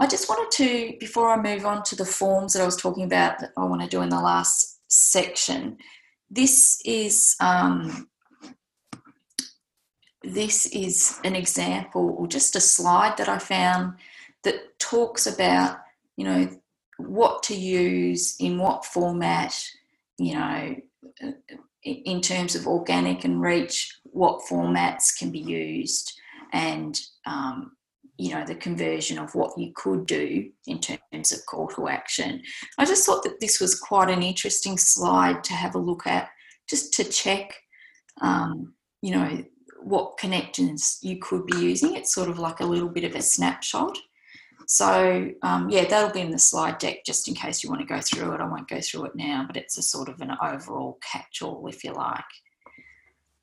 I 0.00 0.06
just 0.06 0.28
wanted 0.28 0.50
to, 0.56 0.96
before 0.98 1.30
I 1.30 1.40
move 1.40 1.64
on 1.66 1.82
to 1.84 1.96
the 1.96 2.04
forms 2.04 2.52
that 2.52 2.62
I 2.62 2.66
was 2.66 2.76
talking 2.76 3.04
about 3.04 3.38
that 3.40 3.52
I 3.56 3.64
want 3.64 3.82
to 3.82 3.88
do 3.88 4.02
in 4.02 4.08
the 4.08 4.20
last 4.20 4.80
section, 4.88 5.78
this 6.30 6.80
is 6.84 7.36
um, 7.40 8.08
this 10.24 10.66
is 10.66 11.18
an 11.24 11.34
example 11.36 12.14
or 12.16 12.26
just 12.26 12.56
a 12.56 12.60
slide 12.60 13.16
that 13.18 13.28
I 13.28 13.38
found 13.38 13.94
that 14.44 14.78
talks 14.78 15.26
about, 15.26 15.78
you 16.16 16.24
know, 16.24 16.48
what 16.96 17.42
to 17.44 17.54
use 17.54 18.36
in 18.38 18.58
what 18.58 18.84
format, 18.84 19.60
you 20.18 20.34
know, 20.34 20.76
in 21.82 22.20
terms 22.20 22.54
of 22.54 22.66
organic 22.66 23.24
and 23.24 23.42
reach, 23.42 23.98
what 24.04 24.42
formats 24.48 25.16
can 25.16 25.30
be 25.30 25.40
used, 25.40 26.12
and 26.52 27.00
um, 27.26 27.72
you 28.18 28.30
know 28.34 28.44
the 28.44 28.54
conversion 28.54 29.18
of 29.18 29.34
what 29.34 29.56
you 29.58 29.72
could 29.74 30.06
do 30.06 30.50
in 30.66 30.78
terms 30.78 31.32
of 31.32 31.46
call 31.46 31.68
to 31.68 31.88
action. 31.88 32.42
I 32.78 32.84
just 32.84 33.06
thought 33.06 33.22
that 33.24 33.40
this 33.40 33.60
was 33.60 33.78
quite 33.78 34.10
an 34.10 34.22
interesting 34.22 34.78
slide 34.78 35.42
to 35.44 35.54
have 35.54 35.74
a 35.74 35.78
look 35.78 36.06
at, 36.06 36.28
just 36.68 36.92
to 36.94 37.04
check, 37.04 37.54
um, 38.20 38.74
you 39.00 39.12
know, 39.12 39.44
what 39.82 40.18
connections 40.18 40.98
you 41.02 41.18
could 41.18 41.46
be 41.46 41.56
using. 41.58 41.96
It's 41.96 42.14
sort 42.14 42.28
of 42.28 42.38
like 42.38 42.60
a 42.60 42.66
little 42.66 42.88
bit 42.88 43.04
of 43.04 43.14
a 43.14 43.22
snapshot. 43.22 43.98
So 44.68 45.30
um, 45.42 45.68
yeah, 45.70 45.86
that'll 45.86 46.12
be 46.12 46.20
in 46.20 46.30
the 46.30 46.38
slide 46.38 46.78
deck 46.78 47.04
just 47.04 47.28
in 47.28 47.34
case 47.34 47.62
you 47.62 47.70
want 47.70 47.82
to 47.82 47.94
go 47.94 48.00
through 48.00 48.32
it. 48.32 48.40
I 48.40 48.46
won't 48.46 48.68
go 48.68 48.80
through 48.80 49.06
it 49.06 49.16
now, 49.16 49.44
but 49.46 49.56
it's 49.56 49.76
a 49.76 49.82
sort 49.82 50.08
of 50.08 50.20
an 50.20 50.36
overall 50.40 50.98
catch-all, 51.02 51.66
if 51.66 51.82
you 51.82 51.92
like. 51.92 52.24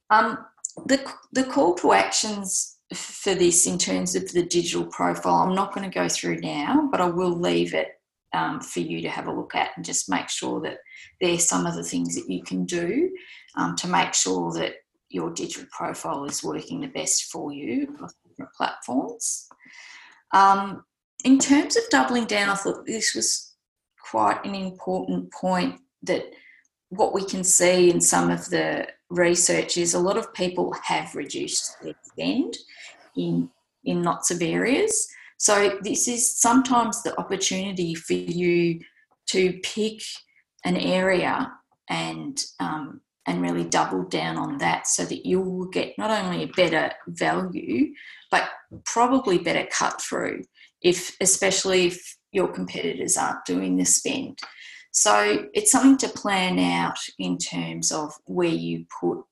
Um, 0.09 0.39
the, 0.85 1.05
the 1.33 1.43
call 1.43 1.75
to 1.75 1.91
actions 1.91 2.78
for 2.93 3.35
this 3.35 3.67
in 3.67 3.77
terms 3.77 4.15
of 4.15 4.31
the 4.31 4.43
digital 4.43 4.85
profile, 4.85 5.35
I'm 5.35 5.55
not 5.55 5.73
going 5.73 5.89
to 5.89 5.93
go 5.93 6.09
through 6.09 6.39
now, 6.39 6.87
but 6.91 7.01
I 7.01 7.05
will 7.05 7.39
leave 7.39 7.73
it 7.73 7.89
um, 8.33 8.61
for 8.61 8.79
you 8.79 9.01
to 9.01 9.09
have 9.09 9.27
a 9.27 9.33
look 9.33 9.55
at 9.55 9.71
and 9.75 9.85
just 9.85 10.09
make 10.09 10.29
sure 10.29 10.61
that 10.61 10.77
there's 11.21 11.47
some 11.47 11.65
of 11.65 11.75
the 11.75 11.83
things 11.83 12.15
that 12.15 12.29
you 12.29 12.43
can 12.43 12.65
do 12.65 13.09
um, 13.55 13.75
to 13.77 13.87
make 13.87 14.13
sure 14.13 14.51
that 14.53 14.75
your 15.09 15.31
digital 15.31 15.67
profile 15.71 16.25
is 16.25 16.43
working 16.43 16.81
the 16.81 16.87
best 16.87 17.31
for 17.31 17.51
you 17.51 17.83
across 17.83 18.13
different 18.27 18.53
platforms. 18.53 19.47
Um, 20.33 20.83
in 21.25 21.39
terms 21.39 21.75
of 21.75 21.83
doubling 21.89 22.25
down, 22.25 22.49
I 22.49 22.55
thought 22.55 22.85
this 22.85 23.15
was 23.15 23.55
quite 23.99 24.43
an 24.45 24.55
important 24.55 25.31
point 25.31 25.79
that 26.03 26.23
what 26.89 27.13
we 27.13 27.23
can 27.23 27.43
see 27.43 27.89
in 27.89 28.01
some 28.01 28.29
of 28.29 28.49
the 28.49 28.87
research 29.09 29.77
is 29.77 29.93
a 29.93 29.99
lot 29.99 30.17
of 30.17 30.33
people 30.33 30.73
have 30.83 31.15
reduced 31.15 31.81
their 31.81 31.95
spend 32.03 32.57
in 33.15 33.49
in 33.85 34.03
lots 34.03 34.29
of 34.29 34.41
areas. 34.41 35.07
So 35.37 35.79
this 35.81 36.07
is 36.07 36.37
sometimes 36.39 37.01
the 37.01 37.17
opportunity 37.17 37.95
for 37.95 38.13
you 38.13 38.81
to 39.27 39.53
pick 39.63 40.01
an 40.65 40.75
area 40.75 41.51
and 41.89 42.43
um, 42.59 43.01
and 43.25 43.41
really 43.41 43.63
double 43.63 44.03
down 44.03 44.37
on 44.37 44.57
that 44.57 44.87
so 44.87 45.05
that 45.05 45.25
you 45.25 45.39
will 45.39 45.65
get 45.65 45.97
not 45.97 46.09
only 46.11 46.43
a 46.43 46.47
better 46.47 46.91
value 47.07 47.93
but 48.31 48.49
probably 48.85 49.37
better 49.37 49.67
cut 49.71 50.01
through 50.01 50.41
if 50.81 51.15
especially 51.21 51.87
if 51.87 52.17
your 52.31 52.47
competitors 52.47 53.17
aren't 53.17 53.45
doing 53.45 53.77
the 53.77 53.85
spend 53.85 54.39
so 54.91 55.45
it's 55.53 55.71
something 55.71 55.97
to 55.97 56.17
plan 56.17 56.59
out 56.59 56.99
in 57.17 57.37
terms 57.37 57.91
of 57.91 58.13
where 58.25 58.47
you 58.47 58.85
put 58.99 59.23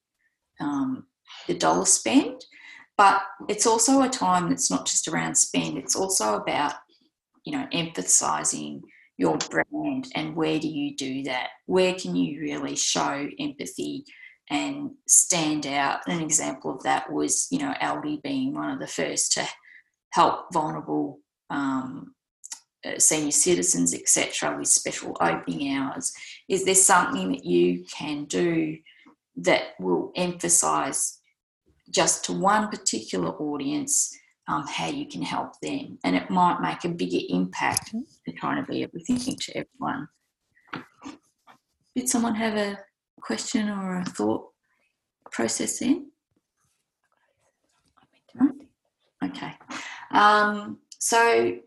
um, 0.60 1.06
the 1.48 1.54
dollar 1.54 1.86
spend 1.86 2.44
but 2.98 3.22
it's 3.48 3.68
also 3.68 4.02
a 4.02 4.10
time 4.10 4.50
that's 4.50 4.72
not 4.72 4.86
just 4.86 5.08
around 5.08 5.36
spend 5.36 5.78
it's 5.78 5.96
also 5.96 6.36
about 6.36 6.74
you 7.46 7.52
know 7.52 7.68
emphasizing 7.72 8.82
your 9.18 9.38
brand 9.50 10.08
and 10.16 10.36
where 10.36 10.60
do 10.60 10.68
you 10.68 10.96
do 10.96 11.24
that? 11.24 11.50
Where 11.66 11.96
can 11.96 12.16
you 12.16 12.40
really 12.40 12.76
show 12.76 13.28
empathy 13.40 14.06
and 14.50 14.92
stand 15.08 15.66
out? 15.66 16.02
An 16.08 16.22
example 16.22 16.76
of 16.76 16.84
that 16.84 17.12
was, 17.12 17.48
you 17.52 17.60
know, 17.60 17.74
Aldi 17.82 18.22
being 18.22 18.54
one 18.54 18.70
of 18.70 18.80
the 18.80 18.88
first 18.88 19.34
to 19.34 19.48
help 20.12 20.54
vulnerable 20.54 21.20
um, 21.50 22.14
senior 22.98 23.32
citizens, 23.32 23.94
etc., 23.94 24.58
with 24.58 24.68
special 24.68 25.16
opening 25.20 25.76
hours. 25.76 26.14
Is 26.48 26.66
there 26.66 26.76
something 26.76 27.32
that 27.32 27.46
you 27.46 27.86
can 27.86 28.26
do 28.26 28.78
that 29.38 29.74
will 29.80 30.12
emphasise 30.16 31.20
just 31.90 32.26
to 32.26 32.34
one 32.34 32.70
particular 32.70 33.30
audience 33.30 34.18
um, 34.48 34.66
how 34.68 34.88
you 34.88 35.06
can 35.08 35.22
help 35.22 35.60
them. 35.62 36.00
And 36.04 36.16
it 36.16 36.30
might 36.30 36.62
make 36.62 36.86
a 36.86 36.90
bigger 36.90 37.20
impact 37.30 37.92
than 37.92 38.36
trying 38.36 38.64
to 38.64 38.72
be 38.72 38.84
everything 38.84 39.18
to 39.18 39.58
everyone. 39.58 40.08
Did 41.96 42.08
someone 42.08 42.36
have 42.36 42.56
a 42.56 42.80
question 43.22 43.70
or 43.70 44.00
a 44.00 44.06
thought 44.06 44.50
process 45.32 45.82
in? 45.82 46.08
Okay. 49.24 49.54
Um, 50.12 50.78
so 51.00 51.58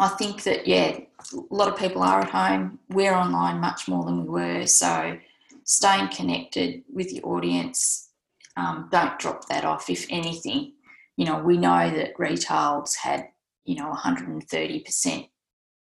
I 0.00 0.08
think 0.08 0.44
that, 0.44 0.66
yeah, 0.66 0.98
a 1.32 1.54
lot 1.54 1.68
of 1.68 1.78
people 1.78 2.02
are 2.02 2.20
at 2.20 2.30
home. 2.30 2.78
We're 2.88 3.14
online 3.14 3.60
much 3.60 3.88
more 3.88 4.04
than 4.04 4.22
we 4.22 4.28
were. 4.28 4.66
So 4.66 5.18
staying 5.64 6.08
connected 6.08 6.84
with 6.92 7.12
your 7.12 7.26
audience, 7.26 8.10
um, 8.56 8.88
don't 8.92 9.18
drop 9.18 9.48
that 9.48 9.64
off. 9.64 9.90
If 9.90 10.06
anything, 10.08 10.72
you 11.16 11.24
know, 11.24 11.38
we 11.38 11.56
know 11.56 11.90
that 11.90 12.18
retail's 12.18 12.94
had, 12.94 13.28
you 13.64 13.74
know, 13.74 13.92
130% 13.92 15.28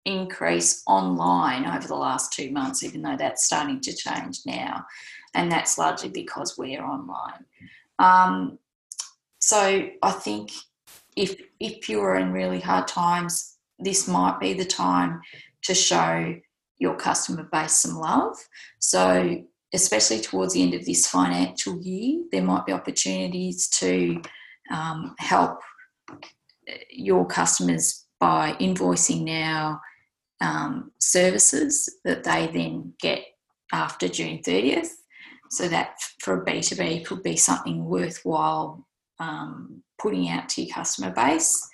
increase 0.04 0.82
online 0.86 1.66
over 1.66 1.86
the 1.86 1.94
last 1.94 2.32
two 2.32 2.50
months, 2.50 2.82
even 2.82 3.02
though 3.02 3.16
that's 3.16 3.44
starting 3.44 3.80
to 3.80 3.94
change 3.94 4.40
now. 4.44 4.84
And 5.34 5.52
that's 5.52 5.78
largely 5.78 6.08
because 6.08 6.58
we're 6.58 6.84
online. 6.84 7.44
Um, 8.00 8.58
so 9.40 9.88
I 10.02 10.10
think 10.10 10.50
if 11.16 11.40
if 11.60 11.88
you're 11.88 12.16
in 12.16 12.32
really 12.32 12.60
hard 12.60 12.88
times, 12.88 13.56
this 13.82 14.08
might 14.08 14.38
be 14.40 14.52
the 14.52 14.64
time 14.64 15.20
to 15.62 15.74
show 15.74 16.34
your 16.78 16.96
customer 16.96 17.48
base 17.52 17.80
some 17.80 17.96
love. 17.96 18.36
So 18.78 19.44
especially 19.72 20.20
towards 20.20 20.54
the 20.54 20.62
end 20.62 20.74
of 20.74 20.84
this 20.84 21.06
financial 21.06 21.80
year, 21.80 22.24
there 22.32 22.42
might 22.42 22.66
be 22.66 22.72
opportunities 22.72 23.68
to 23.68 24.20
um, 24.70 25.14
help 25.18 25.60
your 26.90 27.26
customers 27.26 28.06
by 28.18 28.52
invoicing 28.60 29.24
now 29.24 29.80
um, 30.40 30.90
services 30.98 31.98
that 32.04 32.24
they 32.24 32.48
then 32.52 32.94
get 33.00 33.20
after 33.72 34.08
June 34.08 34.38
30th. 34.38 34.88
So 35.50 35.68
that 35.68 35.96
for 36.20 36.40
a 36.40 36.44
B2B 36.44 37.04
could 37.04 37.22
be 37.22 37.36
something 37.36 37.84
worthwhile 37.84 38.86
um, 39.18 39.82
putting 39.98 40.28
out 40.28 40.48
to 40.50 40.62
your 40.62 40.74
customer 40.74 41.10
base. 41.10 41.68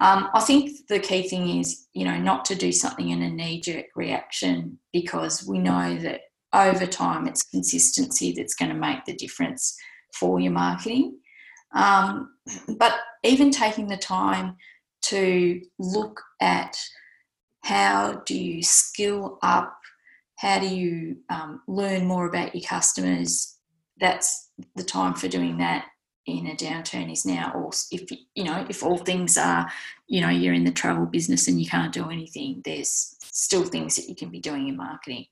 Um, 0.00 0.28
I 0.34 0.40
think 0.40 0.86
the 0.88 1.00
key 1.00 1.28
thing 1.28 1.60
is, 1.60 1.86
you 1.92 2.04
know, 2.04 2.18
not 2.18 2.44
to 2.46 2.54
do 2.54 2.72
something 2.72 3.08
in 3.08 3.22
a 3.22 3.30
knee 3.30 3.60
jerk 3.60 3.86
reaction 3.96 4.78
because 4.92 5.46
we 5.46 5.58
know 5.58 5.96
that 5.98 6.20
over 6.52 6.86
time 6.86 7.26
it's 7.26 7.42
consistency 7.42 8.32
that's 8.32 8.54
going 8.54 8.70
to 8.70 8.76
make 8.76 9.04
the 9.04 9.14
difference 9.14 9.76
for 10.14 10.40
your 10.40 10.52
marketing. 10.52 11.18
Um, 11.74 12.30
but 12.78 12.94
even 13.24 13.50
taking 13.50 13.88
the 13.88 13.96
time 13.96 14.56
to 15.02 15.60
look 15.78 16.20
at 16.40 16.76
how 17.62 18.22
do 18.24 18.38
you 18.38 18.62
skill 18.62 19.38
up, 19.42 19.76
how 20.36 20.58
do 20.58 20.66
you 20.66 21.16
um, 21.28 21.60
learn 21.66 22.06
more 22.06 22.26
about 22.26 22.54
your 22.54 22.66
customers, 22.66 23.58
that's 24.00 24.50
the 24.76 24.84
time 24.84 25.14
for 25.14 25.28
doing 25.28 25.58
that 25.58 25.86
in 26.28 26.46
a 26.46 26.54
downturn 26.54 27.10
is 27.10 27.24
now 27.24 27.52
or 27.54 27.70
if 27.90 28.10
you 28.34 28.44
know 28.44 28.66
if 28.68 28.82
all 28.82 28.98
things 28.98 29.36
are 29.36 29.70
you 30.06 30.20
know 30.20 30.28
you're 30.28 30.54
in 30.54 30.64
the 30.64 30.70
travel 30.70 31.06
business 31.06 31.48
and 31.48 31.60
you 31.60 31.66
can't 31.66 31.92
do 31.92 32.10
anything 32.10 32.60
there's 32.64 33.16
still 33.20 33.64
things 33.64 33.96
that 33.96 34.08
you 34.08 34.14
can 34.14 34.28
be 34.28 34.40
doing 34.40 34.68
in 34.68 34.76
marketing 34.76 35.24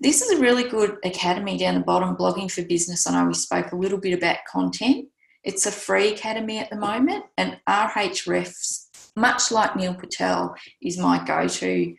this 0.00 0.22
is 0.22 0.38
a 0.38 0.40
really 0.40 0.64
good 0.64 0.96
academy 1.04 1.58
down 1.58 1.74
the 1.74 1.80
bottom 1.80 2.16
blogging 2.16 2.50
for 2.50 2.62
business 2.64 3.06
i 3.06 3.12
know 3.12 3.26
we 3.26 3.34
spoke 3.34 3.72
a 3.72 3.76
little 3.76 3.98
bit 3.98 4.16
about 4.16 4.38
content 4.50 5.06
it's 5.42 5.66
a 5.66 5.72
free 5.72 6.12
academy 6.12 6.58
at 6.58 6.70
the 6.70 6.76
moment, 6.76 7.24
and 7.38 7.58
Ahrefs, 7.66 8.88
much 9.16 9.50
like 9.50 9.74
Neil 9.74 9.94
Patel, 9.94 10.54
is 10.82 10.98
my 10.98 11.24
go 11.24 11.48
to 11.48 11.94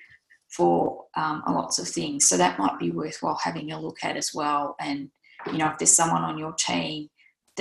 for 0.49 1.05
um, 1.15 1.41
lots 1.47 1.79
of 1.79 1.87
things. 1.87 2.27
So 2.27 2.37
that 2.37 2.59
might 2.59 2.77
be 2.77 2.91
worthwhile 2.91 3.39
having 3.41 3.71
a 3.71 3.79
look 3.79 3.97
at 4.03 4.17
as 4.17 4.31
well. 4.33 4.75
And, 4.79 5.09
you 5.47 5.57
know, 5.57 5.69
if 5.69 5.77
there's 5.77 5.95
someone 5.95 6.23
on 6.23 6.37
your 6.37 6.53
team 6.53 7.09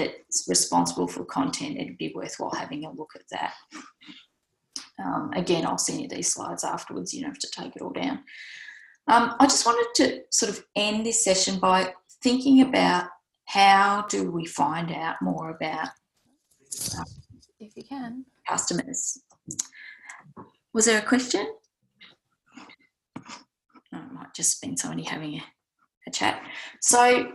that's 0.01 0.47
responsible 0.48 1.09
for 1.09 1.24
content, 1.24 1.77
it'd 1.78 1.98
be 1.98 2.12
worthwhile 2.14 2.51
having 2.51 2.85
a 2.85 2.93
look 2.93 3.10
at 3.14 3.22
that. 3.31 3.55
Um, 5.02 5.31
again, 5.35 5.66
I'll 5.66 5.78
send 5.78 6.01
you 6.01 6.09
these 6.09 6.32
slides 6.32 6.64
afterwards. 6.64 7.14
You 7.14 7.22
don't 7.22 7.31
have 7.31 7.39
to 7.39 7.51
take 7.51 7.77
it 7.77 7.82
all 7.82 7.93
down. 7.93 8.20
Um, 9.09 9.35
I 9.40 9.47
just 9.47 9.66
wanted 9.66 9.89
to 9.97 10.20
sort 10.31 10.51
of 10.51 10.64
end 10.77 11.06
this 11.06 11.24
session 11.24 11.59
by 11.59 11.94
thinking 12.22 12.62
about 12.62 13.06
how 13.47 14.06
do 14.09 14.31
we 14.31 14.47
find 14.47 14.93
out 14.93 15.16
more 15.20 15.51
about 15.51 15.89
if 17.59 17.77
you 17.77 17.82
can 17.82 18.24
customers 18.48 19.22
was 20.72 20.85
there 20.85 20.98
a 20.98 21.02
question 21.02 21.52
oh, 23.18 23.32
it 23.93 24.12
might 24.12 24.32
just 24.36 24.62
been 24.62 24.77
somebody 24.77 25.02
having 25.02 25.35
a, 25.35 25.43
a 26.06 26.10
chat 26.12 26.40
so 26.81 27.32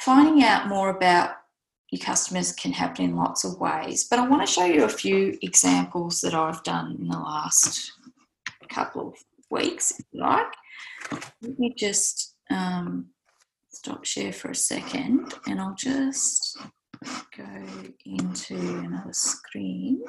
finding 0.00 0.42
out 0.42 0.66
more 0.68 0.90
about 0.90 1.30
your 1.94 2.04
customers 2.04 2.52
can 2.52 2.72
happen 2.72 3.04
in 3.04 3.16
lots 3.16 3.44
of 3.44 3.58
ways 3.60 4.04
but 4.04 4.18
i 4.18 4.28
want 4.28 4.46
to 4.46 4.52
show 4.52 4.64
you 4.64 4.84
a 4.84 4.88
few 4.88 5.36
examples 5.42 6.20
that 6.20 6.34
i've 6.34 6.62
done 6.62 6.96
in 7.00 7.08
the 7.08 7.18
last 7.18 7.92
couple 8.68 9.08
of 9.08 9.14
weeks 9.50 9.92
if 9.98 10.06
you 10.12 10.20
like 10.20 10.52
let 11.42 11.58
me 11.58 11.72
just 11.76 12.34
um, 12.50 13.06
stop 13.74 14.04
share 14.04 14.32
for 14.32 14.50
a 14.50 14.54
second 14.54 15.34
and 15.46 15.60
I'll 15.60 15.74
just 15.74 16.56
go 17.36 17.66
into 18.06 18.56
another 18.56 19.12
screen 19.12 20.02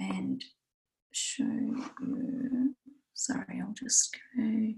and 0.00 0.44
show 1.12 1.44
you. 1.44 2.74
Sorry, 3.14 3.60
I'll 3.60 3.74
just 3.74 4.16
go 4.36 4.72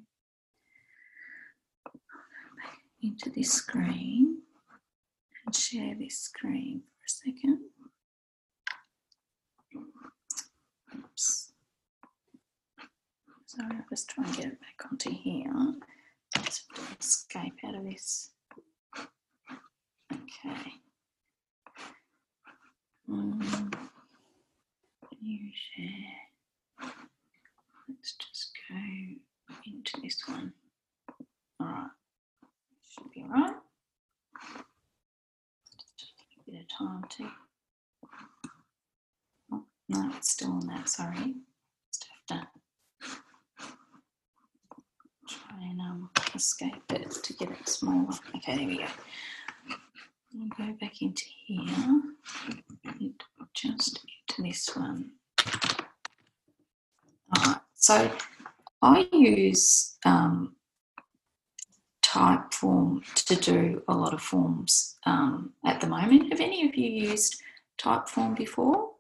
into 3.03 3.31
this 3.31 3.53
screen 3.53 4.39
share 5.55 5.95
this 5.99 6.19
screen 6.19 6.83
for 6.99 7.05
a 7.05 7.09
second. 7.09 7.61
Oops. 10.97 11.53
Sorry, 13.47 13.69
I'll 13.73 13.85
just 13.91 14.09
try 14.11 14.25
and 14.25 14.37
get 14.37 14.47
it 14.47 14.61
back 14.61 14.87
onto 14.91 15.11
here. 15.11 15.53
To 16.33 16.43
escape 17.01 17.59
out 17.67 17.75
of 17.75 17.85
this. 17.85 18.31
Okay. 20.13 20.73
Um, 23.09 23.71
new 25.21 25.51
share. 25.53 26.93
Let's 27.89 28.15
just 28.15 28.53
go 28.69 28.77
into 29.67 30.01
this 30.03 30.23
one. 30.27 30.53
All 31.61 31.67
right. 31.67 31.91
Should 32.89 33.11
be 33.11 33.23
all 33.23 33.31
right. 33.31 33.55
Just 35.79 36.69
to. 37.11 37.31
Oh, 39.53 39.65
no, 39.89 40.11
it's 40.17 40.33
still 40.33 40.53
on 40.53 40.67
that. 40.69 40.89
Sorry. 40.89 41.35
Just 41.93 42.07
have 42.29 42.41
to 42.41 42.49
try 45.29 45.63
and 45.63 45.81
um, 45.81 46.11
escape 46.35 46.83
it 46.91 47.11
to 47.11 47.33
get 47.35 47.51
it 47.51 47.69
smaller. 47.69 48.15
Okay, 48.37 48.57
there 48.57 48.67
we 48.67 48.79
go. 48.79 48.85
I'll 50.41 50.49
go 50.67 50.73
back 50.81 51.03
into 51.03 51.25
here. 51.47 52.03
and 52.85 53.23
Just 53.55 54.01
into 54.29 54.43
this 54.51 54.71
one. 54.75 55.11
Alright, 57.37 57.61
so 57.75 58.11
I 58.83 59.09
use 59.13 59.97
um, 60.05 60.57
Typeform 62.11 63.05
to 63.27 63.37
do 63.37 63.83
a 63.87 63.95
lot 63.95 64.13
of 64.13 64.21
forms 64.21 64.97
um, 65.07 65.53
at 65.65 65.81
the 65.81 65.87
moment. 65.87 66.33
Have 66.33 66.41
any 66.41 66.69
of 66.69 66.75
you 66.75 66.91
used 66.91 67.41
Typeform 67.81 68.37
before? 68.37 68.91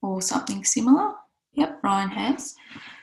Or 0.00 0.22
something 0.22 0.64
similar? 0.64 1.12
Yep, 1.52 1.80
Ryan 1.82 2.10
has. 2.10 2.54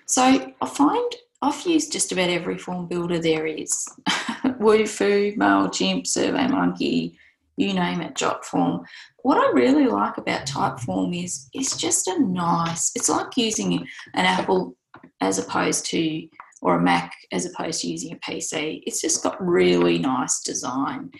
So 0.07 0.53
I 0.61 0.65
find 0.65 1.15
I've 1.43 1.65
used 1.67 1.91
just 1.91 2.11
about 2.11 2.29
every 2.29 2.57
form 2.57 2.87
builder 2.87 3.19
there 3.19 3.45
is. 3.45 3.85
Wufoo, 4.09 5.35
MailChimp, 5.35 6.03
SurveyMonkey, 6.05 7.15
you 7.57 7.73
name 7.73 8.01
it, 8.01 8.15
Jotform. 8.15 8.85
What 9.21 9.37
I 9.37 9.51
really 9.51 9.85
like 9.85 10.17
about 10.17 10.47
Typeform 10.47 11.23
is 11.23 11.49
it's 11.53 11.77
just 11.77 12.07
a 12.07 12.19
nice, 12.19 12.91
it's 12.95 13.09
like 13.09 13.37
using 13.37 13.87
an 14.13 14.25
Apple 14.25 14.75
as 15.21 15.37
opposed 15.37 15.85
to, 15.87 16.27
or 16.63 16.77
a 16.77 16.81
Mac 16.81 17.13
as 17.31 17.45
opposed 17.45 17.81
to 17.81 17.89
using 17.89 18.13
a 18.13 18.31
PC. 18.31 18.81
It's 18.87 19.01
just 19.01 19.21
got 19.21 19.45
really 19.45 19.99
nice 19.99 20.39
design 20.39 21.11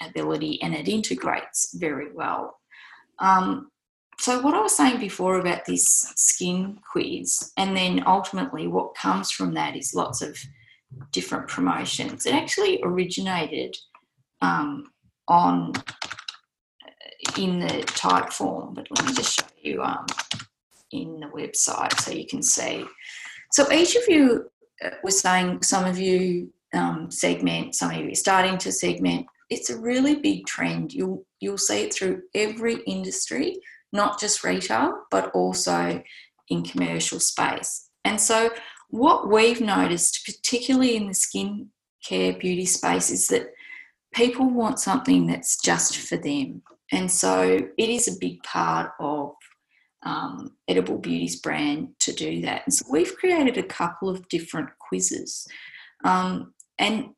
ability 0.00 0.62
and 0.62 0.72
it 0.74 0.88
integrates 0.88 1.74
very 1.76 2.12
well. 2.14 2.60
Um, 3.18 3.70
so 4.20 4.40
what 4.40 4.54
I 4.54 4.60
was 4.60 4.76
saying 4.76 5.00
before 5.00 5.40
about 5.40 5.66
this 5.66 6.12
skin 6.14 6.78
quiz, 6.90 7.52
and 7.56 7.76
then 7.76 8.04
ultimately 8.06 8.68
what 8.68 8.94
comes 8.94 9.32
from 9.32 9.54
that 9.54 9.76
is 9.76 9.94
lots 9.94 10.22
of 10.22 10.38
different 11.10 11.48
promotions. 11.48 12.24
It 12.24 12.34
actually 12.34 12.80
originated 12.84 13.76
um, 14.40 14.86
on 15.26 15.72
in 17.36 17.58
the 17.58 17.82
Typeform, 17.86 18.74
but 18.74 18.86
let 18.96 19.06
me 19.06 19.14
just 19.14 19.40
show 19.40 19.46
you 19.60 19.82
um, 19.82 20.06
in 20.92 21.18
the 21.18 21.26
website 21.26 21.98
so 21.98 22.12
you 22.12 22.26
can 22.26 22.42
see. 22.42 22.84
So 23.50 23.72
each 23.72 23.96
of 23.96 24.02
you 24.08 24.44
uh, 24.44 24.53
was 25.02 25.20
saying, 25.20 25.62
some 25.62 25.84
of 25.84 25.98
you 25.98 26.52
um, 26.72 27.10
segment, 27.10 27.74
some 27.74 27.90
of 27.90 27.96
you 27.96 28.12
are 28.12 28.14
starting 28.14 28.58
to 28.58 28.72
segment. 28.72 29.26
It's 29.50 29.70
a 29.70 29.78
really 29.78 30.16
big 30.16 30.46
trend. 30.46 30.92
You'll 30.92 31.24
you'll 31.40 31.58
see 31.58 31.84
it 31.84 31.94
through 31.94 32.22
every 32.34 32.82
industry 32.86 33.58
not 33.94 34.18
just 34.18 34.44
retail, 34.44 35.04
but 35.10 35.30
also 35.30 36.02
in 36.48 36.64
commercial 36.64 37.20
space. 37.20 37.88
And 38.04 38.20
so, 38.20 38.50
what 38.90 39.30
we've 39.30 39.60
noticed, 39.60 40.26
particularly 40.26 40.96
in 40.96 41.06
the 41.06 41.14
skin 41.14 41.70
care 42.04 42.34
beauty 42.34 42.66
space, 42.66 43.08
is 43.08 43.28
that 43.28 43.46
people 44.12 44.50
want 44.50 44.78
something 44.78 45.26
that's 45.26 45.60
just 45.62 45.96
for 45.96 46.16
them. 46.16 46.62
And 46.92 47.10
so, 47.10 47.60
it 47.78 47.88
is 47.88 48.08
a 48.08 48.18
big 48.20 48.42
part 48.42 48.90
of 49.00 49.32
um, 50.04 50.52
Edible 50.68 50.98
Beauty's 50.98 51.40
brand 51.40 51.88
to 52.00 52.12
do 52.12 52.42
that. 52.42 52.62
And 52.64 52.74
so, 52.74 52.84
we've 52.90 53.16
created 53.16 53.58
a 53.58 53.62
couple 53.62 54.08
of 54.08 54.28
different 54.28 54.70
quizzes. 54.78 55.46
Um, 56.04 56.52
and 56.78 57.10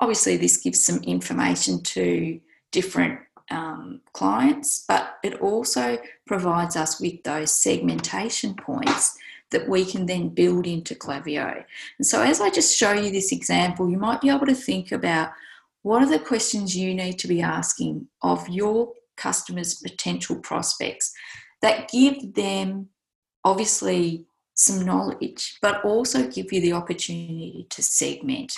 obviously, 0.00 0.36
this 0.36 0.58
gives 0.58 0.84
some 0.84 1.02
information 1.02 1.82
to 1.82 2.40
different 2.72 3.20
um, 3.50 4.00
clients, 4.12 4.84
but 4.88 5.16
it 5.22 5.40
also 5.40 5.98
provides 6.26 6.76
us 6.76 7.00
with 7.00 7.22
those 7.22 7.52
segmentation 7.52 8.54
points 8.54 9.16
that 9.50 9.68
we 9.68 9.84
can 9.84 10.06
then 10.06 10.28
build 10.28 10.66
into 10.66 10.94
Klaviyo. 10.94 11.64
And 11.98 12.06
so, 12.06 12.22
as 12.22 12.40
I 12.40 12.50
just 12.50 12.76
show 12.76 12.92
you 12.92 13.10
this 13.10 13.32
example, 13.32 13.88
you 13.88 13.98
might 13.98 14.20
be 14.20 14.30
able 14.30 14.46
to 14.46 14.54
think 14.54 14.92
about 14.92 15.30
what 15.82 16.02
are 16.02 16.10
the 16.10 16.18
questions 16.18 16.76
you 16.76 16.94
need 16.94 17.18
to 17.20 17.28
be 17.28 17.40
asking 17.40 18.08
of 18.22 18.48
your 18.48 18.92
customers' 19.16 19.74
potential 19.76 20.36
prospects 20.36 21.12
that 21.62 21.90
give 21.90 22.34
them 22.34 22.88
obviously 23.44 24.26
some 24.54 24.84
knowledge, 24.84 25.58
but 25.60 25.84
also 25.84 26.28
give 26.28 26.52
you 26.52 26.60
the 26.60 26.72
opportunity 26.72 27.66
to 27.70 27.82
segment. 27.82 28.52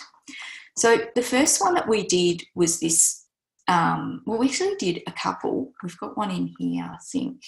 So, 0.76 0.98
the 1.14 1.22
first 1.22 1.60
one 1.60 1.74
that 1.74 1.88
we 1.88 2.06
did 2.06 2.42
was 2.54 2.80
this 2.80 3.26
um, 3.68 4.22
well, 4.24 4.38
we 4.38 4.48
actually 4.48 4.76
did 4.76 5.02
a 5.06 5.12
couple. 5.12 5.72
We've 5.82 5.98
got 5.98 6.16
one 6.16 6.30
in 6.30 6.54
here, 6.58 6.84
I 6.84 6.96
think, 7.12 7.42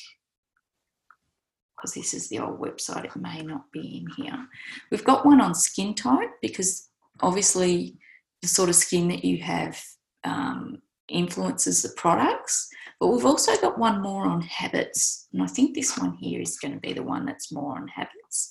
because 1.75 1.95
this 1.95 2.13
is 2.13 2.29
the 2.29 2.41
old 2.41 2.61
website. 2.61 3.07
It 3.07 3.17
may 3.17 3.41
not 3.43 3.73
be 3.73 4.05
in 4.05 4.23
here. 4.23 4.47
We've 4.91 5.05
got 5.05 5.25
one 5.25 5.41
on 5.41 5.55
skin 5.55 5.95
type 5.95 6.31
because 6.43 6.89
obviously 7.23 7.97
the 8.43 8.49
sort 8.49 8.69
of 8.69 8.75
skin 8.75 9.09
that 9.09 9.25
you 9.25 9.39
have 9.39 9.83
um, 10.25 10.83
influences 11.11 11.83
the 11.83 11.91
products. 11.97 12.69
But 12.99 13.09
we've 13.09 13.27
also 13.27 13.57
got 13.61 13.79
one 13.79 14.03
more 14.03 14.27
on 14.27 14.43
habits. 14.43 15.29
And 15.33 15.43
I 15.43 15.47
think 15.47 15.75
this 15.75 15.97
one 15.97 16.15
here 16.15 16.41
is 16.41 16.59
going 16.59 16.75
to 16.75 16.81
be 16.81 16.93
the 16.93 17.03
one 17.03 17.25
that's 17.25 17.53
more 17.53 17.77
on 17.77 17.89
habits. 17.89 18.51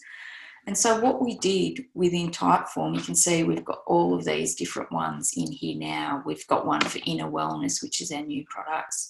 And 0.66 0.78
so 0.78 1.00
what 1.00 1.22
we 1.22 1.38
did 1.38 1.86
within 1.94 2.30
Typeform, 2.30 2.96
you 2.96 3.02
can 3.02 3.16
see 3.16 3.44
we've 3.44 3.66
got 3.66 3.82
all 3.88 4.14
of 4.14 4.26
these 4.26 4.56
different 4.56 4.92
ones 4.92 5.34
in 5.36 5.52
here 5.52 5.78
now. 5.78 6.22
We've 6.26 6.46
got 6.48 6.66
one 6.66 6.82
for 6.82 7.00
inner 7.06 7.30
wellness, 7.30 7.82
which 7.82 8.02
is 8.02 8.12
our 8.12 8.22
new 8.22 8.44
products. 8.50 9.10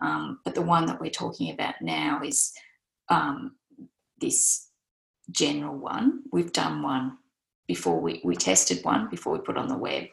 Um, 0.00 0.40
but 0.44 0.54
the 0.54 0.62
one 0.62 0.86
that 0.86 1.00
we're 1.00 1.10
talking 1.10 1.52
about 1.52 1.74
now 1.80 2.20
is 2.24 2.52
um, 3.08 3.56
this 4.20 4.68
general 5.30 5.76
one. 5.76 6.22
We've 6.32 6.52
done 6.52 6.82
one 6.82 7.18
before 7.66 8.00
we, 8.00 8.20
we 8.24 8.36
tested 8.36 8.84
one 8.84 9.08
before 9.08 9.32
we 9.32 9.38
put 9.40 9.56
on 9.56 9.68
the 9.68 9.76
web 9.76 10.04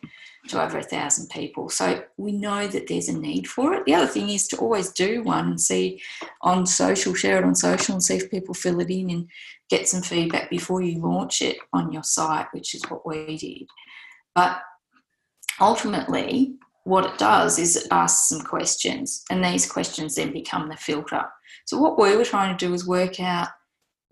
to 0.47 0.61
over 0.61 0.79
a 0.79 0.83
thousand 0.83 1.29
people. 1.29 1.69
So 1.69 2.03
we 2.17 2.31
know 2.31 2.67
that 2.67 2.87
there's 2.87 3.09
a 3.09 3.17
need 3.17 3.47
for 3.47 3.73
it. 3.73 3.85
The 3.85 3.93
other 3.93 4.07
thing 4.07 4.29
is 4.29 4.47
to 4.49 4.57
always 4.57 4.91
do 4.91 5.23
one 5.23 5.47
and 5.47 5.61
see 5.61 6.01
on 6.41 6.65
social, 6.65 7.13
share 7.13 7.37
it 7.37 7.45
on 7.45 7.55
social 7.55 7.93
and 7.93 8.03
see 8.03 8.15
if 8.15 8.31
people 8.31 8.53
fill 8.53 8.79
it 8.79 8.89
in 8.89 9.09
and 9.09 9.27
get 9.69 9.87
some 9.87 10.01
feedback 10.01 10.49
before 10.49 10.81
you 10.81 10.99
launch 10.99 11.41
it 11.41 11.57
on 11.71 11.91
your 11.91 12.03
site, 12.03 12.47
which 12.51 12.75
is 12.75 12.83
what 12.89 13.05
we 13.05 13.37
did. 13.37 13.67
But 14.35 14.61
ultimately, 15.61 16.55
what 16.83 17.05
it 17.05 17.17
does 17.17 17.59
is 17.59 17.77
it 17.77 17.87
asks 17.91 18.27
some 18.27 18.41
questions, 18.41 19.23
and 19.29 19.43
these 19.43 19.71
questions 19.71 20.15
then 20.15 20.33
become 20.33 20.67
the 20.67 20.75
filter. 20.75 21.23
So, 21.65 21.77
what 21.77 21.97
we 21.97 22.17
were 22.17 22.25
trying 22.25 22.57
to 22.57 22.65
do 22.65 22.71
was 22.71 22.85
work 22.85 23.21
out 23.21 23.49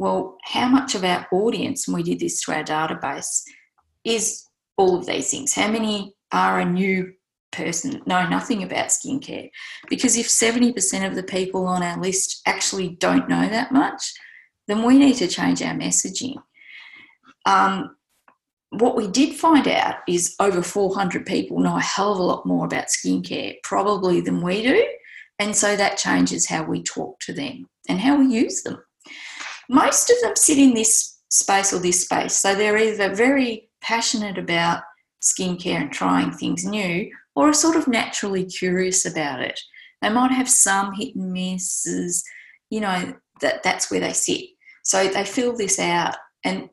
well, 0.01 0.35
how 0.45 0.67
much 0.67 0.95
of 0.95 1.03
our 1.03 1.27
audience, 1.31 1.87
and 1.87 1.93
we 1.93 2.01
did 2.01 2.19
this 2.19 2.41
through 2.41 2.55
our 2.55 2.63
database, 2.63 3.43
is 4.03 4.43
all 4.75 4.97
of 4.97 5.05
these 5.05 5.29
things? 5.29 5.53
How 5.53 5.69
many 5.69 6.15
are 6.31 6.59
a 6.59 6.65
new 6.65 7.13
person, 7.51 8.01
know 8.07 8.27
nothing 8.27 8.63
about 8.63 8.87
skincare? 8.87 9.51
Because 9.91 10.17
if 10.17 10.27
70% 10.27 11.05
of 11.05 11.13
the 11.13 11.21
people 11.21 11.67
on 11.67 11.83
our 11.83 12.01
list 12.01 12.41
actually 12.47 12.89
don't 12.95 13.29
know 13.29 13.47
that 13.47 13.71
much, 13.71 14.11
then 14.67 14.81
we 14.81 14.97
need 14.97 15.17
to 15.17 15.27
change 15.27 15.61
our 15.61 15.75
messaging. 15.75 16.37
Um, 17.45 17.95
what 18.71 18.95
we 18.95 19.07
did 19.07 19.35
find 19.35 19.67
out 19.67 19.97
is 20.07 20.33
over 20.39 20.63
400 20.63 21.27
people 21.27 21.59
know 21.59 21.77
a 21.77 21.79
hell 21.79 22.13
of 22.13 22.17
a 22.17 22.23
lot 22.23 22.47
more 22.47 22.65
about 22.65 22.87
skincare, 22.87 23.57
probably 23.61 24.19
than 24.19 24.41
we 24.41 24.63
do. 24.63 24.83
And 25.37 25.55
so 25.55 25.75
that 25.75 25.99
changes 25.99 26.47
how 26.47 26.63
we 26.63 26.81
talk 26.81 27.19
to 27.19 27.33
them 27.33 27.69
and 27.87 27.99
how 27.99 28.17
we 28.17 28.33
use 28.33 28.63
them. 28.63 28.81
Most 29.71 30.09
of 30.09 30.17
them 30.21 30.35
sit 30.35 30.57
in 30.57 30.73
this 30.73 31.17
space 31.29 31.71
or 31.71 31.79
this 31.79 32.01
space. 32.01 32.33
So 32.33 32.53
they're 32.53 32.77
either 32.77 33.15
very 33.15 33.69
passionate 33.79 34.37
about 34.37 34.83
skincare 35.21 35.81
and 35.81 35.91
trying 35.91 36.31
things 36.31 36.65
new, 36.65 37.09
or 37.35 37.49
are 37.49 37.53
sort 37.53 37.77
of 37.77 37.87
naturally 37.87 38.43
curious 38.43 39.05
about 39.05 39.39
it. 39.39 39.57
They 40.01 40.09
might 40.09 40.31
have 40.31 40.49
some 40.49 40.93
hit 40.93 41.15
and 41.15 41.31
misses, 41.31 42.23
you 42.69 42.81
know, 42.81 43.13
that, 43.39 43.63
that's 43.63 43.89
where 43.89 44.01
they 44.01 44.13
sit. 44.13 44.41
So 44.83 45.07
they 45.07 45.23
fill 45.23 45.55
this 45.55 45.79
out 45.79 46.17
and 46.43 46.69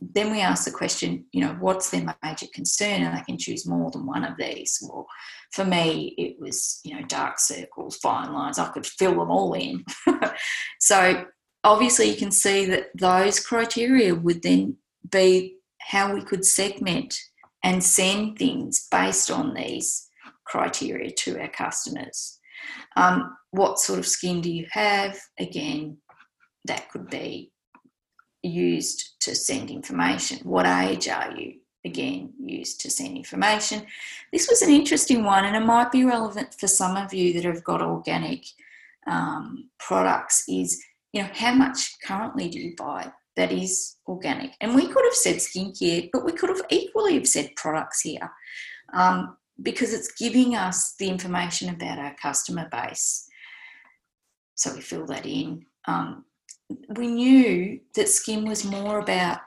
then 0.00 0.30
we 0.30 0.40
ask 0.40 0.64
the 0.64 0.70
question, 0.70 1.26
you 1.32 1.40
know, 1.40 1.56
what's 1.58 1.90
their 1.90 2.14
major 2.22 2.46
concern? 2.54 3.02
And 3.02 3.16
they 3.16 3.22
can 3.22 3.36
choose 3.36 3.66
more 3.66 3.90
than 3.90 4.06
one 4.06 4.24
of 4.24 4.36
these. 4.38 4.78
Well, 4.80 5.06
for 5.52 5.64
me, 5.64 6.14
it 6.16 6.40
was, 6.40 6.80
you 6.84 6.94
know, 6.94 7.04
dark 7.06 7.40
circles, 7.40 7.96
fine 7.96 8.32
lines. 8.32 8.58
I 8.58 8.68
could 8.68 8.86
fill 8.86 9.18
them 9.18 9.30
all 9.30 9.54
in. 9.54 9.84
so 10.80 11.24
obviously, 11.68 12.10
you 12.10 12.16
can 12.16 12.30
see 12.30 12.64
that 12.66 12.90
those 12.94 13.38
criteria 13.40 14.14
would 14.14 14.42
then 14.42 14.76
be 15.10 15.56
how 15.80 16.12
we 16.12 16.22
could 16.22 16.44
segment 16.44 17.16
and 17.62 17.82
send 17.82 18.38
things 18.38 18.88
based 18.90 19.30
on 19.30 19.54
these 19.54 20.08
criteria 20.44 21.10
to 21.10 21.38
our 21.38 21.48
customers. 21.48 22.38
Um, 22.96 23.36
what 23.50 23.78
sort 23.78 23.98
of 23.98 24.06
skin 24.06 24.40
do 24.40 24.50
you 24.50 24.66
have? 24.70 25.18
Again, 25.38 25.98
that 26.64 26.90
could 26.90 27.08
be 27.08 27.52
used 28.42 29.20
to 29.20 29.34
send 29.34 29.70
information. 29.70 30.38
What 30.38 30.66
age 30.66 31.08
are 31.08 31.34
you? 31.36 31.54
Again, 31.84 32.32
used 32.44 32.80
to 32.80 32.90
send 32.90 33.16
information. 33.16 33.86
This 34.32 34.48
was 34.48 34.62
an 34.62 34.70
interesting 34.70 35.24
one, 35.24 35.44
and 35.44 35.56
it 35.56 35.66
might 35.66 35.92
be 35.92 36.04
relevant 36.04 36.54
for 36.54 36.66
some 36.66 36.96
of 36.96 37.14
you 37.14 37.32
that 37.34 37.44
have 37.44 37.64
got 37.64 37.80
organic 37.80 38.44
um, 39.06 39.70
products. 39.78 40.44
Is 40.48 40.82
you 41.12 41.22
know 41.22 41.30
how 41.32 41.54
much 41.54 41.96
currently 42.04 42.48
do 42.48 42.58
you 42.58 42.74
buy 42.76 43.12
that 43.36 43.52
is 43.52 43.96
organic? 44.06 44.52
And 44.60 44.74
we 44.74 44.86
could 44.86 45.04
have 45.04 45.14
said 45.14 45.36
skincare, 45.36 46.10
but 46.12 46.24
we 46.24 46.32
could 46.32 46.50
have 46.50 46.62
equally 46.70 47.14
have 47.14 47.26
said 47.26 47.50
products 47.56 48.00
here, 48.00 48.30
um, 48.92 49.36
because 49.62 49.92
it's 49.92 50.12
giving 50.12 50.54
us 50.54 50.94
the 50.98 51.08
information 51.08 51.68
about 51.68 51.98
our 51.98 52.14
customer 52.20 52.68
base. 52.70 53.26
So 54.54 54.74
we 54.74 54.80
fill 54.80 55.06
that 55.06 55.24
in. 55.24 55.64
Um, 55.86 56.24
we 56.96 57.06
knew 57.06 57.80
that 57.94 58.08
skin 58.08 58.46
was 58.46 58.64
more 58.64 58.98
about 58.98 59.38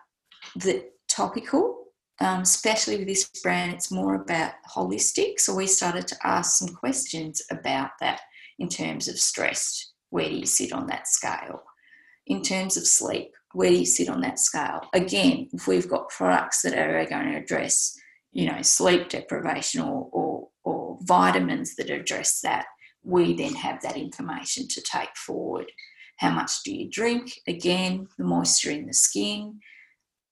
the 0.56 0.86
topical, 1.08 1.86
um, 2.20 2.42
especially 2.42 2.98
with 2.98 3.08
this 3.08 3.30
brand, 3.44 3.74
it's 3.74 3.92
more 3.92 4.16
about 4.16 4.54
holistic. 4.74 5.40
So 5.40 5.54
we 5.54 5.68
started 5.68 6.08
to 6.08 6.18
ask 6.24 6.58
some 6.58 6.74
questions 6.74 7.42
about 7.52 7.92
that 8.00 8.22
in 8.58 8.70
terms 8.70 9.08
of 9.08 9.20
stress. 9.20 9.91
Where 10.12 10.30
do 10.30 10.36
you 10.36 10.46
sit 10.46 10.72
on 10.72 10.88
that 10.88 11.08
scale? 11.08 11.64
In 12.28 12.44
terms 12.44 12.78
of 12.78 12.86
sleep, 12.86 13.32
where 13.54 13.70
do 13.70 13.78
you 13.78 13.86
sit 13.86 14.08
on 14.08 14.22
that 14.22 14.40
scale? 14.40 14.88
Again, 14.94 15.50
if 15.52 15.68
we've 15.68 15.90
got 15.90 16.10
products 16.10 16.62
that 16.62 16.78
are 16.78 17.06
going 17.06 17.32
to 17.32 17.38
address, 17.38 17.98
you 18.32 18.50
know, 18.50 18.62
sleep 18.62 19.10
deprivation 19.10 19.82
or, 19.82 20.08
or, 20.12 20.48
or 20.64 21.00
vitamins 21.02 21.76
that 21.76 21.90
address 21.90 22.40
that, 22.42 22.66
we 23.04 23.34
then 23.34 23.56
have 23.56 23.82
that 23.82 23.98
information 23.98 24.68
to 24.68 24.82
take 24.82 25.18
forward 25.18 25.66
how 26.22 26.30
much 26.30 26.62
do 26.64 26.72
you 26.72 26.88
drink? 26.88 27.34
Again, 27.48 28.08
the 28.20 28.24
moisture 28.24 28.70
in 28.70 28.86
the 28.86 28.94
skin, 28.94 29.60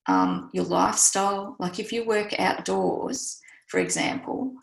um, 0.06 0.48
your 0.52 0.64
lifestyle. 0.64 1.56
Like 1.58 1.80
if 1.80 1.92
you 1.92 2.06
work 2.06 2.32
outdoors, 2.38 3.40
for 3.66 3.80
example, 3.80 4.54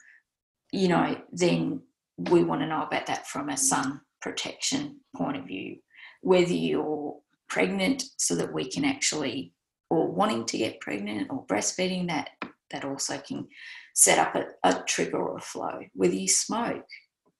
you 0.72 0.88
know, 0.88 1.18
then 1.34 1.82
we 2.18 2.44
want 2.44 2.62
to 2.62 2.68
know 2.68 2.84
about 2.84 3.08
that 3.08 3.28
from 3.28 3.50
a 3.50 3.58
sun 3.58 4.00
protection 4.22 5.00
point 5.16 5.38
of 5.38 5.46
view. 5.46 5.78
Whether 6.22 6.54
you're 6.54 7.16
pregnant, 7.50 8.04
so 8.18 8.36
that 8.36 8.54
we 8.54 8.70
can 8.70 8.84
actually, 8.84 9.54
or 9.90 10.12
wanting 10.12 10.46
to 10.46 10.58
get 10.58 10.82
pregnant, 10.82 11.28
or 11.30 11.46
breastfeeding, 11.46 12.08
that 12.08 12.30
that 12.72 12.84
also 12.84 13.18
can 13.20 13.48
set 13.94 14.20
up 14.20 14.36
a, 14.36 14.46
a 14.64 14.84
trigger 14.84 15.18
or 15.18 15.38
a 15.38 15.42
flow. 15.42 15.80
Whether 15.94 16.16
you 16.16 16.28
smoke, 16.28 16.86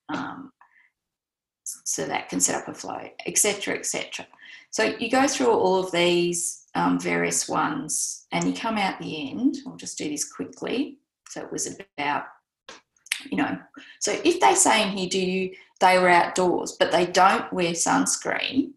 um, 0.08 0.52
so 1.84 2.06
that 2.06 2.28
can 2.28 2.40
set 2.40 2.54
up 2.54 2.68
a 2.68 2.74
flow, 2.74 3.08
etc., 3.26 3.76
etc. 3.76 4.26
So 4.70 4.96
you 4.98 5.10
go 5.10 5.26
through 5.26 5.50
all 5.50 5.84
of 5.84 5.92
these 5.92 6.64
um, 6.74 6.98
various 6.98 7.48
ones, 7.48 8.26
and 8.32 8.44
you 8.44 8.54
come 8.54 8.78
out 8.78 9.00
the 9.00 9.30
end. 9.30 9.58
I'll 9.66 9.76
just 9.76 9.98
do 9.98 10.08
this 10.08 10.30
quickly. 10.30 10.98
So 11.28 11.42
it 11.42 11.52
was 11.52 11.78
about, 11.98 12.24
you 13.30 13.36
know, 13.36 13.58
so 14.00 14.12
if 14.24 14.40
they 14.40 14.54
say 14.54 14.82
in 14.82 14.96
here, 14.96 15.08
do 15.08 15.20
you 15.20 15.54
they 15.80 15.98
were 15.98 16.08
outdoors, 16.08 16.76
but 16.78 16.90
they 16.90 17.06
don't 17.06 17.52
wear 17.52 17.72
sunscreen, 17.72 18.72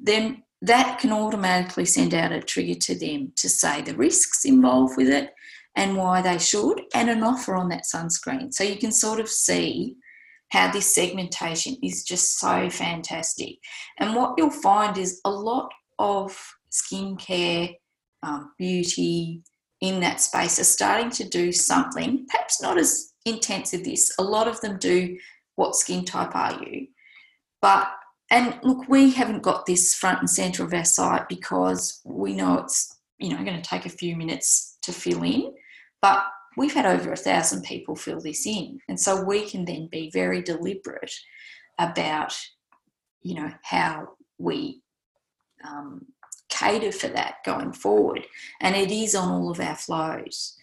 then 0.00 0.42
that 0.60 0.98
can 0.98 1.12
automatically 1.12 1.84
send 1.84 2.14
out 2.14 2.32
a 2.32 2.40
trigger 2.42 2.74
to 2.74 2.98
them 2.98 3.32
to 3.36 3.48
say 3.48 3.80
the 3.80 3.96
risks 3.96 4.44
involved 4.44 4.96
with 4.96 5.08
it 5.08 5.34
and 5.76 5.96
why 5.96 6.22
they 6.22 6.38
should, 6.38 6.80
and 6.94 7.10
an 7.10 7.22
offer 7.22 7.56
on 7.56 7.68
that 7.68 7.84
sunscreen. 7.84 8.52
So 8.52 8.64
you 8.64 8.76
can 8.76 8.92
sort 8.92 9.18
of 9.18 9.28
see 9.28 9.96
how 10.50 10.70
this 10.70 10.94
segmentation 10.94 11.76
is 11.82 12.04
just 12.04 12.38
so 12.38 12.70
fantastic. 12.70 13.56
And 13.98 14.14
what 14.14 14.34
you'll 14.38 14.50
find 14.50 14.96
is 14.96 15.20
a 15.24 15.30
lot 15.30 15.72
of 15.98 16.38
skincare, 16.70 17.76
um, 18.22 18.52
beauty 18.56 19.42
in 19.80 20.00
that 20.00 20.20
space 20.20 20.58
are 20.58 20.64
starting 20.64 21.10
to 21.10 21.28
do 21.28 21.50
something, 21.50 22.24
perhaps 22.30 22.62
not 22.62 22.78
as 22.78 23.13
this. 23.24 24.14
A 24.18 24.22
lot 24.22 24.48
of 24.48 24.60
them 24.60 24.78
do 24.78 25.16
what 25.56 25.76
skin 25.76 26.04
type 26.04 26.34
are 26.34 26.62
you? 26.62 26.88
But 27.60 27.88
and 28.30 28.58
look, 28.62 28.88
we 28.88 29.12
haven't 29.12 29.42
got 29.42 29.66
this 29.66 29.94
front 29.94 30.20
and 30.20 30.30
centre 30.30 30.64
of 30.64 30.74
our 30.74 30.84
site 30.84 31.28
because 31.28 32.00
we 32.04 32.34
know 32.34 32.58
it's 32.58 32.98
you 33.18 33.30
know 33.30 33.44
going 33.44 33.60
to 33.60 33.68
take 33.68 33.86
a 33.86 33.90
few 33.90 34.16
minutes 34.16 34.78
to 34.82 34.92
fill 34.92 35.22
in. 35.22 35.54
But 36.02 36.24
we've 36.56 36.74
had 36.74 36.86
over 36.86 37.12
a 37.12 37.16
thousand 37.16 37.62
people 37.62 37.96
fill 37.96 38.20
this 38.20 38.46
in. 38.46 38.78
And 38.88 38.98
so 38.98 39.22
we 39.22 39.48
can 39.48 39.64
then 39.64 39.88
be 39.90 40.10
very 40.10 40.42
deliberate 40.42 41.14
about, 41.78 42.36
you 43.22 43.34
know, 43.34 43.50
how 43.62 44.10
we 44.38 44.82
um, 45.66 46.06
cater 46.48 46.92
for 46.92 47.08
that 47.08 47.36
going 47.44 47.72
forward. 47.72 48.26
And 48.60 48.76
it 48.76 48.90
is 48.90 49.14
on 49.14 49.28
all 49.28 49.50
of 49.50 49.60
our 49.60 49.76
flows. 49.76 50.56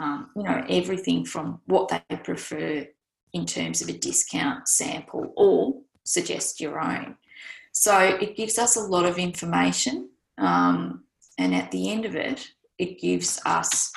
Um, 0.00 0.30
you 0.34 0.42
know, 0.42 0.64
everything 0.68 1.24
from 1.24 1.60
what 1.66 1.88
they 1.88 2.16
prefer 2.16 2.86
in 3.32 3.46
terms 3.46 3.80
of 3.80 3.88
a 3.88 3.92
discount 3.92 4.68
sample 4.68 5.32
or 5.36 5.80
suggest 6.04 6.60
your 6.60 6.80
own. 6.80 7.16
So 7.72 7.98
it 7.98 8.36
gives 8.36 8.58
us 8.58 8.76
a 8.76 8.80
lot 8.80 9.06
of 9.06 9.18
information. 9.18 10.10
Um, 10.38 11.04
and 11.38 11.54
at 11.54 11.70
the 11.70 11.90
end 11.90 12.04
of 12.04 12.16
it, 12.16 12.48
it 12.78 13.00
gives 13.00 13.40
us 13.44 13.92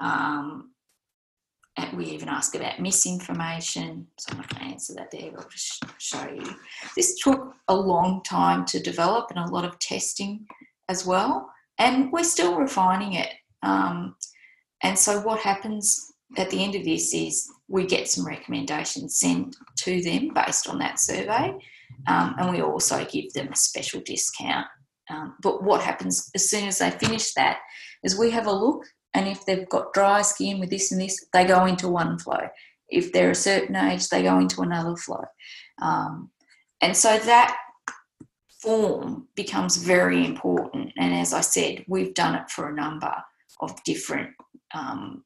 um, 0.00 0.70
we 1.96 2.06
even 2.06 2.28
ask 2.28 2.54
about 2.54 2.80
misinformation. 2.80 4.06
So 4.18 4.32
I'm 4.32 4.38
not 4.38 4.48
going 4.48 4.66
to 4.66 4.72
answer 4.72 4.94
that 4.94 5.10
there, 5.10 5.30
I'll 5.36 5.48
just 5.48 5.84
show 5.98 6.28
you. 6.30 6.54
This 6.96 7.18
took 7.20 7.54
a 7.68 7.74
long 7.74 8.22
time 8.22 8.64
to 8.66 8.80
develop 8.80 9.30
and 9.30 9.38
a 9.38 9.50
lot 9.50 9.64
of 9.64 9.78
testing 9.78 10.46
as 10.88 11.06
well. 11.06 11.50
And 11.78 12.12
we're 12.12 12.24
still 12.24 12.56
refining 12.56 13.14
it. 13.14 13.32
Um, 13.62 14.16
and 14.84 14.98
so 14.98 15.18
what 15.20 15.40
happens 15.40 16.12
at 16.36 16.50
the 16.50 16.62
end 16.62 16.74
of 16.74 16.84
this 16.84 17.14
is 17.14 17.50
we 17.68 17.86
get 17.86 18.08
some 18.08 18.26
recommendations 18.26 19.18
sent 19.18 19.56
to 19.78 20.02
them 20.02 20.30
based 20.34 20.68
on 20.68 20.78
that 20.78 21.00
survey. 21.00 21.54
Um, 22.06 22.34
and 22.38 22.50
we 22.50 22.60
also 22.60 23.04
give 23.06 23.32
them 23.32 23.48
a 23.48 23.56
special 23.56 24.00
discount. 24.00 24.66
Um, 25.08 25.36
but 25.42 25.62
what 25.62 25.80
happens 25.80 26.30
as 26.34 26.50
soon 26.50 26.68
as 26.68 26.78
they 26.78 26.90
finish 26.90 27.32
that 27.34 27.58
is 28.02 28.18
we 28.18 28.30
have 28.30 28.46
a 28.46 28.52
look 28.52 28.84
and 29.14 29.26
if 29.26 29.46
they've 29.46 29.68
got 29.68 29.94
dry 29.94 30.20
skin 30.22 30.60
with 30.60 30.70
this 30.70 30.92
and 30.92 31.00
this, 31.00 31.24
they 31.32 31.44
go 31.44 31.64
into 31.64 31.88
one 31.88 32.18
flow. 32.18 32.48
If 32.88 33.12
they're 33.12 33.30
a 33.30 33.34
certain 33.34 33.76
age, 33.76 34.08
they 34.08 34.22
go 34.22 34.38
into 34.38 34.60
another 34.60 34.96
flow. 34.96 35.24
Um, 35.80 36.30
and 36.82 36.94
so 36.96 37.16
that 37.16 37.56
form 38.60 39.28
becomes 39.34 39.76
very 39.76 40.26
important. 40.26 40.92
And 40.98 41.14
as 41.14 41.32
I 41.32 41.40
said, 41.40 41.84
we've 41.88 42.12
done 42.12 42.34
it 42.34 42.50
for 42.50 42.68
a 42.68 42.74
number 42.74 43.14
of 43.60 43.82
different 43.84 44.30
um, 44.74 45.24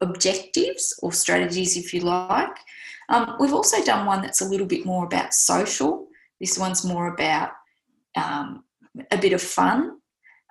objectives 0.00 0.98
or 1.02 1.12
strategies, 1.12 1.76
if 1.76 1.92
you 1.92 2.00
like. 2.00 2.56
Um, 3.10 3.36
we've 3.40 3.54
also 3.54 3.82
done 3.84 4.06
one 4.06 4.22
that's 4.22 4.40
a 4.40 4.48
little 4.48 4.66
bit 4.66 4.86
more 4.86 5.04
about 5.04 5.34
social. 5.34 6.08
This 6.40 6.58
one's 6.58 6.84
more 6.84 7.12
about 7.12 7.50
um, 8.16 8.64
a 9.10 9.18
bit 9.18 9.32
of 9.32 9.42
fun 9.42 9.98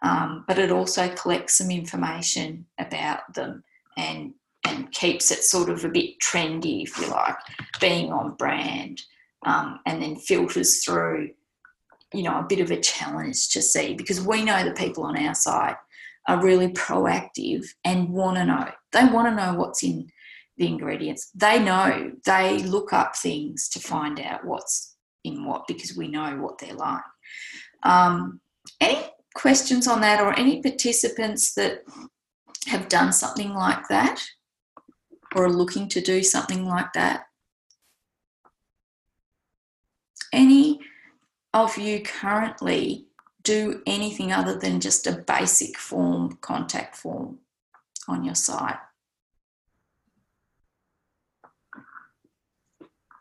um, 0.04 0.44
but 0.48 0.60
it 0.60 0.72
also 0.72 1.10
collects 1.16 1.58
some 1.58 1.72
information 1.72 2.66
about 2.78 3.34
them 3.34 3.64
and 3.98 4.34
and 4.64 4.92
keeps 4.92 5.32
it 5.32 5.44
sort 5.44 5.70
of 5.70 5.86
a 5.86 5.90
bit 5.90 6.16
trendy, 6.20 6.84
if 6.84 7.00
you 7.00 7.08
like, 7.08 7.38
being 7.80 8.12
on 8.12 8.36
brand, 8.36 9.02
um, 9.46 9.80
and 9.86 10.02
then 10.02 10.18
filters 10.18 10.84
through, 10.84 11.30
you 12.14 12.24
know, 12.24 12.38
a 12.40 12.46
bit 12.50 12.60
of 12.60 12.70
a 12.70 12.82
challenge 12.82 13.48
to 13.50 13.62
see 13.62 13.94
because 13.94 14.20
we 14.20 14.44
know 14.44 14.66
the 14.66 14.74
people 14.74 15.04
on 15.06 15.18
our 15.18 15.34
site 15.34 15.78
are 16.28 16.44
really 16.44 16.70
proactive 16.70 17.66
and 17.84 18.10
want 18.10 18.38
to 18.38 18.46
know. 18.46 18.70
They 18.92 19.06
want 19.06 19.28
to 19.28 19.36
know 19.36 19.58
what's 19.58 19.84
in 19.84 20.10
the 20.58 20.68
ingredients. 20.68 21.32
They 21.34 21.60
know. 21.60 22.12
They 22.26 22.60
look 22.60 22.94
up 22.94 23.16
things 23.16 23.70
to 23.70 23.80
find 23.80 24.20
out 24.20 24.46
what's 24.46 24.96
in 25.24 25.46
what 25.46 25.68
because 25.68 25.96
we 25.96 26.08
know 26.08 26.38
what 26.38 26.58
they're 26.58 26.74
like. 26.74 27.04
Um, 27.84 28.42
any 28.82 29.00
questions 29.36 29.88
on 29.88 30.02
that 30.02 30.22
or 30.22 30.38
any 30.38 30.62
participants 30.62 31.54
that 31.54 31.84
have 32.68 32.90
done 32.90 33.14
something 33.14 33.54
like 33.54 33.88
that? 33.88 34.22
or 35.36 35.46
are 35.46 35.52
looking 35.52 35.88
to 35.90 36.02
do 36.02 36.24
something 36.24 36.66
like 36.66 36.94
that? 36.94 37.26
Any 40.34 40.80
of 41.54 41.78
you 41.78 42.02
currently 42.02 43.07
do 43.48 43.82
anything 43.88 44.34
other 44.34 44.60
than 44.60 44.82
just 44.82 45.08
a 45.08 45.24
basic 45.26 45.78
form, 45.78 46.38
contact 46.42 46.96
form 46.98 47.40
on 48.08 48.26
your 48.26 48.36
site? 48.36 48.78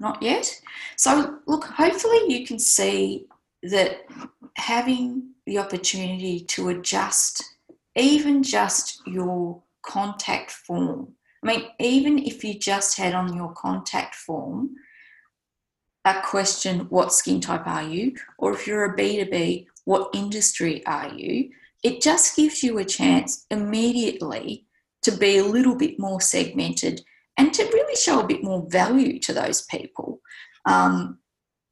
Not 0.00 0.20
yet. 0.22 0.60
So, 0.96 1.38
look, 1.46 1.64
hopefully, 1.64 2.20
you 2.28 2.44
can 2.44 2.58
see 2.58 3.26
that 3.62 4.04
having 4.56 5.30
the 5.46 5.58
opportunity 5.58 6.40
to 6.40 6.68
adjust 6.68 7.42
even 7.94 8.42
just 8.42 9.00
your 9.06 9.62
contact 9.82 10.50
form. 10.50 11.14
I 11.42 11.46
mean, 11.46 11.64
even 11.78 12.18
if 12.18 12.44
you 12.44 12.58
just 12.58 12.98
had 12.98 13.14
on 13.14 13.34
your 13.34 13.52
contact 13.52 14.16
form 14.16 14.74
a 16.04 16.20
question, 16.20 16.80
what 16.90 17.12
skin 17.12 17.40
type 17.40 17.66
are 17.66 17.82
you? 17.82 18.16
Or 18.38 18.52
if 18.52 18.66
you're 18.66 18.84
a 18.84 18.96
B2B, 18.96 19.66
what 19.86 20.10
industry 20.14 20.84
are 20.84 21.08
you? 21.14 21.50
It 21.82 22.02
just 22.02 22.36
gives 22.36 22.62
you 22.62 22.78
a 22.78 22.84
chance 22.84 23.46
immediately 23.50 24.66
to 25.02 25.12
be 25.12 25.38
a 25.38 25.44
little 25.44 25.76
bit 25.76 25.98
more 25.98 26.20
segmented 26.20 27.00
and 27.38 27.54
to 27.54 27.62
really 27.62 27.96
show 27.96 28.20
a 28.20 28.26
bit 28.26 28.42
more 28.42 28.66
value 28.68 29.18
to 29.20 29.32
those 29.32 29.62
people. 29.62 30.20
Um, 30.64 31.18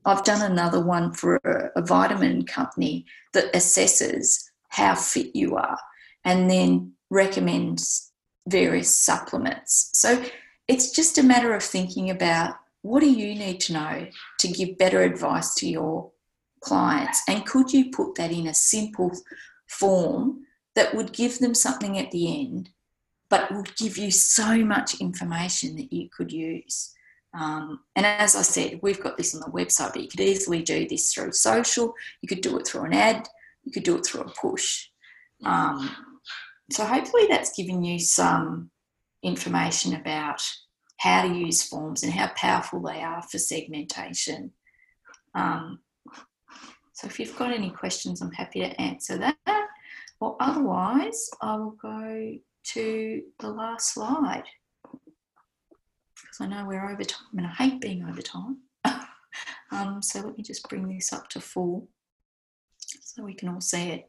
I've 0.05 0.25
done 0.25 0.49
another 0.49 0.81
one 0.81 1.13
for 1.13 1.37
a, 1.45 1.81
a 1.81 1.83
vitamin 1.85 2.47
company 2.47 3.05
that 3.33 3.53
assesses 3.53 4.45
how 4.69 4.95
fit 4.95 5.35
you 5.35 5.57
are 5.57 5.79
and 6.25 6.49
then 6.49 6.93
recommends 7.11 8.13
various 8.49 8.97
supplements. 8.97 9.91
So 9.95 10.25
it's 10.69 10.93
just 10.93 11.19
a 11.19 11.23
matter 11.23 11.53
of 11.53 11.63
thinking 11.63 12.11
about 12.11 12.55
what 12.83 13.01
do 13.01 13.11
you 13.11 13.35
need 13.35 13.61
to 13.63 13.73
know 13.73 14.07
to 14.39 14.49
give 14.49 14.79
better 14.79 15.03
advice 15.03 15.55
to 15.57 15.69
your 15.69 16.13
clients 16.65 17.23
and 17.29 17.47
could 17.47 17.73
you 17.73 17.91
put 17.91 18.15
that 18.15 18.33
in 18.33 18.47
a 18.47 18.55
simple 18.55 19.11
form 19.67 20.45
that 20.75 20.95
would 20.95 21.13
give 21.13 21.39
them 21.39 21.55
something 21.55 21.99
at 21.99 22.11
the 22.11 22.41
end 22.41 22.71
but 23.31 23.51
would 23.53 23.75
give 23.77 23.97
you 23.97 24.11
so 24.11 24.65
much 24.65 25.01
information 25.01 25.77
that 25.77 25.93
you 25.93 26.09
could 26.17 26.33
use 26.33 26.95
um, 27.35 27.81
and 27.97 28.07
as 28.07 28.37
I 28.37 28.43
said, 28.43 28.79
we've 28.81 29.03
got 29.03 29.17
this 29.17 29.35
on 29.35 29.41
the 29.41 29.47
website, 29.47 29.93
but 29.93 30.03
you 30.03 30.09
could 30.09 30.21
easily 30.21 30.63
do 30.63 30.87
this 30.89 31.13
through 31.13 31.33
social. 31.33 31.93
You 32.23 32.29
could 32.29 32.41
do 32.41 32.57
it 32.59 32.67
through 32.67 32.85
an 32.85 32.95
ad. 32.95 33.29
You 33.65 33.73
could 33.73 33.83
do 33.83 33.97
it 33.97 34.07
through 34.07 34.23
a 34.23 34.31
push. 34.31 34.87
Um, 35.45 35.91
so 36.71 36.85
hopefully 36.85 37.27
that's 37.29 37.57
given 37.57 37.83
you 37.83 37.99
some 37.99 38.71
information 39.23 39.95
about 39.95 40.41
how 40.99 41.23
to 41.23 41.35
use 41.35 41.63
forms 41.63 42.05
and 42.05 42.13
how 42.13 42.29
powerful 42.37 42.81
they 42.81 43.03
are 43.03 43.23
for 43.23 43.39
segmentation. 43.39 44.53
Um, 45.35 45.81
so 46.95 47.09
if 47.09 47.19
you've 47.19 47.37
got 47.37 47.53
any 47.53 47.71
questions, 47.71 48.23
I'm 48.23 48.31
happy 48.31 48.61
to 48.61 48.81
answer 48.81 49.19
that. 49.19 49.37
Or 50.21 50.37
otherwise, 50.39 51.29
I 51.43 51.57
will 51.57 51.73
go 51.73 52.39
to 52.67 53.23
the 53.41 53.49
last 53.49 53.93
slide 53.93 54.45
because 54.85 56.41
I 56.41 56.47
know 56.47 56.65
we're 56.65 56.89
over 56.89 57.03
time 57.03 57.37
and 57.37 57.49
I 57.49 57.51
hate 57.51 57.81
being 57.81 58.05
over 58.05 58.23
time. 58.23 58.59
um, 59.73 60.03
so 60.03 60.21
let 60.21 60.39
me 60.39 60.45
just 60.45 60.69
bring 60.69 60.89
this 60.89 61.13
up 61.13 61.29
to 61.31 61.41
full 61.41 61.89
so 62.79 63.25
we 63.25 63.35
can 63.35 63.49
all 63.49 63.61
see 63.61 63.89
it. 63.89 64.07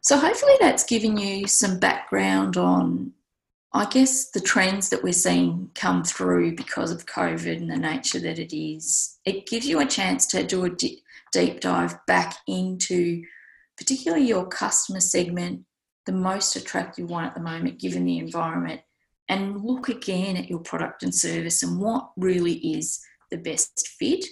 So 0.00 0.16
hopefully 0.16 0.54
that's 0.60 0.84
given 0.84 1.18
you 1.18 1.46
some 1.46 1.78
background 1.78 2.56
on, 2.56 3.12
I 3.74 3.84
guess, 3.84 4.30
the 4.30 4.40
trends 4.40 4.88
that 4.88 5.02
we're 5.02 5.12
seeing 5.12 5.70
come 5.74 6.04
through 6.04 6.56
because 6.56 6.90
of 6.90 7.04
COVID 7.04 7.58
and 7.58 7.70
the 7.70 7.76
nature 7.76 8.18
that 8.20 8.38
it 8.38 8.56
is. 8.56 9.18
It 9.26 9.46
gives 9.46 9.68
you 9.68 9.80
a 9.80 9.86
chance 9.86 10.26
to 10.28 10.42
do 10.42 10.64
a 10.64 10.70
deep 11.32 11.60
dive 11.60 11.94
back 12.06 12.36
into 12.46 13.22
particularly 13.76 14.26
your 14.26 14.46
customer 14.46 15.00
segment, 15.00 15.62
the 16.06 16.12
most 16.12 16.56
attractive 16.56 17.08
one 17.08 17.24
at 17.24 17.34
the 17.34 17.40
moment 17.40 17.80
given 17.80 18.04
the 18.04 18.18
environment, 18.18 18.80
and 19.28 19.62
look 19.64 19.88
again 19.88 20.36
at 20.36 20.48
your 20.48 20.60
product 20.60 21.02
and 21.02 21.14
service 21.14 21.62
and 21.62 21.80
what 21.80 22.10
really 22.16 22.54
is 22.54 23.00
the 23.30 23.38
best 23.38 23.88
fit. 23.98 24.24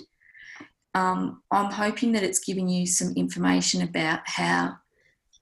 Um, 0.95 1.43
I'm 1.51 1.71
hoping 1.71 2.13
that 2.13 2.23
it's 2.23 2.41
giving 2.41 2.69
you 2.69 2.87
some 2.87 3.15
information 3.17 3.83
about 3.83 4.21
how 4.27 4.77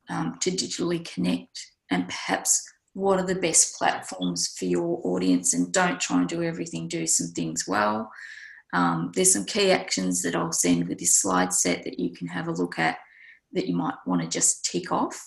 um, 0.09 0.39
to 0.41 0.51
digitally 0.51 1.05
connect 1.13 1.67
and 1.91 2.07
perhaps 2.07 2.63
what 2.93 3.19
are 3.19 3.27
the 3.27 3.35
best 3.35 3.77
platforms 3.77 4.55
for 4.59 4.65
your 4.65 5.01
audience 5.05 5.55
and 5.55 5.73
don't 5.73 6.01
try 6.01 6.19
and 6.19 6.29
do 6.29 6.43
everything, 6.43 6.89
do 6.89 7.07
some 7.07 7.29
things 7.29 7.65
well. 7.67 8.11
Um, 8.73 9.13
there's 9.15 9.33
some 9.33 9.45
key 9.45 9.71
actions 9.71 10.23
that 10.23 10.35
I'll 10.35 10.53
send 10.53 10.89
with 10.89 10.99
this 10.99 11.17
slide 11.17 11.53
set 11.53 11.85
that 11.85 11.99
you 11.99 12.11
can 12.11 12.27
have 12.29 12.49
a 12.49 12.53
look 12.53 12.79
at 12.79 12.99
that 13.53 13.67
you 13.67 13.75
might 13.75 13.95
want 14.07 14.23
to 14.23 14.29
just 14.29 14.65
tick 14.65 14.93
off. 14.93 15.21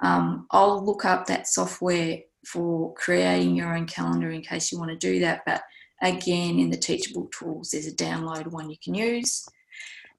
Um, 0.00 0.46
I'll 0.50 0.84
look 0.84 1.04
up 1.04 1.26
that 1.26 1.46
software 1.46 2.18
for 2.46 2.92
creating 2.94 3.56
your 3.56 3.74
own 3.74 3.86
calendar 3.86 4.30
in 4.30 4.42
case 4.42 4.72
you 4.72 4.78
want 4.78 4.90
to 4.90 4.96
do 4.96 5.20
that. 5.20 5.42
But 5.46 5.62
again, 6.02 6.58
in 6.58 6.70
the 6.70 6.76
Teachable 6.76 7.30
Tools, 7.36 7.70
there's 7.70 7.86
a 7.86 7.94
download 7.94 8.48
one 8.48 8.70
you 8.70 8.76
can 8.82 8.94
use. 8.94 9.46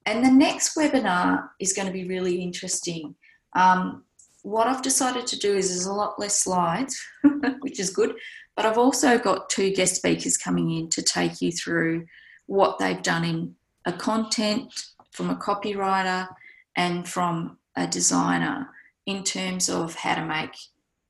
And 0.05 0.23
the 0.23 0.31
next 0.31 0.75
webinar 0.77 1.49
is 1.59 1.73
going 1.73 1.87
to 1.87 1.93
be 1.93 2.07
really 2.07 2.41
interesting. 2.41 3.15
Um, 3.55 4.03
what 4.43 4.67
I've 4.67 4.83
decided 4.83 5.25
to 5.27 5.39
do 5.39 5.55
is 5.55 5.69
there's 5.69 5.87
a 5.87 5.93
lot 5.93 6.19
less 6.19 6.43
slides, 6.43 6.99
which 7.61 7.79
is 7.79 7.89
good, 7.89 8.15
but 8.55 8.65
I've 8.65 8.77
also 8.77 9.17
got 9.17 9.49
two 9.49 9.71
guest 9.71 9.95
speakers 9.95 10.37
coming 10.37 10.71
in 10.71 10.89
to 10.89 11.01
take 11.01 11.41
you 11.41 11.51
through 11.51 12.05
what 12.47 12.79
they've 12.79 13.01
done 13.01 13.25
in 13.25 13.55
a 13.85 13.93
content 13.93 14.73
from 15.11 15.29
a 15.29 15.35
copywriter 15.35 16.27
and 16.75 17.07
from 17.07 17.57
a 17.75 17.87
designer 17.87 18.69
in 19.05 19.23
terms 19.23 19.69
of 19.69 19.95
how 19.95 20.15
to 20.15 20.25
make 20.25 20.55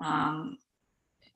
um, 0.04 0.58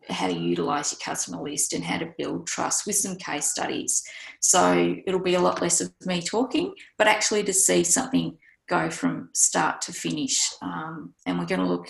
how 0.09 0.27
to 0.27 0.34
utilize 0.34 0.91
your 0.91 0.99
customer 1.03 1.41
list 1.41 1.73
and 1.73 1.84
how 1.84 1.97
to 1.97 2.13
build 2.17 2.47
trust 2.47 2.88
with 2.88 2.95
some 2.95 3.15
case 3.15 3.47
studies. 3.47 4.03
So 4.39 4.95
it'll 5.05 5.19
be 5.19 5.35
a 5.35 5.39
lot 5.39 5.61
less 5.61 5.81
of 5.81 5.93
me 6.05 6.21
talking, 6.21 6.73
but 6.97 7.07
actually 7.07 7.43
to 7.43 7.53
see 7.53 7.84
something 7.84 8.38
go 8.67 8.89
from 8.89 9.30
start 9.34 9.81
to 9.81 9.93
finish. 9.93 10.51
Um, 10.61 11.13
and 11.26 11.38
we're 11.38 11.45
going 11.45 11.61
to 11.61 11.67
look 11.67 11.89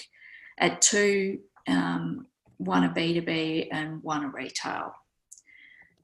at 0.58 0.82
two 0.82 1.40
um, 1.68 2.28
one 2.58 2.84
a 2.84 2.90
B2B 2.90 3.70
and 3.72 4.04
one 4.04 4.24
a 4.24 4.30
retail. 4.30 4.94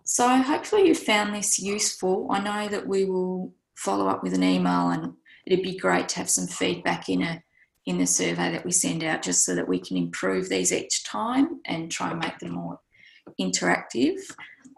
So 0.05 0.41
hopefully 0.41 0.87
you 0.87 0.95
found 0.95 1.33
this 1.33 1.59
useful. 1.59 2.27
I 2.29 2.39
know 2.39 2.67
that 2.69 2.87
we 2.87 3.05
will 3.05 3.53
follow 3.75 4.07
up 4.07 4.23
with 4.23 4.33
an 4.33 4.43
email 4.43 4.89
and 4.89 5.13
it'd 5.45 5.63
be 5.63 5.77
great 5.77 6.07
to 6.09 6.17
have 6.17 6.29
some 6.29 6.47
feedback 6.47 7.09
in 7.09 7.21
a 7.21 7.43
in 7.85 7.97
the 7.99 8.07
survey 8.07 8.51
that 8.51 8.65
we 8.65 8.71
send 8.71 9.03
out 9.03 9.21
just 9.21 9.45
so 9.45 9.53
that 9.53 9.67
we 9.67 9.79
can 9.79 9.95
improve 9.95 10.49
these 10.49 10.73
each 10.73 11.03
time 11.03 11.61
and 11.65 11.91
try 11.91 12.09
and 12.09 12.19
make 12.19 12.39
them 12.39 12.53
more 12.53 12.79
interactive. 13.39 14.19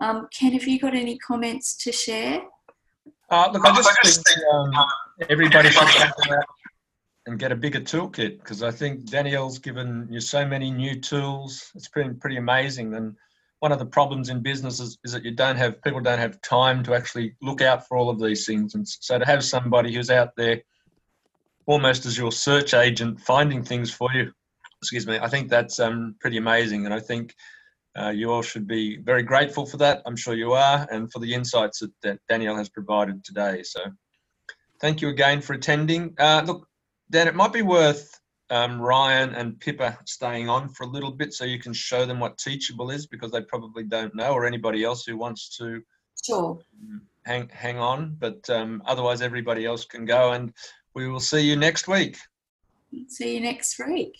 Um, 0.02 0.28
Ken, 0.38 0.52
have 0.52 0.68
you 0.68 0.78
got 0.78 0.94
any 0.94 1.18
comments 1.20 1.78
to 1.78 1.91
share? 1.94 2.41
Uh, 3.30 3.49
look, 3.54 3.64
I 3.66 3.74
just 4.04 4.28
think 4.28 4.45
um, 4.54 4.72
everybody 5.30 5.70
should 5.70 5.80
come 5.80 6.38
out 6.38 6.45
and 7.28 7.40
get 7.40 7.52
a 7.52 7.56
bigger 7.56 7.80
toolkit 7.80 8.40
because 8.40 8.62
I 8.62 8.72
think 8.72 9.06
Danielle's 9.06 9.60
given 9.60 10.08
you 10.10 10.20
so 10.20 10.45
many 10.45 10.70
new 10.72 10.99
tools. 10.99 11.72
It's 11.76 11.90
been 11.90 12.20
pretty 12.20 12.38
amazing. 12.38 12.94
And 12.94 13.16
one 13.60 13.72
of 13.72 13.80
the 13.80 13.86
problems 13.86 14.30
in 14.30 14.42
business 14.42 14.80
is, 14.80 14.98
that 15.04 15.24
you 15.24 15.32
don't 15.32 15.56
have 15.56 15.82
people 15.82 16.00
don't 16.00 16.20
have 16.20 16.42
time 16.42 16.84
to 16.84 16.94
actually 16.94 17.36
look 17.42 17.62
out 17.62 17.88
for 17.88 17.98
all 17.98 18.10
of 18.10 18.20
these 18.20 18.46
things. 18.46 18.76
And 18.76 18.88
so 18.88 19.18
to 19.18 19.26
have 19.26 19.44
somebody 19.44 19.94
who's 19.94 20.12
out 20.12 20.36
there 20.38 20.62
almost 21.66 22.06
as 22.06 22.18
your 22.18 22.32
search 22.32 22.74
agent 22.74 23.20
finding 23.22 23.64
things 23.64 23.92
for 23.92 24.10
you, 24.14 24.32
excuse 24.82 25.08
me, 25.08 25.18
I 25.20 25.28
think 25.28 25.50
that's 25.50 25.80
um, 25.80 26.16
pretty 26.20 26.38
amazing. 26.38 26.86
And 26.86 26.94
I 26.94 27.00
think 27.00 27.34
uh, 27.98 28.10
you 28.10 28.32
all 28.32 28.44
should 28.44 28.68
be 28.68 28.98
very 28.98 29.24
grateful 29.24 29.66
for 29.66 29.78
that. 29.78 30.04
I'm 30.06 30.16
sure 30.16 30.36
you 30.36 30.54
are, 30.54 30.88
and 30.92 31.12
for 31.12 31.20
the 31.20 31.34
insights 31.34 31.80
that, 31.80 31.92
that 32.04 32.20
Danielle 32.30 32.56
has 32.56 32.70
provided 32.70 33.24
today. 33.24 33.64
So 33.64 33.82
thank 34.80 35.02
you 35.02 35.10
again 35.10 35.42
for 35.42 35.54
attending. 35.54 36.14
Uh, 36.20 36.44
look, 36.46 36.68
Dan, 37.10 37.28
it 37.28 37.34
might 37.36 37.54
be 37.54 37.64
worth 37.64 38.20
um, 38.49 38.82
Ryan 38.82 39.34
and 39.36 39.60
Pippa 39.60 39.98
staying 40.06 40.49
on 40.49 40.69
for 40.69 40.84
a 40.84 40.88
little 40.88 41.11
bit 41.11 41.34
so 41.34 41.44
you 41.44 41.60
can 41.60 41.74
show 41.74 42.06
them 42.06 42.19
what 42.19 42.38
Teachable 42.38 42.90
is 42.91 43.06
because 43.06 43.32
they 43.32 43.41
probably 43.41 43.84
don't 43.84 44.15
know, 44.15 44.32
or 44.32 44.45
anybody 44.45 44.84
else 44.84 45.06
who 45.06 45.18
wants 45.18 45.57
to 45.57 45.82
sure. 46.24 46.60
hang 47.26 47.49
hang 47.49 47.78
on. 47.78 48.15
But 48.19 48.49
um, 48.49 48.82
otherwise, 48.86 49.22
everybody 49.22 49.65
else 49.65 49.86
can 49.86 50.06
go, 50.06 50.32
and 50.32 50.53
we 50.94 51.07
will 51.07 51.19
see 51.19 51.41
you 51.41 51.56
next 51.56 51.88
week. 51.88 52.18
See 53.07 53.36
you 53.36 53.41
next 53.41 53.78
week. 53.86 54.18